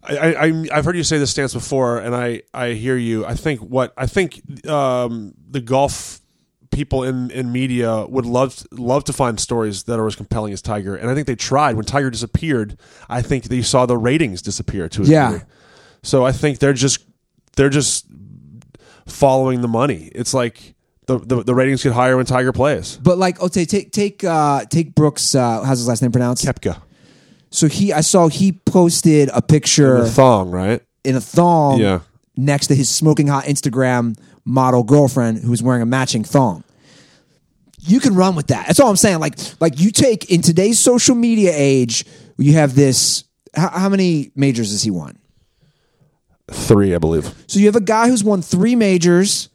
I, 0.03 0.33
I 0.47 0.65
I've 0.73 0.85
heard 0.85 0.97
you 0.97 1.03
say 1.03 1.17
this 1.17 1.31
stance 1.31 1.53
before, 1.53 1.99
and 1.99 2.13
I 2.13 2.41
I 2.53 2.71
hear 2.73 2.97
you. 2.97 3.25
I 3.25 3.35
think 3.35 3.61
what 3.61 3.93
I 3.97 4.05
think 4.05 4.41
um, 4.67 5.33
the 5.49 5.61
golf 5.61 6.19
people 6.71 7.03
in, 7.03 7.29
in 7.31 7.51
media 7.51 8.05
would 8.07 8.25
love 8.25 8.65
love 8.71 9.03
to 9.05 9.13
find 9.13 9.39
stories 9.39 9.83
that 9.83 9.99
are 9.99 10.07
as 10.07 10.15
compelling 10.17 10.51
as 10.51 10.61
Tiger, 10.61 10.95
and 10.95 11.09
I 11.09 11.13
think 11.15 11.27
they 11.27 11.35
tried. 11.35 11.75
When 11.75 11.85
Tiger 11.85 12.09
disappeared, 12.09 12.77
I 13.09 13.21
think 13.21 13.45
they 13.45 13.61
saw 13.61 13.85
the 13.85 13.97
ratings 13.97 14.41
disappear 14.41 14.89
to 14.89 15.03
a 15.03 15.05
Yeah. 15.05 15.31
degree. 15.31 15.45
So 16.01 16.25
I 16.25 16.33
think 16.33 16.59
they're 16.59 16.73
just 16.73 17.05
they're 17.55 17.69
just 17.69 18.05
following 19.07 19.61
the 19.61 19.67
money. 19.69 20.11
It's 20.13 20.33
like 20.33 20.73
the 21.05 21.17
the, 21.19 21.43
the 21.43 21.55
ratings 21.55 21.81
get 21.83 21.93
higher 21.93 22.17
when 22.17 22.25
Tiger 22.25 22.51
plays. 22.51 22.97
But 23.01 23.17
like, 23.17 23.39
okay, 23.41 23.63
take 23.63 23.93
take 23.93 24.21
uh, 24.25 24.65
take 24.65 24.95
Brooks. 24.95 25.33
Uh, 25.33 25.63
how's 25.63 25.77
his 25.79 25.87
last 25.87 26.01
name 26.01 26.11
pronounced? 26.11 26.43
Koepka, 26.45 26.81
So 27.53 27.67
he, 27.67 27.93
I 27.93 28.01
saw 28.01 28.29
he 28.29 28.51
posted 28.51 29.29
a 29.31 29.39
picture 29.41 30.01
the 30.01 30.09
thong, 30.09 30.49
right? 30.49 30.81
in 31.03 31.15
a 31.15 31.21
thong 31.21 31.79
Yeah. 31.79 31.99
next 32.35 32.67
to 32.67 32.75
his 32.75 32.89
smoking 32.89 33.27
hot 33.27 33.43
Instagram 33.45 34.17
model 34.43 34.83
girlfriend 34.83 35.37
who 35.43 35.51
was 35.51 35.61
wearing 35.61 35.83
a 35.83 35.85
matching 35.85 36.23
thong. 36.23 36.63
You 37.79 37.99
can 37.99 38.15
run 38.15 38.35
with 38.35 38.47
that. 38.47 38.65
That's 38.65 38.79
all 38.79 38.89
I'm 38.89 38.95
saying. 38.95 39.19
Like, 39.19 39.35
like 39.61 39.79
you 39.79 39.91
take 39.91 40.31
in 40.31 40.41
today's 40.41 40.79
social 40.79 41.13
media 41.15 41.51
age, 41.53 42.05
you 42.37 42.53
have 42.53 42.73
this. 42.73 43.23
How, 43.55 43.69
how 43.69 43.89
many 43.89 44.31
majors 44.35 44.71
has 44.71 44.81
he 44.81 44.89
won? 44.89 45.19
Three, 46.51 46.95
I 46.95 46.97
believe. 46.97 47.33
So 47.47 47.59
you 47.59 47.67
have 47.67 47.75
a 47.75 47.81
guy 47.81 48.07
who's 48.09 48.23
won 48.23 48.41
three 48.41 48.75
majors. 48.75 49.49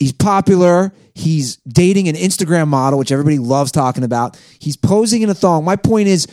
He's 0.00 0.12
popular. 0.12 0.92
He's 1.14 1.56
dating 1.58 2.08
an 2.08 2.16
Instagram 2.16 2.68
model, 2.68 2.98
which 2.98 3.12
everybody 3.12 3.38
loves 3.38 3.70
talking 3.70 4.02
about. 4.02 4.40
He's 4.58 4.76
posing 4.76 5.20
in 5.20 5.28
a 5.28 5.34
thong. 5.34 5.64
My 5.64 5.76
point 5.76 6.08
is, 6.08 6.26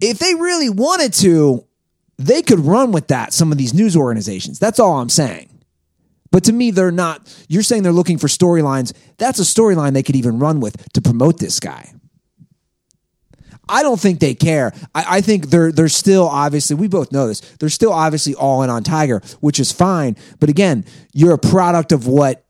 if 0.00 0.18
they 0.18 0.34
really 0.34 0.68
wanted 0.68 1.14
to, 1.14 1.64
they 2.18 2.42
could 2.42 2.58
run 2.58 2.90
with 2.90 3.08
that, 3.08 3.32
some 3.32 3.52
of 3.52 3.58
these 3.58 3.72
news 3.72 3.96
organizations. 3.96 4.58
That's 4.58 4.80
all 4.80 4.98
I'm 4.98 5.08
saying. 5.08 5.48
But 6.32 6.44
to 6.44 6.52
me, 6.52 6.72
they're 6.72 6.90
not. 6.90 7.32
You're 7.48 7.62
saying 7.62 7.84
they're 7.84 7.92
looking 7.92 8.18
for 8.18 8.26
storylines. 8.26 8.92
That's 9.18 9.38
a 9.38 9.44
storyline 9.44 9.92
they 9.92 10.02
could 10.02 10.16
even 10.16 10.40
run 10.40 10.58
with 10.58 10.92
to 10.94 11.00
promote 11.00 11.38
this 11.38 11.60
guy. 11.60 11.92
I 13.68 13.82
don't 13.82 14.00
think 14.00 14.18
they 14.18 14.34
care. 14.34 14.72
I, 14.94 15.18
I 15.18 15.20
think 15.20 15.50
they're 15.50 15.70
they're 15.70 15.88
still 15.88 16.26
obviously 16.26 16.74
we 16.74 16.88
both 16.88 17.12
know 17.12 17.28
this. 17.28 17.40
They're 17.60 17.68
still 17.68 17.92
obviously 17.92 18.34
all 18.34 18.62
in 18.62 18.70
on 18.70 18.82
Tiger, 18.82 19.22
which 19.40 19.60
is 19.60 19.70
fine. 19.70 20.16
But 20.40 20.48
again, 20.48 20.84
you're 21.12 21.34
a 21.34 21.38
product 21.38 21.92
of 21.92 22.06
what 22.06 22.44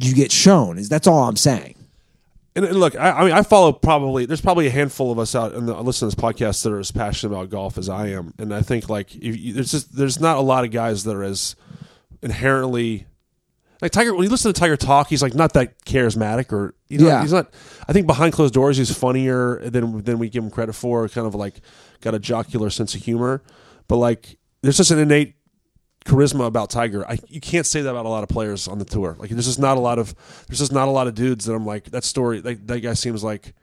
you 0.00 0.14
get 0.14 0.32
shown. 0.32 0.78
Is 0.78 0.88
that's 0.88 1.06
all 1.06 1.24
I'm 1.28 1.36
saying. 1.36 1.74
And, 2.56 2.64
and 2.64 2.80
look, 2.80 2.96
I, 2.96 3.10
I 3.10 3.24
mean, 3.24 3.32
I 3.32 3.42
follow 3.42 3.72
probably. 3.72 4.26
There's 4.26 4.40
probably 4.40 4.66
a 4.66 4.70
handful 4.70 5.12
of 5.12 5.18
us 5.18 5.34
out 5.34 5.54
and 5.54 5.66
listen 5.68 6.08
to 6.08 6.16
this 6.16 6.22
podcast 6.22 6.62
that 6.64 6.72
are 6.72 6.78
as 6.80 6.90
passionate 6.90 7.32
about 7.32 7.50
golf 7.50 7.78
as 7.78 7.88
I 7.88 8.08
am. 8.08 8.34
And 8.38 8.52
I 8.54 8.62
think 8.62 8.88
like 8.88 9.14
if 9.14 9.38
you, 9.38 9.52
there's 9.52 9.70
just 9.70 9.94
there's 9.96 10.18
not 10.20 10.38
a 10.38 10.40
lot 10.40 10.64
of 10.64 10.70
guys 10.72 11.04
that 11.04 11.14
are 11.14 11.22
as 11.22 11.54
inherently 12.22 13.06
like 13.80 13.92
Tiger. 13.92 14.12
When 14.14 14.24
you 14.24 14.30
listen 14.30 14.52
to 14.52 14.58
Tiger 14.58 14.76
talk, 14.76 15.08
he's 15.08 15.22
like 15.22 15.34
not 15.34 15.52
that 15.52 15.84
charismatic 15.84 16.52
or 16.52 16.74
you 16.88 16.98
know, 16.98 17.06
Yeah. 17.06 17.22
he's 17.22 17.32
not. 17.32 17.52
I 17.86 17.92
think 17.92 18.06
behind 18.06 18.32
closed 18.32 18.54
doors, 18.54 18.76
he's 18.76 18.92
funnier 18.96 19.60
than 19.70 20.02
than 20.02 20.18
we 20.18 20.28
give 20.28 20.42
him 20.42 20.50
credit 20.50 20.72
for. 20.74 21.08
Kind 21.08 21.26
of 21.26 21.34
like 21.34 21.60
got 22.00 22.14
a 22.14 22.18
jocular 22.18 22.70
sense 22.70 22.94
of 22.94 23.02
humor, 23.02 23.42
but 23.86 23.96
like 23.96 24.36
there's 24.62 24.76
just 24.78 24.90
an 24.90 24.98
innate 24.98 25.34
charisma 26.08 26.46
about 26.46 26.70
Tiger. 26.70 27.06
I, 27.08 27.18
you 27.28 27.40
can't 27.40 27.66
say 27.66 27.82
that 27.82 27.90
about 27.90 28.06
a 28.06 28.08
lot 28.08 28.22
of 28.22 28.28
players 28.28 28.66
on 28.66 28.78
the 28.78 28.84
tour. 28.84 29.14
Like 29.18 29.30
there's 29.30 29.46
just 29.46 29.58
not 29.60 29.76
a 29.76 29.80
lot 29.80 29.98
of 29.98 30.14
there's 30.48 30.58
just 30.58 30.72
not 30.72 30.88
a 30.88 30.90
lot 30.90 31.06
of 31.06 31.14
dudes 31.14 31.44
that 31.44 31.54
I'm 31.54 31.66
like 31.66 31.84
that 31.90 32.02
story. 32.04 32.40
Like 32.40 32.66
that 32.66 32.80
guy 32.80 32.94
seems 32.94 33.22
like 33.22 33.54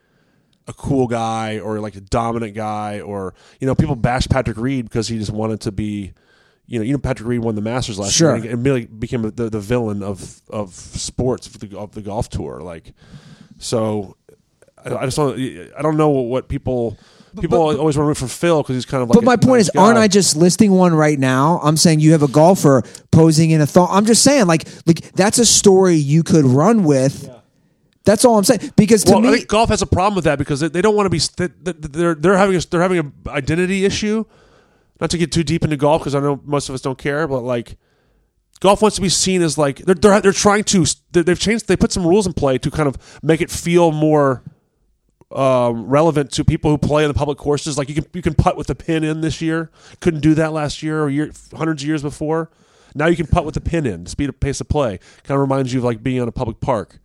a 0.68 0.74
cool 0.74 1.08
guy 1.08 1.60
or 1.60 1.80
like 1.80 1.96
a 1.96 2.02
dominant 2.02 2.56
guy 2.56 3.00
or 3.02 3.34
you 3.60 3.68
know 3.68 3.76
people 3.76 3.96
bash 3.96 4.28
Patrick 4.28 4.58
Reed 4.58 4.86
because 4.86 5.08
he 5.08 5.18
just 5.18 5.32
wanted 5.32 5.62
to 5.62 5.72
be. 5.72 6.14
You 6.68 6.80
know, 6.80 6.86
you 6.86 6.94
know 6.94 6.98
Patrick 6.98 7.30
Reed 7.30 7.42
won 7.42 7.54
the 7.54 7.62
Masters 7.62 8.00
last 8.00 8.14
Sure. 8.14 8.36
year 8.36 8.52
and 8.52 8.66
really 8.66 8.86
became 8.88 9.22
the, 9.22 9.52
the 9.52 9.60
villain 9.60 10.02
of 10.02 10.42
of 10.50 10.74
sports 10.74 11.46
of 11.46 11.60
the, 11.60 11.78
of 11.78 11.92
the 11.92 12.02
golf 12.02 12.28
tour. 12.28 12.60
Like, 12.62 12.94
so 13.60 14.18
I, 14.84 14.96
I 14.96 15.06
just 15.06 15.16
don't 15.16 15.40
I 15.78 15.84
don't 15.84 15.96
know 15.96 16.10
what 16.10 16.48
people 16.48 16.98
people 17.42 17.58
always 17.60 17.98
want 17.98 18.06
to 18.06 18.08
root 18.08 18.18
for 18.18 18.28
Phil 18.28 18.62
because 18.62 18.76
he's 18.76 18.86
kind 18.86 19.04
of 19.04 19.10
like. 19.10 19.16
But 19.16 19.24
a 19.24 19.26
my 19.26 19.36
point 19.36 19.60
nice 19.60 19.70
is, 19.70 19.76
aren't. 19.76 19.98
I 19.98 20.08
just 20.08 20.36
listing 20.36 20.72
one 20.72 20.94
right 20.94 21.20
now? 21.20 21.60
I'm 21.64 21.78
saying 21.78 22.00
you 22.00 22.12
have 22.14 22.24
a 22.24 22.28
golfer 22.28 22.84
posing 23.12 23.52
in 23.52 23.62
a 23.62 23.66
thong. 23.68 23.88
I'm 23.92 24.06
just 24.06 24.24
saying, 24.24 24.48
like, 24.48 24.68
like 24.86 25.12
that's 25.14 25.38
a 25.40 25.46
story 25.46 25.96
you 25.96 26.24
could 26.24 26.46
run 26.46 26.84
with. 26.84 27.30
That's 28.04 28.24
all 28.24 28.38
I'm 28.38 28.44
saying. 28.44 28.72
Because 28.76 29.04
to 29.06 29.14
Well, 29.14 29.20
I 29.26 29.32
me, 29.32 29.38
think 29.38 29.48
golf 29.48 29.70
has 29.70 29.82
a 29.82 29.88
problem 29.88 30.16
with 30.16 30.26
that 30.26 30.38
because 30.38 30.60
they, 30.60 30.68
they 30.68 30.82
don't 30.82 30.96
want 30.96 31.08
to 31.08 31.10
be 31.10 31.20
st- 31.20 31.66
th- 31.66 31.82
th- 31.82 31.92
they're 31.92 32.14
they're 32.16 32.38
having 32.38 32.56
a, 32.56 32.60
they're 32.60 32.82
having 32.82 33.00
an 33.00 33.14
identity 33.28 33.84
issue. 33.86 34.26
Not 35.02 35.10
to 35.10 35.18
get 35.18 35.32
too 35.32 35.44
deep 35.44 35.64
into 35.64 35.76
golf 35.76 36.02
because 36.02 36.16
I 36.16 36.20
know 36.20 36.40
most 36.46 36.70
of 36.70 36.76
us 36.76 36.82
don't 36.82 36.98
care, 36.98 37.28
but 37.28 37.42
like 37.42 37.78
golf 38.60 38.82
wants 38.82 38.96
to 38.96 39.02
be 39.02 39.10
seen 39.10 39.42
as 39.42 39.58
like 39.58 39.80
they're 39.80 39.96
they're, 39.96 40.22
they're 40.22 40.32
trying 40.32 40.64
to 40.66 40.86
they've 41.12 41.40
changed 41.40 41.68
they 41.68 41.76
put 41.76 41.92
some 41.92 42.06
rules 42.06 42.26
in 42.28 42.34
play 42.34 42.58
to 42.60 42.72
kind 42.72 42.88
of 42.88 42.98
make 43.22 43.42
it 43.42 43.50
feel 43.52 43.92
more 43.92 44.44
um, 45.36 45.86
relevant 45.88 46.32
to 46.32 46.46
people 46.46 46.72
who 46.72 46.78
play 46.78 47.04
in 47.04 47.10
the 47.10 47.14
public 47.14 47.38
courses. 47.38 47.78
Like 47.78 47.90
you 47.90 47.96
can 47.96 48.06
you 48.14 48.22
can 48.22 48.34
putt 48.34 48.58
with 48.58 48.68
the 48.68 48.76
pin 48.76 49.04
in 49.04 49.22
this 49.22 49.42
year, 49.42 49.70
couldn't 50.00 50.22
do 50.22 50.34
that 50.36 50.54
last 50.54 50.82
year 50.82 51.04
or 51.04 51.10
year, 51.10 51.32
hundreds 51.54 51.84
of 51.84 51.88
years 51.88 52.02
before. 52.02 52.50
Now 52.96 53.08
you 53.08 53.18
can 53.18 53.28
putt 53.28 53.44
with 53.44 53.56
the 53.56 53.62
pin 53.62 53.86
in, 53.86 54.06
speed 54.06 54.30
of 54.30 54.40
pace 54.40 54.62
of 54.62 54.70
play. 54.70 55.00
Kind 55.24 55.36
of 55.36 55.42
reminds 55.42 55.74
you 55.74 55.80
of 55.80 55.86
like 55.86 56.02
being 56.02 56.22
on 56.22 56.28
a 56.28 56.32
public 56.32 56.62
park. 56.62 57.00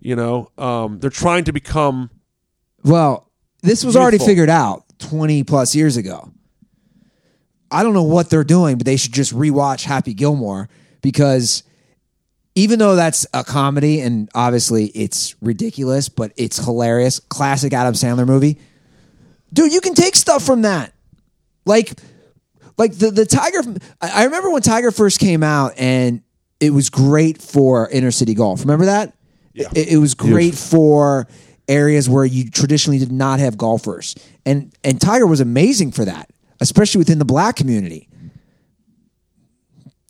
You 0.00 0.14
know, 0.14 0.50
um, 0.56 1.00
they're 1.00 1.10
trying 1.10 1.44
to 1.44 1.52
become 1.52 2.10
well, 2.84 3.30
this 3.62 3.84
was 3.84 3.96
already 3.96 4.18
figured 4.18 4.48
out 4.48 4.84
20 5.00 5.42
plus 5.42 5.74
years 5.74 5.96
ago. 5.96 6.30
I 7.70 7.82
don't 7.82 7.94
know 7.94 8.04
what 8.04 8.30
they're 8.30 8.44
doing, 8.44 8.78
but 8.78 8.84
they 8.84 8.96
should 8.96 9.12
just 9.12 9.34
rewatch 9.34 9.82
Happy 9.82 10.14
Gilmore 10.14 10.68
because 11.02 11.64
even 12.56 12.78
though 12.78 12.96
that's 12.96 13.26
a 13.34 13.44
comedy 13.44 14.00
and 14.00 14.28
obviously 14.34 14.86
it's 14.86 15.36
ridiculous, 15.40 16.08
but 16.08 16.32
it's 16.36 16.56
hilarious, 16.56 17.20
classic 17.20 17.72
Adam 17.72 17.92
Sandler 17.92 18.26
movie. 18.26 18.58
Dude, 19.52 19.72
you 19.72 19.80
can 19.80 19.94
take 19.94 20.16
stuff 20.16 20.42
from 20.42 20.62
that. 20.62 20.92
Like 21.66 21.92
like 22.78 22.94
the 22.94 23.10
the 23.10 23.26
Tiger 23.26 23.62
I 24.00 24.24
remember 24.24 24.50
when 24.50 24.62
Tiger 24.62 24.90
first 24.90 25.20
came 25.20 25.42
out 25.42 25.74
and 25.76 26.22
it 26.58 26.70
was 26.70 26.88
great 26.88 27.42
for 27.42 27.88
inner 27.90 28.10
city 28.10 28.34
golf. 28.34 28.60
Remember 28.60 28.86
that? 28.86 29.14
Yeah. 29.52 29.68
It, 29.74 29.92
it 29.92 29.96
was 29.98 30.14
great 30.14 30.54
for 30.54 31.28
areas 31.68 32.08
where 32.08 32.24
you 32.24 32.50
traditionally 32.50 32.98
did 32.98 33.12
not 33.12 33.38
have 33.38 33.58
golfers. 33.58 34.14
And 34.46 34.72
and 34.82 34.98
Tiger 34.98 35.26
was 35.26 35.40
amazing 35.40 35.92
for 35.92 36.06
that, 36.06 36.30
especially 36.60 37.00
within 37.00 37.18
the 37.18 37.26
black 37.26 37.56
community. 37.56 38.08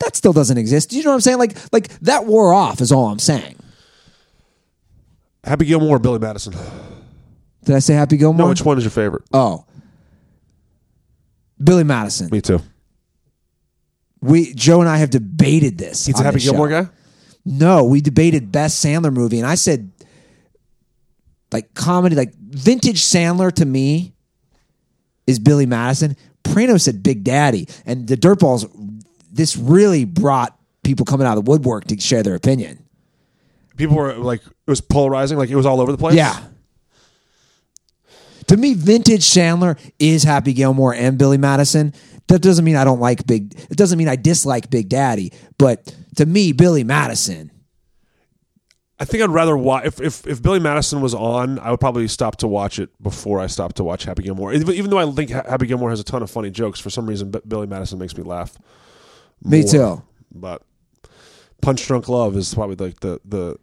That 0.01 0.15
still 0.15 0.33
doesn't 0.33 0.59
exist. 0.59 0.91
Do 0.91 0.97
you 0.97 1.05
know 1.05 1.11
what 1.11 1.15
I'm 1.15 1.21
saying? 1.21 1.39
Like 1.39 1.57
like 1.73 1.89
that 2.01 2.27
wore 2.27 2.53
off 2.53 2.81
is 2.81 2.93
all 2.93 3.07
I'm 3.07 3.19
saying. 3.19 3.57
Happy 5.43 5.65
Gilmore 5.65 5.97
or 5.97 5.99
Billy 5.99 6.19
Madison. 6.19 6.55
Did 7.65 7.77
I 7.77 7.79
say 7.79 7.95
Happy 7.95 8.17
Gilmore? 8.17 8.47
No, 8.47 8.49
which 8.49 8.65
one 8.65 8.79
is 8.79 8.85
your 8.85 8.91
favorite? 8.91 9.23
Oh. 9.33 9.65
Billy 11.63 11.85
Madison. 11.85 12.29
Me 12.31 12.41
too. 12.41 12.61
We 14.21 14.53
Joe 14.55 14.81
and 14.81 14.89
I 14.89 14.99
have 14.99 15.11
debated 15.11 15.79
this. 15.79 16.05
He's 16.07 16.19
a 16.21 16.23
Happy 16.23 16.35
this 16.35 16.45
show. 16.45 16.51
Gilmore 16.53 16.69
guy. 16.69 16.89
No, 17.45 17.85
we 17.85 18.01
debated 18.01 18.51
best 18.51 18.85
Sandler 18.85 19.13
movie, 19.13 19.39
and 19.39 19.47
I 19.47 19.55
said 19.55 19.93
like 21.53 21.75
comedy, 21.75 22.17
like 22.17 22.35
vintage 22.35 23.01
Sandler 23.03 23.53
to 23.53 23.65
me 23.65 24.15
is 25.27 25.39
Billy 25.39 25.65
Madison. 25.65 26.17
Prano 26.43 26.81
said 26.81 27.03
Big 27.03 27.25
Daddy, 27.25 27.69
and 27.87 28.09
the 28.09 28.17
Dirtballs. 28.17 28.69
This 29.37 29.57
really 29.57 30.05
brought 30.05 30.59
people 30.83 31.05
coming 31.05 31.27
out 31.27 31.37
of 31.37 31.45
the 31.45 31.51
woodwork 31.51 31.85
to 31.85 32.01
share 32.01 32.23
their 32.23 32.35
opinion. 32.35 32.83
People 33.77 33.97
were 33.97 34.15
like, 34.15 34.41
it 34.45 34.71
was 34.71 34.81
polarizing. 34.81 35.37
Like 35.37 35.51
it 35.51 35.57
was 35.57 35.67
all 35.67 35.81
over 35.81 35.93
the 35.93 35.99
place. 35.99 36.15
Yeah. 36.15 36.43
To 38.49 38.57
me, 38.57 38.75
vintage 38.75 39.23
Sandler 39.23 39.79
is 39.99 40.23
Happy 40.23 40.53
Gilmore 40.53 40.95
and 40.95 41.19
Billy 41.19 41.37
Madison. 41.37 41.93
That 42.29 42.41
doesn't 42.41 42.65
mean 42.65 42.77
I 42.77 42.85
don't 42.85 43.01
like 43.01 43.27
Big. 43.27 43.55
It 43.71 43.77
doesn't 43.77 43.99
mean 43.99 44.09
I 44.09 44.17
dislike 44.17 44.71
Big 44.71 44.89
Daddy. 44.89 45.33
But 45.59 45.93
to 46.17 46.27
me, 46.27 46.53
Billy 46.53 46.85
Madison. 46.85 47.51
I 48.99 49.05
think 49.05 49.23
I'd 49.23 49.31
rather 49.31 49.57
watch 49.57 49.85
if, 49.85 50.01
if 50.01 50.27
if 50.27 50.43
Billy 50.43 50.59
Madison 50.59 51.03
was 51.03 51.15
on, 51.15 51.59
I 51.59 51.71
would 51.71 51.81
probably 51.81 52.09
stop 52.09 52.37
to 52.37 52.49
watch 52.49 52.79
it 52.79 52.91
before 53.03 53.41
I 53.41 53.47
stopped 53.47 53.77
to 53.77 53.85
watch 53.85 54.05
Happy 54.05 54.23
Gilmore. 54.23 54.55
Even, 54.55 54.75
even 54.75 54.91
though 54.91 54.99
I 54.99 55.11
think 55.11 55.31
Happy 55.31 55.67
Gilmore 55.67 55.91
has 55.91 56.01
a 56.01 56.05
ton 56.05 56.23
of 56.23 56.31
funny 56.31 56.51
jokes, 56.51 56.81
for 56.81 56.89
some 56.89 57.07
reason, 57.07 57.35
Billy 57.47 57.67
Madison 57.67 57.99
makes 57.99 58.17
me 58.17 58.23
laugh. 58.23 58.57
Me 59.43 59.61
more. 59.63 59.71
too. 59.71 60.03
But 60.35 60.63
Punch 61.63 61.87
Drunk 61.87 62.09
Love 62.09 62.37
is 62.37 62.55
probably 62.55 62.77
like 62.77 63.01
the 63.01 63.21
the 63.25 63.57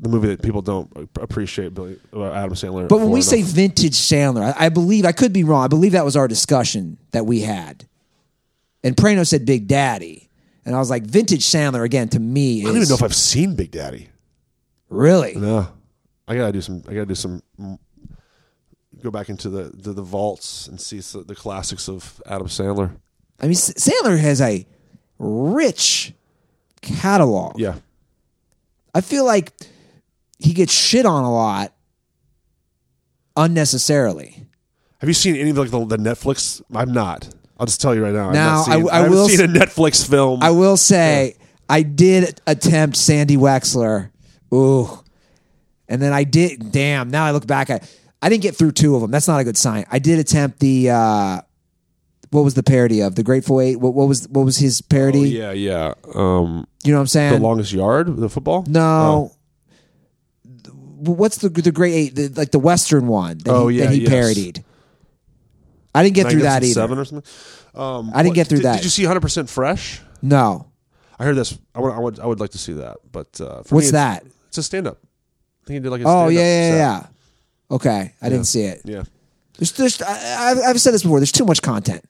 the 0.00 0.08
movie 0.08 0.28
that 0.28 0.42
people 0.42 0.62
don't 0.62 0.90
appreciate 1.20 1.74
Billy 1.74 1.98
uh, 2.12 2.32
Adam 2.32 2.54
Sandler. 2.54 2.88
But 2.88 2.98
when 2.98 3.10
we 3.10 3.20
enough. 3.20 3.24
say 3.24 3.42
vintage 3.42 3.94
Sandler, 3.94 4.54
I, 4.58 4.66
I 4.66 4.68
believe 4.68 5.04
I 5.04 5.12
could 5.12 5.32
be 5.32 5.44
wrong. 5.44 5.64
I 5.64 5.68
believe 5.68 5.92
that 5.92 6.04
was 6.04 6.16
our 6.16 6.26
discussion 6.28 6.98
that 7.12 7.24
we 7.26 7.40
had. 7.40 7.86
And 8.84 8.96
Prano 8.96 9.26
said 9.26 9.44
Big 9.46 9.68
Daddy, 9.68 10.28
and 10.64 10.74
I 10.74 10.78
was 10.78 10.90
like, 10.90 11.04
vintage 11.04 11.44
Sandler 11.44 11.84
again. 11.84 12.08
To 12.10 12.18
me, 12.20 12.60
is 12.60 12.64
I 12.64 12.68
don't 12.68 12.76
even 12.78 12.88
know 12.88 12.94
if 12.96 13.02
I've 13.02 13.14
seen 13.14 13.54
Big 13.54 13.70
Daddy. 13.70 14.08
really. 14.88 15.34
No, 15.36 15.68
I 16.26 16.34
gotta 16.36 16.52
do 16.52 16.60
some. 16.60 16.82
I 16.88 16.94
gotta 16.94 17.06
do 17.06 17.14
some. 17.14 17.42
mm, 17.60 17.78
Go 19.02 19.10
back 19.10 19.28
into 19.28 19.48
the 19.50 19.64
the, 19.74 19.92
the 19.92 20.02
vaults 20.02 20.66
and 20.68 20.80
see 20.80 20.98
the, 20.98 21.24
the 21.24 21.34
classics 21.34 21.88
of 21.88 22.20
Adam 22.26 22.46
Sandler. 22.46 22.90
I 23.40 23.44
mean, 23.44 23.52
S- 23.52 23.72
Sandler 23.74 24.18
has 24.18 24.40
a 24.40 24.66
rich 25.22 26.12
catalog. 26.80 27.58
Yeah, 27.58 27.76
I 28.94 29.00
feel 29.00 29.24
like 29.24 29.52
he 30.38 30.52
gets 30.52 30.72
shit 30.72 31.06
on 31.06 31.24
a 31.24 31.32
lot 31.32 31.72
unnecessarily. 33.36 34.36
Have 35.00 35.08
you 35.08 35.14
seen 35.14 35.36
any 35.36 35.50
of 35.50 35.58
like 35.58 35.70
the, 35.70 35.84
the 35.84 35.96
Netflix? 35.96 36.62
I'm 36.74 36.92
not. 36.92 37.28
I'll 37.58 37.66
just 37.66 37.80
tell 37.80 37.94
you 37.94 38.02
right 38.04 38.12
now. 38.12 38.28
I've 38.28 38.34
Now, 38.34 38.54
not 38.56 38.64
seen, 38.64 38.88
I- 38.88 39.00
I 39.00 39.04
I, 39.04 39.08
will 39.08 39.28
seen 39.28 39.40
a 39.40 39.48
Netflix 39.48 40.08
film. 40.08 40.42
I 40.42 40.50
will 40.50 40.76
say 40.76 41.36
I 41.68 41.82
did 41.82 42.40
attempt 42.46 42.96
Sandy 42.96 43.36
Wexler. 43.36 44.10
Ooh. 44.52 44.98
And 45.88 46.00
then 46.00 46.12
I 46.12 46.24
did 46.24 46.72
damn, 46.72 47.10
now 47.10 47.24
I 47.24 47.30
look 47.32 47.46
back 47.46 47.70
I 47.70 47.80
I 48.20 48.28
didn't 48.28 48.42
get 48.42 48.56
through 48.56 48.72
two 48.72 48.94
of 48.94 49.00
them. 49.02 49.10
That's 49.10 49.28
not 49.28 49.40
a 49.40 49.44
good 49.44 49.56
sign. 49.56 49.84
I 49.90 49.98
did 49.98 50.18
attempt 50.18 50.58
the 50.60 50.90
uh 50.90 51.40
what 52.32 52.42
was 52.42 52.54
the 52.54 52.62
parody 52.62 53.00
of 53.00 53.14
the 53.14 53.22
Grateful 53.22 53.60
Eight? 53.60 53.76
What, 53.76 53.94
what 53.94 54.08
was 54.08 54.26
what 54.28 54.44
was 54.44 54.56
his 54.58 54.82
parody? 54.82 55.40
Oh, 55.40 55.52
yeah, 55.52 55.52
yeah. 55.52 55.94
Um, 56.14 56.66
You 56.82 56.90
know 56.92 56.98
what 56.98 57.02
I'm 57.02 57.06
saying? 57.06 57.34
the 57.34 57.40
longest 57.40 57.72
yard, 57.72 58.16
the 58.16 58.28
football. 58.28 58.64
no. 58.68 59.32
What's 61.04 61.38
the 61.38 61.48
the 61.48 61.72
Great 61.72 61.94
Eight? 61.94 62.14
The, 62.14 62.28
like 62.28 62.52
the 62.52 62.58
Western 62.60 63.08
one 63.08 63.38
that 63.38 63.50
Oh, 63.52 63.66
he, 63.68 63.78
yeah, 63.78 63.86
that 63.86 63.92
he 63.94 64.02
yes. 64.02 64.10
parodied. 64.10 64.64
I 65.94 66.02
didn't 66.04 66.14
get 66.14 66.30
through 66.30 66.42
that 66.42 66.62
either. 66.62 66.74
Seven 66.74 66.98
or 66.98 67.04
something. 67.04 67.30
Um, 67.74 68.10
I 68.14 68.22
didn't 68.22 68.28
what- 68.30 68.34
get 68.36 68.46
through 68.46 68.58
did, 68.58 68.66
that. 68.66 68.76
Did 68.76 68.84
you 68.84 68.90
see 68.90 69.02
100 69.02 69.20
percent 69.20 69.50
fresh? 69.50 70.00
No. 70.22 70.68
I 71.18 71.24
heard 71.24 71.34
this. 71.36 71.58
I 71.74 71.80
would, 71.80 71.92
I 71.92 71.98
would. 71.98 72.20
I 72.20 72.26
would 72.26 72.40
like 72.40 72.50
to 72.50 72.58
see 72.58 72.74
that. 72.74 72.98
But 73.10 73.40
uh, 73.40 73.62
for 73.62 73.74
What's 73.76 73.88
me, 73.88 73.92
that? 73.92 74.24
It's 74.48 74.58
a 74.58 74.62
stand 74.62 74.86
up. 74.86 74.98
I 75.02 75.66
think 75.66 75.74
he 75.74 75.80
did 75.80 75.90
like 75.90 76.00
a 76.02 76.04
Oh 76.06 76.28
yeah, 76.28 76.40
yeah, 76.40 76.70
set. 76.70 76.76
yeah. 76.78 77.06
Okay, 77.76 78.14
I 78.22 78.28
didn't 78.28 78.44
see 78.46 78.62
it. 78.62 78.82
Yeah. 78.84 79.02
There's, 79.58 79.72
there's, 79.72 80.02
I, 80.02 80.52
I've 80.70 80.80
said 80.80 80.94
this 80.94 81.02
before. 81.02 81.18
There's 81.20 81.32
too 81.32 81.44
much 81.44 81.62
content. 81.62 82.04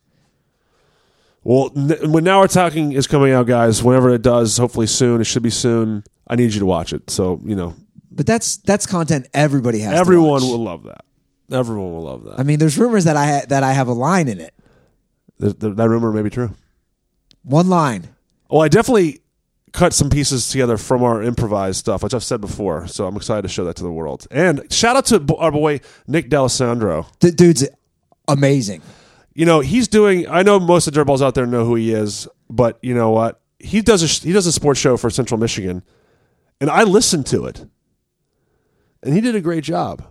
Well, 1.45 1.71
n- 1.77 2.13
when 2.13 2.25
now 2.25 2.41
we're 2.41 2.47
talking 2.49 2.93
is 2.93 3.07
coming 3.07 3.33
out, 3.33 3.47
guys. 3.47 3.83
Whenever 3.83 4.11
it 4.11 4.23
does, 4.23 4.57
hopefully 4.59 4.87
soon. 4.87 5.21
It 5.21 5.25
should 5.25 5.43
be 5.43 5.51
soon. 5.51 6.05
I 6.29 6.37
need 6.37 6.53
you 6.55 6.61
to 6.61 6.67
watch 6.67 6.93
it. 6.93 7.11
So 7.11 7.41
you 7.45 7.57
know, 7.57 7.75
But 8.11 8.27
that's 8.27 8.59
that's 8.59 8.87
content 8.87 9.29
everybody 9.35 9.81
has. 9.81 9.93
to 9.95 9.99
everyone 9.99 10.43
will 10.43 10.63
love 10.63 10.85
that. 10.85 11.05
Everyone 11.51 11.93
will 11.93 12.03
love 12.05 12.25
that. 12.25 12.39
I 12.39 12.45
mean, 12.45 12.59
there's 12.59 12.79
rumors 12.79 13.05
that 13.05 13.17
I 13.17 13.27
ha- 13.27 13.45
that 13.49 13.63
I 13.63 13.73
have 13.73 13.89
a 13.89 13.93
line 13.93 14.29
in 14.29 14.41
it. 14.41 14.55
Th- 15.41 15.59
th- 15.59 15.77
that 15.77 15.89
rumor 15.89 16.13
may 16.13 16.23
be 16.23 16.31
true. 16.31 16.51
One 17.43 17.69
line. 17.69 18.09
Well, 18.49 18.63
I 18.63 18.69
definitely 18.69 19.21
cut 19.73 19.93
some 19.93 20.11
pieces 20.11 20.49
together 20.51 20.77
from 20.77 21.03
our 21.03 21.23
improvised 21.23 21.79
stuff, 21.79 22.03
which 22.03 22.15
I've 22.15 22.23
said 22.23 22.41
before. 22.41 22.87
So 22.87 23.07
I'm 23.07 23.17
excited 23.17 23.43
to 23.43 23.49
show 23.49 23.65
that 23.65 23.75
to 23.77 23.83
the 23.83 23.91
world. 23.91 24.27
And 24.31 24.71
shout 24.73 24.97
out 24.97 25.07
to 25.07 25.35
our 25.39 25.51
boy 25.51 25.81
Nick 26.07 26.29
D'Alessandro. 26.29 27.07
The 27.21 27.33
dude's 27.33 27.67
amazing. 28.29 28.83
You 29.35 29.47
know, 29.47 29.61
he's 29.61 29.89
doing. 29.89 30.29
I 30.29 30.43
know 30.43 30.61
most 30.61 30.87
of 30.87 30.95
the 30.95 31.01
dirtballs 31.01 31.23
out 31.23 31.35
there 31.35 31.47
know 31.47 31.65
who 31.65 31.75
he 31.75 31.93
is, 31.93 32.29
but 32.51 32.79
you 32.83 32.95
know 32.95 33.11
what? 33.11 33.41
He 33.59 33.81
does 33.81 34.03
a 34.03 34.27
he 34.27 34.33
does 34.33 34.47
a 34.47 34.53
sports 34.53 34.81
show 34.81 34.97
for 34.97 35.09
Central 35.09 35.39
Michigan, 35.39 35.83
and 36.61 36.69
I 36.69 36.83
listened 36.83 37.27
to 37.27 37.47
it, 37.47 37.65
and 39.03 39.15
he 39.15 39.21
did 39.21 39.35
a 39.35 39.41
great 39.41 39.65
job. 39.65 40.05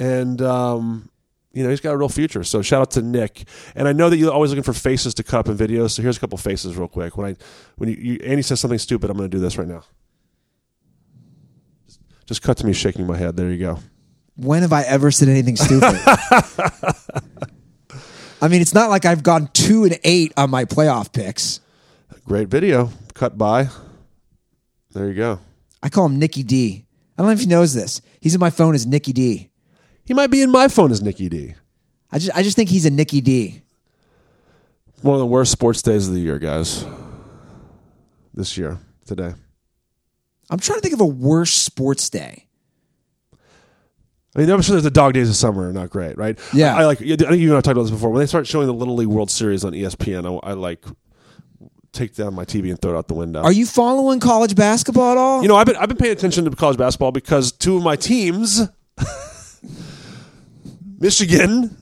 And 0.00 0.42
um, 0.42 1.10
you 1.54 1.62
know, 1.62 1.70
he's 1.70 1.80
got 1.80 1.92
a 1.92 1.96
real 1.96 2.08
future. 2.08 2.42
So 2.42 2.62
shout 2.62 2.80
out 2.80 2.90
to 2.92 3.02
Nick. 3.02 3.44
And 3.76 3.86
I 3.86 3.92
know 3.92 4.10
that 4.10 4.16
you're 4.16 4.32
always 4.32 4.50
looking 4.50 4.64
for 4.64 4.72
faces 4.72 5.14
to 5.14 5.22
cut 5.22 5.38
up 5.38 5.48
in 5.48 5.56
videos. 5.56 5.92
So 5.92 6.02
here's 6.02 6.16
a 6.16 6.20
couple 6.20 6.36
faces 6.36 6.76
real 6.76 6.88
quick. 6.88 7.16
When 7.16 7.30
I 7.30 7.36
when 7.76 7.88
you, 7.88 7.96
you 7.96 8.18
Andy 8.24 8.42
says 8.42 8.58
something 8.58 8.78
stupid, 8.78 9.08
I'm 9.08 9.16
going 9.16 9.30
to 9.30 9.36
do 9.36 9.40
this 9.40 9.56
right 9.56 9.68
now. 9.68 9.84
Just 12.26 12.42
cut 12.42 12.56
to 12.58 12.66
me 12.66 12.72
shaking 12.72 13.06
my 13.06 13.16
head. 13.16 13.36
There 13.36 13.50
you 13.50 13.58
go. 13.58 13.78
When 14.36 14.62
have 14.62 14.72
I 14.72 14.82
ever 14.82 15.10
said 15.10 15.28
anything 15.28 15.56
stupid? 15.56 16.00
I 18.44 18.48
mean, 18.48 18.60
it's 18.60 18.74
not 18.74 18.90
like 18.90 19.06
I've 19.06 19.22
gone 19.22 19.48
two 19.54 19.84
and 19.84 19.98
eight 20.04 20.34
on 20.36 20.50
my 20.50 20.66
playoff 20.66 21.14
picks. 21.14 21.60
Great 22.26 22.48
video. 22.48 22.90
Cut 23.14 23.38
by. 23.38 23.70
There 24.92 25.08
you 25.08 25.14
go. 25.14 25.40
I 25.82 25.88
call 25.88 26.04
him 26.04 26.18
Nicky 26.18 26.42
D. 26.42 26.84
I 27.16 27.22
don't 27.22 27.28
know 27.28 27.32
if 27.32 27.40
he 27.40 27.46
knows 27.46 27.72
this. 27.72 28.02
He's 28.20 28.34
in 28.34 28.40
my 28.40 28.50
phone 28.50 28.74
as 28.74 28.86
Nicky 28.86 29.14
D. 29.14 29.48
He 30.04 30.12
might 30.12 30.26
be 30.26 30.42
in 30.42 30.50
my 30.50 30.68
phone 30.68 30.92
as 30.92 31.00
Nicky 31.00 31.30
D. 31.30 31.54
I 32.12 32.18
just 32.18 32.36
I 32.36 32.42
just 32.42 32.54
think 32.54 32.68
he's 32.68 32.84
a 32.84 32.90
Nicky 32.90 33.22
D. 33.22 33.62
One 35.00 35.14
of 35.14 35.20
the 35.20 35.26
worst 35.26 35.50
sports 35.50 35.80
days 35.80 36.06
of 36.06 36.12
the 36.12 36.20
year, 36.20 36.38
guys. 36.38 36.84
This 38.34 38.58
year, 38.58 38.76
today. 39.06 39.32
I'm 40.50 40.58
trying 40.58 40.80
to 40.80 40.82
think 40.82 40.92
of 40.92 41.00
a 41.00 41.06
worse 41.06 41.54
sports 41.54 42.10
day. 42.10 42.43
I 44.34 44.40
mean, 44.40 44.50
I'm 44.50 44.62
sure 44.62 44.74
there's 44.74 44.82
the 44.82 44.90
dog 44.90 45.14
days 45.14 45.28
of 45.28 45.36
summer 45.36 45.68
are 45.68 45.72
not 45.72 45.90
great, 45.90 46.18
right? 46.18 46.38
Yeah. 46.52 46.74
I, 46.74 46.82
I 46.82 46.84
like. 46.86 47.00
I 47.00 47.16
think 47.16 47.40
you 47.40 47.50
and 47.50 47.58
I 47.58 47.60
talked 47.60 47.68
about 47.68 47.82
this 47.82 47.92
before. 47.92 48.10
When 48.10 48.18
they 48.18 48.26
start 48.26 48.46
showing 48.46 48.66
the 48.66 48.74
Little 48.74 48.96
League 48.96 49.08
World 49.08 49.30
Series 49.30 49.64
on 49.64 49.72
ESPN, 49.72 50.40
I, 50.42 50.50
I 50.50 50.52
like 50.54 50.84
take 51.92 52.14
down 52.14 52.34
my 52.34 52.44
TV 52.44 52.70
and 52.70 52.80
throw 52.80 52.94
it 52.94 52.98
out 52.98 53.08
the 53.08 53.14
window. 53.14 53.42
Are 53.42 53.52
you 53.52 53.64
following 53.64 54.20
college 54.20 54.56
basketball 54.56 55.12
at 55.12 55.16
all? 55.16 55.42
You 55.42 55.48
know, 55.48 55.56
I've 55.56 55.66
been 55.66 55.76
I've 55.76 55.88
been 55.88 55.96
paying 55.96 56.12
attention 56.12 56.44
to 56.44 56.50
college 56.50 56.76
basketball 56.76 57.12
because 57.12 57.52
two 57.52 57.76
of 57.76 57.82
my 57.82 57.96
teams, 57.96 58.68
Michigan 60.98 61.76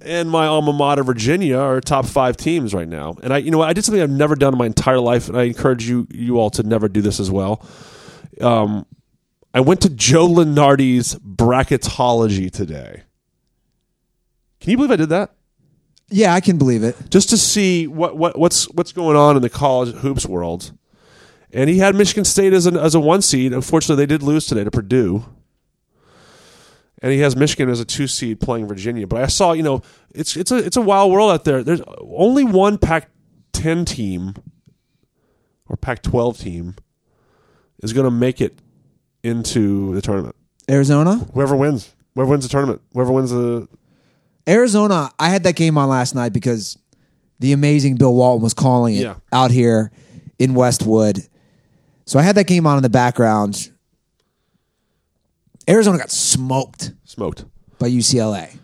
and 0.00 0.30
my 0.30 0.46
alma 0.46 0.72
mater 0.72 1.02
Virginia, 1.02 1.56
are 1.56 1.80
top 1.80 2.04
five 2.04 2.36
teams 2.36 2.74
right 2.74 2.88
now. 2.88 3.16
And 3.22 3.32
I, 3.32 3.38
you 3.38 3.50
know, 3.50 3.62
I 3.62 3.72
did 3.72 3.84
something 3.84 4.02
I've 4.02 4.10
never 4.10 4.36
done 4.36 4.52
in 4.52 4.58
my 4.58 4.66
entire 4.66 5.00
life, 5.00 5.28
and 5.28 5.38
I 5.38 5.44
encourage 5.44 5.88
you 5.88 6.06
you 6.10 6.38
all 6.38 6.50
to 6.50 6.62
never 6.62 6.88
do 6.88 7.00
this 7.00 7.18
as 7.18 7.30
well. 7.30 7.66
Um, 8.40 8.86
I 9.54 9.60
went 9.60 9.80
to 9.82 9.88
Joe 9.88 10.28
Lunardi's 10.28 11.14
bracketology 11.14 12.50
today. 12.50 13.04
Can 14.60 14.72
you 14.72 14.76
believe 14.76 14.90
I 14.90 14.96
did 14.96 15.08
that? 15.10 15.34
yeah, 16.10 16.34
I 16.34 16.40
can 16.40 16.58
believe 16.58 16.82
it. 16.84 16.96
just 17.10 17.30
to 17.30 17.36
see 17.36 17.86
what, 17.86 18.16
what 18.16 18.38
what's 18.38 18.64
what's 18.70 18.92
going 18.92 19.16
on 19.16 19.36
in 19.36 19.42
the 19.42 19.50
college 19.50 19.94
hoops 19.96 20.26
world. 20.26 20.72
And 21.52 21.70
he 21.70 21.78
had 21.78 21.94
Michigan 21.94 22.24
State 22.24 22.52
as 22.52 22.66
an 22.66 22.76
as 22.76 22.94
a 22.94 23.00
one 23.00 23.22
seed. 23.22 23.52
Unfortunately, 23.52 24.04
they 24.04 24.06
did 24.06 24.22
lose 24.22 24.46
today 24.46 24.64
to 24.64 24.70
Purdue. 24.70 25.24
And 27.02 27.12
he 27.12 27.18
has 27.20 27.36
Michigan 27.36 27.68
as 27.68 27.80
a 27.80 27.84
two 27.84 28.06
seed 28.06 28.40
playing 28.40 28.66
Virginia. 28.66 29.06
But 29.06 29.22
I 29.22 29.26
saw, 29.26 29.52
you 29.52 29.62
know, 29.62 29.82
it's 30.14 30.36
it's 30.36 30.50
a 30.50 30.58
it's 30.58 30.76
a 30.76 30.80
wild 30.80 31.12
world 31.12 31.32
out 31.32 31.44
there. 31.44 31.62
There's 31.62 31.82
only 32.00 32.44
one 32.44 32.78
Pac 32.78 33.10
ten 33.52 33.84
team 33.84 34.34
or 35.68 35.76
Pac 35.76 36.02
twelve 36.02 36.38
team 36.38 36.76
is 37.82 37.92
going 37.92 38.04
to 38.04 38.10
make 38.10 38.40
it 38.40 38.58
into 39.24 39.94
the 39.94 40.02
tournament. 40.02 40.36
Arizona? 40.70 41.16
Whoever 41.34 41.56
wins, 41.56 41.92
whoever 42.14 42.30
wins 42.30 42.44
the 42.44 42.48
tournament, 42.50 42.80
whoever 42.92 43.10
wins 43.12 43.30
the 43.30 43.66
Arizona, 44.48 45.10
I 45.18 45.30
had 45.30 45.42
that 45.44 45.56
game 45.56 45.76
on 45.78 45.88
last 45.88 46.14
night 46.14 46.32
because 46.32 46.78
the 47.40 47.52
amazing 47.52 47.96
Bill 47.96 48.14
Walton 48.14 48.42
was 48.42 48.54
calling 48.54 48.94
it 48.94 49.02
Yeah. 49.02 49.14
out 49.32 49.50
here 49.50 49.90
in 50.38 50.54
Westwood. 50.54 51.26
So 52.06 52.18
I 52.18 52.22
had 52.22 52.34
that 52.36 52.46
game 52.46 52.66
on 52.66 52.76
in 52.76 52.82
the 52.82 52.90
background. 52.90 53.70
Arizona 55.68 55.98
got 55.98 56.10
smoked 56.10 56.92
smoked. 57.04 57.44
by 57.78 57.88
UCLA. 57.88 58.58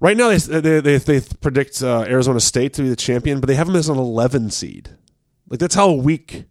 Right 0.00 0.16
now, 0.16 0.28
they 0.28 0.38
they 0.38 0.80
they, 0.80 0.98
they 0.98 1.20
predict 1.40 1.82
uh, 1.82 2.04
Arizona 2.08 2.40
State 2.40 2.74
to 2.74 2.82
be 2.82 2.88
the 2.88 2.96
champion, 2.96 3.40
but 3.40 3.46
they 3.48 3.54
have 3.54 3.66
them 3.66 3.76
as 3.76 3.88
an 3.88 3.98
11 3.98 4.50
seed. 4.50 4.90
Like 5.48 5.58
that's 5.60 5.74
how 5.74 5.92
weak 5.92 6.44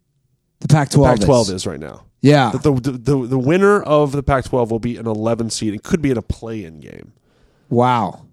The 0.59 0.67
Pac-12. 0.67 1.05
Pac-12 1.19 1.41
is. 1.43 1.49
is 1.49 1.67
right 1.67 1.79
now. 1.79 2.03
Yeah. 2.21 2.51
The, 2.51 2.73
the, 2.73 2.91
the, 2.91 3.27
the 3.27 3.39
winner 3.39 3.81
of 3.81 4.11
the 4.11 4.23
Pac-12 4.23 4.69
will 4.69 4.79
be 4.79 4.97
an 4.97 5.07
11 5.07 5.49
seed. 5.49 5.73
It 5.73 5.83
could 5.83 6.01
be 6.01 6.11
in 6.11 6.17
a 6.17 6.21
play-in 6.21 6.79
game. 6.79 7.13
Wow. 7.69 8.25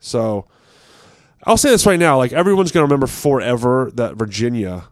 So 0.00 0.46
I'll 1.44 1.56
say 1.56 1.70
this 1.70 1.86
right 1.86 1.98
now: 1.98 2.18
like 2.18 2.32
everyone's 2.32 2.72
going 2.72 2.82
to 2.82 2.86
remember 2.86 3.06
forever 3.06 3.90
that 3.94 4.16
Virginia 4.16 4.84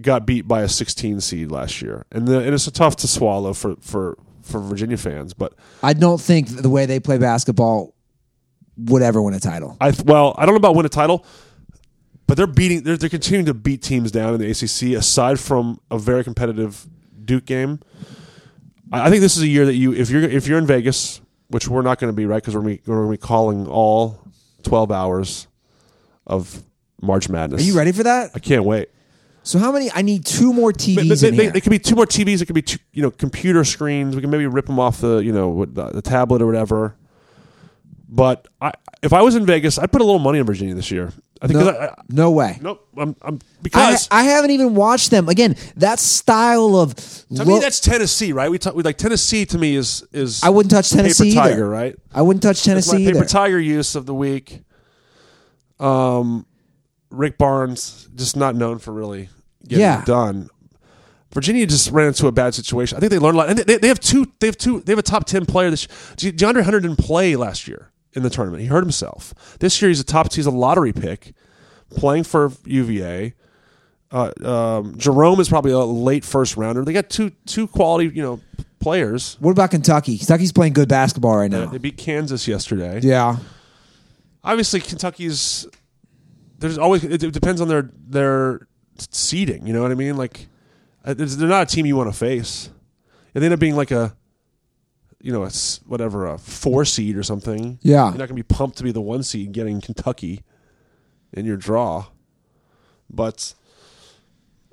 got 0.00 0.26
beat 0.26 0.48
by 0.48 0.62
a 0.62 0.68
16 0.68 1.20
seed 1.20 1.50
last 1.50 1.82
year, 1.82 2.06
and, 2.10 2.26
the, 2.26 2.38
and 2.38 2.54
it's 2.54 2.70
tough 2.70 2.96
to 2.96 3.08
swallow 3.08 3.52
for 3.52 3.76
for 3.80 4.16
for 4.42 4.60
Virginia 4.60 4.96
fans. 4.96 5.34
But 5.34 5.54
I 5.82 5.92
don't 5.92 6.20
think 6.20 6.48
the 6.48 6.70
way 6.70 6.86
they 6.86 7.00
play 7.00 7.18
basketball 7.18 7.94
would 8.76 9.02
ever 9.02 9.20
win 9.20 9.34
a 9.34 9.40
title. 9.40 9.76
I 9.80 9.92
well, 10.04 10.34
I 10.38 10.46
don't 10.46 10.54
know 10.54 10.58
about 10.58 10.74
win 10.74 10.86
a 10.86 10.90
title, 10.90 11.24
but 12.26 12.36
they're 12.36 12.46
beating. 12.46 12.82
They're, 12.82 12.96
they're 12.96 13.10
continuing 13.10 13.46
to 13.46 13.54
beat 13.54 13.82
teams 13.82 14.10
down 14.10 14.34
in 14.34 14.40
the 14.40 14.50
ACC. 14.50 14.96
Aside 14.96 15.38
from 15.38 15.80
a 15.90 15.98
very 15.98 16.24
competitive 16.24 16.86
Duke 17.24 17.44
game, 17.44 17.80
I, 18.92 19.06
I 19.06 19.10
think 19.10 19.20
this 19.20 19.36
is 19.36 19.42
a 19.42 19.48
year 19.48 19.66
that 19.66 19.74
you, 19.74 19.92
if 19.94 20.10
you're 20.10 20.22
if 20.22 20.46
you're 20.46 20.58
in 20.58 20.66
Vegas, 20.66 21.20
which 21.48 21.68
we're 21.68 21.82
not 21.82 21.98
going 21.98 22.12
to 22.12 22.16
be, 22.16 22.26
right? 22.26 22.42
Because 22.42 22.54
we're 22.54 22.62
going 22.62 22.78
to 22.78 23.10
be 23.10 23.16
calling 23.16 23.66
all 23.66 24.22
12 24.62 24.90
hours 24.92 25.46
of 26.26 26.62
March 27.00 27.28
Madness. 27.28 27.60
Are 27.60 27.64
you 27.64 27.76
ready 27.76 27.92
for 27.92 28.04
that? 28.04 28.30
I 28.34 28.38
can't 28.38 28.64
wait. 28.64 28.88
So 29.44 29.58
how 29.58 29.72
many? 29.72 29.90
I 29.90 30.02
need 30.02 30.24
two 30.24 30.52
more 30.52 30.72
TVs 30.72 31.20
They, 31.20 31.30
they, 31.30 31.36
they, 31.36 31.42
here. 31.44 31.52
could 31.60 31.70
be 31.70 31.78
two 31.78 31.96
more 31.96 32.06
TVs. 32.06 32.42
It 32.42 32.46
could 32.46 32.54
be 32.54 32.62
two, 32.62 32.78
you 32.92 33.02
know 33.02 33.10
computer 33.10 33.64
screens. 33.64 34.14
We 34.14 34.22
can 34.22 34.30
maybe 34.30 34.46
rip 34.46 34.66
them 34.66 34.78
off 34.78 35.00
the 35.00 35.18
you 35.18 35.32
know 35.32 35.64
the, 35.64 35.90
the 35.90 36.02
tablet 36.02 36.40
or 36.42 36.46
whatever. 36.46 36.96
But 38.08 38.46
I, 38.60 38.72
if 39.02 39.12
I 39.12 39.22
was 39.22 39.34
in 39.34 39.46
Vegas, 39.46 39.78
I'd 39.78 39.90
put 39.90 40.00
a 40.00 40.04
little 40.04 40.20
money 40.20 40.38
on 40.38 40.46
Virginia 40.46 40.74
this 40.74 40.90
year. 40.90 41.12
I 41.42 41.46
think. 41.48 41.58
no, 41.58 41.68
I, 41.70 41.86
I, 41.86 41.94
no 42.08 42.30
way. 42.30 42.58
nope. 42.62 42.88
I'm, 42.96 43.16
I'm 43.20 43.40
because 43.62 44.06
I 44.12 44.22
haven't 44.22 44.52
even 44.52 44.74
watched 44.76 45.10
them. 45.10 45.28
Again, 45.28 45.56
that 45.76 45.98
style 45.98 46.76
of 46.76 46.94
to 47.34 47.44
me 47.44 47.58
that's 47.58 47.80
Tennessee, 47.80 48.32
right? 48.32 48.48
We 48.50 48.58
talk, 48.58 48.74
we 48.76 48.82
like 48.84 48.96
Tennessee 48.96 49.44
to 49.46 49.58
me 49.58 49.74
is 49.74 50.04
is 50.12 50.42
I 50.44 50.50
wouldn't 50.50 50.70
touch 50.70 50.90
Tennessee 50.90 51.30
paper 51.32 51.40
either. 51.40 51.50
tiger, 51.50 51.68
right? 51.68 51.96
I 52.14 52.22
wouldn't 52.22 52.42
touch 52.42 52.62
Tennessee 52.62 53.04
paper 53.06 53.18
either. 53.18 53.26
tiger 53.26 53.58
use 53.58 53.94
of 53.96 54.06
the 54.06 54.14
week. 54.14 54.62
Um, 55.80 56.46
Rick 57.10 57.38
Barnes 57.38 58.08
just 58.14 58.36
not 58.36 58.54
known 58.54 58.78
for 58.78 58.92
really 58.92 59.28
getting 59.66 59.80
Yeah. 59.82 60.04
done. 60.04 60.48
Virginia 61.34 61.66
just 61.66 61.90
ran 61.90 62.08
into 62.08 62.26
a 62.26 62.32
bad 62.32 62.54
situation. 62.54 62.96
I 62.96 63.00
think 63.00 63.10
they 63.10 63.18
learned 63.18 63.36
a 63.36 63.38
lot, 63.38 63.48
and 63.48 63.58
they, 63.58 63.78
they 63.78 63.88
have 63.88 64.00
two. 64.00 64.30
They 64.38 64.46
have 64.46 64.56
two. 64.58 64.80
They 64.80 64.92
have 64.92 64.98
a 64.98 65.02
top 65.02 65.24
ten 65.24 65.46
player. 65.46 65.70
This 65.70 65.86
De- 66.16 66.30
DeAndre 66.32 66.62
Hunter 66.62 66.80
didn't 66.80 66.98
play 66.98 67.36
last 67.36 67.66
year 67.66 67.90
in 68.14 68.22
the 68.22 68.30
tournament. 68.30 68.62
He 68.62 68.68
hurt 68.68 68.82
himself. 68.82 69.34
This 69.58 69.80
year 69.80 69.88
he's 69.88 70.00
a 70.00 70.04
top. 70.04 70.32
He's 70.32 70.46
a 70.46 70.50
lottery 70.50 70.92
pick, 70.92 71.32
playing 71.90 72.24
for 72.24 72.52
UVA. 72.64 73.34
Uh, 74.10 74.30
um, 74.44 74.98
Jerome 74.98 75.40
is 75.40 75.48
probably 75.48 75.72
a 75.72 75.78
late 75.78 76.24
first 76.24 76.56
rounder. 76.56 76.84
They 76.84 76.92
got 76.92 77.08
two 77.08 77.30
two 77.46 77.66
quality 77.66 78.14
you 78.14 78.22
know 78.22 78.40
players. 78.78 79.36
what 79.40 79.52
about 79.52 79.70
Kentucky? 79.70 80.18
Kentucky's 80.18 80.52
playing 80.52 80.74
good 80.74 80.88
basketball 80.88 81.36
right 81.36 81.50
now. 81.50 81.66
They 81.66 81.78
beat 81.78 81.96
Kansas 81.96 82.46
yesterday. 82.46 83.00
Yeah. 83.02 83.38
obviously 84.44 84.80
Kentucky's 84.80 85.66
there's 86.58 86.78
always 86.78 87.04
it, 87.04 87.22
it 87.22 87.32
depends 87.32 87.60
on 87.60 87.68
their 87.68 87.90
their 88.06 88.66
seeding. 88.98 89.66
You 89.66 89.72
know 89.72 89.82
what 89.82 89.90
I 89.90 89.94
mean? 89.94 90.16
Like 90.16 90.46
uh, 91.04 91.14
they're 91.14 91.48
not 91.48 91.70
a 91.70 91.74
team 91.74 91.86
you 91.86 91.96
want 91.96 92.12
to 92.12 92.18
face. 92.18 92.70
If 93.34 93.40
they 93.40 93.46
end 93.46 93.54
up 93.54 93.60
being 93.60 93.76
like 93.76 93.90
a 93.90 94.14
you 95.22 95.32
know 95.32 95.44
a 95.44 95.50
whatever 95.86 96.26
a 96.26 96.36
four 96.36 96.84
seed 96.84 97.16
or 97.16 97.22
something. 97.22 97.78
Yeah. 97.82 98.08
you're 98.10 98.18
not 98.18 98.28
gonna 98.28 98.34
be 98.34 98.42
pumped 98.42 98.76
to 98.78 98.84
be 98.84 98.92
the 98.92 99.00
one 99.00 99.22
seed 99.22 99.52
getting 99.52 99.80
Kentucky 99.80 100.42
in 101.32 101.46
your 101.46 101.56
draw. 101.56 102.06
But 103.08 103.54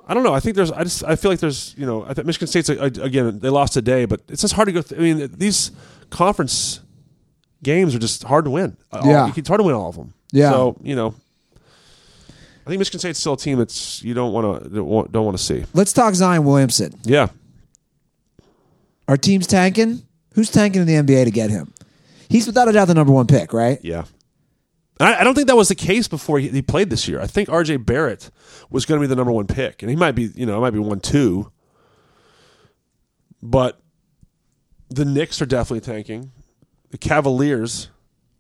I 0.08 0.14
don't 0.14 0.24
know. 0.24 0.34
I 0.34 0.39
think 0.39 0.56
there's. 0.56 0.72
I 0.72 0.84
just. 0.84 1.04
I 1.04 1.16
feel 1.16 1.30
like 1.30 1.39
there's. 1.39 1.76
You 1.78 1.86
know. 1.86 2.04
I 2.04 2.14
think 2.14 2.26
Michigan 2.26 2.47
State's 2.47 2.70
a, 2.70 2.80
again. 2.82 3.39
They 3.39 3.50
lost 3.50 3.74
today, 3.74 4.06
but 4.06 4.22
it's 4.28 4.41
just 4.41 4.56
hard 4.56 4.66
to 4.68 4.72
go. 4.72 4.82
Th- 4.82 5.00
I 5.00 5.04
mean, 5.04 5.30
these 5.38 5.72
conference 6.10 6.80
games 7.62 7.93
are 7.93 8.00
just 8.00 8.24
hard 8.24 8.45
to 8.45 8.52
win. 8.52 8.76
Uh, 8.91 9.02
all- 9.04 9.08
Yeah. 9.12 9.32
it's 9.36 9.47
hard 9.47 9.60
to 9.60 9.64
win 9.64 9.76
all 9.76 9.89
of 9.89 9.95
them. 9.95 10.14
Yeah. 10.32 10.52
So 10.52 10.78
you 10.82 10.95
know, 10.95 11.14
I 12.66 12.70
think 12.70 12.80
Michigan 12.80 13.00
State's 13.00 13.20
still 13.20 13.34
a 13.34 13.38
team 13.38 13.60
that's 13.60 14.02
you 14.02 14.14
don't 14.16 14.34
want 14.34 14.64
to 14.64 14.70
don't 15.12 15.26
want 15.26 15.38
to 15.38 15.43
see. 15.43 15.66
Let's 15.74 15.93
talk 15.93 16.16
Zion 16.16 16.43
Williamson. 16.43 16.97
Yeah. 17.04 17.28
Our 19.08 19.18
team's 19.18 19.47
tanking. 19.47 20.04
Who's 20.40 20.50
tanking 20.50 20.82
in 20.82 20.88
the 20.88 20.94
NBA 20.94 21.26
to 21.26 21.32
get 21.32 21.50
him? 21.50 21.74
He's 22.30 22.48
without 22.48 22.70
a 22.70 22.72
doubt 22.72 22.86
the 22.86 22.94
number 22.94 23.12
one 23.12 23.28
pick, 23.28 23.52
right? 23.52 23.78
Yeah. 23.84 24.06
I, 24.98 25.16
I 25.16 25.24
don't 25.26 25.36
think 25.36 25.48
that 25.48 25.58
was 25.58 25.68
the 25.68 25.76
case 25.76 26.08
before 26.08 26.40
he, 26.40 26.48
he 26.48 26.62
played 26.62 26.90
this 26.90 27.10
year. 27.10 27.20
I 27.20 27.28
think 27.28 27.50
R.J. 27.50 27.76
Barrett 27.76 28.32
was 28.70 28.86
going 28.86 29.02
to 29.02 29.04
be 29.04 29.08
the 29.08 29.18
number 29.18 29.34
one 29.34 29.48
pick, 29.48 29.84
and 29.84 29.90
he 29.90 29.98
might 29.98 30.14
be, 30.14 30.32
you 30.36 30.46
know, 30.46 30.56
it 30.56 30.62
might 30.62 30.70
be 30.70 30.80
one 30.80 31.02
two. 31.02 31.52
But 33.44 33.82
the 34.88 35.04
Knicks 35.04 35.42
are 35.42 35.46
definitely 35.46 35.82
tanking. 35.82 36.32
The 36.92 36.98
Cavaliers 36.98 37.90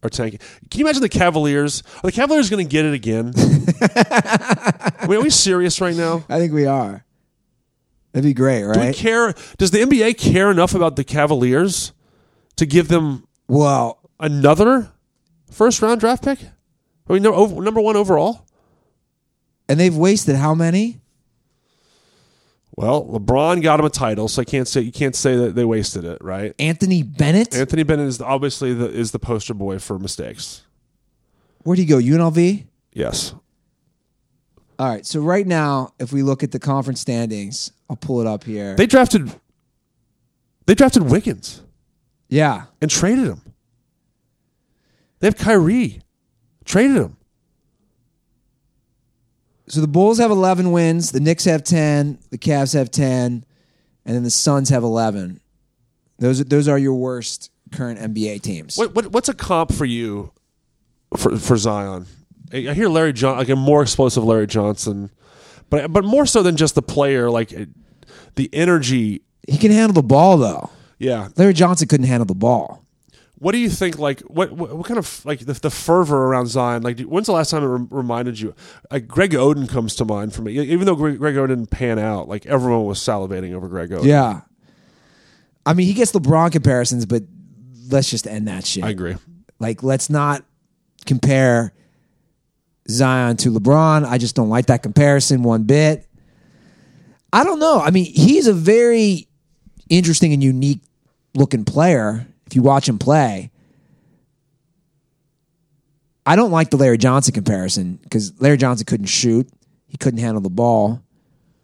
are 0.01 0.09
tanking. 0.09 0.39
Can 0.69 0.79
you 0.79 0.85
imagine 0.85 1.01
the 1.01 1.09
Cavaliers? 1.09 1.83
Are 1.97 2.03
the 2.03 2.13
Cavaliers 2.13 2.49
going 2.49 2.65
to 2.65 2.71
get 2.71 2.85
it 2.85 2.93
again? 2.93 3.33
I 3.81 5.05
mean, 5.05 5.19
are 5.19 5.23
we 5.23 5.29
serious 5.29 5.81
right 5.81 5.97
now? 5.97 6.23
I 6.29 6.39
think 6.39 6.53
we 6.53 6.65
are. 6.65 7.03
That'd 8.11 8.27
be 8.27 8.33
great, 8.33 8.63
right? 8.63 8.73
Do 8.75 8.87
we 8.87 8.93
care? 8.93 9.33
Does 9.57 9.71
the 9.71 9.79
NBA 9.79 10.17
care 10.17 10.49
enough 10.49 10.73
about 10.73 10.95
the 10.95 11.03
Cavaliers 11.03 11.93
to 12.55 12.65
give 12.65 12.87
them 12.87 13.27
Well, 13.47 13.99
another 14.19 14.91
first 15.51 15.81
round 15.81 15.99
draft 15.99 16.23
pick? 16.23 16.39
I 17.09 17.13
mean, 17.13 17.25
over- 17.25 17.61
number 17.61 17.81
one 17.81 17.95
overall. 17.95 18.45
and 19.67 19.79
they've 19.79 19.95
wasted 19.95 20.35
how 20.35 20.55
many? 20.55 20.99
Well, 22.75 23.05
LeBron 23.05 23.61
got 23.61 23.79
him 23.79 23.85
a 23.85 23.89
title, 23.89 24.27
so 24.27 24.41
I 24.41 24.45
can't 24.45 24.67
say 24.67 24.81
you 24.81 24.91
can't 24.91 25.15
say 25.15 25.35
that 25.35 25.53
they 25.53 25.65
wasted 25.65 26.05
it, 26.05 26.17
right? 26.23 26.55
Anthony 26.59 27.03
Bennett. 27.03 27.53
Anthony 27.53 27.83
Bennett 27.83 28.07
is 28.07 28.21
obviously 28.21 28.73
the 28.73 28.89
is 28.89 29.11
the 29.11 29.19
poster 29.19 29.53
boy 29.53 29.79
for 29.79 29.99
mistakes. 29.99 30.63
Where'd 31.63 31.77
he 31.77 31.85
go? 31.85 31.97
UNLV. 31.97 32.65
Yes, 32.93 33.33
All 34.79 34.87
right. 34.87 35.05
So 35.05 35.19
right 35.19 35.45
now, 35.45 35.93
if 35.99 36.13
we 36.13 36.23
look 36.23 36.41
at 36.41 36.51
the 36.51 36.59
conference 36.59 37.01
standings, 37.01 37.71
I'll 37.89 37.97
pull 37.97 38.21
it 38.21 38.27
up 38.27 38.45
here. 38.45 38.75
they 38.75 38.87
drafted 38.87 39.31
they 40.65 40.75
drafted 40.75 41.09
Wiggins 41.09 41.61
yeah. 42.29 42.65
and 42.79 42.89
traded 42.91 43.25
him. 43.25 43.41
They 45.19 45.27
have 45.27 45.35
Kyrie, 45.35 46.01
traded 46.63 46.95
him. 46.95 47.17
So 49.67 49.81
the 49.81 49.87
Bulls 49.87 50.19
have 50.19 50.31
11 50.31 50.71
wins, 50.71 51.11
the 51.11 51.19
Knicks 51.19 51.45
have 51.45 51.63
10, 51.63 52.19
the 52.29 52.37
Cavs 52.37 52.73
have 52.73 52.89
10, 52.89 53.43
and 54.05 54.15
then 54.15 54.23
the 54.23 54.29
Suns 54.29 54.69
have 54.69 54.83
11. 54.83 55.41
Those 56.19 56.41
are, 56.41 56.43
those 56.43 56.67
are 56.67 56.77
your 56.77 56.93
worst 56.95 57.51
current 57.71 57.99
NBA 57.99 58.41
teams. 58.41 58.77
What, 58.77 58.93
what 58.95 59.07
what's 59.07 59.29
a 59.29 59.33
comp 59.33 59.73
for 59.73 59.85
you 59.85 60.31
for 61.17 61.37
for 61.37 61.57
Zion? 61.57 62.05
I 62.51 62.73
hear 62.73 62.89
Larry 62.89 63.13
John 63.13 63.37
like 63.37 63.49
a 63.49 63.55
more 63.55 63.81
explosive 63.81 64.23
Larry 64.23 64.47
Johnson, 64.47 65.11
but 65.69 65.91
but 65.91 66.03
more 66.03 66.25
so 66.25 66.43
than 66.43 66.57
just 66.57 66.75
the 66.75 66.81
player, 66.81 67.29
like 67.29 67.53
the 68.35 68.49
energy. 68.53 69.21
He 69.47 69.57
can 69.57 69.71
handle 69.71 69.93
the 69.93 70.03
ball 70.03 70.37
though. 70.37 70.69
Yeah, 70.97 71.29
Larry 71.37 71.53
Johnson 71.53 71.87
couldn't 71.87 72.07
handle 72.07 72.25
the 72.25 72.35
ball. 72.35 72.83
What 73.39 73.53
do 73.53 73.57
you 73.57 73.69
think? 73.69 73.97
Like, 73.97 74.19
what 74.21 74.51
what, 74.51 74.75
what 74.75 74.85
kind 74.85 74.97
of 74.97 75.25
like 75.25 75.39
the, 75.39 75.53
the 75.53 75.69
fervor 75.69 76.25
around 76.25 76.47
Zion? 76.47 76.83
Like, 76.83 76.99
when's 76.99 77.27
the 77.27 77.33
last 77.33 77.51
time 77.51 77.63
it 77.63 77.67
rem- 77.67 77.87
reminded 77.89 78.37
you? 78.39 78.53
Like, 78.91 79.07
Greg 79.07 79.31
Oden 79.31 79.69
comes 79.69 79.95
to 79.95 80.05
mind 80.05 80.33
for 80.33 80.41
me. 80.41 80.59
Even 80.59 80.85
though 80.85 80.95
Greg, 80.95 81.17
Greg 81.17 81.35
Oden 81.35 81.47
didn't 81.47 81.67
pan 81.71 81.99
out, 81.99 82.27
like 82.27 82.45
everyone 82.45 82.83
was 82.83 82.99
salivating 82.99 83.53
over 83.53 83.69
Greg 83.69 83.91
Oden. 83.91 84.03
Yeah. 84.03 84.41
I 85.65 85.73
mean, 85.73 85.85
he 85.85 85.93
gets 85.93 86.11
LeBron 86.11 86.51
comparisons, 86.51 87.05
but 87.05 87.23
let's 87.89 88.09
just 88.09 88.27
end 88.27 88.47
that 88.49 88.65
shit. 88.65 88.83
I 88.83 88.89
agree. 88.89 89.15
Like, 89.59 89.83
let's 89.83 90.09
not 90.09 90.43
compare 91.05 91.73
Zion 92.89 93.37
to 93.37 93.51
LeBron. 93.51 94.05
I 94.05 94.17
just 94.17 94.35
don't 94.35 94.49
like 94.49 94.67
that 94.67 94.83
comparison 94.83 95.43
one 95.43 95.63
bit. 95.63 96.07
I 97.31 97.43
don't 97.43 97.59
know. 97.59 97.79
I 97.79 97.91
mean, 97.91 98.05
he's 98.05 98.47
a 98.47 98.53
very 98.53 99.27
interesting 99.89 100.33
and 100.33 100.43
unique 100.43 100.81
looking 101.35 101.65
player 101.65 102.27
if 102.47 102.55
you 102.55 102.61
watch 102.61 102.89
him 102.89 102.97
play. 102.97 103.51
I 106.25 106.35
don't 106.35 106.51
like 106.51 106.69
the 106.69 106.77
Larry 106.77 106.97
Johnson 106.97 107.33
comparison 107.33 107.99
because 108.03 108.39
Larry 108.41 108.57
Johnson 108.57 108.85
couldn't 108.85 109.07
shoot. 109.07 109.47
He 109.87 109.97
couldn't 109.97 110.19
handle 110.19 110.41
the 110.41 110.49
ball. 110.49 111.01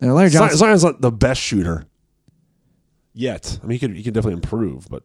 And 0.01 0.13
Larry 0.13 0.29
Johnson, 0.29 0.57
Zion's 0.57 0.83
not 0.83 1.01
the 1.01 1.11
best 1.11 1.41
shooter 1.41 1.85
yet. 3.13 3.59
I 3.61 3.65
mean, 3.65 3.75
he 3.75 3.79
could 3.79 3.95
he 3.95 4.03
could 4.03 4.13
definitely 4.13 4.41
improve, 4.41 4.87
but 4.89 5.03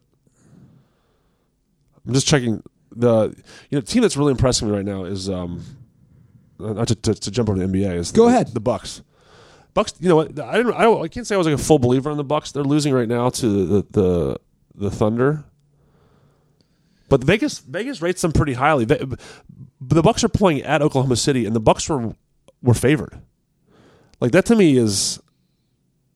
I'm 2.05 2.13
just 2.13 2.27
checking 2.27 2.63
the 2.91 3.35
you 3.69 3.77
know 3.77 3.81
team 3.81 4.01
that's 4.01 4.17
really 4.17 4.31
impressing 4.31 4.67
me 4.67 4.75
right 4.75 4.85
now 4.85 5.05
is 5.05 5.29
um 5.29 5.63
Uh, 6.63 6.73
not 6.73 6.87
to, 6.89 6.95
to, 6.95 7.13
to 7.13 7.31
jump 7.31 7.49
over 7.49 7.57
the 7.59 7.65
NBA 7.65 7.95
is 7.95 8.11
Go 8.11 8.25
the, 8.25 8.29
ahead. 8.35 8.47
the 8.53 8.59
Bucks. 8.59 9.01
Bucks, 9.73 9.93
you 9.99 10.09
know 10.09 10.17
what? 10.17 10.37
I 10.39 10.57
didn't. 10.57 10.73
I, 10.73 10.81
don't, 10.83 11.03
I 11.03 11.07
can't 11.07 11.25
say 11.25 11.35
I 11.35 11.37
was 11.37 11.47
like 11.47 11.55
a 11.55 11.61
full 11.63 11.79
believer 11.79 12.11
in 12.11 12.17
the 12.17 12.23
Bucks. 12.23 12.51
They're 12.51 12.63
losing 12.63 12.93
right 12.93 13.07
now 13.07 13.29
to 13.29 13.65
the 13.65 13.85
the, 13.91 14.37
the 14.75 14.91
Thunder, 14.91 15.45
but 17.09 17.23
Vegas 17.23 17.59
Vegas 17.59 18.01
rates 18.01 18.21
them 18.21 18.31
pretty 18.31 18.53
highly. 18.53 18.85
The 18.85 20.01
Bucks 20.03 20.23
are 20.23 20.29
playing 20.29 20.61
at 20.63 20.81
Oklahoma 20.81 21.15
City, 21.15 21.45
and 21.45 21.55
the 21.55 21.59
Bucks 21.61 21.87
were 21.89 22.15
were 22.61 22.73
favored. 22.73 23.19
Like 24.19 24.31
that 24.33 24.45
to 24.47 24.55
me 24.55 24.77
is, 24.77 25.19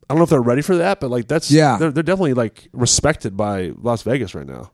I 0.09 0.13
don't 0.13 0.19
know 0.19 0.23
if 0.25 0.29
they're 0.29 0.41
ready 0.41 0.61
for 0.61 0.75
that, 0.77 0.99
but 0.99 1.09
like 1.09 1.27
that's 1.27 1.49
Yeah. 1.49 1.77
they're 1.77 1.91
they're 1.91 2.03
definitely 2.03 2.33
like 2.33 2.67
respected 2.73 3.35
by 3.37 3.71
Las 3.81 4.03
Vegas 4.03 4.35
right 4.35 4.45
now. 4.45 4.71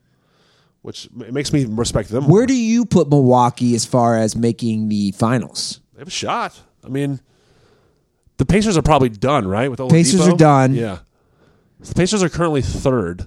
Which 0.82 1.06
it 1.06 1.32
makes 1.32 1.52
me 1.52 1.64
respect 1.64 2.10
them. 2.10 2.24
Where 2.24 2.42
more. 2.42 2.46
do 2.46 2.54
you 2.54 2.84
put 2.84 3.08
Milwaukee 3.08 3.74
as 3.74 3.84
far 3.84 4.18
as 4.18 4.36
making 4.36 4.88
the 4.88 5.12
finals? 5.12 5.80
they 5.94 6.00
have 6.00 6.08
a 6.08 6.10
shot? 6.10 6.60
I 6.84 6.88
mean, 6.88 7.20
the 8.36 8.44
Pacers 8.44 8.76
are 8.76 8.82
probably 8.82 9.08
done, 9.08 9.46
right? 9.46 9.70
With 9.70 9.80
Oladipo? 9.80 9.90
Pacers 9.90 10.28
are 10.28 10.36
done. 10.36 10.74
Yeah, 10.74 10.98
the 11.80 11.94
Pacers 11.94 12.22
are 12.22 12.28
currently 12.28 12.62
third. 12.62 13.26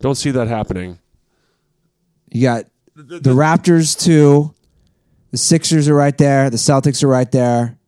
Don't 0.00 0.16
see 0.16 0.30
that 0.32 0.48
happening. 0.48 0.98
You 2.30 2.42
got 2.42 2.66
the 2.94 3.30
Raptors 3.30 3.98
two, 3.98 4.54
the 5.30 5.38
Sixers 5.38 5.88
are 5.88 5.94
right 5.94 6.16
there, 6.16 6.50
the 6.50 6.56
Celtics 6.56 7.02
are 7.02 7.08
right 7.08 7.30
there. 7.30 7.78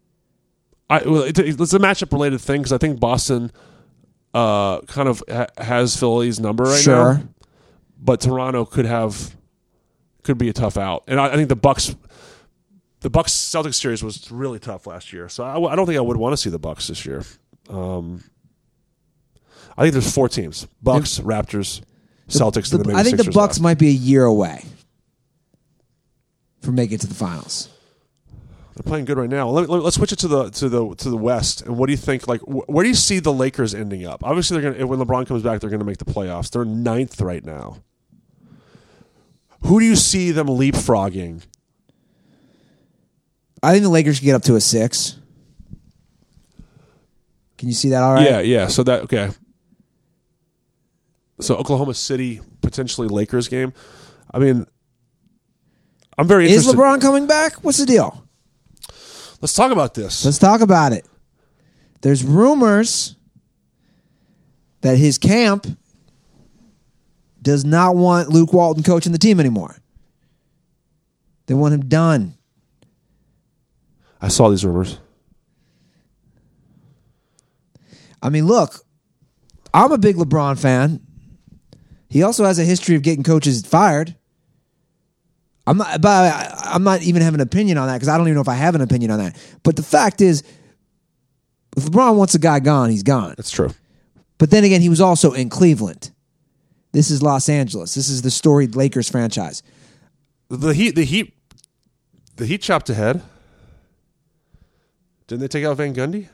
I, 0.88 1.02
well, 1.02 1.22
it, 1.22 1.38
it's 1.38 1.72
a 1.72 1.78
matchup 1.78 2.12
related 2.12 2.40
thing 2.40 2.60
because 2.60 2.72
I 2.72 2.78
think 2.78 3.00
Boston 3.00 3.50
uh, 4.32 4.80
kind 4.82 5.08
of 5.08 5.22
ha- 5.28 5.48
has 5.58 5.96
Philly's 5.96 6.38
number 6.38 6.64
right 6.64 6.74
now. 6.74 6.78
sure. 6.80 7.14
now, 7.14 7.28
but 7.98 8.20
Toronto 8.20 8.64
could 8.64 8.84
have 8.86 9.34
could 10.22 10.38
be 10.38 10.48
a 10.48 10.52
tough 10.52 10.76
out, 10.76 11.04
and 11.06 11.20
I, 11.20 11.28
I 11.28 11.36
think 11.36 11.48
the 11.48 11.56
Bucks. 11.56 11.94
The 13.00 13.10
Bucks 13.10 13.30
Celtics 13.32 13.74
series 13.74 14.02
was 14.02 14.32
really 14.32 14.58
tough 14.58 14.86
last 14.86 15.12
year, 15.12 15.28
so 15.28 15.44
I, 15.44 15.52
w- 15.52 15.68
I 15.70 15.76
don't 15.76 15.86
think 15.86 15.98
I 15.98 16.00
would 16.00 16.16
want 16.16 16.32
to 16.32 16.36
see 16.36 16.50
the 16.50 16.58
Bucks 16.58 16.88
this 16.88 17.04
year. 17.06 17.22
Um, 17.68 18.24
I 19.76 19.82
think 19.82 19.92
there's 19.92 20.12
four 20.12 20.28
teams: 20.28 20.66
Bucks, 20.82 21.18
Raptors, 21.20 21.82
Celtics, 22.28 22.70
The- 22.70 22.78
maybe 22.78 22.94
I 22.94 23.02
think 23.04 23.18
the 23.18 23.24
Bucks 23.24 23.56
left. 23.58 23.60
might 23.60 23.78
be 23.78 23.88
a 23.88 23.92
year 23.92 24.24
away 24.24 24.64
from 26.62 26.74
making 26.74 26.94
it 26.96 27.00
to 27.02 27.06
the 27.06 27.14
finals. 27.14 27.68
They're 28.74 28.82
playing 28.88 29.04
good 29.04 29.18
right 29.18 29.30
now. 29.30 29.48
Let, 29.50 29.70
us 29.70 29.94
switch 29.94 30.12
it 30.12 30.18
to 30.20 30.28
the 30.28 30.50
to 30.50 30.68
the 30.68 30.94
to 30.96 31.10
the 31.10 31.16
West. 31.16 31.62
And 31.62 31.76
what 31.78 31.86
do 31.86 31.92
you 31.92 31.96
think? 31.98 32.26
Like, 32.26 32.40
wh- 32.40 32.68
where 32.68 32.82
do 32.82 32.88
you 32.88 32.94
see 32.96 33.20
the 33.20 33.32
Lakers 33.32 33.74
ending 33.74 34.04
up? 34.04 34.24
Obviously, 34.24 34.58
they're 34.60 34.72
gonna 34.72 34.86
when 34.86 34.98
LeBron 34.98 35.26
comes 35.26 35.42
back, 35.42 35.60
they're 35.60 35.70
gonna 35.70 35.84
make 35.84 35.98
the 35.98 36.04
playoffs. 36.06 36.50
They're 36.50 36.64
ninth 36.64 37.20
right 37.20 37.44
now. 37.44 37.78
Who 39.62 39.80
do 39.80 39.86
you 39.86 39.96
see 39.96 40.30
them 40.30 40.46
leapfrogging? 40.46 41.44
I 43.62 43.72
think 43.72 43.82
the 43.82 43.90
Lakers 43.90 44.18
can 44.18 44.26
get 44.26 44.34
up 44.34 44.42
to 44.42 44.54
a 44.54 44.60
six. 44.60 45.18
Can 47.58 47.68
you 47.68 47.74
see 47.74 47.90
that 47.90 48.02
all 48.02 48.14
right? 48.14 48.24
Yeah, 48.24 48.40
yeah. 48.40 48.66
So 48.68 48.82
that 48.82 49.02
okay. 49.02 49.30
So 51.40 51.56
Oklahoma 51.56 51.94
City 51.94 52.40
potentially 52.62 53.08
Lakers 53.08 53.48
game. 53.48 53.72
I 54.32 54.38
mean, 54.38 54.66
I'm 56.18 56.26
very 56.28 56.50
Is. 56.50 56.66
LeBron 56.66 57.00
coming 57.00 57.26
back? 57.26 57.64
What's 57.64 57.78
the 57.78 57.86
deal? 57.86 58.26
Let's 59.40 59.54
talk 59.54 59.70
about 59.70 59.94
this. 59.94 60.24
Let's 60.24 60.38
talk 60.38 60.60
about 60.60 60.92
it. 60.92 61.06
There's 62.00 62.24
rumors 62.24 63.16
that 64.80 64.96
his 64.96 65.18
camp 65.18 65.66
does 67.46 67.64
not 67.64 67.94
want 67.94 68.28
Luke 68.28 68.52
Walton 68.52 68.82
coaching 68.82 69.12
the 69.12 69.18
team 69.18 69.38
anymore. 69.38 69.76
They 71.46 71.54
want 71.54 71.74
him 71.74 71.88
done. 71.88 72.34
I 74.20 74.26
saw 74.26 74.48
these 74.50 74.64
rumors. 74.64 74.98
I 78.20 78.30
mean, 78.30 78.46
look, 78.46 78.80
I'm 79.72 79.92
a 79.92 79.98
big 79.98 80.16
LeBron 80.16 80.58
fan. 80.58 81.00
He 82.08 82.24
also 82.24 82.44
has 82.44 82.58
a 82.58 82.64
history 82.64 82.96
of 82.96 83.02
getting 83.02 83.22
coaches 83.22 83.64
fired. 83.64 84.16
I'm 85.68 85.76
not, 85.78 86.00
but 86.00 86.08
I- 86.34 86.70
I'm 86.74 86.82
not 86.82 87.02
even 87.02 87.22
having 87.22 87.40
an 87.40 87.46
opinion 87.46 87.78
on 87.78 87.86
that 87.86 87.94
because 87.94 88.08
I 88.08 88.18
don't 88.18 88.26
even 88.26 88.34
know 88.34 88.40
if 88.40 88.48
I 88.48 88.54
have 88.54 88.74
an 88.74 88.80
opinion 88.80 89.12
on 89.12 89.18
that. 89.20 89.36
But 89.62 89.76
the 89.76 89.84
fact 89.84 90.20
is, 90.20 90.42
if 91.76 91.84
LeBron 91.84 92.16
wants 92.16 92.34
a 92.34 92.40
guy 92.40 92.58
gone, 92.58 92.90
he's 92.90 93.04
gone. 93.04 93.34
That's 93.36 93.52
true. 93.52 93.70
But 94.38 94.50
then 94.50 94.64
again, 94.64 94.80
he 94.80 94.88
was 94.88 95.00
also 95.00 95.32
in 95.32 95.48
Cleveland. 95.48 96.10
This 96.96 97.10
is 97.10 97.22
Los 97.22 97.50
Angeles. 97.50 97.94
This 97.94 98.08
is 98.08 98.22
the 98.22 98.30
storied 98.30 98.74
Lakers 98.74 99.10
franchise. 99.10 99.62
The 100.48 100.72
Heat, 100.72 100.94
the 100.94 101.04
Heat, 101.04 101.34
the 102.36 102.46
Heat 102.46 102.62
chopped 102.62 102.88
ahead. 102.88 103.20
Didn't 105.26 105.42
they 105.42 105.48
take 105.48 105.66
out 105.66 105.76
Van 105.76 105.94
Gundy? 105.94 106.28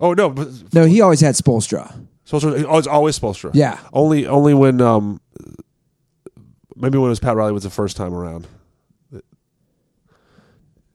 Oh 0.00 0.14
no, 0.14 0.30
but 0.30 0.74
No, 0.74 0.84
he 0.84 1.00
always 1.00 1.20
had 1.20 1.36
Spoelstra. 1.36 2.08
Spoelstra, 2.26 2.64
oh, 2.68 2.76
it's 2.76 2.88
always 2.88 3.16
Spoelstra. 3.16 3.52
Yeah. 3.54 3.78
only 3.92 4.26
only 4.26 4.52
when 4.52 4.80
um 4.80 5.20
maybe 6.74 6.98
when 6.98 7.06
it 7.06 7.10
was 7.10 7.20
Pat 7.20 7.36
Riley 7.36 7.52
was 7.52 7.62
the 7.62 7.70
first 7.70 7.96
time 7.96 8.14
around. 8.14 8.48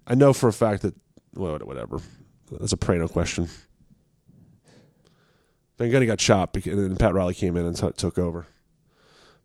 I 0.05 0.15
know 0.15 0.33
for 0.33 0.49
a 0.49 0.53
fact 0.53 0.81
that 0.81 0.93
well, 1.35 1.57
whatever. 1.59 2.01
That's 2.51 2.73
a 2.73 2.77
Prano 2.77 3.09
question. 3.09 3.47
Van 5.77 5.89
Gundy 5.89 6.05
got 6.05 6.19
chopped, 6.19 6.57
and 6.67 6.77
then 6.77 6.97
Pat 6.97 7.13
Riley 7.13 7.33
came 7.33 7.55
in 7.55 7.65
and 7.65 7.77
t- 7.77 7.91
took 7.95 8.19
over. 8.19 8.45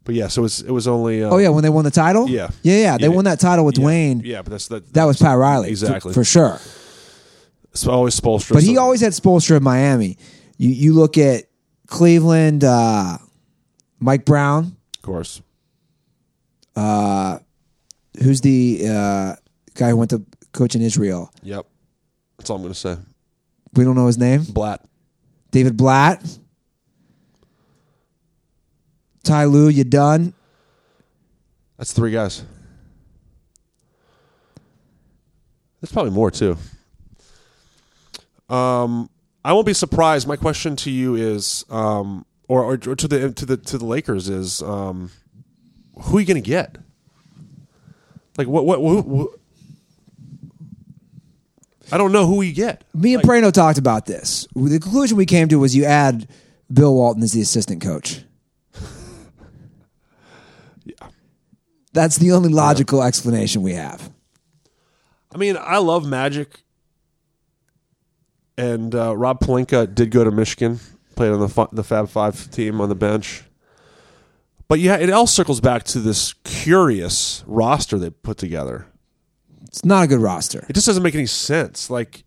But 0.04 0.14
yeah, 0.16 0.26
so 0.28 0.40
it 0.40 0.44
was 0.44 0.60
it 0.62 0.70
was 0.70 0.88
only. 0.88 1.22
Um, 1.22 1.32
Oh 1.32 1.38
yeah, 1.38 1.48
when 1.50 1.62
they 1.62 1.68
won 1.70 1.84
the 1.84 1.90
title. 1.90 2.28
Yeah. 2.28 2.50
yeah, 2.62 2.76
yeah. 2.78 2.98
They 2.98 3.04
Yeah. 3.04 3.10
won 3.10 3.24
that 3.26 3.38
title 3.40 3.64
with 3.64 3.78
yeah, 3.78 3.84
Dwayne. 3.84 4.20
Yeah, 4.24 4.42
but 4.42 4.50
that's 4.50 4.68
that. 4.68 4.92
That 4.94 5.04
was 5.04 5.18
Pat 5.18 5.38
Riley, 5.38 5.70
exactly 5.70 6.12
for, 6.12 6.24
sure. 6.24 6.58
It's 7.70 7.86
always 7.86 8.18
Spoelstra. 8.18 8.54
But 8.54 8.62
he 8.64 8.74
so- 8.74 8.80
always 8.82 9.00
had 9.00 9.12
Spoelstra 9.12 9.56
in 9.58 9.62
Miami. 9.62 10.18
You 10.58 10.70
you 10.70 10.92
look 10.94 11.16
at 11.18 11.44
Cleveland, 11.86 12.64
uh, 12.64 13.18
Mike 14.00 14.24
Brown, 14.24 14.76
of 14.96 15.02
course. 15.02 15.40
Uh, 16.74 17.38
who's 18.22 18.40
the 18.40 18.82
uh, 18.88 19.36
guy 19.74 19.90
who 19.90 19.96
went 19.96 20.10
to 20.10 20.24
coach 20.52 20.74
in 20.74 20.82
Israel. 20.82 21.30
Yep, 21.42 21.66
that's 22.38 22.50
all 22.50 22.56
I'm 22.56 22.62
going 22.62 22.72
to 22.74 22.78
say. 22.78 22.96
We 23.74 23.84
don't 23.84 23.94
know 23.94 24.06
his 24.06 24.18
name. 24.18 24.42
Blatt. 24.44 24.84
David 25.50 25.76
Blatt. 25.76 26.22
Ty 29.22 29.44
Lue, 29.44 29.68
you 29.68 29.84
done? 29.84 30.34
That's 31.76 31.92
three 31.92 32.10
guys. 32.10 32.44
That's 35.80 35.92
probably 35.92 36.12
more 36.12 36.30
too. 36.30 36.56
Um, 38.48 39.10
I 39.44 39.52
won't 39.52 39.66
be 39.66 39.74
surprised. 39.74 40.28
My 40.28 40.36
question 40.36 40.76
to 40.76 40.90
you 40.90 41.14
is, 41.16 41.64
um, 41.70 42.24
or, 42.48 42.64
or 42.64 42.76
to 42.76 43.08
the 43.08 43.32
to 43.32 43.46
the 43.46 43.56
to 43.56 43.78
the 43.78 43.84
Lakers 43.84 44.28
is, 44.28 44.62
um, 44.62 45.10
who 46.00 46.18
are 46.18 46.20
you 46.20 46.26
going 46.26 46.42
to 46.42 46.48
get? 46.48 46.76
Like 48.38 48.46
what 48.46 48.64
what, 48.64 49.30
I 51.90 51.98
don't 51.98 52.12
know 52.12 52.26
who 52.26 52.42
you 52.42 52.52
get. 52.52 52.84
Me 52.94 53.14
and 53.14 53.22
Prano 53.22 53.52
talked 53.52 53.78
about 53.78 54.06
this. 54.06 54.46
The 54.54 54.78
conclusion 54.78 55.16
we 55.16 55.26
came 55.26 55.48
to 55.48 55.58
was 55.58 55.74
you 55.76 55.84
add 55.84 56.28
Bill 56.72 56.94
Walton 56.94 57.22
as 57.22 57.32
the 57.32 57.42
assistant 57.42 57.82
coach. 57.82 58.22
Yeah. 60.84 60.94
That's 61.92 62.16
the 62.16 62.32
only 62.32 62.48
logical 62.48 63.02
explanation 63.02 63.62
we 63.62 63.74
have. 63.74 64.10
I 65.34 65.38
mean, 65.38 65.56
I 65.58 65.78
love 65.78 66.06
Magic, 66.06 66.62
and 68.56 68.94
uh, 68.94 69.16
Rob 69.16 69.40
Pelinka 69.40 69.94
did 69.94 70.10
go 70.10 70.24
to 70.24 70.30
Michigan, 70.30 70.80
played 71.14 71.32
on 71.32 71.40
the 71.40 71.68
the 71.72 71.84
Fab 71.84 72.08
Five 72.08 72.50
team 72.50 72.80
on 72.80 72.88
the 72.88 72.94
bench. 72.94 73.44
But 74.68 74.80
yeah, 74.80 74.96
it 74.96 75.10
all 75.10 75.26
circles 75.26 75.60
back 75.60 75.84
to 75.84 76.00
this 76.00 76.32
curious 76.44 77.44
roster 77.46 77.98
they 77.98 78.10
put 78.10 78.38
together. 78.38 78.86
It's 79.64 79.84
not 79.84 80.04
a 80.04 80.06
good 80.06 80.20
roster. 80.20 80.64
It 80.68 80.72
just 80.72 80.86
doesn't 80.86 81.02
make 81.02 81.14
any 81.14 81.26
sense. 81.26 81.90
Like, 81.90 82.24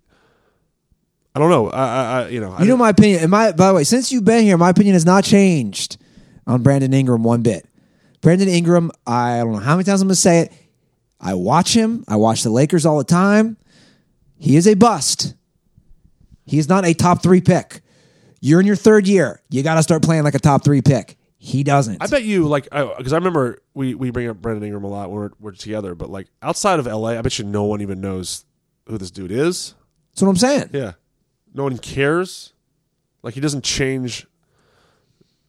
I 1.33 1.39
don't 1.39 1.49
know. 1.49 1.69
I, 1.69 1.85
I, 1.85 2.21
I 2.21 2.27
you 2.29 2.39
know, 2.39 2.51
I 2.51 2.61
You 2.61 2.67
know 2.67 2.77
my 2.77 2.89
opinion. 2.89 3.21
And 3.21 3.31
my 3.31 3.51
by 3.51 3.69
the 3.69 3.73
way, 3.73 3.83
since 3.83 4.11
you've 4.11 4.25
been 4.25 4.43
here, 4.43 4.57
my 4.57 4.69
opinion 4.69 4.93
has 4.93 5.05
not 5.05 5.23
changed 5.23 5.97
on 6.45 6.61
Brandon 6.61 6.93
Ingram 6.93 7.23
one 7.23 7.41
bit. 7.41 7.67
Brandon 8.25 8.47
Ingram, 8.47 8.89
I 9.05 9.37
don't 9.37 9.51
know 9.51 9.59
how 9.59 9.75
many 9.75 9.83
times 9.83 10.01
I'm 10.01 10.07
going 10.07 10.15
to 10.15 10.19
say 10.19 10.39
it. 10.39 10.53
I 11.21 11.35
watch 11.35 11.75
him. 11.75 12.03
I 12.07 12.15
watch 12.15 12.41
the 12.41 12.49
Lakers 12.49 12.83
all 12.83 12.97
the 12.97 13.03
time. 13.03 13.55
He 14.39 14.55
is 14.55 14.67
a 14.67 14.73
bust. 14.73 15.35
He 16.47 16.57
is 16.57 16.67
not 16.67 16.85
a 16.85 16.95
top 16.95 17.21
three 17.21 17.39
pick. 17.39 17.81
You're 18.41 18.59
in 18.59 18.65
your 18.65 18.77
third 18.77 19.07
year. 19.07 19.43
You 19.51 19.61
got 19.61 19.75
to 19.75 19.83
start 19.83 20.01
playing 20.01 20.23
like 20.23 20.33
a 20.33 20.39
top 20.39 20.63
three 20.63 20.81
pick. 20.81 21.17
He 21.37 21.63
doesn't. 21.63 22.01
I 22.01 22.07
bet 22.07 22.23
you 22.23 22.47
like 22.47 22.63
because 22.63 23.13
I, 23.13 23.17
remember 23.17 23.59
we, 23.75 23.93
we 23.93 24.09
bring 24.09 24.27
up 24.27 24.41
Brandon 24.41 24.63
Ingram 24.63 24.85
a 24.85 24.87
lot 24.87 25.11
when 25.11 25.19
we're, 25.19 25.31
we're 25.39 25.51
together, 25.51 25.93
but 25.93 26.09
like 26.09 26.25
outside 26.41 26.79
of 26.79 26.87
LA, 26.87 27.09
I 27.09 27.21
bet 27.21 27.37
you 27.37 27.45
no 27.45 27.65
one 27.65 27.81
even 27.83 28.01
knows 28.01 28.43
who 28.87 28.97
this 28.97 29.11
dude 29.11 29.31
is. 29.31 29.75
That's 30.13 30.23
what 30.23 30.29
I'm 30.29 30.37
saying. 30.37 30.71
Yeah. 30.73 30.93
No 31.53 31.61
one 31.61 31.77
cares. 31.77 32.53
Like 33.21 33.35
he 33.35 33.39
doesn't 33.39 33.63
change 33.63 34.25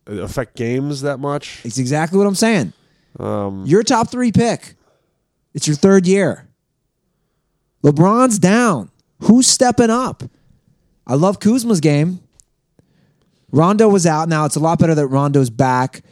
affect 0.07 0.57
games 0.57 1.03
that 1.03 1.19
much. 1.19 1.65
It's 1.65 1.79
exactly 1.79 2.19
what 2.19 2.27
I'm 2.27 2.35
saying. 2.35 2.73
Um, 3.19 3.65
You're 3.67 3.83
top 3.83 4.11
three 4.11 4.33
pick. 4.33 4.75
It's 5.55 5.67
your 5.67 5.77
third 5.77 6.07
year. 6.07 6.49
LeBron's 7.83 8.39
down. 8.39 8.91
Who's 9.21 9.47
stepping 9.47 9.91
up? 9.91 10.23
I 11.07 11.15
love 11.15 11.39
Kuzma's 11.39 11.81
game. 11.81 12.21
Rondo 13.53 13.89
was 13.89 14.07
out. 14.07 14.29
Now 14.29 14.45
it's 14.45 14.57
a 14.57 14.61
lot 14.61 14.79
better 14.79 14.95
that 14.95 15.07
Rondo's 15.07 15.51
back. 15.51 16.03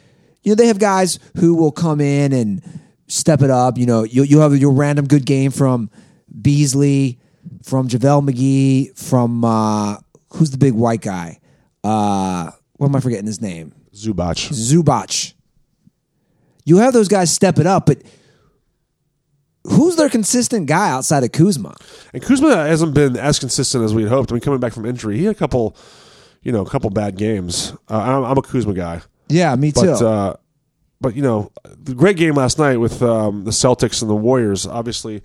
You 0.41 0.51
know, 0.51 0.55
they 0.55 0.67
have 0.67 0.79
guys 0.79 1.19
who 1.37 1.55
will 1.55 1.71
come 1.71 2.01
in 2.01 2.33
and 2.33 2.63
step 3.07 3.41
it 3.41 3.49
up. 3.49 3.77
You 3.77 3.85
know, 3.85 4.03
you 4.03 4.23
you 4.23 4.39
have 4.39 4.57
your 4.57 4.71
random 4.71 5.05
good 5.05 5.25
game 5.25 5.51
from 5.51 5.89
Beasley, 6.41 7.19
from 7.63 7.87
JaVale 7.87 8.29
McGee, 8.29 8.97
from 8.97 9.43
uh, 9.43 9.97
who's 10.33 10.51
the 10.51 10.57
big 10.57 10.73
white 10.73 11.01
guy? 11.01 11.39
Uh, 11.83 12.51
what 12.77 12.87
am 12.87 12.95
I 12.95 12.99
forgetting 12.99 13.27
his 13.27 13.41
name? 13.41 13.74
Zubac. 13.95 14.49
Zubac. 14.51 15.33
You 16.65 16.77
have 16.77 16.93
those 16.93 17.07
guys 17.07 17.31
step 17.31 17.59
it 17.59 17.65
up, 17.67 17.85
but 17.85 18.01
who's 19.63 19.95
their 19.95 20.09
consistent 20.09 20.67
guy 20.67 20.89
outside 20.89 21.23
of 21.23 21.31
Kuzma? 21.31 21.75
And 22.13 22.21
Kuzma 22.21 22.55
hasn't 22.67 22.93
been 22.93 23.17
as 23.17 23.39
consistent 23.39 23.83
as 23.83 23.93
we'd 23.93 24.07
hoped. 24.07 24.31
I 24.31 24.35
mean, 24.35 24.41
coming 24.41 24.59
back 24.59 24.73
from 24.73 24.85
injury, 24.85 25.17
he 25.17 25.25
had 25.25 25.35
a 25.35 25.39
couple, 25.39 25.75
you 26.41 26.51
know, 26.51 26.61
a 26.61 26.69
couple 26.69 26.89
bad 26.89 27.17
games. 27.17 27.73
Uh, 27.89 27.97
I'm, 27.97 28.23
I'm 28.25 28.37
a 28.37 28.41
Kuzma 28.41 28.73
guy, 28.73 29.01
Yeah, 29.29 29.55
me 29.55 29.71
too. 29.71 29.81
but 29.81 30.01
uh, 30.01 30.35
but 31.01 31.15
you 31.15 31.21
know, 31.21 31.51
the 31.63 31.93
great 31.93 32.17
game 32.17 32.35
last 32.35 32.57
night 32.57 32.77
with 32.77 33.01
um, 33.03 33.43
the 33.43 33.51
Celtics 33.51 34.01
and 34.01 34.09
the 34.09 34.15
Warriors. 34.15 34.65
Obviously, 34.65 35.21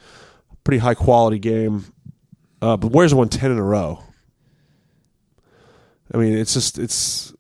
pretty 0.64 0.78
high 0.78 0.94
quality 0.94 1.38
game. 1.38 1.84
Uh, 2.60 2.76
but 2.76 2.88
Warriors 2.92 3.14
won 3.14 3.28
ten 3.30 3.51
in 3.51 3.56
a 3.59 3.62
row. 3.62 4.02
I 6.12 6.18
mean, 6.18 6.36
it's 6.36 6.52
just 6.52 6.78
it's 6.78 7.32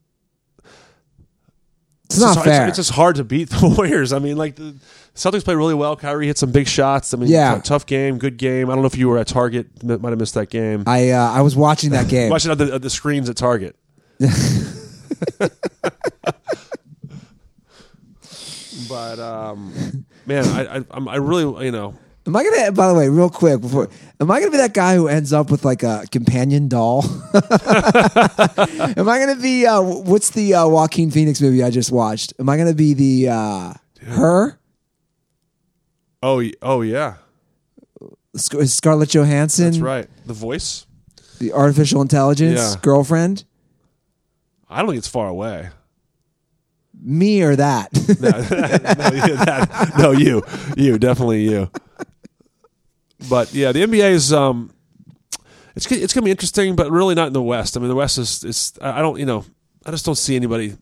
it's 2.10 2.20
not 2.20 2.34
just, 2.34 2.44
fair. 2.44 2.68
It's, 2.68 2.76
just 2.76 2.90
hard 2.90 3.16
to 3.16 3.24
beat 3.24 3.50
the 3.50 3.68
Warriors. 3.68 4.12
I 4.12 4.18
mean, 4.18 4.36
like 4.36 4.56
the 4.56 4.74
Celtics 5.14 5.44
played 5.44 5.56
really 5.56 5.74
well. 5.74 5.96
Kyrie 5.96 6.26
hit 6.26 6.38
some 6.38 6.50
big 6.52 6.66
shots. 6.68 7.12
I 7.14 7.18
mean, 7.18 7.28
Yeah. 7.28 7.56
t- 7.56 7.60
tough 7.62 7.86
game, 7.86 8.18
good 8.18 8.36
game. 8.36 8.68
I 8.68 8.74
don't 8.74 8.82
know 8.82 8.86
if 8.86 8.96
you 8.96 9.08
were 9.08 9.18
at 9.18 9.26
Target. 9.26 9.82
Might 9.82 10.10
have 10.10 10.18
missed 10.18 10.34
that 10.34 10.50
game. 10.50 10.84
I 10.86 11.10
uh, 11.10 11.30
I 11.30 11.42
was 11.42 11.56
watching 11.56 11.90
that 11.90 12.08
game. 12.10 12.30
Watching 12.30 12.54
the, 12.56 12.78
the 12.78 12.90
screens 12.90 13.28
at 13.28 13.36
Target. 13.36 13.76
but 18.88 19.18
um, 19.18 20.04
man, 20.26 20.44
I, 20.46 20.78
I 20.78 20.84
I 21.06 21.16
really 21.16 21.66
you 21.66 21.72
know 21.72 21.94
Am 22.30 22.36
I 22.36 22.44
gonna? 22.44 22.70
By 22.70 22.86
the 22.86 22.94
way, 22.94 23.08
real 23.08 23.28
quick 23.28 23.60
before, 23.60 23.88
am 24.20 24.30
I 24.30 24.38
gonna 24.38 24.52
be 24.52 24.58
that 24.58 24.72
guy 24.72 24.94
who 24.94 25.08
ends 25.08 25.32
up 25.32 25.50
with 25.50 25.64
like 25.64 25.82
a 25.82 26.04
companion 26.12 26.68
doll? 26.68 27.02
am 27.34 29.08
I 29.08 29.18
gonna 29.18 29.34
be? 29.34 29.66
Uh, 29.66 29.82
what's 29.82 30.30
the 30.30 30.54
uh, 30.54 30.68
Joaquin 30.68 31.10
Phoenix 31.10 31.40
movie 31.40 31.64
I 31.64 31.70
just 31.70 31.90
watched? 31.90 32.32
Am 32.38 32.48
I 32.48 32.56
gonna 32.56 32.72
be 32.72 32.94
the 32.94 33.30
uh, 33.30 33.72
her 34.06 34.60
oh 36.22 36.44
oh 36.62 36.82
yeah 36.82 37.14
Sc- 38.36 38.62
Scarlett 38.66 39.08
Johansson? 39.10 39.64
that's 39.72 39.78
right 39.78 40.06
the 40.24 40.32
voice. 40.32 40.86
The 41.40 41.52
artificial 41.52 42.00
intelligence 42.00 42.60
Yeah. 42.60 42.80
girlfriend. 42.80 43.42
I 44.68 44.78
don't 44.82 44.90
think 44.90 44.98
it's 44.98 45.08
far 45.08 45.26
away. 45.26 45.70
Me 47.02 47.42
or 47.42 47.56
that? 47.56 47.88
no, 48.20 48.28
yeah, 48.28 49.44
that- 49.44 49.92
no, 49.98 50.12
you, 50.12 50.42
you, 50.76 50.96
definitely 50.96 51.42
you. 51.50 51.68
But 53.28 53.52
yeah, 53.52 53.72
the 53.72 53.82
NBA 53.82 54.10
is 54.10 54.32
um, 54.32 54.72
it's 55.76 55.90
it's 55.90 56.14
gonna 56.14 56.24
be 56.24 56.30
interesting, 56.30 56.76
but 56.76 56.90
really 56.90 57.14
not 57.14 57.26
in 57.26 57.32
the 57.32 57.42
West. 57.42 57.76
I 57.76 57.80
mean, 57.80 57.88
the 57.88 57.94
West 57.94 58.18
is 58.18 58.44
is 58.44 58.72
I 58.80 59.00
don't 59.00 59.18
you 59.18 59.26
know 59.26 59.44
I 59.84 59.90
just 59.90 60.04
don't 60.04 60.16
see 60.16 60.36
anybody. 60.36 60.76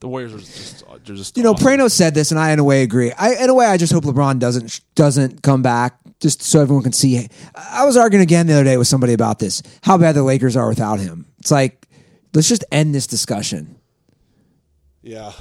The 0.00 0.08
Warriors 0.08 0.34
are 0.34 0.38
just 0.38 0.84
they're 1.04 1.16
just 1.16 1.36
you 1.36 1.42
know, 1.42 1.52
awesome. 1.52 1.66
Prano 1.66 1.90
said 1.90 2.14
this, 2.14 2.30
and 2.30 2.38
I 2.38 2.52
in 2.52 2.58
a 2.58 2.64
way 2.64 2.82
agree. 2.82 3.12
I 3.12 3.34
in 3.34 3.50
a 3.50 3.54
way, 3.54 3.66
I 3.66 3.76
just 3.76 3.92
hope 3.92 4.04
LeBron 4.04 4.38
doesn't 4.38 4.80
doesn't 4.94 5.42
come 5.42 5.62
back, 5.62 5.98
just 6.20 6.42
so 6.42 6.60
everyone 6.60 6.84
can 6.84 6.92
see. 6.92 7.28
I 7.54 7.84
was 7.84 7.96
arguing 7.96 8.22
again 8.22 8.46
the 8.46 8.54
other 8.54 8.64
day 8.64 8.76
with 8.76 8.86
somebody 8.86 9.12
about 9.12 9.38
this, 9.38 9.62
how 9.82 9.98
bad 9.98 10.14
the 10.14 10.22
Lakers 10.22 10.56
are 10.56 10.68
without 10.68 11.00
him. 11.00 11.26
It's 11.38 11.50
like, 11.50 11.86
let's 12.34 12.48
just 12.48 12.64
end 12.70 12.94
this 12.94 13.06
discussion. 13.06 13.76
Yeah. 15.02 15.32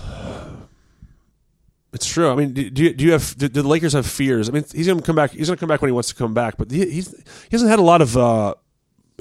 It's 1.98 2.06
true. 2.06 2.30
I 2.30 2.36
mean, 2.36 2.54
do 2.54 2.70
do 2.70 2.84
you, 2.84 2.94
do 2.94 3.04
you 3.06 3.12
have 3.14 3.36
do, 3.40 3.50
do 3.50 3.64
the 3.64 3.68
Lakers 3.68 3.94
have 3.94 4.06
fears? 4.06 4.48
I 4.50 4.52
mean, 4.52 4.64
he's 4.72 4.86
going 4.86 5.00
to 5.00 5.04
come 5.04 5.16
back. 5.16 5.32
He's 5.32 5.48
going 5.48 5.58
to 5.58 5.60
come 5.60 5.68
back 5.68 5.82
when 5.82 5.90
he 5.90 5.94
wants 5.94 6.10
to 6.10 6.16
come 6.16 6.32
back, 6.32 6.56
but 6.56 6.70
he, 6.70 6.88
he's 6.88 7.10
he 7.10 7.50
hasn't 7.50 7.72
had 7.72 7.80
a 7.80 7.82
lot 7.82 8.04
of 8.04 8.16
uh, 8.16 8.54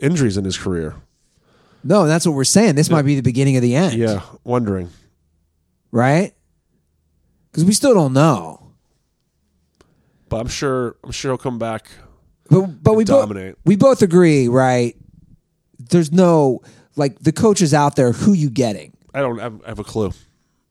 injuries 0.02 0.36
in 0.36 0.44
his 0.44 0.58
career. 0.58 0.94
No, 1.82 2.02
and 2.02 2.10
that's 2.10 2.26
what 2.26 2.34
we're 2.34 2.44
saying. 2.44 2.74
This 2.74 2.90
might 2.90 3.06
be 3.06 3.14
the 3.14 3.22
beginning 3.22 3.56
of 3.56 3.62
the 3.62 3.74
end. 3.74 3.94
Yeah, 3.94 4.20
wondering. 4.44 4.90
right? 5.90 6.34
Because 7.50 7.64
we 7.64 7.72
still 7.72 7.94
don't 7.94 8.12
know. 8.12 8.60
But 10.28 10.40
I'm 10.40 10.48
sure 10.48 10.96
I'm 11.02 11.12
sure 11.12 11.30
he'll 11.30 11.38
come 11.38 11.58
back. 11.58 11.88
But 12.50 12.82
but 12.82 12.92
we 12.92 13.06
both 13.06 13.28
dominate. 13.28 13.54
we 13.64 13.76
both 13.76 14.02
agree, 14.02 14.48
right? 14.48 14.96
There's 15.78 16.12
no 16.12 16.60
like 16.94 17.18
the 17.20 17.32
coaches 17.32 17.72
out 17.72 17.96
there. 17.96 18.12
Who 18.12 18.34
you 18.34 18.50
getting? 18.50 18.92
I 19.14 19.20
don't 19.20 19.38
have, 19.38 19.64
have 19.64 19.78
a 19.78 19.84
clue. 19.84 20.12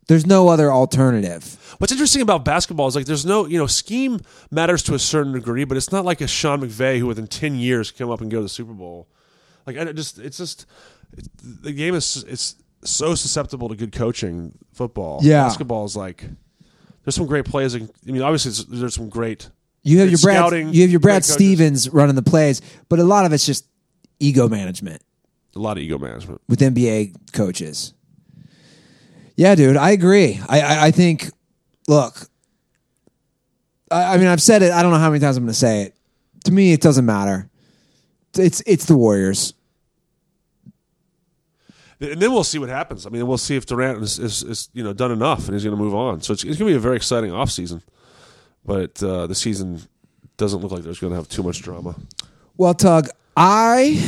There's 0.08 0.26
no 0.26 0.48
other 0.50 0.72
alternative. 0.72 1.76
What's 1.80 1.92
interesting 1.92 2.22
about 2.22 2.46
basketball 2.46 2.88
is 2.88 2.96
like 2.96 3.06
there's 3.06 3.26
no 3.26 3.46
you 3.48 3.58
know 3.58 3.68
scheme 3.68 4.20
matters 4.52 4.84
to 4.84 4.94
a 4.94 5.00
certain 5.00 5.34
degree, 5.34 5.64
but 5.66 5.78
it's 5.78 5.92
not 5.92 6.06
like 6.06 6.22
a 6.22 6.28
Sean 6.28 6.62
McVay 6.62 7.00
who 7.00 7.08
within 7.08 7.28
ten 7.28 7.56
years 7.56 7.92
come 7.92 8.10
up 8.10 8.22
and 8.22 8.30
go 8.30 8.38
to 8.38 8.44
the 8.44 8.50
Super 8.50 8.74
Bowl. 8.74 9.08
Like 9.66 9.78
I 9.78 9.92
just 9.92 10.20
it's 10.20 10.38
just 10.38 10.66
it's, 11.18 11.28
the 11.44 11.72
game 11.72 11.96
is 11.96 12.24
it's 12.28 12.56
so 12.84 13.16
susceptible 13.16 13.68
to 13.70 13.76
good 13.76 13.92
coaching. 13.92 14.58
Football, 14.74 15.20
Yeah. 15.24 15.44
basketball 15.44 15.86
is 15.86 15.96
like 15.98 16.24
there's 17.04 17.16
some 17.16 17.26
great 17.28 17.46
plays. 17.46 17.76
I 17.76 17.80
mean, 18.06 18.22
obviously 18.22 18.66
there's 18.78 18.94
some 18.96 19.10
great. 19.10 19.50
You 19.84 20.00
have 20.00 20.10
your 20.10 20.20
Brad. 20.20 20.36
scouting, 20.38 20.74
you 20.74 20.82
have 20.82 20.92
your 20.92 21.00
Brad. 21.00 21.24
Stevens 21.26 21.90
running 21.90 22.16
the 22.16 22.24
plays, 22.24 22.62
but 22.90 23.00
a 23.00 23.04
lot 23.04 23.26
of 23.26 23.34
it's 23.34 23.46
just 23.46 23.66
ego 24.20 24.48
management 24.50 25.02
A 25.56 25.60
lot 25.60 25.78
of 25.78 25.84
ego 25.84 25.98
management. 26.00 26.42
with 26.48 26.60
NBA 26.60 27.32
coaches. 27.34 27.94
Yeah, 29.36 29.56
dude, 29.56 29.78
I 29.78 29.92
agree. 29.92 30.40
I 30.48 30.62
I, 30.62 30.86
I 30.88 30.92
think. 30.92 31.32
Look, 31.88 32.28
I, 33.92 34.16
I 34.16 34.18
mean, 34.18 34.28
I've 34.28 34.42
said 34.42 34.64
it. 34.64 34.72
I 34.72 34.82
don't 34.82 34.92
know 34.92 34.98
how 34.98 35.10
many 35.10 35.20
times 35.20 35.38
I'm 35.38 35.44
going 35.44 35.54
to 35.54 35.60
say 35.60 35.84
it. 35.84 35.96
To 36.46 36.52
me, 36.52 36.74
it 36.74 36.82
doesn't 36.82 37.06
matter. 37.06 37.50
It's 38.36 38.62
it's 38.66 38.86
the 38.86 38.98
Warriors. 38.98 39.54
And 42.00 42.22
then 42.22 42.34
we'll 42.34 42.44
see 42.44 42.60
what 42.60 42.70
happens. 42.70 43.06
I 43.06 43.10
mean, 43.10 43.26
we'll 43.26 43.38
see 43.38 43.56
if 43.56 43.66
Durant 43.66 44.04
is, 44.04 44.20
is, 44.20 44.44
is 44.44 44.70
you 44.74 44.84
know 44.84 44.94
done 44.94 45.12
enough 45.12 45.46
and 45.46 45.54
he's 45.54 45.64
going 45.64 45.76
to 45.76 45.82
move 45.82 45.96
on. 45.96 46.22
So 46.22 46.34
it's, 46.34 46.44
it's 46.44 46.58
going 46.58 46.68
to 46.68 46.74
be 46.74 46.76
a 46.76 46.80
very 46.80 46.98
exciting 46.98 47.32
offseason. 47.32 47.82
But 48.66 49.02
uh, 49.02 49.28
the 49.28 49.36
season 49.36 49.82
doesn't 50.38 50.60
look 50.60 50.72
like 50.72 50.84
there's 50.84 51.00
going 51.00 51.12
to 51.12 51.18
have 51.18 51.30
too 51.30 51.44
much 51.44 51.62
drama. 51.62 51.96
Well, 52.58 52.74
Tug, 52.74 53.10
I 53.38 54.04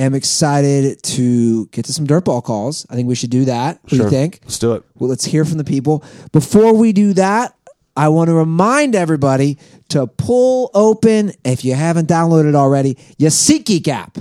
am 0.00 0.14
excited 0.14 1.02
to 1.02 1.66
get 1.66 1.84
to 1.86 1.92
some 1.92 2.06
dirtball 2.06 2.42
calls. 2.42 2.86
I 2.90 2.94
think 2.94 3.08
we 3.08 3.14
should 3.14 3.30
do 3.30 3.44
that. 3.46 3.80
What 3.82 3.90
do 3.90 3.96
you 3.96 4.10
think? 4.10 4.40
Let's 4.42 4.58
do 4.58 4.72
it. 4.74 4.82
Well, 4.96 5.08
let's 5.10 5.24
hear 5.24 5.44
from 5.44 5.58
the 5.58 5.64
people. 5.64 6.04
Before 6.32 6.74
we 6.74 6.92
do 6.92 7.12
that, 7.14 7.54
I 7.96 8.08
want 8.08 8.28
to 8.28 8.34
remind 8.34 8.94
everybody 8.94 9.58
to 9.90 10.06
pull 10.06 10.70
open, 10.74 11.32
if 11.44 11.64
you 11.64 11.74
haven't 11.74 12.08
downloaded 12.08 12.54
already, 12.54 12.96
your 13.18 13.30
SeatGeek 13.30 13.88
app. 13.88 14.18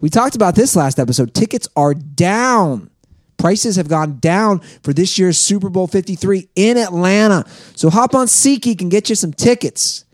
We 0.00 0.08
talked 0.08 0.36
about 0.36 0.54
this 0.54 0.76
last 0.76 1.00
episode. 1.00 1.34
Tickets 1.34 1.66
are 1.74 1.94
down. 1.94 2.90
Prices 3.38 3.76
have 3.76 3.88
gone 3.88 4.18
down 4.18 4.60
for 4.82 4.92
this 4.92 5.18
year's 5.18 5.38
Super 5.38 5.68
Bowl 5.68 5.86
53 5.86 6.48
in 6.54 6.76
Atlanta. 6.76 7.44
So 7.74 7.90
hop 7.90 8.14
on 8.14 8.26
SeatGeek 8.26 8.80
and 8.80 8.90
get 8.90 9.08
you 9.08 9.14
some 9.14 9.32
tickets. 9.32 10.04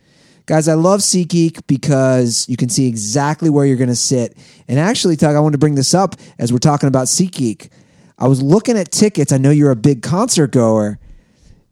Guys, 0.46 0.68
I 0.68 0.74
love 0.74 1.00
SeatGeek 1.00 1.66
because 1.66 2.46
you 2.50 2.56
can 2.56 2.68
see 2.68 2.86
exactly 2.86 3.48
where 3.48 3.64
you're 3.64 3.78
going 3.78 3.88
to 3.88 3.96
sit. 3.96 4.36
And 4.68 4.78
actually, 4.78 5.16
Tug, 5.16 5.34
I 5.36 5.40
want 5.40 5.52
to 5.54 5.58
bring 5.58 5.74
this 5.74 5.94
up 5.94 6.16
as 6.38 6.52
we're 6.52 6.58
talking 6.58 6.86
about 6.86 7.06
SeatGeek. 7.06 7.70
I 8.18 8.28
was 8.28 8.42
looking 8.42 8.76
at 8.76 8.90
tickets. 8.92 9.32
I 9.32 9.38
know 9.38 9.50
you're 9.50 9.70
a 9.70 9.76
big 9.76 10.02
concert 10.02 10.52
goer. 10.52 10.98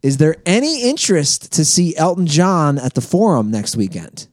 Is 0.01 0.17
there 0.17 0.35
any 0.45 0.89
interest 0.89 1.53
to 1.53 1.63
see 1.63 1.95
Elton 1.95 2.25
John 2.27 2.77
at 2.79 2.95
the 2.95 3.01
Forum 3.01 3.51
next 3.51 3.75
weekend? 3.77 4.27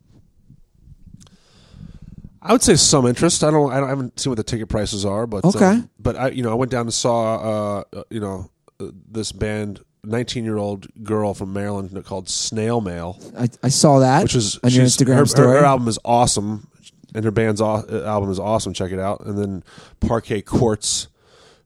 I 2.42 2.52
would 2.52 2.62
say 2.62 2.74
some 2.76 3.06
interest. 3.06 3.44
I 3.44 3.50
don't. 3.50 3.70
I, 3.70 3.76
don't, 3.76 3.84
I 3.86 3.90
haven't 3.90 4.18
seen 4.18 4.30
what 4.30 4.38
the 4.38 4.42
ticket 4.42 4.68
prices 4.70 5.04
are, 5.04 5.26
but 5.26 5.44
Okay. 5.44 5.64
um, 5.66 5.90
but 5.98 6.16
I, 6.16 6.28
you 6.30 6.42
know, 6.42 6.50
I 6.50 6.54
went 6.54 6.70
down 6.72 6.82
and 6.86 6.94
saw, 6.94 7.34
uh, 7.36 7.84
uh, 7.92 8.02
you 8.10 8.18
know, 8.18 8.50
uh, 8.80 8.86
this 9.10 9.30
band, 9.30 9.84
nineteen-year-old 10.04 11.04
girl 11.04 11.34
from 11.34 11.52
Maryland 11.52 12.04
called 12.04 12.28
Snail 12.28 12.80
Mail, 12.80 13.18
I, 13.38 13.48
I 13.62 13.68
saw 13.68 13.98
that 14.00 14.22
which 14.22 14.34
is 14.34 14.58
on 14.62 14.70
your 14.70 14.84
she's- 14.86 14.96
Instagram 14.96 15.16
her, 15.16 15.26
story. 15.26 15.58
Her, 15.58 15.64
album 15.64 15.88
is 15.88 15.98
awesome, 16.04 16.68
and 17.14 17.24
her 17.24 17.30
band's 17.30 17.60
aw- 17.60 17.82
uh, 17.90 18.04
album 18.04 18.30
is 18.30 18.38
awesome. 18.38 18.72
Check 18.72 18.92
it 18.92 18.98
out. 18.98 19.24
And 19.26 19.38
then 19.38 19.64
Parquet 20.00 20.42
Courts, 20.42 21.08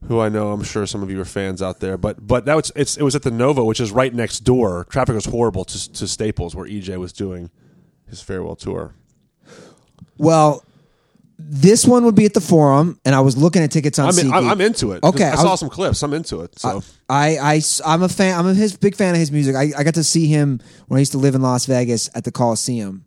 who 0.08 0.20
I 0.20 0.28
know, 0.28 0.52
I'm 0.52 0.62
sure 0.62 0.86
some 0.86 1.02
of 1.02 1.10
you 1.10 1.20
are 1.20 1.24
fans 1.24 1.62
out 1.62 1.80
there, 1.80 1.96
but 1.96 2.26
but 2.26 2.44
that 2.46 2.56
was 2.56 2.72
it's 2.76 2.96
it 2.96 3.02
was 3.02 3.14
at 3.14 3.22
the 3.22 3.30
Novo, 3.30 3.64
which 3.64 3.80
is 3.80 3.90
right 3.92 4.12
next 4.12 4.40
door. 4.40 4.86
Traffic 4.90 5.14
was 5.14 5.26
horrible 5.26 5.64
to 5.64 5.92
to 5.92 6.06
Staples, 6.08 6.54
where 6.56 6.66
EJ 6.66 6.98
was 6.98 7.12
doing 7.12 7.50
his 8.08 8.20
farewell 8.20 8.56
tour. 8.56 8.94
well, 10.18 10.64
this 11.38 11.84
one 11.84 12.04
would 12.04 12.14
be 12.14 12.24
at 12.24 12.34
the 12.34 12.40
Forum, 12.40 12.98
and 13.04 13.14
I 13.14 13.20
was 13.20 13.36
looking 13.36 13.62
at 13.62 13.70
tickets 13.70 13.98
on 13.98 14.08
I'm, 14.08 14.18
in. 14.18 14.32
I'm, 14.32 14.60
into 14.60 14.92
it. 14.92 15.02
Okay, 15.02 15.24
I, 15.24 15.32
I 15.32 15.36
saw 15.36 15.50
was- 15.52 15.60
some 15.60 15.68
clips. 15.68 16.02
I'm 16.02 16.14
into 16.14 16.42
it. 16.42 16.58
So 16.58 16.82
I, 17.08 17.36
I, 17.38 17.62
I'm 17.84 18.02
a 18.02 18.08
fan. 18.08 18.38
I'm 18.38 18.46
a 18.46 18.54
his 18.54 18.76
big 18.76 18.94
fan 18.94 19.14
of 19.14 19.18
his 19.18 19.32
music. 19.32 19.56
I, 19.56 19.72
I 19.76 19.82
got 19.82 19.94
to 19.94 20.04
see 20.04 20.26
him 20.26 20.60
when 20.86 20.98
I 20.98 21.00
used 21.00 21.12
to 21.12 21.18
live 21.18 21.34
in 21.34 21.42
Las 21.42 21.66
Vegas 21.66 22.08
at 22.14 22.24
the 22.24 22.32
Coliseum. 22.32 23.04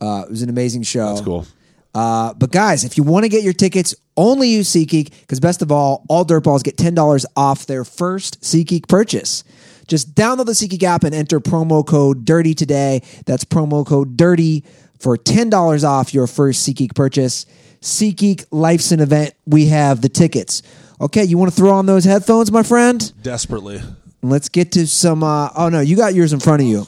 Uh, 0.00 0.24
it 0.26 0.30
was 0.30 0.42
an 0.42 0.48
amazing 0.48 0.82
show. 0.82 1.08
that's 1.08 1.20
cool. 1.20 1.46
Uh, 1.94 2.32
but 2.34 2.52
guys, 2.52 2.84
if 2.84 2.96
you 2.96 3.02
want 3.02 3.24
to 3.24 3.28
get 3.28 3.42
your 3.42 3.52
tickets, 3.52 3.94
only 4.16 4.48
use 4.48 4.70
SeatGeek 4.70 5.10
because 5.20 5.40
best 5.40 5.60
of 5.62 5.72
all, 5.72 6.04
all 6.08 6.24
dirtballs 6.24 6.62
get 6.62 6.76
ten 6.76 6.94
dollars 6.94 7.26
off 7.36 7.66
their 7.66 7.84
first 7.84 8.40
SeatGeek 8.42 8.88
purchase. 8.88 9.42
Just 9.88 10.14
download 10.14 10.46
the 10.46 10.52
SeatGeek 10.52 10.82
app 10.84 11.02
and 11.02 11.14
enter 11.14 11.40
promo 11.40 11.84
code 11.84 12.24
Dirty 12.24 12.54
today. 12.54 13.02
That's 13.26 13.44
promo 13.44 13.84
code 13.84 14.16
Dirty 14.16 14.64
for 15.00 15.16
ten 15.16 15.50
dollars 15.50 15.82
off 15.82 16.14
your 16.14 16.28
first 16.28 16.68
SeatGeek 16.68 16.94
purchase. 16.94 17.46
SeatGeek 17.82 18.46
Life's 18.50 18.92
an 18.92 19.00
event. 19.00 19.34
We 19.46 19.66
have 19.66 20.00
the 20.00 20.08
tickets. 20.08 20.62
Okay, 21.00 21.24
you 21.24 21.38
want 21.38 21.50
to 21.50 21.56
throw 21.56 21.72
on 21.72 21.86
those 21.86 22.04
headphones, 22.04 22.52
my 22.52 22.62
friend? 22.62 23.12
Desperately. 23.22 23.80
Let's 24.22 24.50
get 24.50 24.72
to 24.72 24.86
some. 24.86 25.22
Uh, 25.22 25.48
oh 25.56 25.70
no, 25.70 25.80
you 25.80 25.96
got 25.96 26.14
yours 26.14 26.32
in 26.32 26.40
front 26.40 26.60
of 26.60 26.68
you, 26.68 26.84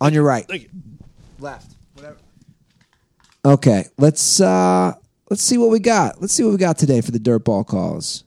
on 0.00 0.12
your 0.12 0.22
right. 0.22 0.46
Thank 0.46 0.64
you. 0.64 0.68
Left. 1.38 1.74
Whatever. 1.94 2.16
Okay, 3.44 3.84
let's 3.96 4.40
uh 4.40 4.92
let's 5.30 5.42
see 5.42 5.56
what 5.56 5.70
we 5.70 5.78
got. 5.78 6.20
Let's 6.20 6.34
see 6.34 6.42
what 6.42 6.52
we 6.52 6.58
got 6.58 6.76
today 6.76 7.00
for 7.00 7.10
the 7.10 7.18
dirtball 7.18 7.66
calls. 7.66 8.24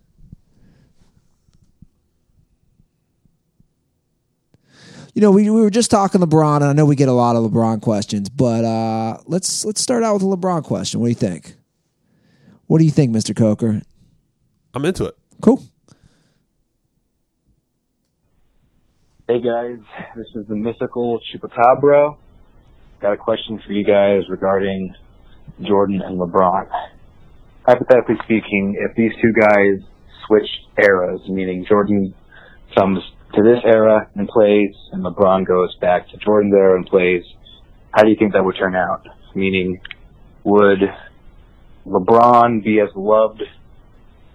You 5.14 5.22
know, 5.22 5.32
we, 5.32 5.50
we 5.50 5.62
were 5.62 5.72
just 5.72 5.90
talking 5.90 6.22
LeBron, 6.22 6.58
and 6.58 6.66
I 6.66 6.74
know 6.74 6.86
we 6.86 6.96
get 6.96 7.10
a 7.10 7.14
lot 7.14 7.36
of 7.36 7.44
LeBron 7.52 7.82
questions, 7.82 8.30
but 8.30 8.64
uh, 8.64 9.18
let's 9.26 9.66
let's 9.66 9.82
start 9.82 10.04
out 10.04 10.14
with 10.14 10.24
a 10.24 10.26
LeBron 10.26 10.64
question. 10.64 11.00
What 11.00 11.08
do 11.08 11.10
you 11.10 11.16
think? 11.16 11.56
What 12.68 12.80
do 12.80 12.86
you 12.86 12.92
think, 12.92 13.12
Mister 13.12 13.34
Coker? 13.34 13.82
I'm 14.74 14.84
into 14.84 15.06
it. 15.06 15.16
Cool. 15.42 15.64
Hey 19.28 19.42
guys, 19.42 19.80
this 20.16 20.28
is 20.36 20.48
the 20.48 20.56
mythical 20.56 21.20
Chupacabra. 21.34 22.18
Got 23.02 23.14
a 23.14 23.18
question 23.18 23.62
for 23.66 23.72
you 23.72 23.86
guys 23.86 24.24
regarding 24.30 24.94
Jordan 25.66 26.02
and 26.02 26.20
LeBron. 26.20 26.68
Hypothetically 27.66 28.16
speaking, 28.24 28.78
if 28.80 28.96
these 28.96 29.12
two 29.22 29.34
guys 29.40 29.80
switched 30.26 30.68
eras, 30.78 31.22
meaning 31.30 31.66
Jordan 31.68 32.14
comes 32.78 33.00
to 33.34 33.44
this 33.44 33.60
era 33.66 34.10
and 34.16 34.28
plays, 34.28 34.74
and 34.92 35.04
LeBron 35.04 35.46
goes 35.46 35.76
back 35.80 36.10
to 36.10 36.18
Jordan's 36.18 36.54
era 36.54 36.76
and 36.78 36.86
plays, 36.86 37.24
how 37.92 38.04
do 38.04 38.10
you 38.10 38.16
think 38.18 38.34
that 38.34 38.44
would 38.44 38.56
turn 38.58 38.76
out? 38.76 39.06
Meaning, 39.36 39.80
would 40.44 40.80
LeBron 41.88 42.64
be 42.64 42.80
as 42.80 42.90
loved 42.96 43.42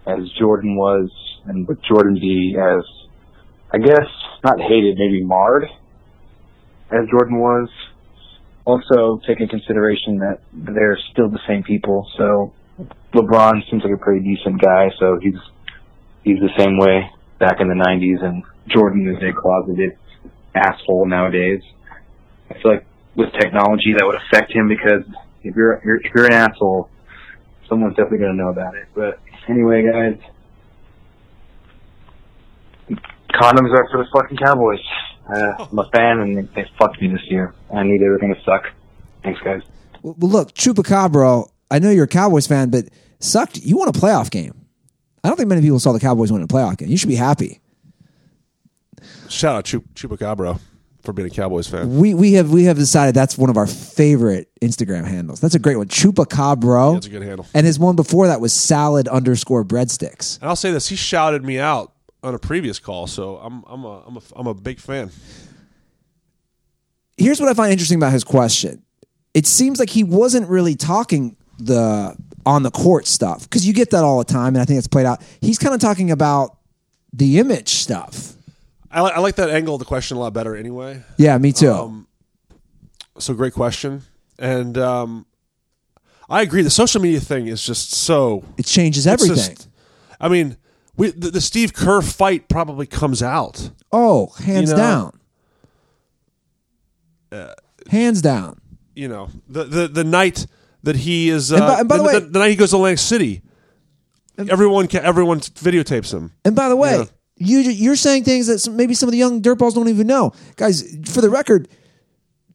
as 0.06 0.18
Jordan 0.38 0.76
was, 0.76 1.10
and 1.44 1.68
would 1.68 1.82
Jordan 1.82 2.14
be 2.14 2.56
as 2.58 2.84
I 3.72 3.78
guess 3.78 4.06
not 4.44 4.60
hated, 4.60 4.96
maybe 4.98 5.22
marred 5.22 5.64
as 6.90 7.08
Jordan 7.10 7.38
was. 7.38 7.68
Also, 8.64 9.20
take 9.26 9.40
in 9.40 9.48
consideration 9.48 10.18
that 10.18 10.38
they're 10.52 10.98
still 11.10 11.28
the 11.28 11.40
same 11.48 11.62
people. 11.62 12.08
So 12.16 12.52
LeBron 13.12 13.68
seems 13.70 13.82
like 13.82 13.92
a 13.92 13.96
pretty 13.96 14.24
decent 14.24 14.60
guy, 14.60 14.90
so 14.98 15.18
he's 15.20 15.38
he's 16.22 16.38
the 16.38 16.50
same 16.58 16.78
way 16.78 17.10
back 17.38 17.60
in 17.60 17.68
the 17.68 17.74
'90s, 17.74 18.24
and 18.24 18.42
Jordan 18.68 19.08
is 19.08 19.22
a 19.22 19.32
closeted 19.32 19.98
asshole 20.54 21.06
nowadays. 21.06 21.62
I 22.50 22.54
feel 22.54 22.72
like 22.72 22.86
with 23.16 23.32
technology 23.32 23.94
that 23.98 24.06
would 24.06 24.16
affect 24.16 24.52
him 24.52 24.68
because 24.68 25.04
if 25.42 25.56
you're 25.56 25.74
if 25.74 26.12
you're 26.14 26.26
an 26.26 26.32
asshole, 26.32 26.88
someone's 27.68 27.96
definitely 27.96 28.18
going 28.18 28.32
to 28.32 28.36
know 28.36 28.48
about 28.50 28.74
it. 28.74 28.86
But 28.94 29.20
anyway, 29.48 29.82
guys, 29.90 30.18
condoms 33.30 33.72
are 33.72 33.88
for 33.90 33.98
the 33.98 34.06
fucking 34.12 34.36
Cowboys. 34.38 34.80
Uh, 35.28 35.66
I'm 35.70 35.78
a 35.78 35.88
fan, 35.90 36.18
and 36.20 36.36
they, 36.36 36.62
they 36.62 36.68
fucked 36.78 37.00
me 37.00 37.08
this 37.08 37.22
year. 37.28 37.54
I 37.72 37.82
knew 37.84 37.98
they 37.98 38.08
were 38.08 38.18
going 38.18 38.34
to 38.34 38.42
suck. 38.42 38.64
Thanks, 39.22 39.40
guys. 39.40 39.62
Well, 40.02 40.16
look, 40.18 40.52
Chupacabra. 40.54 41.48
I 41.70 41.78
know 41.78 41.90
you're 41.90 42.04
a 42.04 42.08
Cowboys 42.08 42.46
fan, 42.46 42.70
but 42.70 42.86
sucked. 43.20 43.58
You 43.58 43.78
won 43.78 43.88
a 43.88 43.92
playoff 43.92 44.30
game. 44.30 44.66
I 45.24 45.28
don't 45.28 45.36
think 45.36 45.48
many 45.48 45.60
people 45.62 45.78
saw 45.78 45.92
the 45.92 46.00
Cowboys 46.00 46.32
win 46.32 46.42
a 46.42 46.48
playoff 46.48 46.76
game. 46.76 46.88
You 46.88 46.96
should 46.96 47.08
be 47.08 47.14
happy. 47.14 47.60
Shout 49.28 49.56
out 49.56 49.64
Chup- 49.64 49.84
Chupacabra 49.94 50.60
for 51.02 51.12
being 51.12 51.26
a 51.26 51.30
Cowboys 51.30 51.68
fan. 51.68 51.98
We 51.98 52.14
we 52.14 52.34
have 52.34 52.50
we 52.50 52.64
have 52.64 52.76
decided 52.76 53.14
that's 53.14 53.36
one 53.36 53.50
of 53.50 53.56
our 53.56 53.66
favorite 53.66 54.48
Instagram 54.60 55.06
handles. 55.06 55.40
That's 55.40 55.54
a 55.54 55.58
great 55.58 55.76
one, 55.76 55.88
Chupacabra. 55.88 56.94
That's 56.94 57.06
a 57.06 57.10
good 57.10 57.22
handle. 57.22 57.46
And 57.54 57.66
his 57.66 57.78
one 57.78 57.96
before 57.96 58.28
that 58.28 58.40
was 58.40 58.52
salad 58.52 59.08
underscore 59.08 59.64
breadsticks. 59.64 60.38
And 60.40 60.48
I'll 60.48 60.56
say 60.56 60.70
this: 60.70 60.88
he 60.88 60.96
shouted 60.96 61.44
me 61.44 61.58
out 61.58 61.92
on 62.22 62.34
a 62.34 62.38
previous 62.38 62.78
call, 62.78 63.06
so 63.06 63.36
I'm 63.38 63.64
I'm 63.66 63.84
a 63.84 64.02
I'm 64.06 64.16
a 64.16 64.20
I'm 64.36 64.46
a 64.46 64.54
big 64.54 64.78
fan. 64.78 65.10
Here's 67.16 67.40
what 67.40 67.48
I 67.48 67.54
find 67.54 67.72
interesting 67.72 67.98
about 67.98 68.12
his 68.12 68.24
question. 68.24 68.82
It 69.34 69.46
seems 69.46 69.78
like 69.78 69.90
he 69.90 70.04
wasn't 70.04 70.48
really 70.48 70.74
talking 70.74 71.36
the 71.58 72.16
on 72.44 72.62
the 72.62 72.70
court 72.70 73.06
stuff 73.06 73.42
because 73.44 73.66
you 73.66 73.72
get 73.72 73.90
that 73.90 74.04
all 74.04 74.18
the 74.18 74.24
time, 74.24 74.54
and 74.54 74.58
I 74.58 74.64
think 74.64 74.78
it's 74.78 74.88
played 74.88 75.06
out. 75.06 75.22
He's 75.40 75.58
kind 75.58 75.74
of 75.74 75.80
talking 75.80 76.10
about 76.10 76.58
the 77.12 77.38
image 77.38 77.68
stuff. 77.68 78.34
I, 78.92 79.02
li- 79.02 79.12
I 79.14 79.20
like 79.20 79.36
that 79.36 79.48
angle 79.50 79.74
of 79.74 79.78
the 79.78 79.84
question 79.86 80.16
a 80.16 80.20
lot 80.20 80.32
better. 80.34 80.54
Anyway, 80.54 81.02
Yeah, 81.16 81.38
me 81.38 81.52
too. 81.52 81.70
Um, 81.72 82.06
so 83.18 83.32
great 83.34 83.52
question, 83.54 84.02
and 84.38 84.76
um, 84.78 85.26
I 86.28 86.42
agree. 86.42 86.62
The 86.62 86.70
social 86.70 87.00
media 87.00 87.20
thing 87.20 87.46
is 87.46 87.64
just 87.64 87.92
so 87.92 88.44
it 88.58 88.66
changes 88.66 89.06
everything. 89.06 89.36
just- 89.56 89.68
I 90.20 90.28
mean, 90.28 90.56
we, 90.96 91.10
the, 91.10 91.30
the 91.30 91.40
Steve 91.40 91.72
Kerr 91.74 92.00
fight 92.02 92.48
probably 92.48 92.86
comes 92.86 93.22
out. 93.22 93.70
oh, 93.92 94.26
hands 94.38 94.70
You 94.70 94.76
know, 94.76 95.12
down. 97.30 97.50
hands 97.90 98.22
down. 98.22 98.60
You 98.94 99.08
know, 99.08 99.30
the 99.48 99.64
the, 99.64 99.88
the 99.88 100.04
night 100.04 100.46
that 100.82 100.96
he 100.96 101.28
is. 101.30 101.52
Uh, 101.52 101.56
And 101.56 101.66
by- 101.66 101.80
and 101.80 101.88
by 101.88 101.96
the 101.96 102.02
way- 102.02 102.18
the, 102.20 102.38
night 102.38 102.50
he 102.50 102.56
goes 102.56 102.70
to 102.70 102.76
Atlantic 102.76 102.98
City, 102.98 103.42
everyone 104.38 104.86
ca- 104.88 104.98
everyone 105.02 105.40
videotapes 105.40 106.12
him. 106.12 106.32
And 106.44 106.54
by 106.54 106.68
the 106.68 106.76
way, 106.76 106.98
Yeah. 106.98 107.04
You 107.44 107.58
you're 107.60 107.96
saying 107.96 108.24
things 108.24 108.46
that 108.46 108.58
some, 108.60 108.76
maybe 108.76 108.94
some 108.94 109.08
of 109.08 109.12
the 109.12 109.18
young 109.18 109.42
dirtballs 109.42 109.74
don't 109.74 109.88
even 109.88 110.06
know, 110.06 110.32
guys. 110.56 110.96
For 111.10 111.20
the 111.20 111.30
record, 111.30 111.68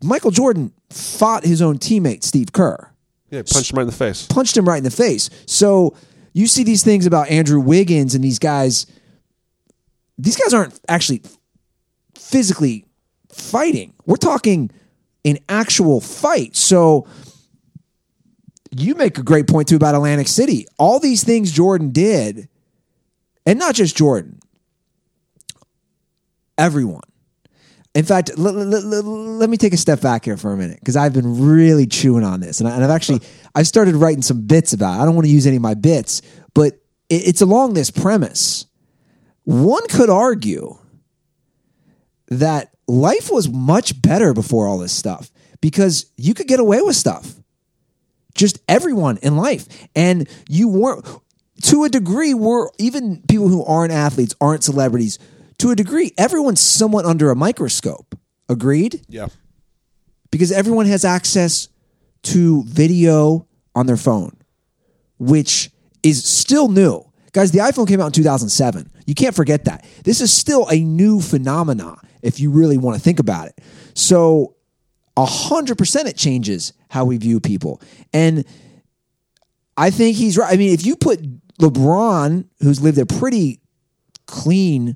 Michael 0.04 0.32
Jordan 0.32 0.72
fought 0.90 1.44
his 1.44 1.62
own 1.62 1.78
teammate 1.78 2.24
Steve 2.24 2.54
Kerr, 2.54 2.92
Yeah, 3.30 3.42
punched 3.50 3.72
him 3.72 3.78
right 3.78 3.84
in 3.84 3.90
the 3.90 3.96
face. 3.96 4.26
punched 4.28 4.56
him 4.56 4.68
right 4.68 4.78
in 4.78 4.84
the 4.84 4.92
face. 4.92 5.30
So 5.46 5.96
you 6.34 6.48
see 6.48 6.64
these 6.64 6.84
things 6.84 7.06
about 7.06 7.30
Andrew 7.30 7.60
Wiggins 7.60 8.16
and 8.16 8.24
these 8.24 8.40
guys. 8.40 8.86
These 10.18 10.38
guys 10.38 10.54
aren't 10.54 10.80
actually 10.88 11.22
physically 12.16 12.86
fighting. 13.30 13.94
We're 14.06 14.16
talking 14.16 14.72
an 15.26 15.38
actual 15.50 16.00
fight. 16.02 16.56
So 16.56 17.08
you 18.72 18.96
make 18.96 19.18
a 19.18 19.24
great 19.24 19.48
point 19.48 19.68
too 19.68 19.76
about 19.76 19.96
Atlantic 19.96 20.28
City. 20.28 20.68
All 20.78 21.00
these 21.00 21.24
things 21.24 21.52
Jordan 21.52 21.92
did, 21.92 22.48
and 23.46 23.58
not 23.60 23.76
just 23.76 23.96
Jordan, 23.96 24.40
everyone. 26.58 27.04
In 27.96 28.06
fact, 28.06 28.30
l- 28.38 28.48
l- 28.48 28.94
l- 28.94 29.04
let 29.38 29.50
me 29.50 29.58
take 29.58 29.74
a 29.74 29.78
step 29.78 30.02
back 30.02 30.26
here 30.26 30.38
for 30.38 30.54
a 30.54 30.58
minute 30.58 30.80
because 30.80 30.96
I've 30.96 31.14
been 31.14 31.48
really 31.50 31.88
chewing 31.88 32.24
on 32.24 32.40
this, 32.40 32.60
and, 32.60 32.70
I, 32.70 32.84
I've 32.84 32.90
actually 32.92 33.22
I've 33.56 33.68
started 33.68 33.96
writing 33.96 34.22
some 34.22 34.46
bits 34.46 34.74
about. 34.74 34.98
it. 34.98 35.02
I 35.02 35.06
don't 35.06 35.16
want 35.16 35.26
to 35.26 35.32
use 35.32 35.48
any 35.48 35.56
of 35.56 35.62
my 35.62 35.74
bits, 35.74 36.22
but 36.54 36.74
it, 37.10 37.28
it's 37.28 37.42
along 37.42 37.74
this 37.74 37.90
premise. 37.90 38.66
One 39.44 39.88
could 39.88 40.10
argue 40.10 40.78
that 42.30 42.72
life 42.88 43.32
was 43.32 43.50
much 43.50 44.02
better 44.02 44.34
before 44.34 44.68
all 44.68 44.78
this 44.78 44.92
stuff 44.94 45.32
because 45.62 46.12
you 46.18 46.34
could 46.34 46.48
get 46.48 46.60
away 46.60 46.82
with 46.82 46.96
stuff. 46.96 47.36
Just 48.36 48.60
everyone 48.68 49.18
in 49.24 49.38
life. 49.38 49.66
And 49.96 50.30
you 50.48 50.68
weren't, 50.68 51.06
to 51.64 51.86
a 51.86 51.90
degree, 51.90 52.34
we're 52.34 52.70
even 52.78 53.24
people 53.28 53.48
who 53.48 53.64
aren't 53.66 53.92
athletes, 53.92 54.36
aren't 54.40 54.64
celebrities, 54.64 55.18
to 55.60 55.72
a 55.72 55.76
degree, 55.76 56.14
everyone's 56.18 56.60
somewhat 56.62 57.06
under 57.06 57.30
a 57.32 57.36
microscope. 57.36 58.18
Agreed? 58.50 59.06
Yeah, 59.10 59.28
Because 60.32 60.52
everyone 60.52 60.86
has 60.86 61.04
access 61.04 61.68
to 62.24 62.64
video 62.64 63.48
on 63.76 63.86
their 63.88 63.98
phone, 63.98 64.38
which 65.20 65.70
is 66.04 66.24
still 66.24 66.70
new. 66.70 67.04
Guys, 67.34 67.52
the 67.52 67.60
iPhone 67.60 67.88
came 67.88 68.00
out 68.00 68.08
in 68.08 68.12
2007. 68.14 68.90
You 69.06 69.14
can't 69.16 69.36
forget 69.36 69.66
that. 69.66 69.86
This 70.04 70.22
is 70.22 70.32
still 70.34 70.68
a 70.70 70.80
new 70.80 71.22
phenomena 71.22 71.98
if 72.22 72.40
you 72.40 72.52
really 72.52 72.78
want 72.78 72.96
to 72.98 73.02
think 73.02 73.20
about 73.20 73.48
it. 73.48 73.60
So, 73.94 74.56
100% 75.18 76.06
it 76.06 76.16
changes 76.16 76.74
how 76.90 77.06
we 77.06 77.18
view 77.18 77.40
people. 77.40 77.82
And 78.14 78.46
I 79.76 79.90
think 79.90 80.16
he's 80.16 80.38
right. 80.38 80.54
I 80.54 80.58
mean, 80.58 80.74
if 80.74 80.86
you 80.86 80.96
put 80.96 81.20
LeBron, 81.60 82.46
who's 82.62 82.82
lived 82.82 82.98
a 82.98 83.06
pretty 83.06 83.60
clean 84.28 84.96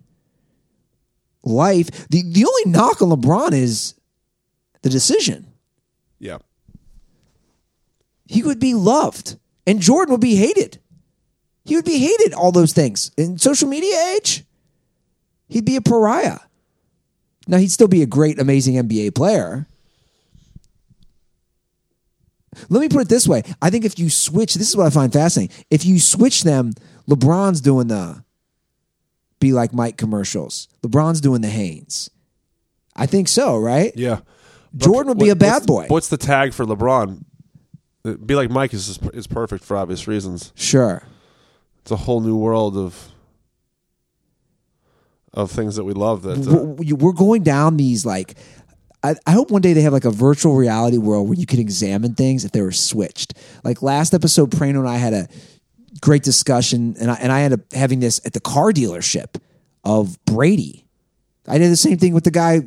life, 1.43 2.07
the, 2.09 2.23
the 2.23 2.45
only 2.45 2.71
knock 2.71 3.01
on 3.01 3.09
LeBron 3.09 3.53
is 3.53 3.95
the 4.81 4.89
decision. 4.89 5.47
yeah. 6.19 6.37
He 8.27 8.43
would 8.43 8.59
be 8.61 8.73
loved, 8.73 9.37
and 9.67 9.81
Jordan 9.81 10.13
would 10.13 10.21
be 10.21 10.37
hated. 10.37 10.79
He 11.65 11.75
would 11.75 11.83
be 11.83 11.99
hated, 11.99 12.33
all 12.33 12.53
those 12.53 12.71
things. 12.71 13.11
In 13.17 13.37
social 13.37 13.67
media 13.67 14.15
age, 14.15 14.45
he'd 15.49 15.65
be 15.65 15.75
a 15.75 15.81
pariah. 15.81 16.39
Now, 17.45 17.57
he'd 17.57 17.71
still 17.71 17.89
be 17.89 18.01
a 18.01 18.05
great, 18.05 18.39
amazing 18.39 18.75
NBA 18.75 19.15
player. 19.15 19.67
Let 22.69 22.79
me 22.79 22.87
put 22.89 23.01
it 23.01 23.09
this 23.09 23.27
way. 23.27 23.43
I 23.61 23.69
think 23.69 23.83
if 23.83 23.99
you 23.99 24.09
switch, 24.09 24.53
this 24.53 24.69
is 24.69 24.77
what 24.77 24.87
I 24.87 24.89
find 24.91 25.11
fascinating. 25.11 25.55
If 25.69 25.85
you 25.85 25.99
switch 25.99 26.43
them, 26.43 26.73
LeBron's 27.09 27.59
doing 27.59 27.87
the 27.87 28.23
be 29.41 29.51
like 29.51 29.73
Mike 29.73 29.97
commercials. 29.97 30.69
LeBron's 30.83 31.19
doing 31.19 31.41
the 31.41 31.49
Hanes. 31.49 32.09
I 32.95 33.05
think 33.05 33.27
so, 33.27 33.57
right? 33.57 33.91
Yeah. 33.95 34.19
Jordan 34.77 35.09
would 35.09 35.19
be 35.19 35.29
a 35.29 35.35
bad 35.35 35.53
what's- 35.55 35.65
boy. 35.65 35.85
What's 35.89 36.07
the 36.07 36.17
tag 36.17 36.53
for 36.53 36.65
LeBron? 36.65 37.25
Uh, 38.05 38.13
Be 38.13 38.35
like 38.35 38.49
Mike 38.49 38.73
is 38.73 38.97
is 39.13 39.27
perfect 39.27 39.63
for 39.63 39.75
obvious 39.77 40.07
reasons. 40.07 40.53
Sure. 40.55 41.03
It's 41.81 41.91
a 41.91 41.95
whole 41.97 42.21
new 42.21 42.35
world 42.37 42.75
of 42.77 43.09
of 45.33 45.51
things 45.51 45.75
that 45.75 45.83
we 45.83 45.93
love. 45.93 46.23
That 46.23 46.47
uh, 46.47 46.95
we're 46.95 47.11
going 47.13 47.43
down 47.43 47.77
these 47.77 48.05
like 48.05 48.35
I, 49.03 49.15
I 49.25 49.31
hope 49.31 49.51
one 49.51 49.61
day 49.61 49.73
they 49.73 49.81
have 49.81 49.93
like 49.93 50.05
a 50.05 50.11
virtual 50.11 50.55
reality 50.55 50.97
world 50.97 51.27
where 51.29 51.37
you 51.37 51.45
can 51.45 51.59
examine 51.59 52.15
things 52.15 52.43
if 52.45 52.51
they 52.51 52.61
were 52.61 52.71
switched 52.71 53.33
like 53.63 53.81
last 53.81 54.13
episode 54.13 54.51
prano 54.51 54.79
and 54.79 54.87
i 54.89 54.97
had 54.97 55.13
a 55.13 55.27
great 55.99 56.23
discussion 56.23 56.95
and 56.99 57.11
I, 57.11 57.15
and 57.15 57.31
I 57.31 57.41
ended 57.41 57.59
up 57.59 57.73
having 57.73 57.99
this 57.99 58.21
at 58.25 58.33
the 58.33 58.39
car 58.39 58.71
dealership 58.71 59.41
of 59.83 60.23
brady 60.25 60.85
i 61.47 61.57
did 61.57 61.71
the 61.71 61.75
same 61.75 61.97
thing 61.97 62.13
with 62.13 62.23
the 62.23 62.31
guy 62.31 62.61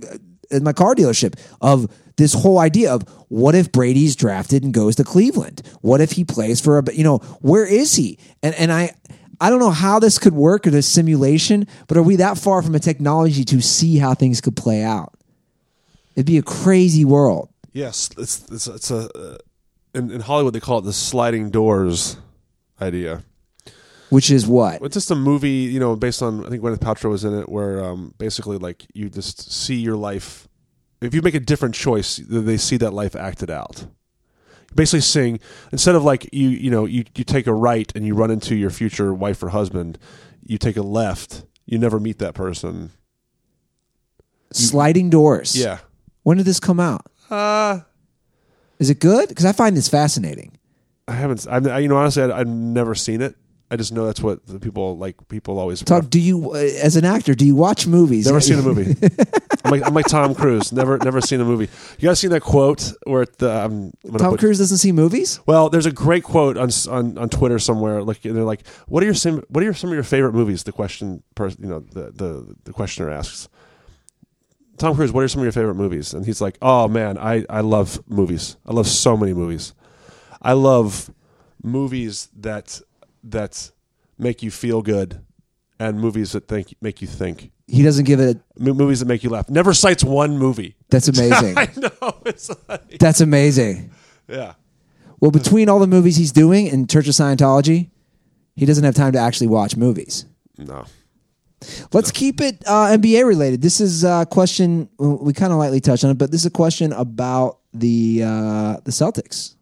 at 0.51 0.63
my 0.63 0.73
car 0.73 0.95
dealership 0.95 1.39
of 1.61 1.91
this 2.17 2.35
whole 2.35 2.59
idea 2.59 2.93
of 2.93 3.03
what 3.29 3.55
if 3.55 3.73
brady's 3.73 4.15
drafted 4.15 4.63
and 4.63 4.75
goes 4.75 4.97
to 4.97 5.05
cleveland 5.05 5.63
what 5.81 6.01
if 6.01 6.13
he 6.13 6.25
plays 6.25 6.61
for 6.61 6.79
a 6.79 6.93
you 6.93 7.05
know 7.05 7.19
where 7.41 7.67
is 7.67 7.95
he 7.95 8.19
and 8.43 8.55
and 8.57 8.73
i 8.73 8.93
I 9.41 9.51
don't 9.51 9.59
know 9.59 9.71
how 9.71 9.99
this 9.99 10.19
could 10.19 10.33
work 10.33 10.67
or 10.67 10.77
a 10.77 10.81
simulation, 10.81 11.67
but 11.89 11.97
are 11.97 12.03
we 12.03 12.17
that 12.17 12.39
far 12.39 12.63
from 12.63 12.75
a 12.75 12.79
technology 12.79 13.45
to 13.47 13.61
see 13.61 13.99
how 13.99 14.15
things 14.15 14.41
could 14.41 14.57
play 14.57 14.83
out? 14.83 15.13
It'd 16.15 16.27
be 16.27 16.39
a 16.39 16.43
crazy 16.43 17.05
world. 17.05 17.49
yes, 17.73 18.11
it's 18.17 18.47
it's, 18.51 18.67
it's 18.67 18.91
a 18.91 19.11
uh, 19.17 19.39
in, 19.95 20.11
in 20.11 20.21
Hollywood 20.21 20.55
they 20.55 20.61
call 20.61 20.79
it 20.79 20.83
the 20.83 20.93
sliding 20.93 21.51
doors 21.51 22.17
idea. 22.81 23.23
Which 24.11 24.31
is 24.31 24.47
what? 24.47 24.83
It's 24.83 24.95
just 24.95 25.11
a 25.11 25.17
movie, 25.17 25.49
you 25.51 25.81
know, 25.81 25.97
based 25.97 26.23
on 26.23 26.47
I 26.47 26.49
think 26.49 26.63
Gwyneth 26.63 26.79
Paltrow 26.79 27.11
was 27.11 27.25
in 27.25 27.37
it, 27.37 27.49
where 27.49 27.83
um, 27.85 28.15
basically 28.19 28.59
like 28.59 28.87
you 28.95 29.09
just 29.11 29.51
see 29.51 29.77
your 29.77 29.97
life. 29.97 30.47
If 31.01 31.15
you 31.15 31.23
make 31.23 31.35
a 31.35 31.41
different 31.41 31.75
choice, 31.75 32.17
they 32.29 32.57
see 32.57 32.77
that 32.79 32.93
life 32.93 33.17
acted 33.17 33.51
out. 33.51 33.87
Basically, 34.75 35.01
saying 35.01 35.41
instead 35.73 35.95
of 35.95 36.05
like 36.05 36.29
you, 36.33 36.49
you 36.49 36.71
know, 36.71 36.85
you 36.85 37.05
you 37.17 37.25
take 37.25 37.47
a 37.47 37.53
right 37.53 37.91
and 37.97 38.07
you 38.07 38.15
run 38.15 38.31
into 38.31 38.55
your 38.55 38.71
future 38.71 39.13
wife 39.13 39.43
or 39.43 39.49
husband, 39.49 39.99
you 40.47 40.59
take 40.59 40.77
a 40.77 40.83
left. 40.83 41.45
You 41.67 41.79
never 41.79 41.99
meet 41.99 42.19
that 42.19 42.35
person. 42.35 42.91
Sliding 44.53 45.11
doors. 45.11 45.57
Yeah. 45.57 45.79
When 46.23 46.37
did 46.37 46.47
this 46.47 46.61
come 46.61 46.79
out? 46.79 47.07
Uh 47.31 47.81
Is 48.79 48.91
it 48.91 49.01
good? 49.01 49.29
Because 49.29 49.45
I 49.45 49.53
find 49.53 49.77
this 49.77 49.89
fascinating. 49.89 50.59
I 51.09 51.13
haven't. 51.13 51.47
I, 51.49 51.57
I- 51.59 51.79
you 51.81 51.89
know, 51.89 51.97
honestly, 51.97 52.23
I, 52.23 52.39
I've 52.41 52.49
never 52.49 52.95
seen 52.95 53.21
it. 53.21 53.37
I 53.71 53.77
just 53.77 53.93
know 53.93 54.05
that's 54.07 54.21
what 54.21 54.47
the 54.47 54.61
people 54.61 54.97
like. 54.99 55.17
People 55.29 55.59
always 55.59 55.83
Talk. 55.83 56.09
Do 56.09 56.21
you, 56.21 56.53
uh, 56.53 56.57
as 56.59 56.97
an 56.97 57.05
actor, 57.05 57.35
do 57.35 57.45
you 57.47 57.57
watch 57.57 57.87
movies? 57.87 58.27
Never 58.27 58.41
seen 58.49 58.59
a 58.59 58.63
movie. 58.63 58.95
I'm 59.65 59.71
like 59.71 59.83
I'm 59.87 59.95
like 59.95 60.07
Tom 60.07 60.35
Cruise. 60.35 60.71
Never 60.71 60.99
never 60.99 61.21
seen 61.23 61.41
a 61.41 61.45
movie. 61.45 61.69
You 61.99 62.09
guys 62.09 62.21
seen 62.21 62.31
that 62.31 62.43
quote 62.43 62.93
where 63.05 63.25
the 63.39 63.65
um, 63.65 63.93
Tom 64.19 64.33
put- 64.33 64.41
Cruise 64.41 64.59
doesn't 64.59 64.77
see 64.79 64.93
movies. 64.93 65.41
Well, 65.47 65.71
there's 65.71 65.87
a 65.87 65.91
great 65.93 66.23
quote 66.25 66.57
on 66.59 66.69
on, 66.91 67.17
on 67.19 67.29
Twitter 67.31 67.59
somewhere. 67.59 68.03
Like 68.03 68.21
they're 68.21 68.45
like, 68.45 68.67
"What 68.87 69.03
are 69.03 69.07
your 69.07 69.15
sim- 69.15 69.43
What 69.49 69.63
are 69.63 69.65
your, 69.65 69.75
some 69.75 69.89
of 69.91 69.95
your 69.95 70.05
favorite 70.05 70.35
movies?" 70.35 70.63
The 70.65 70.73
question, 70.73 71.23
person, 71.35 71.63
you 71.63 71.69
know, 71.71 71.81
the, 71.81 72.13
the 72.13 72.55
the 72.65 72.73
questioner 72.73 73.11
asks. 73.11 73.49
Tom 74.77 74.95
Cruise, 74.95 75.11
what 75.13 75.25
are 75.25 75.29
some 75.29 75.41
of 75.41 75.45
your 75.45 75.53
favorite 75.53 75.77
movies? 75.77 76.13
And 76.15 76.27
he's 76.27 76.41
like, 76.43 76.59
"Oh 76.61 76.87
man, 76.87 77.17
I 77.19 77.45
I 77.49 77.61
love 77.63 77.99
movies. 78.09 78.57
I 78.67 78.73
love 78.73 78.87
so 78.87 79.17
many 79.17 79.33
movies. 79.33 79.73
I 80.45 80.53
love 80.53 81.11
movies 81.63 82.29
that 82.37 82.81
that 83.25 83.71
make 84.19 84.43
you 84.43 84.51
feel 84.51 84.83
good, 84.83 85.21
and 85.81 85.99
movies 85.99 86.33
that 86.33 86.47
think 86.47 86.75
make 86.81 87.01
you 87.01 87.09
think. 87.09 87.51
He 87.67 87.83
doesn't 87.83 88.05
give 88.05 88.21
it. 88.21 88.37
A, 88.37 88.61
movies 88.61 89.01
that 89.01 89.07
make 89.07 89.25
you 89.25 89.31
laugh. 89.31 89.49
Never 89.49 89.73
cites 89.73 90.05
one 90.05 90.37
movie. 90.39 90.77
that's 90.91 91.09
amazing. 91.09 91.57
I 91.59 91.69
know. 91.77 92.17
It's 92.27 92.51
like, 92.69 92.99
that's 92.99 93.21
amazing. 93.23 93.91
yeah. 94.29 94.55
Well, 95.21 95.31
between 95.31 95.71
all 95.71 95.79
the 95.79 95.87
movies 95.87 96.17
he's 96.17 96.33
doing 96.33 96.67
in 96.67 96.87
Church 96.87 97.09
of 97.09 97.15
Scientology, 97.15 97.89
he 98.55 98.67
doesn't 98.67 98.85
have 98.85 98.95
time 98.95 99.13
to 99.13 99.19
actually 99.19 99.47
watch 99.47 99.77
movies. 99.77 100.27
No. 100.59 100.85
Let's 101.95 102.11
keep 102.11 102.43
it 102.43 102.63
uh, 102.67 102.89
NBA 102.89 103.27
related. 103.27 103.63
This 103.63 103.81
is 103.81 104.05
a 104.05 104.27
question 104.31 104.91
we 104.99 105.33
kind 105.33 105.51
of 105.53 105.59
lightly 105.59 105.81
touched 105.81 106.05
on 106.05 106.11
it, 106.11 106.19
but 106.19 106.31
this 106.31 106.43
is 106.43 106.47
a 106.47 106.51
question 106.51 106.93
about 106.93 107.61
the 107.73 108.23
uh, 108.23 108.77
the 108.85 108.91
Celtics. 108.91 109.55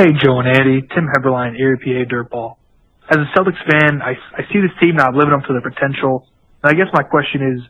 Hey, 0.00 0.16
Joe 0.16 0.40
and 0.40 0.48
Andy. 0.48 0.80
Tim 0.80 1.12
Heberline, 1.12 1.60
Erie, 1.60 1.76
PA 1.76 2.08
Dirtball. 2.08 2.56
As 3.12 3.20
a 3.20 3.28
Celtics 3.36 3.60
fan, 3.68 4.00
I, 4.00 4.16
I 4.32 4.48
see 4.48 4.56
this 4.56 4.72
team 4.80 4.96
not 4.96 5.12
living 5.12 5.36
up 5.36 5.44
to 5.44 5.52
their 5.52 5.60
potential. 5.60 6.24
And 6.64 6.72
I 6.72 6.72
guess 6.72 6.88
my 6.96 7.04
question 7.04 7.44
is, 7.44 7.60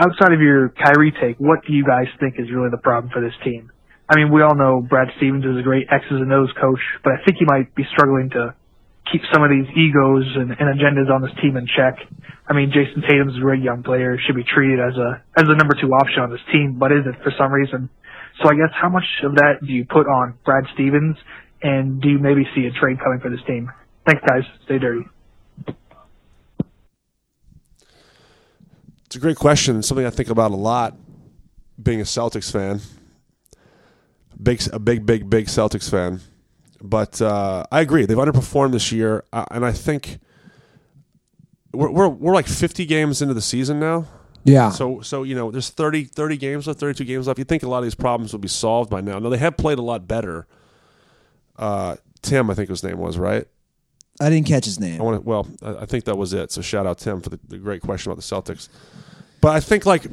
outside 0.00 0.32
of 0.32 0.40
your 0.40 0.72
Kyrie 0.72 1.12
take, 1.12 1.36
what 1.36 1.68
do 1.68 1.76
you 1.76 1.84
guys 1.84 2.08
think 2.16 2.40
is 2.40 2.48
really 2.48 2.72
the 2.72 2.80
problem 2.80 3.12
for 3.12 3.20
this 3.20 3.36
team? 3.44 3.68
I 4.08 4.16
mean, 4.16 4.32
we 4.32 4.40
all 4.40 4.56
know 4.56 4.80
Brad 4.80 5.12
Stevens 5.20 5.44
is 5.44 5.60
a 5.60 5.60
great 5.60 5.84
X's 5.92 6.16
and 6.16 6.32
O's 6.32 6.48
coach, 6.56 6.80
but 7.04 7.12
I 7.12 7.20
think 7.28 7.36
he 7.36 7.44
might 7.44 7.68
be 7.76 7.84
struggling 7.92 8.32
to 8.32 8.56
keep 9.12 9.20
some 9.28 9.44
of 9.44 9.52
these 9.52 9.68
egos 9.76 10.24
and, 10.32 10.56
and 10.56 10.72
agendas 10.72 11.12
on 11.12 11.20
this 11.20 11.36
team 11.44 11.60
in 11.60 11.68
check. 11.68 12.00
I 12.48 12.56
mean, 12.56 12.72
Jayson 12.72 13.04
Tatum's 13.04 13.36
a 13.36 13.44
great 13.44 13.60
young 13.60 13.84
player, 13.84 14.16
should 14.24 14.36
be 14.40 14.48
treated 14.48 14.80
as 14.80 14.96
a 14.96 15.20
as 15.36 15.44
a 15.44 15.52
number 15.52 15.76
two 15.76 15.92
option 15.92 16.24
on 16.24 16.32
this 16.32 16.40
team, 16.48 16.80
but 16.80 16.88
isn't 16.88 17.20
for 17.20 17.36
some 17.36 17.52
reason. 17.52 17.92
So 18.40 18.48
I 18.48 18.56
guess 18.56 18.72
how 18.72 18.88
much 18.88 19.04
of 19.24 19.36
that 19.36 19.60
do 19.60 19.72
you 19.72 19.84
put 19.84 20.08
on 20.08 20.38
Brad 20.44 20.64
Stevens, 20.74 21.16
and 21.62 22.00
do 22.00 22.08
you 22.08 22.18
maybe 22.18 22.46
see 22.54 22.66
a 22.66 22.70
trade 22.70 22.98
coming 23.00 23.20
for 23.20 23.30
this 23.30 23.40
team? 23.46 23.70
Thanks, 24.04 24.22
guys. 24.26 24.44
Stay 24.64 24.78
dirty. 24.78 25.06
It's 29.06 29.16
a 29.16 29.18
great 29.18 29.36
question. 29.36 29.78
It's 29.78 29.88
something 29.88 30.06
I 30.06 30.10
think 30.10 30.30
about 30.30 30.50
a 30.50 30.56
lot. 30.56 30.96
Being 31.82 32.00
a 32.00 32.04
Celtics 32.04 32.50
fan, 32.50 32.80
big, 34.42 34.62
a 34.72 34.78
big, 34.78 35.04
big, 35.04 35.28
big 35.28 35.46
Celtics 35.46 35.90
fan. 35.90 36.20
But 36.80 37.20
uh, 37.20 37.64
I 37.70 37.80
agree. 37.80 38.06
They've 38.06 38.16
underperformed 38.16 38.72
this 38.72 38.92
year, 38.92 39.24
uh, 39.32 39.44
and 39.50 39.64
I 39.64 39.72
think 39.72 40.18
we're, 41.72 41.90
we're 41.90 42.08
we're 42.08 42.34
like 42.34 42.46
50 42.46 42.86
games 42.86 43.20
into 43.22 43.34
the 43.34 43.42
season 43.42 43.78
now. 43.78 44.06
Yeah. 44.44 44.70
So 44.70 45.00
so 45.00 45.22
you 45.22 45.34
know, 45.34 45.50
there's 45.50 45.70
30, 45.70 46.04
30 46.04 46.36
games 46.36 46.66
left, 46.66 46.80
32 46.80 47.04
games 47.04 47.26
left. 47.26 47.38
You 47.38 47.44
think 47.44 47.62
a 47.62 47.68
lot 47.68 47.78
of 47.78 47.84
these 47.84 47.94
problems 47.94 48.32
will 48.32 48.40
be 48.40 48.48
solved 48.48 48.90
by 48.90 49.00
now? 49.00 49.18
No, 49.18 49.28
they 49.28 49.38
have 49.38 49.56
played 49.56 49.78
a 49.78 49.82
lot 49.82 50.08
better. 50.08 50.46
Uh, 51.58 51.96
Tim, 52.22 52.50
I 52.50 52.54
think 52.54 52.68
his 52.68 52.82
name 52.82 52.98
was 52.98 53.18
right. 53.18 53.46
I 54.20 54.30
didn't 54.30 54.46
catch 54.46 54.64
his 54.64 54.80
name. 54.80 55.00
I 55.00 55.04
want 55.04 55.22
to. 55.22 55.28
Well, 55.28 55.46
I 55.62 55.82
I 55.82 55.86
think 55.86 56.04
that 56.04 56.16
was 56.16 56.32
it. 56.32 56.50
So 56.50 56.62
shout 56.62 56.86
out 56.86 56.98
Tim 56.98 57.20
for 57.20 57.30
the, 57.30 57.38
the 57.48 57.58
great 57.58 57.82
question 57.82 58.10
about 58.10 58.22
the 58.22 58.52
Celtics. 58.54 58.68
But 59.40 59.54
I 59.54 59.60
think 59.60 59.84
like 59.84 60.06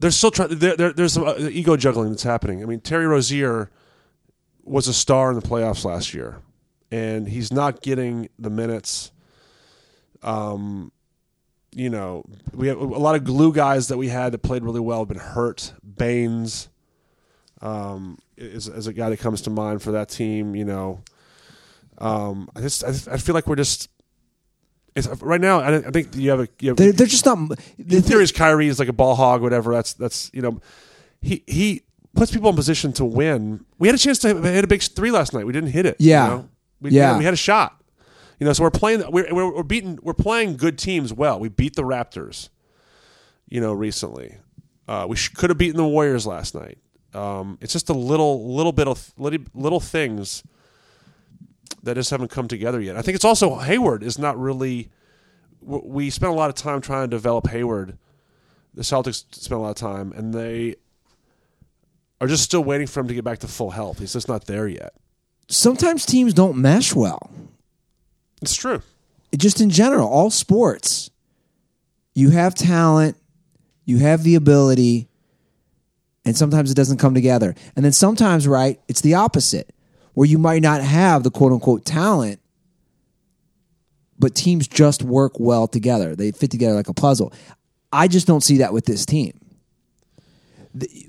they're 0.00 0.10
still 0.10 0.30
trying. 0.30 0.58
There, 0.58 0.76
there, 0.76 0.92
there's 0.92 1.12
some 1.12 1.24
uh, 1.26 1.36
ego 1.38 1.76
juggling 1.76 2.10
that's 2.10 2.24
happening. 2.24 2.62
I 2.62 2.66
mean, 2.66 2.80
Terry 2.80 3.06
Rozier 3.06 3.70
was 4.64 4.88
a 4.88 4.94
star 4.94 5.30
in 5.30 5.38
the 5.38 5.46
playoffs 5.46 5.84
last 5.84 6.12
year, 6.12 6.42
and 6.90 7.28
he's 7.28 7.52
not 7.52 7.82
getting 7.82 8.28
the 8.38 8.50
minutes. 8.50 9.12
Um, 10.22 10.90
you 11.72 11.90
know, 11.90 12.24
we 12.52 12.68
have 12.68 12.78
a 12.78 12.84
lot 12.84 13.14
of 13.14 13.24
glue 13.24 13.52
guys 13.52 13.88
that 13.88 13.98
we 13.98 14.08
had 14.08 14.32
that 14.32 14.38
played 14.38 14.64
really 14.64 14.80
well 14.80 15.00
have 15.00 15.08
been 15.08 15.18
hurt. 15.18 15.72
Baines, 15.96 16.68
um, 17.60 18.18
is, 18.36 18.68
is 18.68 18.86
a 18.86 18.92
guy 18.92 19.10
that 19.10 19.18
comes 19.18 19.42
to 19.42 19.50
mind 19.50 19.82
for 19.82 19.92
that 19.92 20.08
team. 20.08 20.54
You 20.54 20.64
know, 20.64 21.02
um, 21.98 22.48
I 22.54 22.60
just 22.60 22.84
I, 22.84 22.88
just- 22.88 23.08
I 23.08 23.16
feel 23.16 23.34
like 23.34 23.46
we're 23.46 23.56
just 23.56 23.88
it's, 24.94 25.06
right 25.22 25.40
now. 25.40 25.60
I, 25.60 25.76
I 25.76 25.90
think 25.90 26.14
you 26.16 26.30
have 26.30 26.40
a 26.40 26.48
you 26.60 26.70
have, 26.70 26.76
They're, 26.78 26.92
they're 26.92 27.06
just 27.06 27.26
not. 27.26 27.50
the 27.78 28.00
theory 28.00 28.22
is 28.24 28.32
Kyrie 28.32 28.68
is 28.68 28.78
like 28.78 28.88
a 28.88 28.92
ball 28.94 29.14
hog, 29.14 29.42
whatever. 29.42 29.72
That's 29.74 29.92
that's 29.94 30.30
you 30.32 30.42
know, 30.42 30.60
he 31.20 31.42
he 31.46 31.82
puts 32.14 32.32
people 32.32 32.48
in 32.50 32.56
position 32.56 32.92
to 32.94 33.04
win. 33.04 33.64
We 33.78 33.88
had 33.88 33.94
a 33.94 33.98
chance 33.98 34.18
to 34.20 34.34
hit 34.40 34.64
a 34.64 34.66
big 34.66 34.82
three 34.82 35.10
last 35.10 35.34
night. 35.34 35.46
We 35.46 35.52
didn't 35.52 35.70
hit 35.70 35.84
it. 35.84 35.96
Yeah. 35.98 36.24
you 36.24 36.30
know? 36.30 36.48
we, 36.80 36.90
Yeah. 36.92 37.18
we 37.18 37.24
had 37.24 37.34
a 37.34 37.36
shot. 37.38 37.82
You 38.40 38.46
know, 38.46 38.52
so 38.52 38.62
we're 38.62 38.70
playing. 38.70 39.02
We're, 39.10 39.32
we're 39.34 39.54
we're 39.56 39.62
beating. 39.62 39.98
We're 40.02 40.12
playing 40.14 40.56
good 40.56 40.78
teams 40.78 41.12
well. 41.12 41.38
We 41.40 41.48
beat 41.48 41.74
the 41.76 41.82
Raptors. 41.82 42.48
You 43.48 43.60
know, 43.60 43.72
recently, 43.72 44.36
uh, 44.88 45.06
we 45.08 45.16
sh- 45.16 45.28
could 45.28 45.50
have 45.50 45.58
beaten 45.58 45.76
the 45.76 45.86
Warriors 45.86 46.26
last 46.26 46.54
night. 46.54 46.78
Um, 47.16 47.58
it's 47.60 47.72
just 47.72 47.88
a 47.88 47.94
little 47.94 48.54
little 48.54 48.72
bit 48.72 48.86
of 48.86 49.12
little, 49.16 49.44
little 49.54 49.80
things 49.80 50.42
that 51.82 51.94
just 51.94 52.10
haven't 52.10 52.30
come 52.30 52.48
together 52.48 52.80
yet. 52.80 52.96
I 52.96 53.02
think 53.02 53.14
it's 53.14 53.24
also 53.24 53.56
Hayward 53.56 54.02
is 54.02 54.18
not 54.18 54.38
really. 54.38 54.90
We 55.62 56.10
spent 56.10 56.30
a 56.30 56.34
lot 56.34 56.50
of 56.50 56.54
time 56.54 56.80
trying 56.80 57.04
to 57.04 57.16
develop 57.16 57.48
Hayward. 57.48 57.98
The 58.74 58.82
Celtics 58.82 59.24
spent 59.34 59.58
a 59.58 59.62
lot 59.62 59.70
of 59.70 59.76
time, 59.76 60.12
and 60.12 60.34
they 60.34 60.76
are 62.20 62.26
just 62.26 62.44
still 62.44 62.62
waiting 62.62 62.86
for 62.86 63.00
him 63.00 63.08
to 63.08 63.14
get 63.14 63.24
back 63.24 63.38
to 63.40 63.48
full 63.48 63.70
health. 63.70 63.98
He's 63.98 64.12
just 64.12 64.28
not 64.28 64.46
there 64.46 64.68
yet. 64.68 64.92
Sometimes 65.48 66.04
teams 66.04 66.34
don't 66.34 66.56
mesh 66.56 66.94
well. 66.94 67.30
It's 68.42 68.54
true. 68.54 68.82
just 69.36 69.60
in 69.60 69.70
general, 69.70 70.08
all 70.08 70.30
sports, 70.30 71.10
you 72.14 72.30
have 72.30 72.54
talent, 72.54 73.16
you 73.84 73.98
have 73.98 74.22
the 74.22 74.34
ability, 74.34 75.08
and 76.26 76.36
sometimes 76.36 76.70
it 76.70 76.74
doesn't 76.74 76.98
come 76.98 77.14
together. 77.14 77.54
And 77.76 77.84
then 77.84 77.92
sometimes, 77.92 78.46
right, 78.48 78.80
it's 78.88 79.00
the 79.00 79.14
opposite, 79.14 79.72
where 80.14 80.26
you 80.26 80.38
might 80.38 80.60
not 80.60 80.82
have 80.82 81.22
the 81.22 81.30
quote 81.30 81.52
unquote 81.52 81.84
talent, 81.84 82.40
but 84.18 84.34
teams 84.34 84.66
just 84.66 85.02
work 85.02 85.38
well 85.38 85.68
together. 85.68 86.16
They 86.16 86.32
fit 86.32 86.50
together 86.50 86.74
like 86.74 86.88
a 86.88 86.94
puzzle. 86.94 87.32
I 87.92 88.08
just 88.08 88.26
don't 88.26 88.42
see 88.42 88.58
that 88.58 88.72
with 88.72 88.86
this 88.86 89.06
team. 89.06 89.38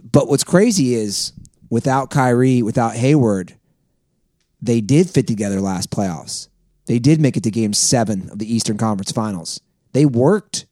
But 0.09 0.29
what's 0.29 0.43
crazy 0.43 0.93
is 0.93 1.33
without 1.69 2.11
Kyrie, 2.11 2.61
without 2.61 2.95
Hayward, 2.95 3.55
they 4.61 4.81
did 4.81 5.09
fit 5.09 5.27
together 5.27 5.61
last 5.61 5.91
playoffs 5.91 6.47
They 6.85 6.99
did 6.99 7.19
make 7.19 7.37
it 7.37 7.43
to 7.43 7.51
game 7.51 7.73
seven 7.73 8.29
of 8.29 8.39
the 8.39 8.51
Eastern 8.51 8.77
Conference 8.77 9.11
Finals. 9.11 9.61
They 9.93 10.05
worked. 10.05 10.65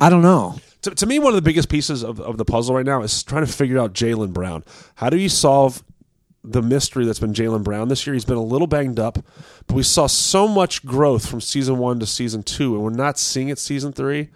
I 0.00 0.10
don't 0.10 0.22
know. 0.22 0.58
To, 0.86 0.94
to 0.94 1.06
me, 1.06 1.18
one 1.18 1.30
of 1.30 1.34
the 1.34 1.42
biggest 1.42 1.68
pieces 1.68 2.04
of, 2.04 2.20
of 2.20 2.36
the 2.36 2.44
puzzle 2.44 2.76
right 2.76 2.86
now 2.86 3.02
is 3.02 3.24
trying 3.24 3.44
to 3.44 3.52
figure 3.52 3.76
out 3.76 3.92
Jaylen 3.92 4.32
Brown. 4.32 4.62
How 4.94 5.10
do 5.10 5.16
you 5.16 5.28
solve 5.28 5.82
the 6.44 6.62
mystery 6.62 7.04
that's 7.04 7.18
been 7.18 7.32
Jaylen 7.32 7.64
Brown 7.64 7.88
this 7.88 8.06
year? 8.06 8.14
He's 8.14 8.24
been 8.24 8.36
a 8.36 8.42
little 8.42 8.68
banged 8.68 9.00
up, 9.00 9.18
but 9.66 9.74
we 9.74 9.82
saw 9.82 10.06
so 10.06 10.46
much 10.46 10.86
growth 10.86 11.28
from 11.28 11.40
season 11.40 11.78
one 11.78 11.98
to 11.98 12.06
season 12.06 12.44
two, 12.44 12.76
and 12.76 12.84
we're 12.84 12.90
not 12.90 13.18
seeing 13.18 13.48
it 13.48 13.58
season 13.58 13.92
three. 13.92 14.28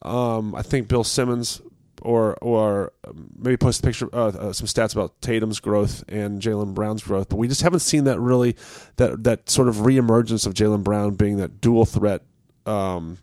Um, 0.00 0.54
I 0.54 0.62
think 0.62 0.88
Bill 0.88 1.04
Simmons 1.04 1.60
or 2.00 2.38
or 2.40 2.94
maybe 3.38 3.58
post 3.58 3.80
a 3.80 3.82
picture 3.82 4.08
uh, 4.14 4.28
uh, 4.28 4.52
some 4.54 4.66
stats 4.66 4.94
about 4.94 5.20
Tatum's 5.20 5.60
growth 5.60 6.02
and 6.08 6.40
Jaylen 6.40 6.72
Brown's 6.72 7.02
growth, 7.02 7.28
but 7.28 7.36
we 7.36 7.48
just 7.48 7.60
haven't 7.60 7.80
seen 7.80 8.04
that 8.04 8.18
really 8.18 8.56
that 8.96 9.24
that 9.24 9.50
sort 9.50 9.68
of 9.68 9.76
reemergence 9.76 10.46
of 10.46 10.54
Jaylen 10.54 10.82
Brown 10.82 11.16
being 11.16 11.36
that 11.36 11.60
dual 11.60 11.84
threat 11.84 12.22
um, 12.64 13.18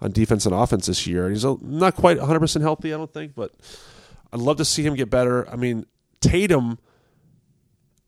on 0.00 0.12
defense 0.12 0.46
and 0.46 0.54
offense 0.54 0.86
this 0.86 1.06
year. 1.06 1.30
He's 1.30 1.44
not 1.44 1.94
quite 1.94 2.18
100 2.18 2.40
percent 2.40 2.62
healthy, 2.62 2.92
I 2.92 2.96
don't 2.96 3.12
think, 3.12 3.34
but 3.34 3.52
I'd 4.32 4.40
love 4.40 4.56
to 4.58 4.64
see 4.64 4.82
him 4.82 4.94
get 4.94 5.10
better. 5.10 5.48
I 5.48 5.56
mean, 5.56 5.86
Tatum, 6.20 6.78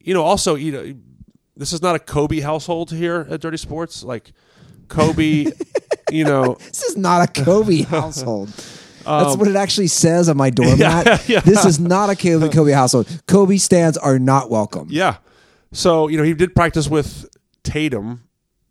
you 0.00 0.14
know, 0.14 0.22
also 0.22 0.54
you 0.54 0.72
know, 0.72 0.94
this 1.56 1.72
is 1.72 1.82
not 1.82 1.96
a 1.96 1.98
Kobe 1.98 2.40
household 2.40 2.90
here 2.90 3.26
at 3.30 3.40
Dirty 3.40 3.56
Sports, 3.56 4.02
like. 4.02 4.32
Kobe, 4.90 5.46
you 6.10 6.24
know, 6.24 6.54
This 6.54 6.82
is 6.82 6.96
not 6.98 7.22
a 7.22 7.42
Kobe 7.42 7.82
household. 7.82 8.48
That's 9.04 9.32
um, 9.32 9.38
what 9.38 9.48
it 9.48 9.56
actually 9.56 9.86
says 9.86 10.28
on 10.28 10.36
my 10.36 10.50
doormat. 10.50 11.06
Yeah, 11.06 11.18
yeah. 11.26 11.40
This 11.40 11.64
is 11.64 11.80
not 11.80 12.10
a 12.10 12.16
Kobe, 12.16 12.50
Kobe 12.50 12.72
household. 12.72 13.08
Kobe 13.26 13.56
stands 13.56 13.96
are 13.96 14.18
not 14.18 14.50
welcome. 14.50 14.88
Yeah. 14.90 15.16
So, 15.72 16.08
you 16.08 16.18
know, 16.18 16.22
he 16.24 16.34
did 16.34 16.54
practice 16.54 16.88
with 16.88 17.26
Tatum 17.62 18.24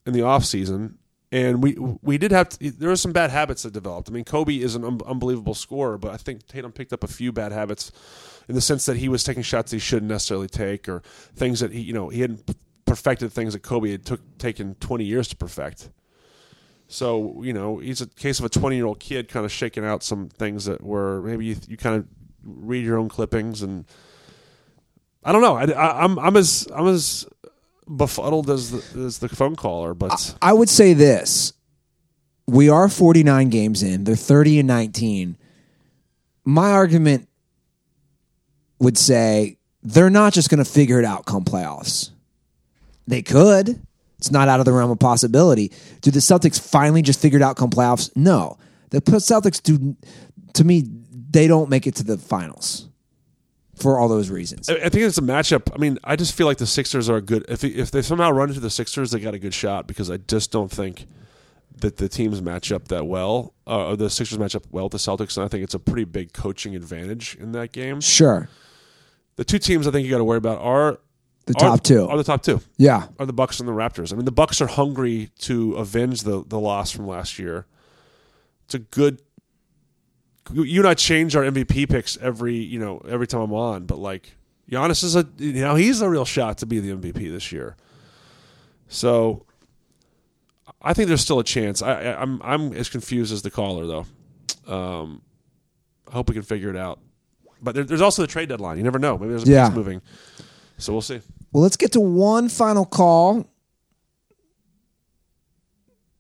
in 0.06 0.14
the 0.14 0.20
offseason. 0.20 0.96
And 1.32 1.62
we 1.62 1.74
we 2.02 2.18
did 2.18 2.32
have 2.32 2.50
to, 2.50 2.72
there 2.72 2.90
were 2.90 2.96
some 2.96 3.12
bad 3.12 3.30
habits 3.30 3.62
that 3.64 3.72
developed. 3.74 4.10
I 4.10 4.12
mean, 4.12 4.24
Kobe 4.24 4.56
is 4.58 4.74
an 4.74 4.84
un- 4.84 5.02
unbelievable 5.06 5.54
scorer, 5.54 5.98
but 5.98 6.12
I 6.12 6.18
think 6.18 6.48
Tatum 6.48 6.72
picked 6.72 6.92
up 6.92 7.04
a 7.04 7.08
few 7.08 7.32
bad 7.32 7.52
habits 7.52 7.92
in 8.48 8.56
the 8.56 8.62
sense 8.62 8.86
that 8.88 8.98
he 8.98 9.10
was 9.10 9.24
taking 9.24 9.44
shots 9.44 9.72
he 9.72 9.78
shouldn't 9.78 10.10
necessarily 10.10 10.48
take, 10.48 10.90
or 10.90 11.04
things 11.36 11.60
that 11.60 11.72
he 11.72 11.82
you 11.82 11.94
know 11.94 12.10
he 12.10 12.22
hadn't 12.22 12.56
perfected 12.86 13.32
things 13.32 13.54
that 13.54 13.60
Kobe 13.60 13.92
had 13.92 14.06
took 14.06 14.40
taken 14.40 14.74
twenty 14.76 15.06
years 15.06 15.28
to 15.28 15.36
perfect. 15.36 15.92
So 16.88 17.44
you 17.44 17.54
know 17.54 17.78
he's 17.78 18.02
a 18.02 18.08
case 18.08 18.40
of 18.40 18.46
a 18.46 18.50
twenty 18.50 18.78
year 18.78 18.88
old 18.88 19.00
kid 19.00 19.30
kind 19.30 19.46
of 19.46 19.52
shaking 19.52 19.86
out 19.86 20.02
some 20.02 20.30
things 20.30 20.66
that 20.66 20.84
were 20.84 21.22
maybe 21.22 21.46
you, 21.46 21.58
you 21.68 21.78
kind 21.78 21.96
of 21.96 22.08
read 22.44 22.84
your 22.84 22.98
own 22.98 23.08
clippings 23.08 23.62
and 23.62 23.86
I 25.24 25.32
don't 25.32 25.42
know. 25.42 25.56
I, 25.56 26.04
I'm 26.04 26.18
I'm 26.18 26.36
as 26.38 26.68
I'm 26.74 26.88
as 26.88 27.28
befuddled 27.90 28.50
as 28.50 28.72
the, 28.72 29.06
as 29.06 29.20
the 29.20 29.30
phone 29.30 29.56
caller, 29.56 29.94
but 29.94 30.36
I 30.42 30.54
would 30.54 30.70
say 30.70 30.94
this. 30.94 31.54
We 32.48 32.70
are 32.70 32.90
49 32.90 33.50
games 33.50 33.84
in. 33.84 34.04
They're 34.06 34.16
30 34.16 34.60
and 34.60 34.68
19. 34.68 35.38
My 36.46 36.72
argument 36.72 37.28
would 38.80 38.98
say 38.98 39.58
they're 39.84 40.10
not 40.10 40.34
just 40.34 40.50
going 40.50 40.64
to 40.64 40.70
figure 40.70 41.00
it 41.00 41.06
out 41.06 41.26
come 41.26 41.44
playoffs. 41.44 42.12
They 43.08 43.22
could. 43.22 43.80
It's 44.18 44.32
not 44.32 44.48
out 44.48 44.60
of 44.60 44.66
the 44.66 44.74
realm 44.74 44.92
of 44.92 45.00
possibility. 45.00 45.72
Do 46.02 46.12
the 46.12 46.20
Celtics 46.20 46.60
finally 46.60 47.02
just 47.02 47.22
figure 47.22 47.40
it 47.40 47.44
out 47.44 47.56
come 47.56 47.70
playoffs? 47.70 48.16
No. 48.16 48.58
The 48.90 49.02
Celtics 49.02 49.62
do 49.62 49.96
to 50.54 50.64
me 50.64 50.84
they 51.32 51.48
don't 51.48 51.70
make 51.70 51.86
it 51.86 51.96
to 51.96 52.04
the 52.04 52.18
finals 52.18 52.89
for 53.80 54.00
all 54.00 54.08
those 54.08 54.30
reasons. 54.30 54.70
I, 54.70 54.76
I 54.76 54.90
think 54.90 55.04
it's 55.06 55.18
a 55.18 55.22
matchup. 55.22 55.74
I 55.74 55.78
mean, 55.78 55.98
I 56.04 56.16
just 56.16 56.34
feel 56.34 56.48
like 56.48 56.58
the 56.58 56.68
Sixers 56.68 57.10
are 57.10 57.18
a 57.18 57.22
good. 57.22 57.46
If 57.50 57.64
if 57.64 57.92
they 57.92 58.02
somehow 58.02 58.32
run 58.32 58.50
into 58.50 58.62
the 58.62 58.70
Sixers, 58.70 59.12
they 59.12 59.20
got 59.20 59.34
a 59.34 59.40
good 59.40 59.54
shot 59.54 59.88
because 59.88 60.10
I 60.12 60.18
just 60.18 60.52
don't 60.52 60.70
think 60.72 61.06
that 61.78 61.98
the 61.98 62.10
teams 62.10 62.42
match 62.42 62.72
up 62.72 62.90
that 62.90 63.06
well. 63.08 63.54
Uh, 63.66 63.96
the 63.96 64.10
Sixers 64.10 64.38
match 64.38 64.56
up 64.56 64.64
well 64.72 64.86
with 64.86 64.92
the 64.92 64.98
Celtics, 64.98 65.38
and 65.38 65.46
I 65.46 65.48
think 65.48 65.64
it's 65.64 65.74
a 65.74 65.80
pretty 65.80 66.04
big 66.04 66.34
coaching 66.34 66.76
advantage 66.76 67.36
in 67.40 67.52
that 67.54 67.72
game. 67.72 68.02
Sure. 68.02 68.50
The 69.38 69.46
two 69.46 69.60
teams 69.60 69.88
I 69.88 69.92
think 69.92 70.04
you 70.06 70.12
got 70.12 70.18
to 70.18 70.26
worry 70.26 70.38
about 70.38 70.60
are 70.60 71.00
The 71.46 71.54
are- 71.54 71.60
top 71.78 71.84
two. 71.84 72.06
Are 72.10 72.18
the 72.18 72.24
top 72.26 72.44
two. 72.44 72.60
Yeah. 72.78 73.08
are 73.18 73.26
the 73.26 73.32
Bucks 73.34 73.60
and 73.62 73.70
the 73.70 73.74
Raptors. 73.74 74.12
I 74.12 74.18
mean, 74.18 74.26
the 74.26 74.32
Bucks 74.34 74.60
are 74.60 74.68
hungry 74.68 75.30
to 75.40 75.76
avenge 75.76 76.24
the 76.24 76.44
the 76.46 76.60
loss 76.60 76.92
from 76.92 77.08
last 77.08 77.40
year. 77.40 77.66
It's 78.66 78.76
a 78.76 78.80
good. 78.80 79.22
You 80.54 80.82
and 80.82 80.88
I 80.88 80.94
change 80.96 81.36
our 81.36 81.44
MVP 81.44 81.90
picks 81.90 82.18
every 82.18 82.56
you 82.56 82.80
know 82.80 83.00
every 83.08 83.28
time 83.28 83.42
I'm 83.42 83.54
on, 83.54 83.86
but 83.86 84.00
like 84.00 84.36
Giannis 84.70 85.04
is 85.04 85.16
a 85.16 85.28
you 85.38 85.54
know 85.62 85.76
he's 85.76 86.02
a 86.02 86.10
real 86.10 86.26
shot 86.26 86.58
to 86.60 86.66
be 86.66 86.80
the 86.80 86.92
MVP 86.96 87.32
this 87.32 87.52
year. 87.52 87.76
So, 88.88 89.46
I 90.82 90.94
think 90.94 91.08
there's 91.10 91.22
still 91.22 91.40
a 91.40 91.44
chance. 91.44 91.82
I, 91.84 91.92
I 92.04 92.22
I'm 92.22 92.42
I'm 92.44 92.74
as 92.74 92.90
confused 92.90 93.32
as 93.32 93.42
the 93.44 93.52
caller 93.52 93.86
though. 93.86 94.06
Um, 94.74 95.22
I 96.08 96.14
hope 96.14 96.30
we 96.30 96.34
can 96.34 96.44
figure 96.44 96.70
it 96.70 96.76
out. 96.78 97.00
But 97.62 97.76
there, 97.76 97.84
there's 97.84 98.02
also 98.02 98.22
the 98.24 98.28
trade 98.28 98.50
deadline. 98.50 98.78
You 98.78 98.84
never 98.84 98.98
know. 99.00 99.18
Maybe 99.18 99.30
there's 99.32 99.48
a 99.48 99.52
Yeah. 99.52 99.68
piece 99.68 99.76
moving. 99.76 100.02
So 100.78 100.94
we'll 100.94 101.02
see. 101.02 101.22
Well, 101.52 101.62
let's 101.62 101.76
get 101.78 101.92
to 101.92 102.00
one 102.00 102.50
final 102.50 102.86
call. 102.86 103.46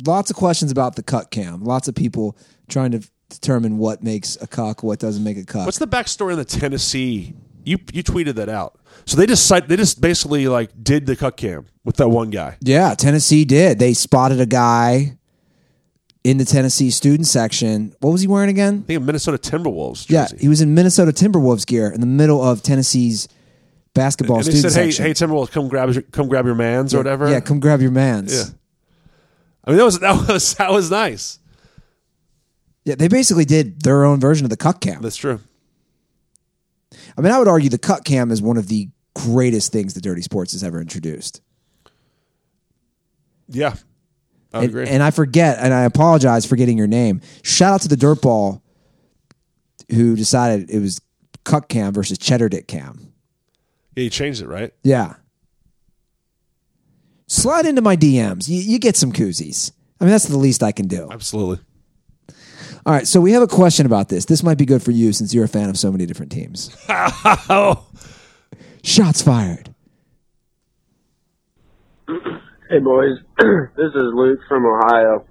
Lots 0.06 0.30
of 0.30 0.36
questions 0.36 0.72
about 0.72 0.96
the 0.96 1.04
cuck 1.04 1.30
cam. 1.32 1.64
Lots 1.64 1.88
of 1.88 1.96
people 1.96 2.38
trying 2.68 2.92
to 2.92 3.02
determine 3.30 3.78
what 3.78 4.04
makes 4.04 4.38
a 4.42 4.48
cock, 4.48 4.84
what 4.84 5.00
doesn't 5.00 5.24
make 5.24 5.38
a 5.38 5.46
cock. 5.46 5.66
What's 5.66 5.78
the 5.80 5.88
backstory 5.88 6.32
on 6.32 6.38
the 6.38 6.46
Tennessee? 6.46 7.34
You 7.64 7.78
you 7.94 8.04
tweeted 8.04 8.36
that 8.36 8.50
out. 8.50 8.80
So 9.06 9.18
they 9.18 9.26
just 9.26 9.48
they 9.68 9.76
just 9.76 10.02
basically 10.02 10.48
like 10.48 10.72
did 10.82 11.06
the 11.06 11.16
cuck 11.16 11.38
cam 11.38 11.66
with 11.84 11.98
that 11.98 12.10
one 12.10 12.30
guy. 12.30 12.58
yeah, 12.62 12.94
Tennessee 12.96 13.46
did. 13.46 13.80
They 13.80 13.94
spotted 13.94 14.40
a 14.40 14.46
guy 14.46 15.18
in 16.24 16.38
the 16.38 16.46
Tennessee 16.46 16.90
student 16.90 17.28
section. 17.28 17.96
What 18.00 18.12
was 18.12 18.22
he 18.22 18.28
wearing 18.28 18.50
again? 18.50 18.82
I 18.84 18.88
think 18.88 18.98
a 19.02 19.04
Minnesota 19.04 19.38
Timberwolves 19.38 20.10
Yeah, 20.10 20.28
he 20.40 20.48
was 20.48 20.62
in 20.62 20.74
Minnesota 20.74 21.12
Timberwolves 21.12 21.66
gear 21.66 21.90
in 21.90 22.02
the 22.02 22.08
middle 22.08 22.44
of 22.44 22.62
Tennessee's 22.62 23.28
basketball 23.94 24.38
and 24.38 24.46
student 24.46 24.72
said, 24.72 24.82
"Hey, 24.84 24.92
section. 24.92 25.06
hey, 25.06 25.14
Timberwolves, 25.14 25.52
come 25.52 25.68
grab 25.68 25.92
your, 25.92 26.02
come 26.04 26.28
grab 26.28 26.46
your 26.46 26.56
man's 26.56 26.94
or 26.94 26.98
whatever." 26.98 27.30
Yeah, 27.30 27.40
come 27.40 27.60
grab 27.60 27.82
your 27.82 27.92
mans. 27.92 28.34
Yeah. 28.34 28.54
I 29.66 29.72
mean 29.72 29.78
that 29.78 29.86
was 29.86 30.00
that 30.00 30.28
was 30.28 30.54
that 30.56 30.72
was 30.72 30.90
nice. 30.92 31.40
Yeah, 32.90 32.96
they 32.96 33.08
basically 33.08 33.46
did 33.46 33.82
their 33.84 34.04
own 34.04 34.20
version 34.20 34.46
of 34.46 34.50
the 34.50 34.58
cuck 34.58 34.82
cam. 34.82 35.02
That's 35.04 35.16
true. 35.16 35.40
I 37.16 37.22
mean, 37.22 37.32
I 37.32 37.38
would 37.38 37.48
argue 37.48 37.70
the 37.70 37.78
cuck 37.78 38.04
cam 38.04 38.32
is 38.32 38.42
one 38.42 38.58
of 38.58 38.68
the 38.68 38.90
greatest 39.16 39.72
things 39.72 39.94
that 39.94 40.02
Dirty 40.02 40.24
Sports 40.24 40.54
has 40.54 40.64
ever 40.64 40.82
introduced. 40.82 41.42
Yeah, 43.48 43.76
I 44.54 44.60
And, 44.62 44.70
agree. 44.70 44.88
and 44.88 45.04
I 45.04 45.12
forget, 45.12 45.58
and 45.60 45.72
I 45.72 45.84
apologize 45.84 46.48
for 46.48 46.56
getting 46.56 46.78
your 46.80 46.88
name. 46.88 47.22
Shout 47.44 47.74
out 47.74 47.82
to 47.82 47.88
the 47.88 47.96
Dirtball 47.96 48.62
who 49.92 50.16
decided 50.16 50.70
it 50.72 50.80
was 50.80 51.00
cuck 51.44 51.70
cam 51.70 51.94
versus 51.94 52.18
cheddar 52.18 52.50
dick 52.50 52.68
cam. 52.68 53.14
yeah, 53.96 54.04
you 54.04 54.10
changed 54.10 54.42
it, 54.42 54.48
right? 54.48 54.74
Yeah. 54.84 55.14
Slide 57.28 57.66
into 57.68 57.82
my 57.82 57.96
DMs. 57.96 58.50
You, 58.50 58.60
you 58.60 58.80
get 58.80 58.96
some 58.96 59.12
koozies. 59.12 59.72
I 60.02 60.06
mean, 60.06 60.12
that's 60.12 60.26
the 60.26 60.38
least 60.38 60.64
I 60.64 60.72
can 60.72 60.88
do. 60.88 61.08
Absolutely. 61.12 61.64
All 62.86 62.94
right, 62.94 63.08
so 63.08 63.20
we 63.22 63.34
have 63.34 63.42
a 63.44 63.48
question 63.48 63.86
about 63.86 64.10
this. 64.10 64.26
This 64.26 64.42
might 64.44 64.58
be 64.58 64.66
good 64.66 64.82
for 64.82 64.92
you 64.92 65.12
since 65.14 65.34
you're 65.34 65.46
a 65.46 65.50
fan 65.50 65.70
of 65.70 65.78
so 65.78 65.92
many 65.92 66.06
different 66.06 66.32
teams. 66.32 66.76
Oh, 67.52 67.86
Shots 68.84 69.22
fired. 69.22 69.74
Hey 72.08 72.80
boys, 72.80 73.18
this 73.40 73.92
is 73.94 74.14
Luke 74.14 74.40
from 74.48 74.66
Ohio. 74.66 75.26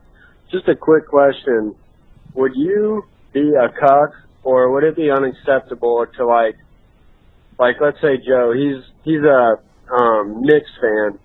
Just 0.50 0.68
a 0.68 0.74
quick 0.76 1.06
question. 1.06 1.74
Would 2.34 2.52
you 2.54 3.04
be 3.32 3.52
a 3.54 3.68
cuck 3.68 4.10
or 4.42 4.70
would 4.72 4.84
it 4.84 4.96
be 4.96 5.10
unacceptable 5.10 6.04
to 6.16 6.26
like 6.26 6.56
like 7.58 7.76
let's 7.80 8.00
say 8.00 8.18
Joe, 8.18 8.52
he's 8.52 8.82
he's 9.04 9.22
a 9.22 9.58
um 9.92 10.42
Knicks 10.42 10.70
fan. 10.80 11.18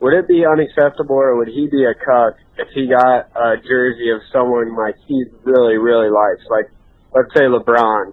Would 0.00 0.14
it 0.14 0.28
be 0.28 0.44
unacceptable 0.44 1.16
or 1.16 1.36
would 1.36 1.48
he 1.48 1.68
be 1.70 1.84
a 1.84 1.94
cuck 1.94 2.36
if 2.58 2.68
he 2.74 2.88
got 2.88 3.30
a 3.34 3.56
jersey 3.62 4.10
of 4.10 4.20
someone 4.32 4.76
like 4.76 4.96
he 5.06 5.24
really, 5.44 5.78
really 5.78 6.10
likes? 6.10 6.44
Like 6.50 6.70
let's 7.14 7.32
say 7.34 7.46
LeBron. 7.46 8.12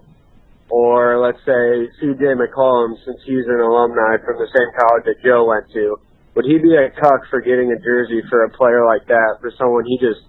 Or 0.70 1.20
let's 1.20 1.38
say 1.44 1.90
CJ 2.00 2.32
McCollum 2.40 2.96
since 3.04 3.20
he's 3.26 3.44
an 3.44 3.60
alumni 3.60 4.16
from 4.24 4.40
the 4.40 4.48
same 4.56 4.70
college 4.80 5.04
that 5.04 5.20
Joe 5.22 5.44
went 5.44 5.70
to 5.74 6.00
would 6.34 6.46
he 6.46 6.58
be 6.58 6.74
a 6.74 6.88
cuck 6.98 7.28
for 7.28 7.40
getting 7.40 7.72
a 7.72 7.78
jersey 7.78 8.22
for 8.30 8.44
a 8.44 8.50
player 8.50 8.84
like 8.86 9.06
that 9.08 9.36
for 9.40 9.52
someone 9.58 9.84
he 9.84 9.98
just 9.98 10.20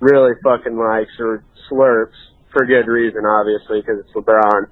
really 0.00 0.32
fucking 0.42 0.76
likes 0.76 1.12
or 1.20 1.44
slurps 1.70 2.16
for 2.52 2.64
good 2.66 2.88
reason, 2.88 3.24
obviously, 3.24 3.80
because 3.80 4.00
it's 4.00 4.12
LeBron. 4.16 4.68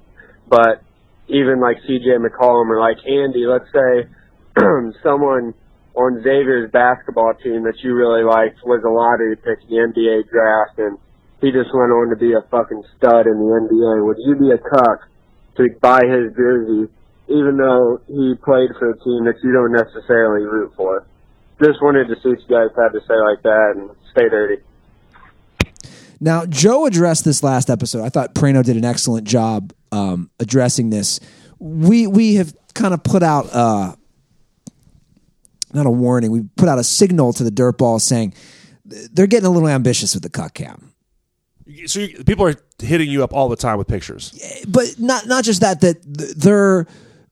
But 0.48 0.82
even 1.28 1.61
like 1.61 1.77
CJ 1.89 2.19
McCollum 2.19 2.69
or 2.70 2.81
like 2.81 2.97
Andy, 3.07 3.44
let's 3.47 3.69
say 3.73 4.09
someone 5.02 5.55
on 5.95 6.23
Xavier's 6.23 6.71
basketball 6.71 7.35
team 7.43 7.65
that 7.65 7.79
you 7.83 7.95
really 7.95 8.23
liked 8.23 8.61
was 8.65 8.83
a 8.85 8.91
lottery 8.91 9.37
pick 9.37 9.62
in 9.69 9.69
the 9.69 9.93
NBA 9.93 10.31
draft 10.31 10.79
and 10.79 10.99
he 11.41 11.51
just 11.51 11.73
went 11.73 11.91
on 11.91 12.11
to 12.11 12.17
be 12.17 12.33
a 12.33 12.43
fucking 12.51 12.83
stud 12.97 13.27
in 13.27 13.37
the 13.39 13.51
NBA. 13.65 14.07
Would 14.07 14.19
you 14.21 14.37
be 14.37 14.51
a 14.53 14.59
cuck 14.59 15.09
to 15.57 15.69
buy 15.81 16.05
his 16.05 16.35
jersey 16.37 16.93
even 17.31 17.57
though 17.57 18.01
he 18.09 18.35
played 18.43 18.71
for 18.77 18.91
a 18.91 18.99
team 18.99 19.25
that 19.25 19.37
you 19.43 19.53
don't 19.53 19.73
necessarily 19.73 20.45
root 20.45 20.73
for. 20.77 21.07
Just 21.62 21.81
wanted 21.81 22.09
to 22.09 22.17
see 22.17 22.31
what 22.31 22.41
you 22.41 22.49
guys 22.49 22.75
had 22.77 22.93
to 22.93 23.01
say 23.07 23.15
like 23.15 23.43
that 23.43 23.75
and 23.77 23.91
stay 24.11 24.29
dirty. 24.29 24.62
Now, 26.19 26.45
Joe 26.45 26.87
addressed 26.87 27.25
this 27.25 27.43
last 27.43 27.71
episode. 27.71 28.05
I 28.05 28.09
thought 28.09 28.35
Prano 28.35 28.65
did 28.65 28.77
an 28.77 28.85
excellent 28.85 29.27
job 29.27 29.73
um, 29.93 30.31
addressing 30.41 30.91
this. 30.91 31.21
We 31.59 32.07
we 32.07 32.35
have 32.35 32.55
kind 32.75 32.93
of 32.93 33.05
put 33.05 33.23
out 33.23 33.49
uh, 33.53 33.95
not 35.73 35.87
a 35.87 35.91
warning. 35.91 36.31
We 36.31 36.43
put 36.57 36.69
out 36.69 36.79
a 36.79 36.85
signal 36.85 37.33
to 37.35 37.45
the 37.45 37.51
dirt 37.51 37.79
dirtball 37.79 38.01
saying 38.01 38.35
they're 38.85 39.27
getting 39.27 39.47
a 39.47 39.51
little 39.51 39.69
ambitious 39.69 40.15
with 40.15 40.23
the 40.23 40.31
cuck 40.31 40.55
cam. 40.55 40.93
So 41.87 42.01
you, 42.01 42.25
people 42.25 42.47
are 42.47 42.55
hitting 42.79 43.11
you 43.11 43.23
up 43.23 43.33
all 43.33 43.49
the 43.49 43.57
time 43.57 43.79
with 43.79 43.87
pictures. 43.87 44.33
But 44.67 44.99
not 44.99 45.27
not 45.27 45.45
just 45.45 45.61
that. 45.61 45.81
That 45.81 46.03
they're 46.03 46.87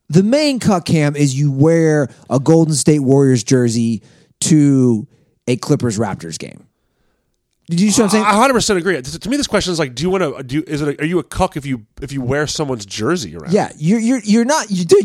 the 0.09 0.23
main 0.23 0.61
cuck 0.61 0.85
cam 0.85 1.17
is 1.17 1.39
you 1.39 1.51
wear 1.51 2.09
a 2.31 2.39
Golden 2.39 2.75
State 2.75 3.01
Warriors 3.01 3.43
jersey 3.43 4.03
to 4.43 5.09
a 5.49 5.57
Clippers 5.57 5.99
Raptors 5.99 6.39
game. 6.39 6.68
Did 7.71 7.81
you 7.81 7.91
see 7.91 8.01
what 8.01 8.07
I'm 8.07 8.11
saying? 8.11 8.25
I 8.25 8.33
100 8.33 8.55
percent 8.55 8.79
agree. 8.79 9.01
To, 9.01 9.19
to 9.19 9.29
me, 9.29 9.37
this 9.37 9.47
question 9.47 9.73
is 9.73 9.79
like, 9.79 9.95
do 9.95 10.03
you 10.03 10.09
want 10.11 10.39
to 10.39 10.43
do? 10.43 10.65
Is 10.67 10.81
it? 10.81 10.89
A, 10.89 11.03
are 11.03 11.05
you 11.05 11.19
a 11.19 11.23
cuck 11.23 11.57
if 11.57 11.67
you 11.67 11.87
if 12.01 12.13
you 12.13 12.23
wear 12.23 12.47
someone's 12.47 12.87
jersey 12.87 13.37
around? 13.37 13.53
Yeah, 13.53 13.71
you're 13.77 14.01
you're 14.01 14.21
you're 14.21 14.45
not 14.47 14.71
you 14.71 14.87
do 14.87 14.97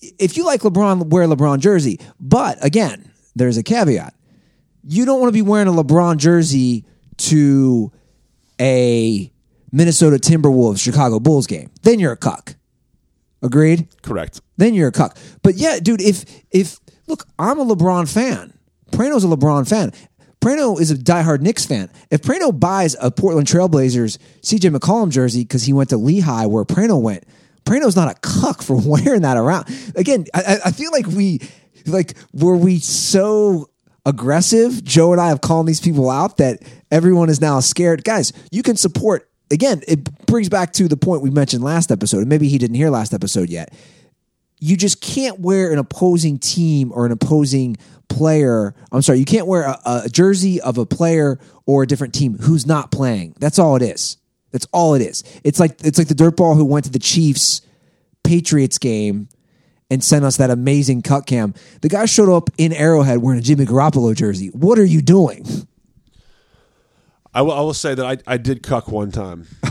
if 0.00 0.36
you 0.36 0.44
like 0.44 0.62
LeBron, 0.62 1.06
wear 1.06 1.26
LeBron 1.26 1.60
jersey. 1.60 2.00
But 2.18 2.64
again, 2.64 3.10
there's 3.36 3.56
a 3.56 3.62
caveat. 3.62 4.14
You 4.82 5.04
don't 5.04 5.20
want 5.20 5.28
to 5.28 5.32
be 5.32 5.42
wearing 5.42 5.68
a 5.68 5.72
LeBron 5.72 6.16
jersey 6.16 6.84
to 7.18 7.92
a 8.60 9.32
Minnesota 9.70 10.16
Timberwolves 10.16 10.82
Chicago 10.82 11.20
Bulls 11.20 11.46
game. 11.46 11.70
Then 11.82 12.00
you're 12.00 12.12
a 12.12 12.16
cuck. 12.16 12.56
Agreed? 13.42 13.86
correct. 14.02 14.40
Then 14.56 14.74
you're 14.74 14.88
a 14.88 14.92
cuck. 14.92 15.16
But 15.42 15.54
yeah, 15.54 15.78
dude, 15.80 16.00
if 16.00 16.24
if 16.50 16.80
look, 17.06 17.26
I'm 17.38 17.60
a 17.60 17.64
LeBron 17.64 18.12
fan. 18.12 18.58
Prano's 18.90 19.22
a 19.22 19.28
LeBron 19.28 19.68
fan. 19.68 19.92
Prano 20.40 20.80
is 20.80 20.90
a 20.90 20.94
diehard 20.94 21.40
Knicks 21.40 21.66
fan. 21.66 21.90
If 22.10 22.22
Prano 22.22 22.58
buys 22.58 22.96
a 23.00 23.10
Portland 23.10 23.46
Trailblazers 23.48 24.18
CJ 24.42 24.74
McCollum 24.76 25.10
jersey 25.10 25.42
because 25.42 25.64
he 25.64 25.72
went 25.72 25.90
to 25.90 25.96
Lehigh 25.96 26.46
where 26.46 26.64
Prano 26.64 27.00
went, 27.00 27.24
Prano's 27.64 27.96
not 27.96 28.10
a 28.10 28.14
cuck 28.20 28.62
for 28.62 28.80
wearing 28.84 29.22
that 29.22 29.36
around. 29.36 29.66
Again, 29.96 30.26
I, 30.34 30.58
I- 30.66 30.70
feel 30.70 30.92
like 30.92 31.06
we 31.06 31.40
like 31.86 32.16
were 32.32 32.56
we 32.56 32.78
so 32.78 33.68
aggressive. 34.06 34.84
Joe 34.84 35.12
and 35.12 35.20
I 35.20 35.28
have 35.28 35.40
called 35.40 35.66
these 35.66 35.80
people 35.80 36.08
out 36.08 36.36
that 36.36 36.62
everyone 36.90 37.28
is 37.30 37.40
now 37.40 37.60
scared. 37.60 38.04
Guys, 38.04 38.32
you 38.50 38.62
can 38.62 38.76
support. 38.76 39.28
Again, 39.50 39.82
it 39.88 40.04
brings 40.26 40.48
back 40.48 40.72
to 40.74 40.88
the 40.88 40.96
point 40.96 41.22
we 41.22 41.30
mentioned 41.30 41.64
last 41.64 41.90
episode. 41.90 42.26
Maybe 42.26 42.48
he 42.48 42.58
didn't 42.58 42.76
hear 42.76 42.90
last 42.90 43.12
episode 43.14 43.48
yet 43.50 43.72
you 44.60 44.76
just 44.76 45.00
can't 45.00 45.38
wear 45.38 45.72
an 45.72 45.78
opposing 45.78 46.36
team 46.36 46.90
or 46.92 47.06
an 47.06 47.12
opposing 47.12 47.76
player. 48.08 48.74
I'm 48.92 49.02
sorry, 49.02 49.18
you 49.18 49.24
can't 49.24 49.46
wear 49.46 49.62
a, 49.64 49.78
a 50.04 50.08
jersey 50.08 50.60
of 50.60 50.78
a 50.78 50.86
player 50.86 51.38
or 51.66 51.82
a 51.82 51.86
different 51.86 52.14
team 52.14 52.38
who's 52.38 52.66
not 52.66 52.90
playing. 52.90 53.34
That's 53.38 53.58
all 53.58 53.76
it 53.76 53.82
is. 53.82 54.16
That's 54.50 54.66
all 54.72 54.94
it 54.94 55.02
is. 55.02 55.22
It's 55.44 55.60
like 55.60 55.76
it's 55.84 55.98
like 55.98 56.08
the 56.08 56.14
dirtball 56.14 56.56
who 56.56 56.64
went 56.64 56.84
to 56.86 56.90
the 56.90 56.98
Chiefs 56.98 57.60
Patriots 58.24 58.78
game 58.78 59.28
and 59.90 60.02
sent 60.02 60.24
us 60.24 60.36
that 60.38 60.50
amazing 60.50 61.02
cuck 61.02 61.26
cam. 61.26 61.54
The 61.82 61.88
guy 61.88 62.06
showed 62.06 62.28
up 62.34 62.50
in 62.58 62.72
Arrowhead 62.72 63.18
wearing 63.18 63.38
a 63.38 63.42
Jimmy 63.42 63.64
Garoppolo 63.66 64.14
jersey. 64.14 64.48
What 64.48 64.78
are 64.78 64.84
you 64.84 65.00
doing? 65.02 65.46
I 67.34 67.42
will, 67.42 67.52
I 67.52 67.60
will 67.60 67.74
say 67.74 67.94
that 67.94 68.04
I, 68.04 68.16
I 68.34 68.36
did 68.38 68.62
cuck 68.62 68.88
one 68.88 69.10
time, 69.12 69.46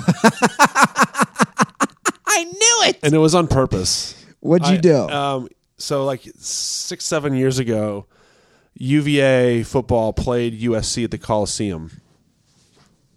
I 2.30 2.44
knew 2.44 2.90
it. 2.90 3.00
and 3.04 3.14
it 3.14 3.18
was 3.18 3.34
on 3.36 3.48
purpose. 3.48 4.14
What'd 4.40 4.68
you 4.68 4.76
I- 4.76 4.78
do? 4.78 4.96
Um, 5.10 5.50
so 5.78 6.06
like 6.06 6.22
six, 6.38 7.06
seven 7.06 7.34
years 7.36 7.60
ago, 7.60 8.06
UVA 8.80 9.64
football 9.64 10.14
played 10.14 10.60
USC 10.62 11.04
at 11.04 11.12
the 11.12 11.18
Coliseum, 11.18 11.92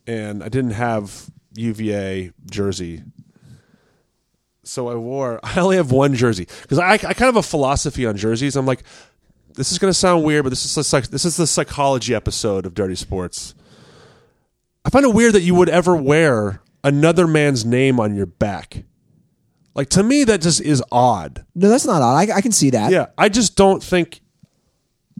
and 0.06 0.42
I 0.42 0.48
didn't 0.48 0.72
have 0.72 1.30
UVA 1.54 2.32
jersey, 2.50 3.02
so 4.64 4.88
I 4.88 4.94
wore. 4.94 5.40
I 5.44 5.60
only 5.60 5.76
have 5.76 5.92
one 5.92 6.14
jersey 6.14 6.46
because 6.62 6.78
I, 6.78 6.92
I 6.92 6.98
kind 6.98 7.12
of 7.12 7.34
have 7.34 7.36
a 7.36 7.42
philosophy 7.42 8.06
on 8.06 8.16
jerseys. 8.16 8.56
I'm 8.56 8.66
like, 8.66 8.82
this 9.54 9.72
is 9.72 9.78
going 9.78 9.90
to 9.90 9.98
sound 9.98 10.24
weird, 10.24 10.44
but 10.44 10.50
this 10.50 10.64
is 10.64 10.74
the 10.74 11.08
this 11.10 11.24
is 11.24 11.36
the 11.36 11.46
psychology 11.46 12.14
episode 12.14 12.66
of 12.66 12.74
Dirty 12.74 12.94
Sports. 12.94 13.54
I 14.84 14.90
find 14.90 15.04
it 15.04 15.14
weird 15.14 15.34
that 15.34 15.42
you 15.42 15.54
would 15.54 15.68
ever 15.68 15.94
wear 15.94 16.62
another 16.82 17.26
man's 17.26 17.66
name 17.66 18.00
on 18.00 18.14
your 18.14 18.26
back. 18.26 18.84
Like 19.74 19.90
to 19.90 20.02
me, 20.02 20.24
that 20.24 20.40
just 20.40 20.62
is 20.62 20.82
odd. 20.90 21.44
no, 21.54 21.68
that's 21.68 21.86
not 21.86 22.02
odd. 22.02 22.30
I, 22.30 22.36
I 22.36 22.40
can 22.40 22.52
see 22.52 22.70
that. 22.70 22.90
Yeah, 22.90 23.06
I 23.18 23.28
just 23.28 23.56
don't 23.56 23.82
think 23.82 24.20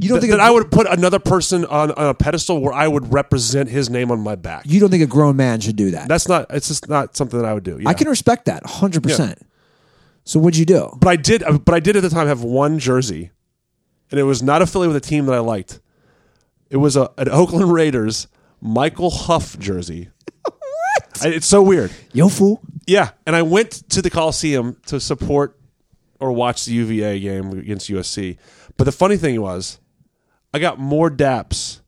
You 0.00 0.08
don't 0.08 0.20
think 0.20 0.30
that 0.30 0.40
I 0.40 0.50
would 0.50 0.70
put 0.70 0.86
another 0.86 1.18
person 1.18 1.64
on, 1.66 1.90
on 1.92 2.06
a 2.06 2.14
pedestal 2.14 2.60
where 2.60 2.72
I 2.72 2.88
would 2.88 3.12
represent 3.12 3.68
his 3.68 3.90
name 3.90 4.10
on 4.10 4.20
my 4.20 4.34
back. 4.34 4.64
you 4.66 4.80
don't 4.80 4.90
think 4.90 5.02
a 5.02 5.06
grown 5.06 5.36
man 5.36 5.60
should 5.60 5.76
do 5.76 5.90
that. 5.90 6.08
That's 6.08 6.26
not. 6.26 6.46
It's 6.50 6.68
just 6.68 6.88
not 6.88 7.16
something 7.16 7.38
that 7.38 7.46
I 7.46 7.52
would 7.52 7.64
do. 7.64 7.78
Yeah. 7.80 7.88
I 7.88 7.94
can 7.94 8.08
respect 8.08 8.46
that 8.46 8.64
100%. 8.64 9.42
So 10.24 10.38
what'd 10.40 10.56
you 10.58 10.66
do? 10.66 10.96
but 11.00 11.08
I 11.08 11.16
did. 11.16 11.42
Uh, 11.42 11.58
but 11.58 11.74
I 11.74 11.80
did 11.80 11.96
at 11.96 12.02
the 12.02 12.08
time 12.08 12.26
have 12.28 12.42
one 12.42 12.78
jersey, 12.78 13.30
and 14.10 14.20
it 14.20 14.24
was 14.24 14.42
not 14.42 14.62
affiliated 14.62 14.94
with 14.94 15.04
a 15.04 15.08
team 15.08 15.26
that 15.26 15.34
I 15.34 15.40
liked. 15.40 15.80
It 16.70 16.76
was 16.76 16.96
a, 16.96 17.10
an 17.18 17.28
Oakland 17.28 17.72
Raiders 17.72 18.28
Michael 18.60 19.10
Huff 19.10 19.58
jersey. 19.58 20.08
what? 20.44 21.24
it's 21.24 21.46
so 21.46 21.62
weird. 21.62 21.90
Yo, 22.12 22.28
fool. 22.28 22.60
Yeah, 22.86 23.10
and 23.26 23.34
I 23.34 23.42
went 23.42 23.70
to 23.90 24.02
the 24.02 24.10
Coliseum 24.10 24.76
to 24.86 25.00
support 25.00 25.58
or 26.20 26.32
watch 26.32 26.64
the 26.64 26.72
UVA 26.72 27.18
game 27.20 27.50
against 27.52 27.88
USC. 27.88 28.36
But 28.76 28.84
the 28.84 28.92
funny 28.92 29.16
thing 29.16 29.40
was, 29.40 29.78
I 30.52 30.58
got 30.58 30.78
more 30.78 31.10
daps 31.10 31.80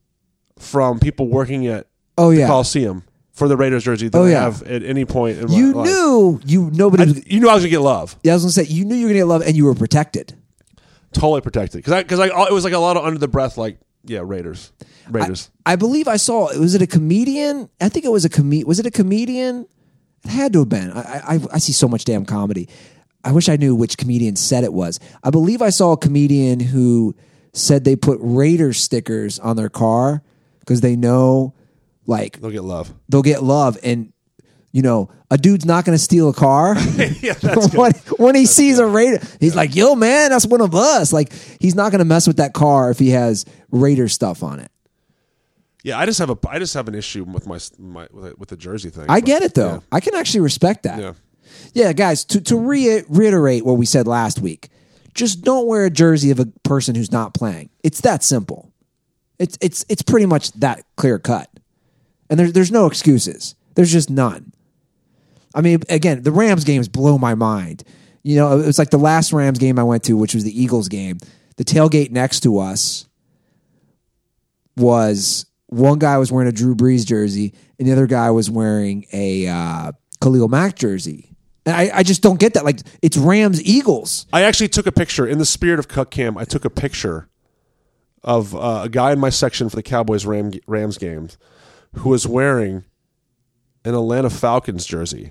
from 0.57 0.99
people 0.99 1.27
working 1.27 1.67
at 1.67 1.87
Oh, 2.17 2.31
the 2.31 2.39
yeah. 2.41 2.47
Coliseum 2.47 3.03
for 3.31 3.47
the 3.47 3.57
Raiders 3.57 3.83
jersey 3.83 4.07
than 4.09 4.21
Oh, 4.21 4.25
I 4.25 4.29
have 4.29 4.61
at 4.63 4.83
any 4.83 5.05
point 5.05 5.39
in 5.39 5.47
my 5.47 5.55
You 5.57 5.73
life. 5.73 5.85
knew 5.87 6.39
you 6.45 6.69
nobody. 6.73 7.03
I, 7.03 7.23
you 7.25 7.39
knew 7.39 7.49
I 7.49 7.55
was 7.55 7.63
gonna 7.63 7.71
get 7.71 7.79
love, 7.81 8.15
yeah, 8.23 8.33
I 8.33 8.35
was 8.35 8.43
gonna 8.43 8.51
say 8.51 8.63
you 8.65 8.85
knew 8.85 8.95
you 8.95 9.03
were 9.05 9.09
gonna 9.09 9.19
get 9.19 9.25
love, 9.25 9.41
and 9.41 9.55
you 9.55 9.65
were 9.65 9.73
protected. 9.75 10.33
totally 11.11 11.41
protected 11.41 11.79
because 11.79 11.93
I 11.93 12.03
because 12.03 12.19
I 12.19 12.27
it 12.27 12.51
was 12.53 12.63
like 12.63 12.73
a 12.73 12.77
lot 12.79 12.95
of 12.97 13.03
under 13.05 13.19
the 13.19 13.27
breath 13.27 13.57
like 13.57 13.79
yeah 14.05 14.21
Raiders 14.23 14.71
Raiders. 15.09 15.49
I 15.65 15.75
believe 15.75 16.07
I 16.07 16.17
saw. 16.17 16.55
Was 16.57 16.75
it 16.75 16.81
a 16.81 16.87
comedian? 16.87 17.69
I 17.81 17.89
think 17.89 18.05
it 18.05 18.11
was 18.11 18.23
a 18.25 18.29
com. 18.29 18.51
Was 18.65 18.79
it 18.79 18.85
a 18.85 18.91
comedian? 18.91 19.65
It 20.23 20.29
had 20.29 20.53
to 20.53 20.59
have 20.59 20.69
been. 20.69 20.91
I, 20.91 21.35
I 21.35 21.39
I 21.53 21.57
see 21.57 21.73
so 21.73 21.87
much 21.87 22.05
damn 22.05 22.25
comedy. 22.25 22.69
I 23.25 23.31
wish 23.31 23.49
I 23.49 23.55
knew 23.57 23.73
which 23.75 23.97
comedian 23.97 24.35
said 24.35 24.63
it 24.63 24.71
was. 24.73 24.99
I 25.23 25.29
believe 25.29 25.61
I 25.61 25.69
saw 25.71 25.91
a 25.93 25.97
comedian 25.97 26.59
who 26.59 27.15
said 27.53 27.83
they 27.83 27.95
put 27.95 28.17
Raiders 28.21 28.81
stickers 28.81 29.39
on 29.39 29.55
their 29.55 29.69
car 29.69 30.21
because 30.59 30.81
they 30.81 30.95
know, 30.95 31.53
like, 32.05 32.39
They'll 32.41 32.51
get 32.51 32.63
love. 32.63 32.93
they'll 33.09 33.21
get 33.21 33.43
love 33.43 33.77
and 33.83 34.11
you 34.71 34.81
know 34.81 35.09
a 35.29 35.37
dude's 35.37 35.65
not 35.65 35.85
going 35.85 35.95
to 35.95 36.03
steal 36.03 36.29
a 36.29 36.33
car 36.33 36.75
yeah, 37.21 37.33
that's 37.33 37.67
good. 37.69 37.73
when, 37.77 37.91
when 38.17 38.35
he 38.35 38.47
sees 38.47 38.79
a 38.79 38.87
raider 38.87 39.19
he's 39.39 39.55
like 39.55 39.75
yo 39.75 39.93
man 39.93 40.31
that's 40.31 40.47
one 40.47 40.61
of 40.61 40.73
us 40.73 41.13
like 41.13 41.31
he's 41.59 41.75
not 41.75 41.91
going 41.91 41.99
to 41.99 42.05
mess 42.05 42.25
with 42.25 42.37
that 42.37 42.53
car 42.53 42.89
if 42.89 42.97
he 42.97 43.11
has 43.11 43.45
raider 43.69 44.07
stuff 44.07 44.41
on 44.41 44.59
it 44.59 44.71
Yeah, 45.83 45.99
I 45.99 46.07
just 46.07 46.17
have 46.17 46.31
a 46.31 46.37
I 46.49 46.57
just 46.57 46.73
have 46.73 46.87
an 46.87 46.95
issue 46.95 47.23
with 47.23 47.45
my 47.45 47.59
my 47.77 48.07
with, 48.11 48.39
with 48.39 48.49
the 48.49 48.57
jersey 48.57 48.89
thing. 48.89 49.05
i 49.09 49.19
but- 49.19 49.25
get 49.25 49.43
it 49.43 49.53
though 49.53 49.73
yeah. 49.73 49.79
i 49.91 49.99
can 49.99 50.15
actually 50.15 50.41
respect 50.41 50.83
that 50.83 50.99
Yeah. 50.99 51.13
yeah 51.75 51.93
guys 51.93 52.25
to, 52.25 52.41
to 52.41 52.57
re- 52.57 53.03
reiterate 53.09 53.63
what 53.63 53.73
we 53.77 53.85
said 53.85 54.07
last 54.07 54.39
week 54.39 54.69
just 55.13 55.43
don't 55.43 55.67
wear 55.67 55.85
a 55.85 55.89
jersey 55.89 56.31
of 56.31 56.39
a 56.39 56.45
person 56.63 56.95
who's 56.95 57.11
not 57.11 57.33
playing 57.33 57.69
it's 57.83 58.01
that 58.01 58.23
simple 58.23 58.71
it's 59.39 59.57
it's 59.61 59.85
it's 59.89 60.01
pretty 60.01 60.25
much 60.25 60.51
that 60.53 60.83
clear 60.95 61.19
cut 61.19 61.49
and 62.29 62.39
there's 62.39 62.53
there's 62.53 62.71
no 62.71 62.85
excuses 62.85 63.55
there's 63.75 63.91
just 63.91 64.09
none 64.09 64.53
I 65.55 65.61
mean, 65.61 65.81
again, 65.89 66.23
the 66.23 66.31
Rams 66.31 66.63
games 66.63 66.87
blow 66.87 67.17
my 67.17 67.35
mind. 67.35 67.83
You 68.23 68.37
know, 68.37 68.59
it 68.59 68.65
was 68.65 68.79
like 68.79 68.89
the 68.89 68.97
last 68.97 69.33
Rams 69.33 69.59
game 69.59 69.77
I 69.77 69.83
went 69.83 70.03
to, 70.05 70.17
which 70.17 70.33
was 70.33 70.43
the 70.43 70.61
Eagles 70.61 70.87
game. 70.87 71.19
The 71.57 71.63
tailgate 71.63 72.11
next 72.11 72.41
to 72.41 72.59
us 72.59 73.05
was 74.75 75.45
one 75.67 75.99
guy 75.99 76.17
was 76.17 76.31
wearing 76.31 76.49
a 76.49 76.51
Drew 76.51 76.75
Brees 76.75 77.05
jersey, 77.05 77.53
and 77.77 77.87
the 77.87 77.91
other 77.91 78.07
guy 78.07 78.31
was 78.31 78.49
wearing 78.49 79.05
a 79.13 79.47
uh, 79.47 79.91
Khalil 80.21 80.47
Mack 80.47 80.75
jersey. 80.75 81.32
And 81.65 81.75
I, 81.75 81.91
I 81.93 82.03
just 82.03 82.21
don't 82.21 82.39
get 82.39 82.55
that. 82.55 82.65
Like, 82.65 82.79
it's 83.01 83.17
Rams 83.17 83.63
Eagles. 83.63 84.25
I 84.33 84.43
actually 84.43 84.67
took 84.67 84.85
a 84.85 84.91
picture 84.91 85.25
in 85.25 85.37
the 85.37 85.45
spirit 85.45 85.79
of 85.79 85.87
Cuck 85.87 86.11
Cam. 86.11 86.37
I 86.37 86.43
took 86.43 86.65
a 86.65 86.69
picture 86.69 87.29
of 88.23 88.55
uh, 88.55 88.81
a 88.83 88.89
guy 88.89 89.11
in 89.11 89.19
my 89.19 89.29
section 89.29 89.69
for 89.69 89.75
the 89.75 89.83
Cowboys 89.83 90.25
Ram, 90.25 90.51
Rams 90.67 90.97
games 90.97 91.37
who 91.95 92.09
was 92.09 92.27
wearing 92.27 92.83
an 93.85 93.93
Atlanta 93.93 94.29
Falcons 94.29 94.85
jersey. 94.85 95.29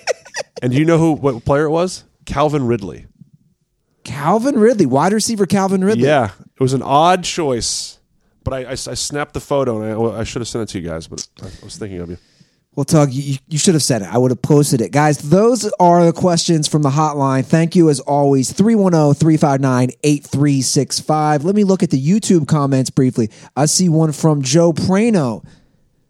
and 0.62 0.72
do 0.72 0.78
you 0.78 0.84
know 0.84 0.98
who 0.98 1.12
what 1.12 1.44
player 1.44 1.64
it 1.64 1.70
was? 1.70 2.04
Calvin 2.24 2.66
Ridley. 2.66 3.06
Calvin 4.04 4.58
Ridley, 4.58 4.86
wide 4.86 5.12
receiver 5.12 5.46
Calvin 5.46 5.84
Ridley. 5.84 6.04
Yeah, 6.04 6.30
it 6.54 6.60
was 6.60 6.72
an 6.72 6.82
odd 6.82 7.22
choice, 7.22 7.98
but 8.42 8.52
I, 8.52 8.58
I, 8.64 8.70
I 8.72 8.74
snapped 8.74 9.34
the 9.34 9.40
photo 9.40 9.80
and 9.80 10.16
I, 10.16 10.20
I 10.20 10.24
should 10.24 10.40
have 10.40 10.48
sent 10.48 10.68
it 10.68 10.72
to 10.72 10.80
you 10.80 10.88
guys, 10.88 11.06
but 11.06 11.26
I, 11.40 11.46
I 11.46 11.64
was 11.64 11.76
thinking 11.76 12.00
of 12.00 12.10
you. 12.10 12.18
Well, 12.74 12.84
Tug, 12.84 13.12
you, 13.12 13.36
you 13.48 13.58
should 13.58 13.74
have 13.74 13.82
said 13.82 14.00
it. 14.00 14.08
I 14.08 14.16
would 14.16 14.30
have 14.30 14.40
posted 14.40 14.80
it. 14.80 14.92
Guys, 14.92 15.18
those 15.18 15.70
are 15.78 16.06
the 16.06 16.12
questions 16.12 16.66
from 16.66 16.80
the 16.80 16.88
hotline. 16.88 17.44
Thank 17.44 17.76
you 17.76 17.90
as 17.90 18.00
always. 18.00 18.50
310 18.50 19.14
359 19.14 19.90
8365. 20.02 21.44
Let 21.44 21.54
me 21.54 21.64
look 21.64 21.82
at 21.82 21.90
the 21.90 22.02
YouTube 22.02 22.48
comments 22.48 22.88
briefly. 22.88 23.30
I 23.54 23.66
see 23.66 23.90
one 23.90 24.12
from 24.12 24.40
Joe 24.40 24.72
Prano. 24.72 25.44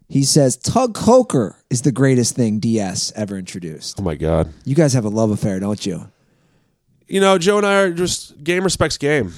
He 0.09 0.22
says, 0.22 0.56
Tug 0.56 0.94
Coker 0.94 1.56
is 1.68 1.82
the 1.82 1.90
greatest 1.90 2.36
thing 2.36 2.60
DS 2.60 3.12
ever 3.16 3.36
introduced. 3.36 3.98
Oh 3.98 4.05
my 4.05 4.14
god. 4.14 4.52
You 4.64 4.76
guys 4.76 4.93
have 4.93 5.05
a 5.05 5.09
love 5.09 5.30
affair, 5.30 5.59
don't 5.59 5.84
you? 5.84 6.12
You 7.09 7.20
know, 7.20 7.39
Joe 7.39 7.56
and 7.59 7.66
I 7.66 7.80
are 7.80 7.93
just 7.93 8.44
game 8.44 8.62
respects 8.62 8.97
game, 8.98 9.32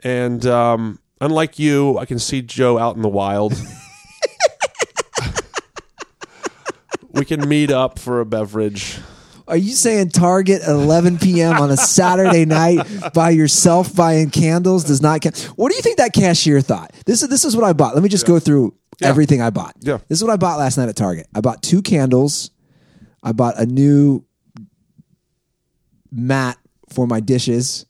and 0.00 0.44
um, 0.44 0.98
unlike 1.20 1.58
you, 1.58 1.96
I 1.96 2.04
can 2.04 2.18
see 2.18 2.42
Joe 2.42 2.76
out 2.76 2.96
in 2.96 3.02
the 3.02 3.08
wild. 3.08 3.54
we 7.14 7.24
can 7.24 7.48
meet 7.48 7.70
up 7.70 7.98
for 7.98 8.20
a 8.20 8.26
beverage. 8.26 8.98
Are 9.46 9.56
you 9.56 9.72
saying 9.72 10.08
Target 10.08 10.62
at 10.62 10.70
11 10.70 11.18
p.m. 11.18 11.56
on 11.60 11.70
a 11.70 11.76
Saturday 11.76 12.44
night 12.46 12.86
by 13.12 13.30
yourself 13.30 13.94
buying 13.94 14.30
candles 14.30 14.84
does 14.84 15.02
not 15.02 15.20
count? 15.20 15.38
What 15.56 15.70
do 15.70 15.76
you 15.76 15.82
think 15.82 15.98
that 15.98 16.12
cashier 16.14 16.60
thought? 16.62 16.92
This 17.04 17.22
is 17.22 17.28
this 17.28 17.44
is 17.44 17.54
what 17.54 17.64
I 17.64 17.74
bought. 17.74 17.94
Let 17.94 18.02
me 18.02 18.08
just 18.08 18.26
go 18.26 18.38
through 18.38 18.74
Yeah. 19.00 19.08
everything 19.08 19.42
I 19.42 19.50
bought. 19.50 19.74
Yeah. 19.80 19.98
This 20.08 20.18
is 20.18 20.24
what 20.24 20.32
I 20.32 20.36
bought 20.36 20.58
last 20.58 20.78
night 20.78 20.88
at 20.88 20.96
Target. 20.96 21.26
I 21.34 21.40
bought 21.42 21.62
two 21.62 21.82
candles. 21.82 22.50
I 23.22 23.32
bought 23.32 23.58
a 23.58 23.66
new 23.66 24.24
mat 26.10 26.58
for 26.90 27.06
my 27.06 27.20
dishes. 27.20 27.86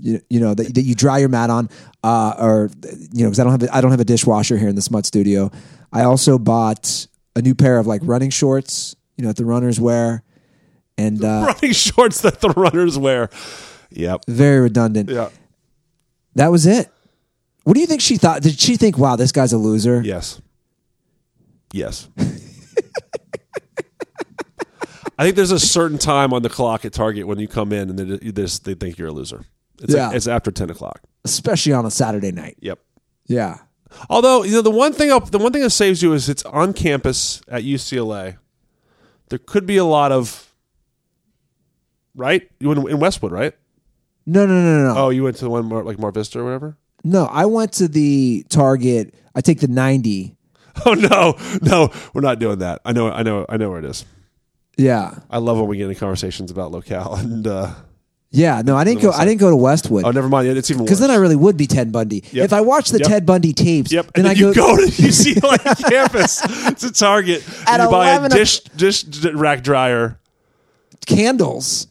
You, 0.00 0.20
you 0.30 0.38
know 0.40 0.54
that, 0.54 0.74
that 0.74 0.82
you 0.82 0.94
dry 0.94 1.18
your 1.18 1.28
mat 1.28 1.50
on, 1.50 1.68
uh, 2.04 2.34
or 2.38 2.70
you 3.12 3.24
know 3.24 3.30
because 3.30 3.40
I 3.40 3.44
don't 3.44 3.52
have 3.52 3.62
a, 3.64 3.76
I 3.76 3.80
don't 3.80 3.90
have 3.90 4.00
a 4.00 4.04
dishwasher 4.04 4.56
here 4.56 4.68
in 4.68 4.76
the 4.76 4.82
Smut 4.82 5.06
Studio. 5.06 5.50
I 5.92 6.02
also 6.02 6.38
bought 6.38 7.06
a 7.38 7.42
new 7.42 7.54
pair 7.54 7.78
of 7.78 7.86
like 7.86 8.02
running 8.04 8.30
shorts. 8.30 8.94
You 9.16 9.22
know 9.22 9.28
that 9.28 9.36
the 9.36 9.44
runners 9.44 9.80
wear, 9.80 10.22
and 10.96 11.24
uh, 11.24 11.46
Running 11.54 11.72
shorts 11.72 12.20
that 12.22 12.40
the 12.40 12.50
runners 12.50 12.98
wear. 12.98 13.30
Yep. 13.90 14.24
very 14.28 14.60
redundant. 14.60 15.08
Yeah. 15.08 15.30
That 16.34 16.52
was 16.52 16.66
it. 16.66 16.88
What 17.64 17.74
do 17.74 17.80
you 17.80 17.86
think 17.86 18.00
she 18.00 18.16
thought? 18.16 18.42
Did 18.42 18.58
she 18.60 18.76
think, 18.76 18.98
"Wow, 18.98 19.16
this 19.16 19.32
guy's 19.32 19.52
a 19.52 19.58
loser"? 19.58 20.02
Yes. 20.04 20.40
Yes. 21.72 22.08
I 25.20 25.24
think 25.24 25.34
there's 25.34 25.50
a 25.50 25.58
certain 25.58 25.98
time 25.98 26.32
on 26.32 26.42
the 26.42 26.48
clock 26.48 26.84
at 26.84 26.92
Target 26.92 27.26
when 27.26 27.38
you 27.40 27.48
come 27.48 27.72
in 27.72 27.90
and 27.90 27.98
they, 27.98 28.30
they, 28.30 28.74
think 28.74 28.98
you're 28.98 29.08
a 29.08 29.12
loser. 29.12 29.44
It's, 29.82 29.92
Yeah. 29.92 30.12
it's 30.12 30.28
after 30.28 30.52
ten 30.52 30.70
o'clock. 30.70 31.00
Especially 31.24 31.72
on 31.72 31.84
a 31.84 31.90
Saturday 31.90 32.30
night. 32.30 32.56
Yep. 32.60 32.78
Yeah. 33.26 33.58
Although 34.10 34.44
you 34.44 34.52
know 34.52 34.62
the 34.62 34.70
one 34.70 34.92
thing 34.92 35.08
the 35.08 35.38
one 35.38 35.52
thing 35.52 35.62
that 35.62 35.70
saves 35.70 36.02
you 36.02 36.12
is 36.12 36.28
it's 36.28 36.44
on 36.44 36.72
campus 36.72 37.40
at 37.48 37.62
UCLA. 37.62 38.36
There 39.28 39.38
could 39.38 39.66
be 39.66 39.76
a 39.76 39.84
lot 39.84 40.12
of 40.12 40.52
right. 42.14 42.48
You 42.60 42.68
went 42.68 42.88
in 42.88 42.98
Westwood, 42.98 43.32
right? 43.32 43.54
No, 44.26 44.46
no, 44.46 44.52
no, 44.62 44.78
no, 44.84 44.94
no. 44.94 45.00
Oh, 45.00 45.10
you 45.10 45.24
went 45.24 45.36
to 45.36 45.44
the 45.44 45.50
one 45.50 45.64
more 45.66 45.82
like 45.82 45.98
Mar 45.98 46.12
Vista 46.12 46.40
or 46.40 46.44
whatever. 46.44 46.76
No, 47.04 47.26
I 47.26 47.46
went 47.46 47.72
to 47.74 47.88
the 47.88 48.44
Target. 48.48 49.14
I 49.34 49.40
take 49.40 49.60
the 49.60 49.68
90. 49.68 50.34
Oh 50.86 50.94
no, 50.94 51.34
no, 51.60 51.90
we're 52.14 52.20
not 52.20 52.38
doing 52.38 52.60
that. 52.60 52.80
I 52.84 52.92
know, 52.92 53.10
I 53.10 53.24
know, 53.24 53.44
I 53.48 53.56
know 53.56 53.68
where 53.68 53.80
it 53.80 53.84
is. 53.84 54.04
Yeah. 54.76 55.18
I 55.28 55.38
love 55.38 55.58
when 55.58 55.66
we 55.66 55.76
get 55.76 55.88
into 55.88 55.98
conversations 55.98 56.52
about 56.52 56.70
locale 56.70 57.14
and. 57.16 57.44
uh 57.46 57.74
Yeah, 58.30 58.60
no, 58.62 58.76
I 58.76 58.84
didn't 58.84 59.00
go 59.00 59.10
I 59.10 59.24
didn't 59.24 59.40
go 59.40 59.48
to 59.48 59.56
Westwood. 59.56 60.04
Oh, 60.04 60.10
never 60.10 60.28
mind. 60.28 60.48
It's 60.48 60.70
even 60.70 60.84
Because 60.84 60.98
then 60.98 61.10
I 61.10 61.14
really 61.14 61.36
would 61.36 61.56
be 61.56 61.66
Ted 61.66 61.90
Bundy. 61.90 62.22
Yep. 62.32 62.44
If 62.44 62.52
I 62.52 62.60
watched 62.60 62.92
the 62.92 62.98
Yep. 62.98 63.08
Ted 63.08 63.26
Bundy 63.26 63.54
tapes, 63.54 63.90
Yep. 63.90 64.12
then 64.14 64.26
and 64.26 64.30
I 64.30 64.34
then 64.34 64.48
you 64.48 64.54
go, 64.54 64.76
to 64.76 64.82
UCLA 64.82 65.88
campus 65.90 66.40
to 66.82 66.92
Target 66.92 67.42
and 67.66 67.82
you 67.82 67.90
buy 67.90 68.10
a 68.10 68.18
11 68.18 68.32
o- 68.32 68.36
dish 68.36 68.60
dish 68.60 69.04
rack 69.32 69.62
dryer. 69.62 70.20
candles. 71.06 71.86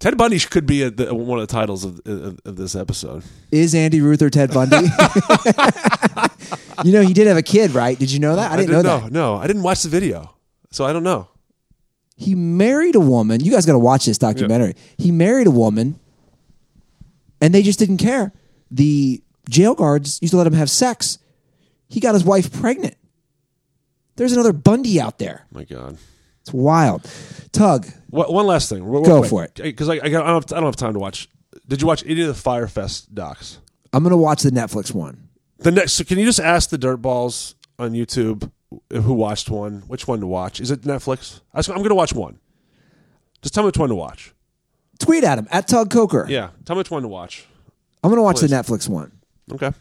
Ted 0.00 0.18
Bundy 0.18 0.38
could 0.40 0.66
be 0.66 0.82
a, 0.82 0.90
the, 0.90 1.14
one 1.14 1.38
of 1.38 1.48
the 1.48 1.52
titles 1.52 1.84
of, 1.84 1.98
of, 2.04 2.38
of 2.44 2.56
this 2.56 2.74
episode. 2.74 3.22
Is 3.50 3.74
Andy 3.74 4.02
Ruther 4.02 4.28
Ted 4.28 4.52
Bundy? 4.52 4.76
you 6.84 6.92
know, 6.92 7.00
he 7.00 7.14
did 7.14 7.26
have 7.26 7.38
a 7.38 7.42
kid, 7.42 7.70
right? 7.70 7.98
Did 7.98 8.10
you 8.10 8.18
know 8.18 8.36
that? 8.36 8.52
I 8.52 8.56
didn't, 8.56 8.72
know 8.72 8.82
that. 8.82 9.12
No, 9.12 9.36
I 9.36 9.46
didn't 9.46 9.62
watch 9.62 9.82
the 9.82 9.88
video, 9.88 10.34
so 10.70 10.84
I 10.84 10.92
don't 10.92 11.04
know. 11.04 11.28
He 12.16 12.34
married 12.34 12.94
a 12.94 13.00
woman. 13.00 13.42
You 13.44 13.50
guys 13.50 13.66
got 13.66 13.72
to 13.72 13.78
watch 13.78 14.06
this 14.06 14.18
documentary. 14.18 14.74
He 14.98 15.10
married 15.10 15.46
a 15.46 15.50
woman, 15.50 15.98
and 17.40 17.52
they 17.54 17.62
just 17.62 17.78
didn't 17.78 17.96
care. 17.98 18.32
The 18.70 19.22
jail 19.48 19.74
guards 19.74 20.18
used 20.22 20.32
to 20.32 20.36
let 20.38 20.46
him 20.46 20.52
have 20.52 20.70
sex. 20.70 21.18
He 21.88 22.00
got 22.00 22.14
his 22.14 22.24
wife 22.24 22.52
pregnant. 22.52 22.96
There's 24.16 24.32
another 24.32 24.52
Bundy 24.52 25.00
out 25.00 25.18
there. 25.18 25.46
My 25.52 25.64
God. 25.64 25.98
It's 26.42 26.52
wild. 26.52 27.08
Tug, 27.52 27.86
What, 28.10 28.32
one 28.32 28.46
last 28.46 28.68
thing. 28.68 28.84
Real- 28.84 29.02
real 29.02 29.22
Go 29.22 29.22
for 29.24 29.44
it. 29.44 29.54
Because 29.54 29.88
I, 29.88 29.94
I, 29.94 30.08
got, 30.08 30.24
I, 30.24 30.30
don't 30.30 30.50
have, 30.50 30.52
I 30.52 30.60
don't 30.60 30.66
have 30.68 30.76
time 30.76 30.92
to 30.92 30.98
watch. 30.98 31.28
Did 31.66 31.80
you 31.80 31.86
watch 31.86 32.04
any 32.06 32.20
of 32.20 32.28
the 32.28 32.34
Fyre 32.34 32.68
Fest 32.68 33.14
docs? 33.14 33.58
I'm 33.92 34.02
going 34.02 34.10
to 34.10 34.16
watch 34.16 34.42
the 34.42 34.50
Netflix 34.50 34.92
one. 34.92 35.28
The 35.58 35.70
next. 35.70 35.94
So 35.94 36.04
can 36.04 36.18
you 36.18 36.26
just 36.26 36.40
ask 36.40 36.70
the 36.70 36.76
Dirtballs 36.78 37.54
on 37.78 37.92
YouTube 37.92 38.50
who 38.90 39.12
watched 39.14 39.50
one, 39.50 39.82
which 39.86 40.06
one 40.08 40.20
to 40.20 40.26
watch? 40.26 40.60
Is 40.60 40.70
it 40.70 40.82
Netflix? 40.82 41.40
I 41.52 41.58
I'm 41.58 41.78
going 41.78 41.88
to 41.88 41.94
watch 41.94 42.12
one. 42.12 42.38
Just 43.42 43.54
tell 43.54 43.62
me 43.62 43.66
which 43.66 43.78
one 43.78 43.88
to 43.90 43.94
watch. 43.94 44.32
Tweet 44.98 45.24
at 45.24 45.38
him 45.38 45.48
at 45.50 45.68
Tug 45.68 45.90
Coker. 45.90 46.26
Yeah, 46.28 46.50
tell 46.64 46.76
me 46.76 46.80
which 46.80 46.90
one 46.90 47.02
to 47.02 47.08
watch. 47.08 47.46
I'm 48.02 48.10
going 48.10 48.18
to 48.18 48.22
watch 48.22 48.38
Please. 48.38 48.50
the 48.50 48.56
Netflix 48.56 48.88
one. 48.88 49.12
Okay. 49.52 49.72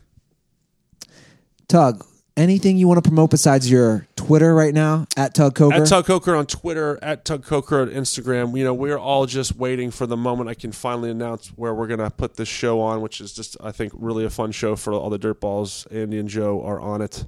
Tug, 1.68 2.06
anything 2.36 2.78
you 2.78 2.88
want 2.88 3.04
to 3.04 3.08
promote 3.08 3.30
besides 3.30 3.70
your 3.70 4.08
Twitter 4.16 4.54
right 4.54 4.74
now 4.74 5.06
at 5.16 5.34
Tug 5.34 5.56
Coker? 5.56 5.76
At 5.76 5.88
Tug 5.88 6.06
Coker 6.06 6.36
on 6.36 6.46
Twitter, 6.46 7.00
at 7.02 7.26
Tug 7.26 7.46
Coker 7.46 7.82
on 7.82 7.90
Instagram. 7.90 8.58
You 8.58 8.64
know, 8.64 8.74
we're 8.74 8.98
all 8.98 9.26
just 9.26 9.56
waiting 9.56 9.92
for 9.92 10.06
the 10.06 10.18
moment 10.18 10.50
I 10.50 10.54
can 10.54 10.72
finally 10.72 11.10
announce 11.10 11.50
where 11.50 11.74
we're 11.74 11.88
going 11.88 12.00
to 12.00 12.10
put 12.10 12.36
this 12.36 12.48
show 12.48 12.82
on, 12.82 13.02
which 13.02 13.22
is 13.22 13.34
just, 13.34 13.58
I 13.62 13.72
think, 13.72 13.94
really 13.96 14.26
a 14.26 14.30
fun 14.30 14.52
show 14.52 14.76
for 14.76 14.94
all 14.94 15.10
the 15.10 15.20
Dirtballs. 15.20 15.88
Andy 15.94 16.18
and 16.18 16.30
Joe 16.30 16.62
are 16.64 16.80
on 16.80 17.02
it. 17.02 17.26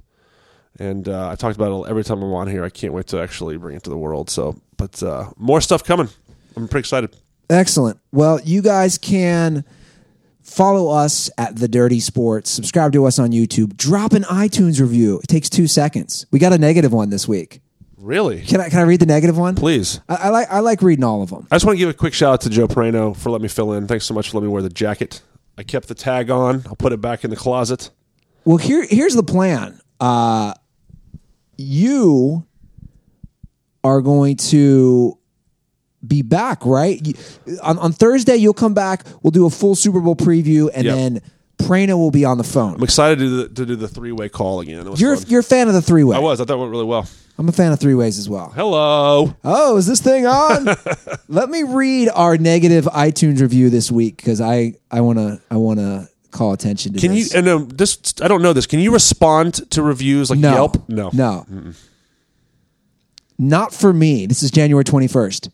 And 0.78 1.08
uh, 1.08 1.30
I 1.30 1.34
talked 1.34 1.56
about 1.56 1.86
it 1.86 1.90
every 1.90 2.04
time 2.04 2.22
I'm 2.22 2.32
on 2.32 2.48
here. 2.48 2.64
I 2.64 2.70
can't 2.70 2.92
wait 2.92 3.06
to 3.08 3.20
actually 3.20 3.56
bring 3.56 3.76
it 3.76 3.82
to 3.84 3.90
the 3.90 3.96
world. 3.96 4.30
So, 4.30 4.60
but 4.76 5.02
uh, 5.02 5.30
more 5.36 5.60
stuff 5.60 5.84
coming. 5.84 6.08
I'm 6.56 6.68
pretty 6.68 6.80
excited. 6.80 7.16
Excellent. 7.48 7.98
Well, 8.12 8.40
you 8.44 8.62
guys 8.62 8.98
can 8.98 9.64
follow 10.42 10.90
us 10.90 11.30
at 11.38 11.56
The 11.56 11.68
Dirty 11.68 12.00
Sports, 12.00 12.50
subscribe 12.50 12.92
to 12.92 13.04
us 13.04 13.18
on 13.18 13.30
YouTube, 13.30 13.76
drop 13.76 14.12
an 14.12 14.22
iTunes 14.24 14.80
review. 14.80 15.18
It 15.22 15.28
takes 15.28 15.48
two 15.50 15.66
seconds. 15.66 16.26
We 16.30 16.38
got 16.38 16.52
a 16.52 16.58
negative 16.58 16.92
one 16.92 17.10
this 17.10 17.26
week. 17.26 17.60
Really? 17.98 18.42
Can 18.42 18.60
I, 18.60 18.68
can 18.68 18.78
I 18.78 18.82
read 18.82 19.00
the 19.00 19.06
negative 19.06 19.36
one? 19.36 19.56
Please. 19.56 20.00
I, 20.08 20.14
I 20.14 20.28
like 20.28 20.48
I 20.50 20.60
like 20.60 20.82
reading 20.82 21.04
all 21.04 21.22
of 21.22 21.30
them. 21.30 21.48
I 21.50 21.56
just 21.56 21.64
want 21.64 21.76
to 21.76 21.78
give 21.78 21.88
a 21.88 21.94
quick 21.94 22.14
shout 22.14 22.34
out 22.34 22.40
to 22.42 22.50
Joe 22.50 22.68
Pereno 22.68 23.16
for 23.16 23.30
letting 23.30 23.42
me 23.42 23.48
fill 23.48 23.72
in. 23.72 23.88
Thanks 23.88 24.04
so 24.04 24.14
much 24.14 24.30
for 24.30 24.36
letting 24.36 24.48
me 24.48 24.52
wear 24.52 24.62
the 24.62 24.68
jacket. 24.68 25.22
I 25.58 25.64
kept 25.64 25.88
the 25.88 25.94
tag 25.94 26.30
on. 26.30 26.62
I'll 26.66 26.76
put 26.76 26.92
it 26.92 27.00
back 27.00 27.24
in 27.24 27.30
the 27.30 27.36
closet. 27.36 27.90
Well, 28.44 28.58
here 28.58 28.86
here's 28.88 29.14
the 29.14 29.24
plan. 29.24 29.80
Uh, 29.98 30.54
you 31.56 32.46
are 33.84 34.00
going 34.00 34.36
to 34.36 35.18
be 36.06 36.22
back, 36.22 36.64
right? 36.66 37.04
You, 37.06 37.14
on, 37.62 37.78
on 37.78 37.92
Thursday, 37.92 38.36
you'll 38.36 38.54
come 38.54 38.74
back. 38.74 39.04
We'll 39.22 39.30
do 39.30 39.46
a 39.46 39.50
full 39.50 39.74
Super 39.74 40.00
Bowl 40.00 40.16
preview, 40.16 40.70
and 40.74 40.84
Yep. 40.84 40.94
then 40.94 41.20
Prano 41.58 41.96
will 41.96 42.10
be 42.10 42.24
on 42.24 42.36
the 42.38 42.44
phone. 42.44 42.74
I'm 42.74 42.82
excited 42.82 43.18
to 43.18 43.24
do 43.24 43.36
the, 43.36 43.48
to 43.48 43.66
do 43.66 43.76
the 43.76 43.88
three 43.88 44.12
way 44.12 44.28
call 44.28 44.60
again. 44.60 44.86
You're 44.96 45.16
fun. 45.16 45.24
you're 45.28 45.40
a 45.40 45.44
fan 45.44 45.68
of 45.68 45.74
the 45.74 45.82
three 45.82 46.04
way. 46.04 46.16
I 46.16 46.20
was. 46.20 46.40
I 46.40 46.44
thought 46.44 46.54
it 46.54 46.60
went 46.60 46.70
really 46.70 46.84
well. 46.84 47.08
I'm 47.38 47.48
a 47.48 47.52
fan 47.52 47.72
of 47.72 47.78
three 47.80 47.94
ways 47.94 48.18
as 48.18 48.28
well. 48.30 48.50
Hello. 48.50 49.34
Oh, 49.44 49.76
is 49.76 49.86
this 49.86 50.00
thing 50.00 50.26
on? 50.26 50.66
Let 51.28 51.48
me 51.50 51.62
read 51.64 52.08
our 52.14 52.36
negative 52.38 52.84
iTunes 52.86 53.40
review 53.40 53.68
this 53.70 53.90
week 53.90 54.16
because 54.16 54.40
I 54.40 54.74
I 54.90 55.00
want 55.00 55.18
to 55.18 55.40
I 55.50 55.56
want 55.56 55.78
to 55.80 56.08
call 56.36 56.52
attention 56.52 56.92
to 56.92 57.00
Can 57.00 57.12
you? 57.12 57.26
And 57.34 57.48
um, 57.48 57.68
this 57.68 58.14
I 58.20 58.28
don't 58.28 58.42
know 58.42 58.52
this. 58.52 58.66
Can 58.66 58.80
you 58.80 58.92
respond 58.92 59.70
to 59.70 59.82
reviews 59.82 60.30
like 60.30 60.38
no 60.38 60.52
Yelp? 60.52 60.88
No. 60.88 61.10
no 61.12 61.46
not 63.38 63.74
for 63.74 63.92
me. 63.92 64.26
This 64.26 64.42
is 64.42 64.50
January 64.50 64.84
21st. 64.84 65.50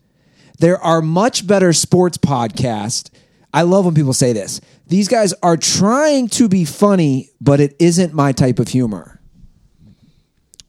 There 0.59 0.79
are 0.79 1.03
much 1.03 1.47
better 1.47 1.73
sports 1.73 2.19
podcasts. 2.19 3.11
I 3.53 3.63
love 3.63 3.85
when 3.85 3.95
people 3.95 4.13
say 4.13 4.33
this. 4.33 4.61
These 4.87 5.09
guys 5.09 5.35
are 5.43 5.57
trying 5.57 6.29
to 6.29 6.49
be 6.49 6.65
funny, 6.65 7.31
but 7.41 7.61
it 7.61 7.75
isn't 7.79 8.15
my 8.15 8.33
type 8.33 8.59
of 8.59 8.69
humor. 8.69 9.21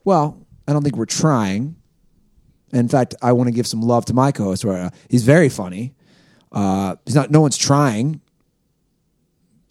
Well, 0.04 0.46
I 0.68 0.74
don't 0.74 0.84
think 0.84 0.98
we're 0.98 1.06
trying. 1.06 1.76
In 2.72 2.88
fact, 2.88 3.16
I 3.22 3.34
want 3.34 3.48
to 3.48 3.54
give 3.54 3.68
some 3.68 3.82
love 3.82 4.06
to 4.06 4.14
my 4.14 4.32
co-host. 4.32 4.66
Where 4.66 4.86
uh, 4.86 4.90
he's 5.08 5.24
very 5.24 5.50
funny. 5.50 5.94
Uh, 6.52 6.96
he's 7.06 7.16
not. 7.16 7.30
No 7.32 7.42
one's 7.42 7.58
trying. 7.58 8.20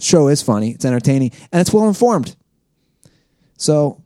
Show 0.03 0.29
is 0.29 0.43
funny. 0.43 0.73
It's 0.73 0.85
entertaining, 0.85 1.31
and 1.53 1.61
it's 1.61 1.73
well 1.73 1.87
informed. 1.89 2.35
So, 3.57 4.03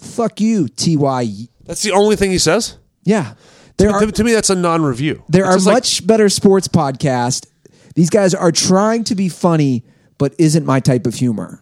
fuck 0.00 0.40
you, 0.40 0.68
Ty. 0.68 1.26
That's 1.64 1.82
the 1.82 1.92
only 1.92 2.16
thing 2.16 2.30
he 2.30 2.38
says. 2.38 2.78
Yeah, 3.04 3.34
there 3.76 3.88
To, 3.90 3.94
are 3.94 4.06
to 4.10 4.24
me, 4.24 4.32
that's 4.32 4.50
a 4.50 4.54
non-review. 4.54 5.22
there 5.28 5.44
It's 5.44 5.50
are 5.50 5.56
just 5.56 5.66
like- 5.66 5.74
much 5.76 6.06
better 6.06 6.28
sports 6.28 6.68
podcasts. 6.68 7.46
These 7.94 8.10
guys 8.10 8.34
are 8.34 8.50
trying 8.52 9.04
to 9.04 9.14
be 9.14 9.28
funny, 9.28 9.84
but 10.18 10.34
isn't 10.38 10.64
my 10.66 10.80
type 10.80 11.06
of 11.06 11.14
humor. 11.14 11.60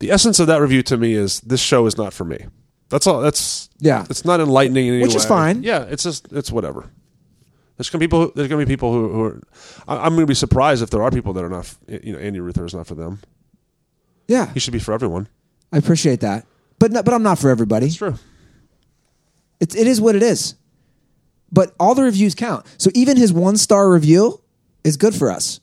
the 0.00 0.10
essence 0.12 0.38
of 0.38 0.46
that 0.46 0.60
review 0.60 0.80
to 0.84 0.96
me 0.96 1.12
is 1.14 1.40
this 1.40 1.60
show 1.60 1.84
is 1.86 1.96
not 1.98 2.12
for 2.12 2.24
me. 2.24 2.38
That's 2.88 3.06
all. 3.06 3.20
That's 3.20 3.68
Yeah. 3.80 4.06
It's 4.08 4.24
not 4.24 4.40
enlightening 4.40 4.86
in 4.86 4.94
any 4.94 5.02
Which 5.02 5.14
is 5.16 5.24
fine. 5.24 5.62
Yeah, 5.64 5.82
it's 5.90 6.04
just 6.04 6.28
it's 6.32 6.52
whatever. 6.52 6.90
There's 7.78 7.88
gonna 7.90 8.00
be 8.00 8.06
people. 8.08 8.32
There's 8.34 8.48
gonna 8.48 8.64
be 8.66 8.70
people 8.70 8.92
who, 8.92 9.08
who 9.12 9.22
are. 9.24 9.40
I- 9.86 9.98
I'm 10.04 10.14
gonna 10.14 10.26
be 10.26 10.34
surprised 10.34 10.82
if 10.82 10.90
there 10.90 11.02
are 11.02 11.10
people 11.10 11.32
that 11.34 11.44
are 11.44 11.48
not. 11.48 11.72
You 11.88 12.12
know, 12.12 12.18
Andy 12.18 12.40
Ruther 12.40 12.66
is 12.66 12.74
not 12.74 12.86
for 12.86 12.94
them. 12.96 13.20
Yeah, 14.26 14.52
He 14.52 14.60
should 14.60 14.72
be 14.72 14.78
for 14.78 14.92
everyone. 14.92 15.28
I 15.72 15.78
appreciate 15.78 16.20
that. 16.20 16.44
But 16.78 16.92
no, 16.92 17.02
but 17.02 17.14
I'm 17.14 17.22
not 17.22 17.38
for 17.38 17.48
everybody. 17.50 17.86
It's 17.86 17.94
true. 17.96 18.16
It, 19.60 19.74
it 19.74 19.86
is 19.86 20.00
what 20.00 20.14
it 20.16 20.22
is. 20.22 20.54
But 21.50 21.74
all 21.80 21.94
the 21.94 22.02
reviews 22.02 22.34
count. 22.34 22.66
So 22.78 22.90
even 22.94 23.16
his 23.16 23.32
one 23.32 23.56
star 23.56 23.90
review 23.90 24.40
is 24.84 24.96
good 24.98 25.14
for 25.14 25.30
us. 25.30 25.60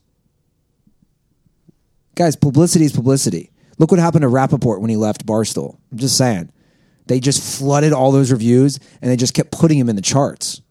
Guys, 2.16 2.36
publicity 2.36 2.86
is 2.86 2.94
publicity. 2.94 3.52
Look 3.78 3.92
what 3.92 4.00
happened 4.00 4.22
to 4.24 4.30
Rapaport 4.30 4.80
when 4.80 4.90
he 4.90 4.96
left 4.96 5.26
Barstool. 5.26 5.78
I'm 5.92 5.98
just 5.98 6.18
saying. 6.18 6.50
They 7.08 7.20
just 7.20 7.60
flooded 7.60 7.94
all 7.94 8.12
those 8.12 8.32
reviews 8.32 8.80
and 9.02 9.12
they 9.12 9.16
just 9.18 9.34
kept 9.34 9.52
putting 9.52 9.78
him 9.78 9.90
in 9.90 9.96
the 9.96 10.02
charts. 10.02 10.62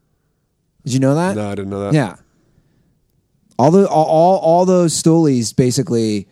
Did 0.85 0.93
you 0.93 0.99
know 0.99 1.15
that? 1.15 1.35
No, 1.35 1.47
I 1.49 1.55
didn't 1.55 1.69
know 1.71 1.81
that. 1.81 1.93
Yeah. 1.93 2.15
All 3.57 3.71
the 3.71 3.87
all, 3.87 4.05
all 4.05 4.37
all 4.39 4.65
those 4.65 4.93
stoolies 4.93 5.55
basically 5.55 6.27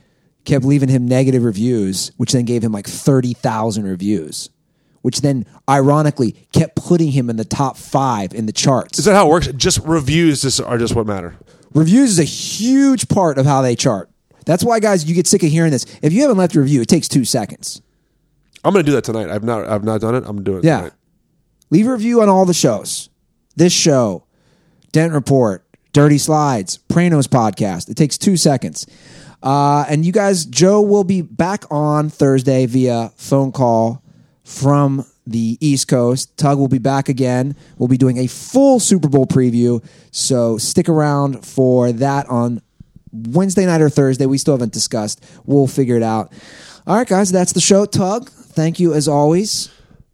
kept 0.46 0.64
leaving 0.64 0.90
him 0.90 1.08
negative 1.08 1.44
reviews, 1.44 2.12
which 2.18 2.32
then 2.34 2.46
gave 2.46 2.64
him 2.64 2.72
like 2.72 2.86
thirty 2.88 3.34
thousand 3.34 3.86
reviews, 3.86 4.50
which 5.02 5.22
then 5.22 5.46
ironically 5.70 6.34
kept 6.52 6.76
putting 6.76 7.12
him 7.12 7.30
in 7.30 7.38
the 7.38 7.46
top 7.46 7.78
five 7.78 8.34
in 8.34 8.46
the 8.46 8.52
charts. 8.52 9.00
Is 9.00 9.06
that 9.06 9.16
how 9.16 9.28
it 9.28 9.30
works? 9.32 9.48
Just 9.48 9.80
reviews 9.80 10.42
just 10.42 10.62
are 10.62 10.78
just 10.78 10.96
what 10.96 11.08
matter. 11.08 11.36
Reviews 11.74 12.12
is 12.12 12.20
a 12.20 12.24
huge 12.24 13.08
part 13.08 13.38
of 13.38 13.46
how 13.46 13.62
they 13.62 13.76
chart. 13.76 14.10
That's 14.46 14.64
why, 14.64 14.80
guys, 14.80 15.06
you 15.06 15.16
get 15.16 15.26
sick 15.26 15.42
of 15.42 15.50
hearing 15.50 15.72
this. 15.72 15.86
If 16.02 16.14
you 16.14 16.22
haven't 16.22 16.38
left 16.38 16.56
a 16.56 16.60
review, 16.60 16.82
it 16.82 16.88
takes 16.90 17.08
two 17.08 17.26
seconds. 17.26 17.82
I'm 18.64 18.74
gonna 18.74 18.84
do 18.84 18.92
that 18.92 19.04
tonight. 19.06 19.30
I've 19.30 19.44
not. 19.44 19.66
I've 19.68 19.84
not 19.84 20.02
done 20.02 20.16
it. 20.16 20.20
I'm 20.26 20.36
gonna 20.36 20.42
do 20.42 20.58
it. 20.58 20.64
Yeah. 20.66 20.78
Tonight. 20.78 20.94
Leave 21.70 21.88
a 21.88 21.92
review 21.92 22.22
on 22.22 22.30
all 22.30 22.46
the 22.46 22.54
shows. 22.54 23.10
This 23.56 23.74
show, 23.74 24.23
Dent 24.94 25.12
Report, 25.12 25.66
Dirty 25.92 26.20
Slides, 26.20 26.80
Pranos 26.88 27.28
podcast. 27.28 27.90
It 27.90 27.98
takes 27.98 28.18
two 28.18 28.38
seconds. 28.38 28.86
Uh, 29.42 29.86
and 29.90 30.06
you 30.06 30.14
guys, 30.14 30.46
Joe 30.46 30.82
will 30.82 31.04
be 31.04 31.22
back 31.22 31.66
on 31.70 32.10
Thursday 32.10 32.66
via 32.68 33.12
phone 33.18 33.52
call 33.52 34.02
from 34.44 35.04
the 35.26 35.58
East 35.60 35.88
Coast. 35.88 36.38
Tug 36.38 36.60
will 36.60 36.68
be 36.68 36.78
back 36.78 37.10
again. 37.10 37.56
We'll 37.78 37.90
be 37.90 37.98
doing 37.98 38.18
a 38.20 38.28
full 38.28 38.80
Super 38.80 39.10
Bowl 39.10 39.26
preview. 39.26 39.84
So 40.12 40.60
stick 40.60 40.88
around 40.88 41.44
for 41.44 41.92
that 41.92 42.28
on 42.30 42.62
Wednesday 43.12 43.66
night 43.66 43.82
or 43.82 43.90
Thursday. 43.90 44.28
We 44.28 44.38
still 44.38 44.54
haven't 44.54 44.74
discussed. 44.74 45.26
We'll 45.46 45.68
figure 45.68 45.98
it 45.98 46.04
out. 46.04 46.32
All 46.86 46.96
right, 46.96 47.08
guys, 47.08 47.32
that's 47.32 47.54
the 47.54 47.62
show. 47.62 47.86
Tug, 47.86 48.30
thank 48.30 48.80
you 48.80 48.94
as 48.94 49.08
always. 49.08 49.72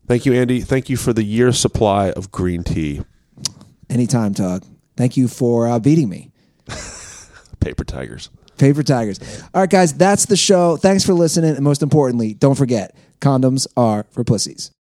Thank 0.07 0.25
you, 0.25 0.33
Andy. 0.33 0.61
Thank 0.61 0.89
you 0.89 0.95
for 0.95 1.11
the 1.11 1.23
year 1.23 1.51
supply 1.51 2.11
of 2.11 2.31
green 2.31 2.63
tea. 2.63 3.01
Anytime, 3.89 4.33
Tug. 4.33 4.65
Thank 4.95 5.17
you 5.17 5.27
for 5.27 5.67
uh, 5.67 5.79
beating 5.79 6.09
me. 6.09 6.31
Paper 7.59 7.83
tigers. 7.83 8.29
Paper 8.57 8.83
Tigers. 8.83 9.19
All 9.53 9.61
right, 9.61 9.69
guys, 9.69 9.93
that's 9.93 10.25
the 10.25 10.35
show. 10.35 10.75
Thanks 10.75 11.05
for 11.05 11.13
listening. 11.13 11.55
And 11.55 11.63
most 11.63 11.81
importantly, 11.81 12.33
don't 12.33 12.55
forget 12.55 12.93
condoms 13.21 13.65
are 13.77 14.05
for 14.11 14.23
pussies. 14.23 14.71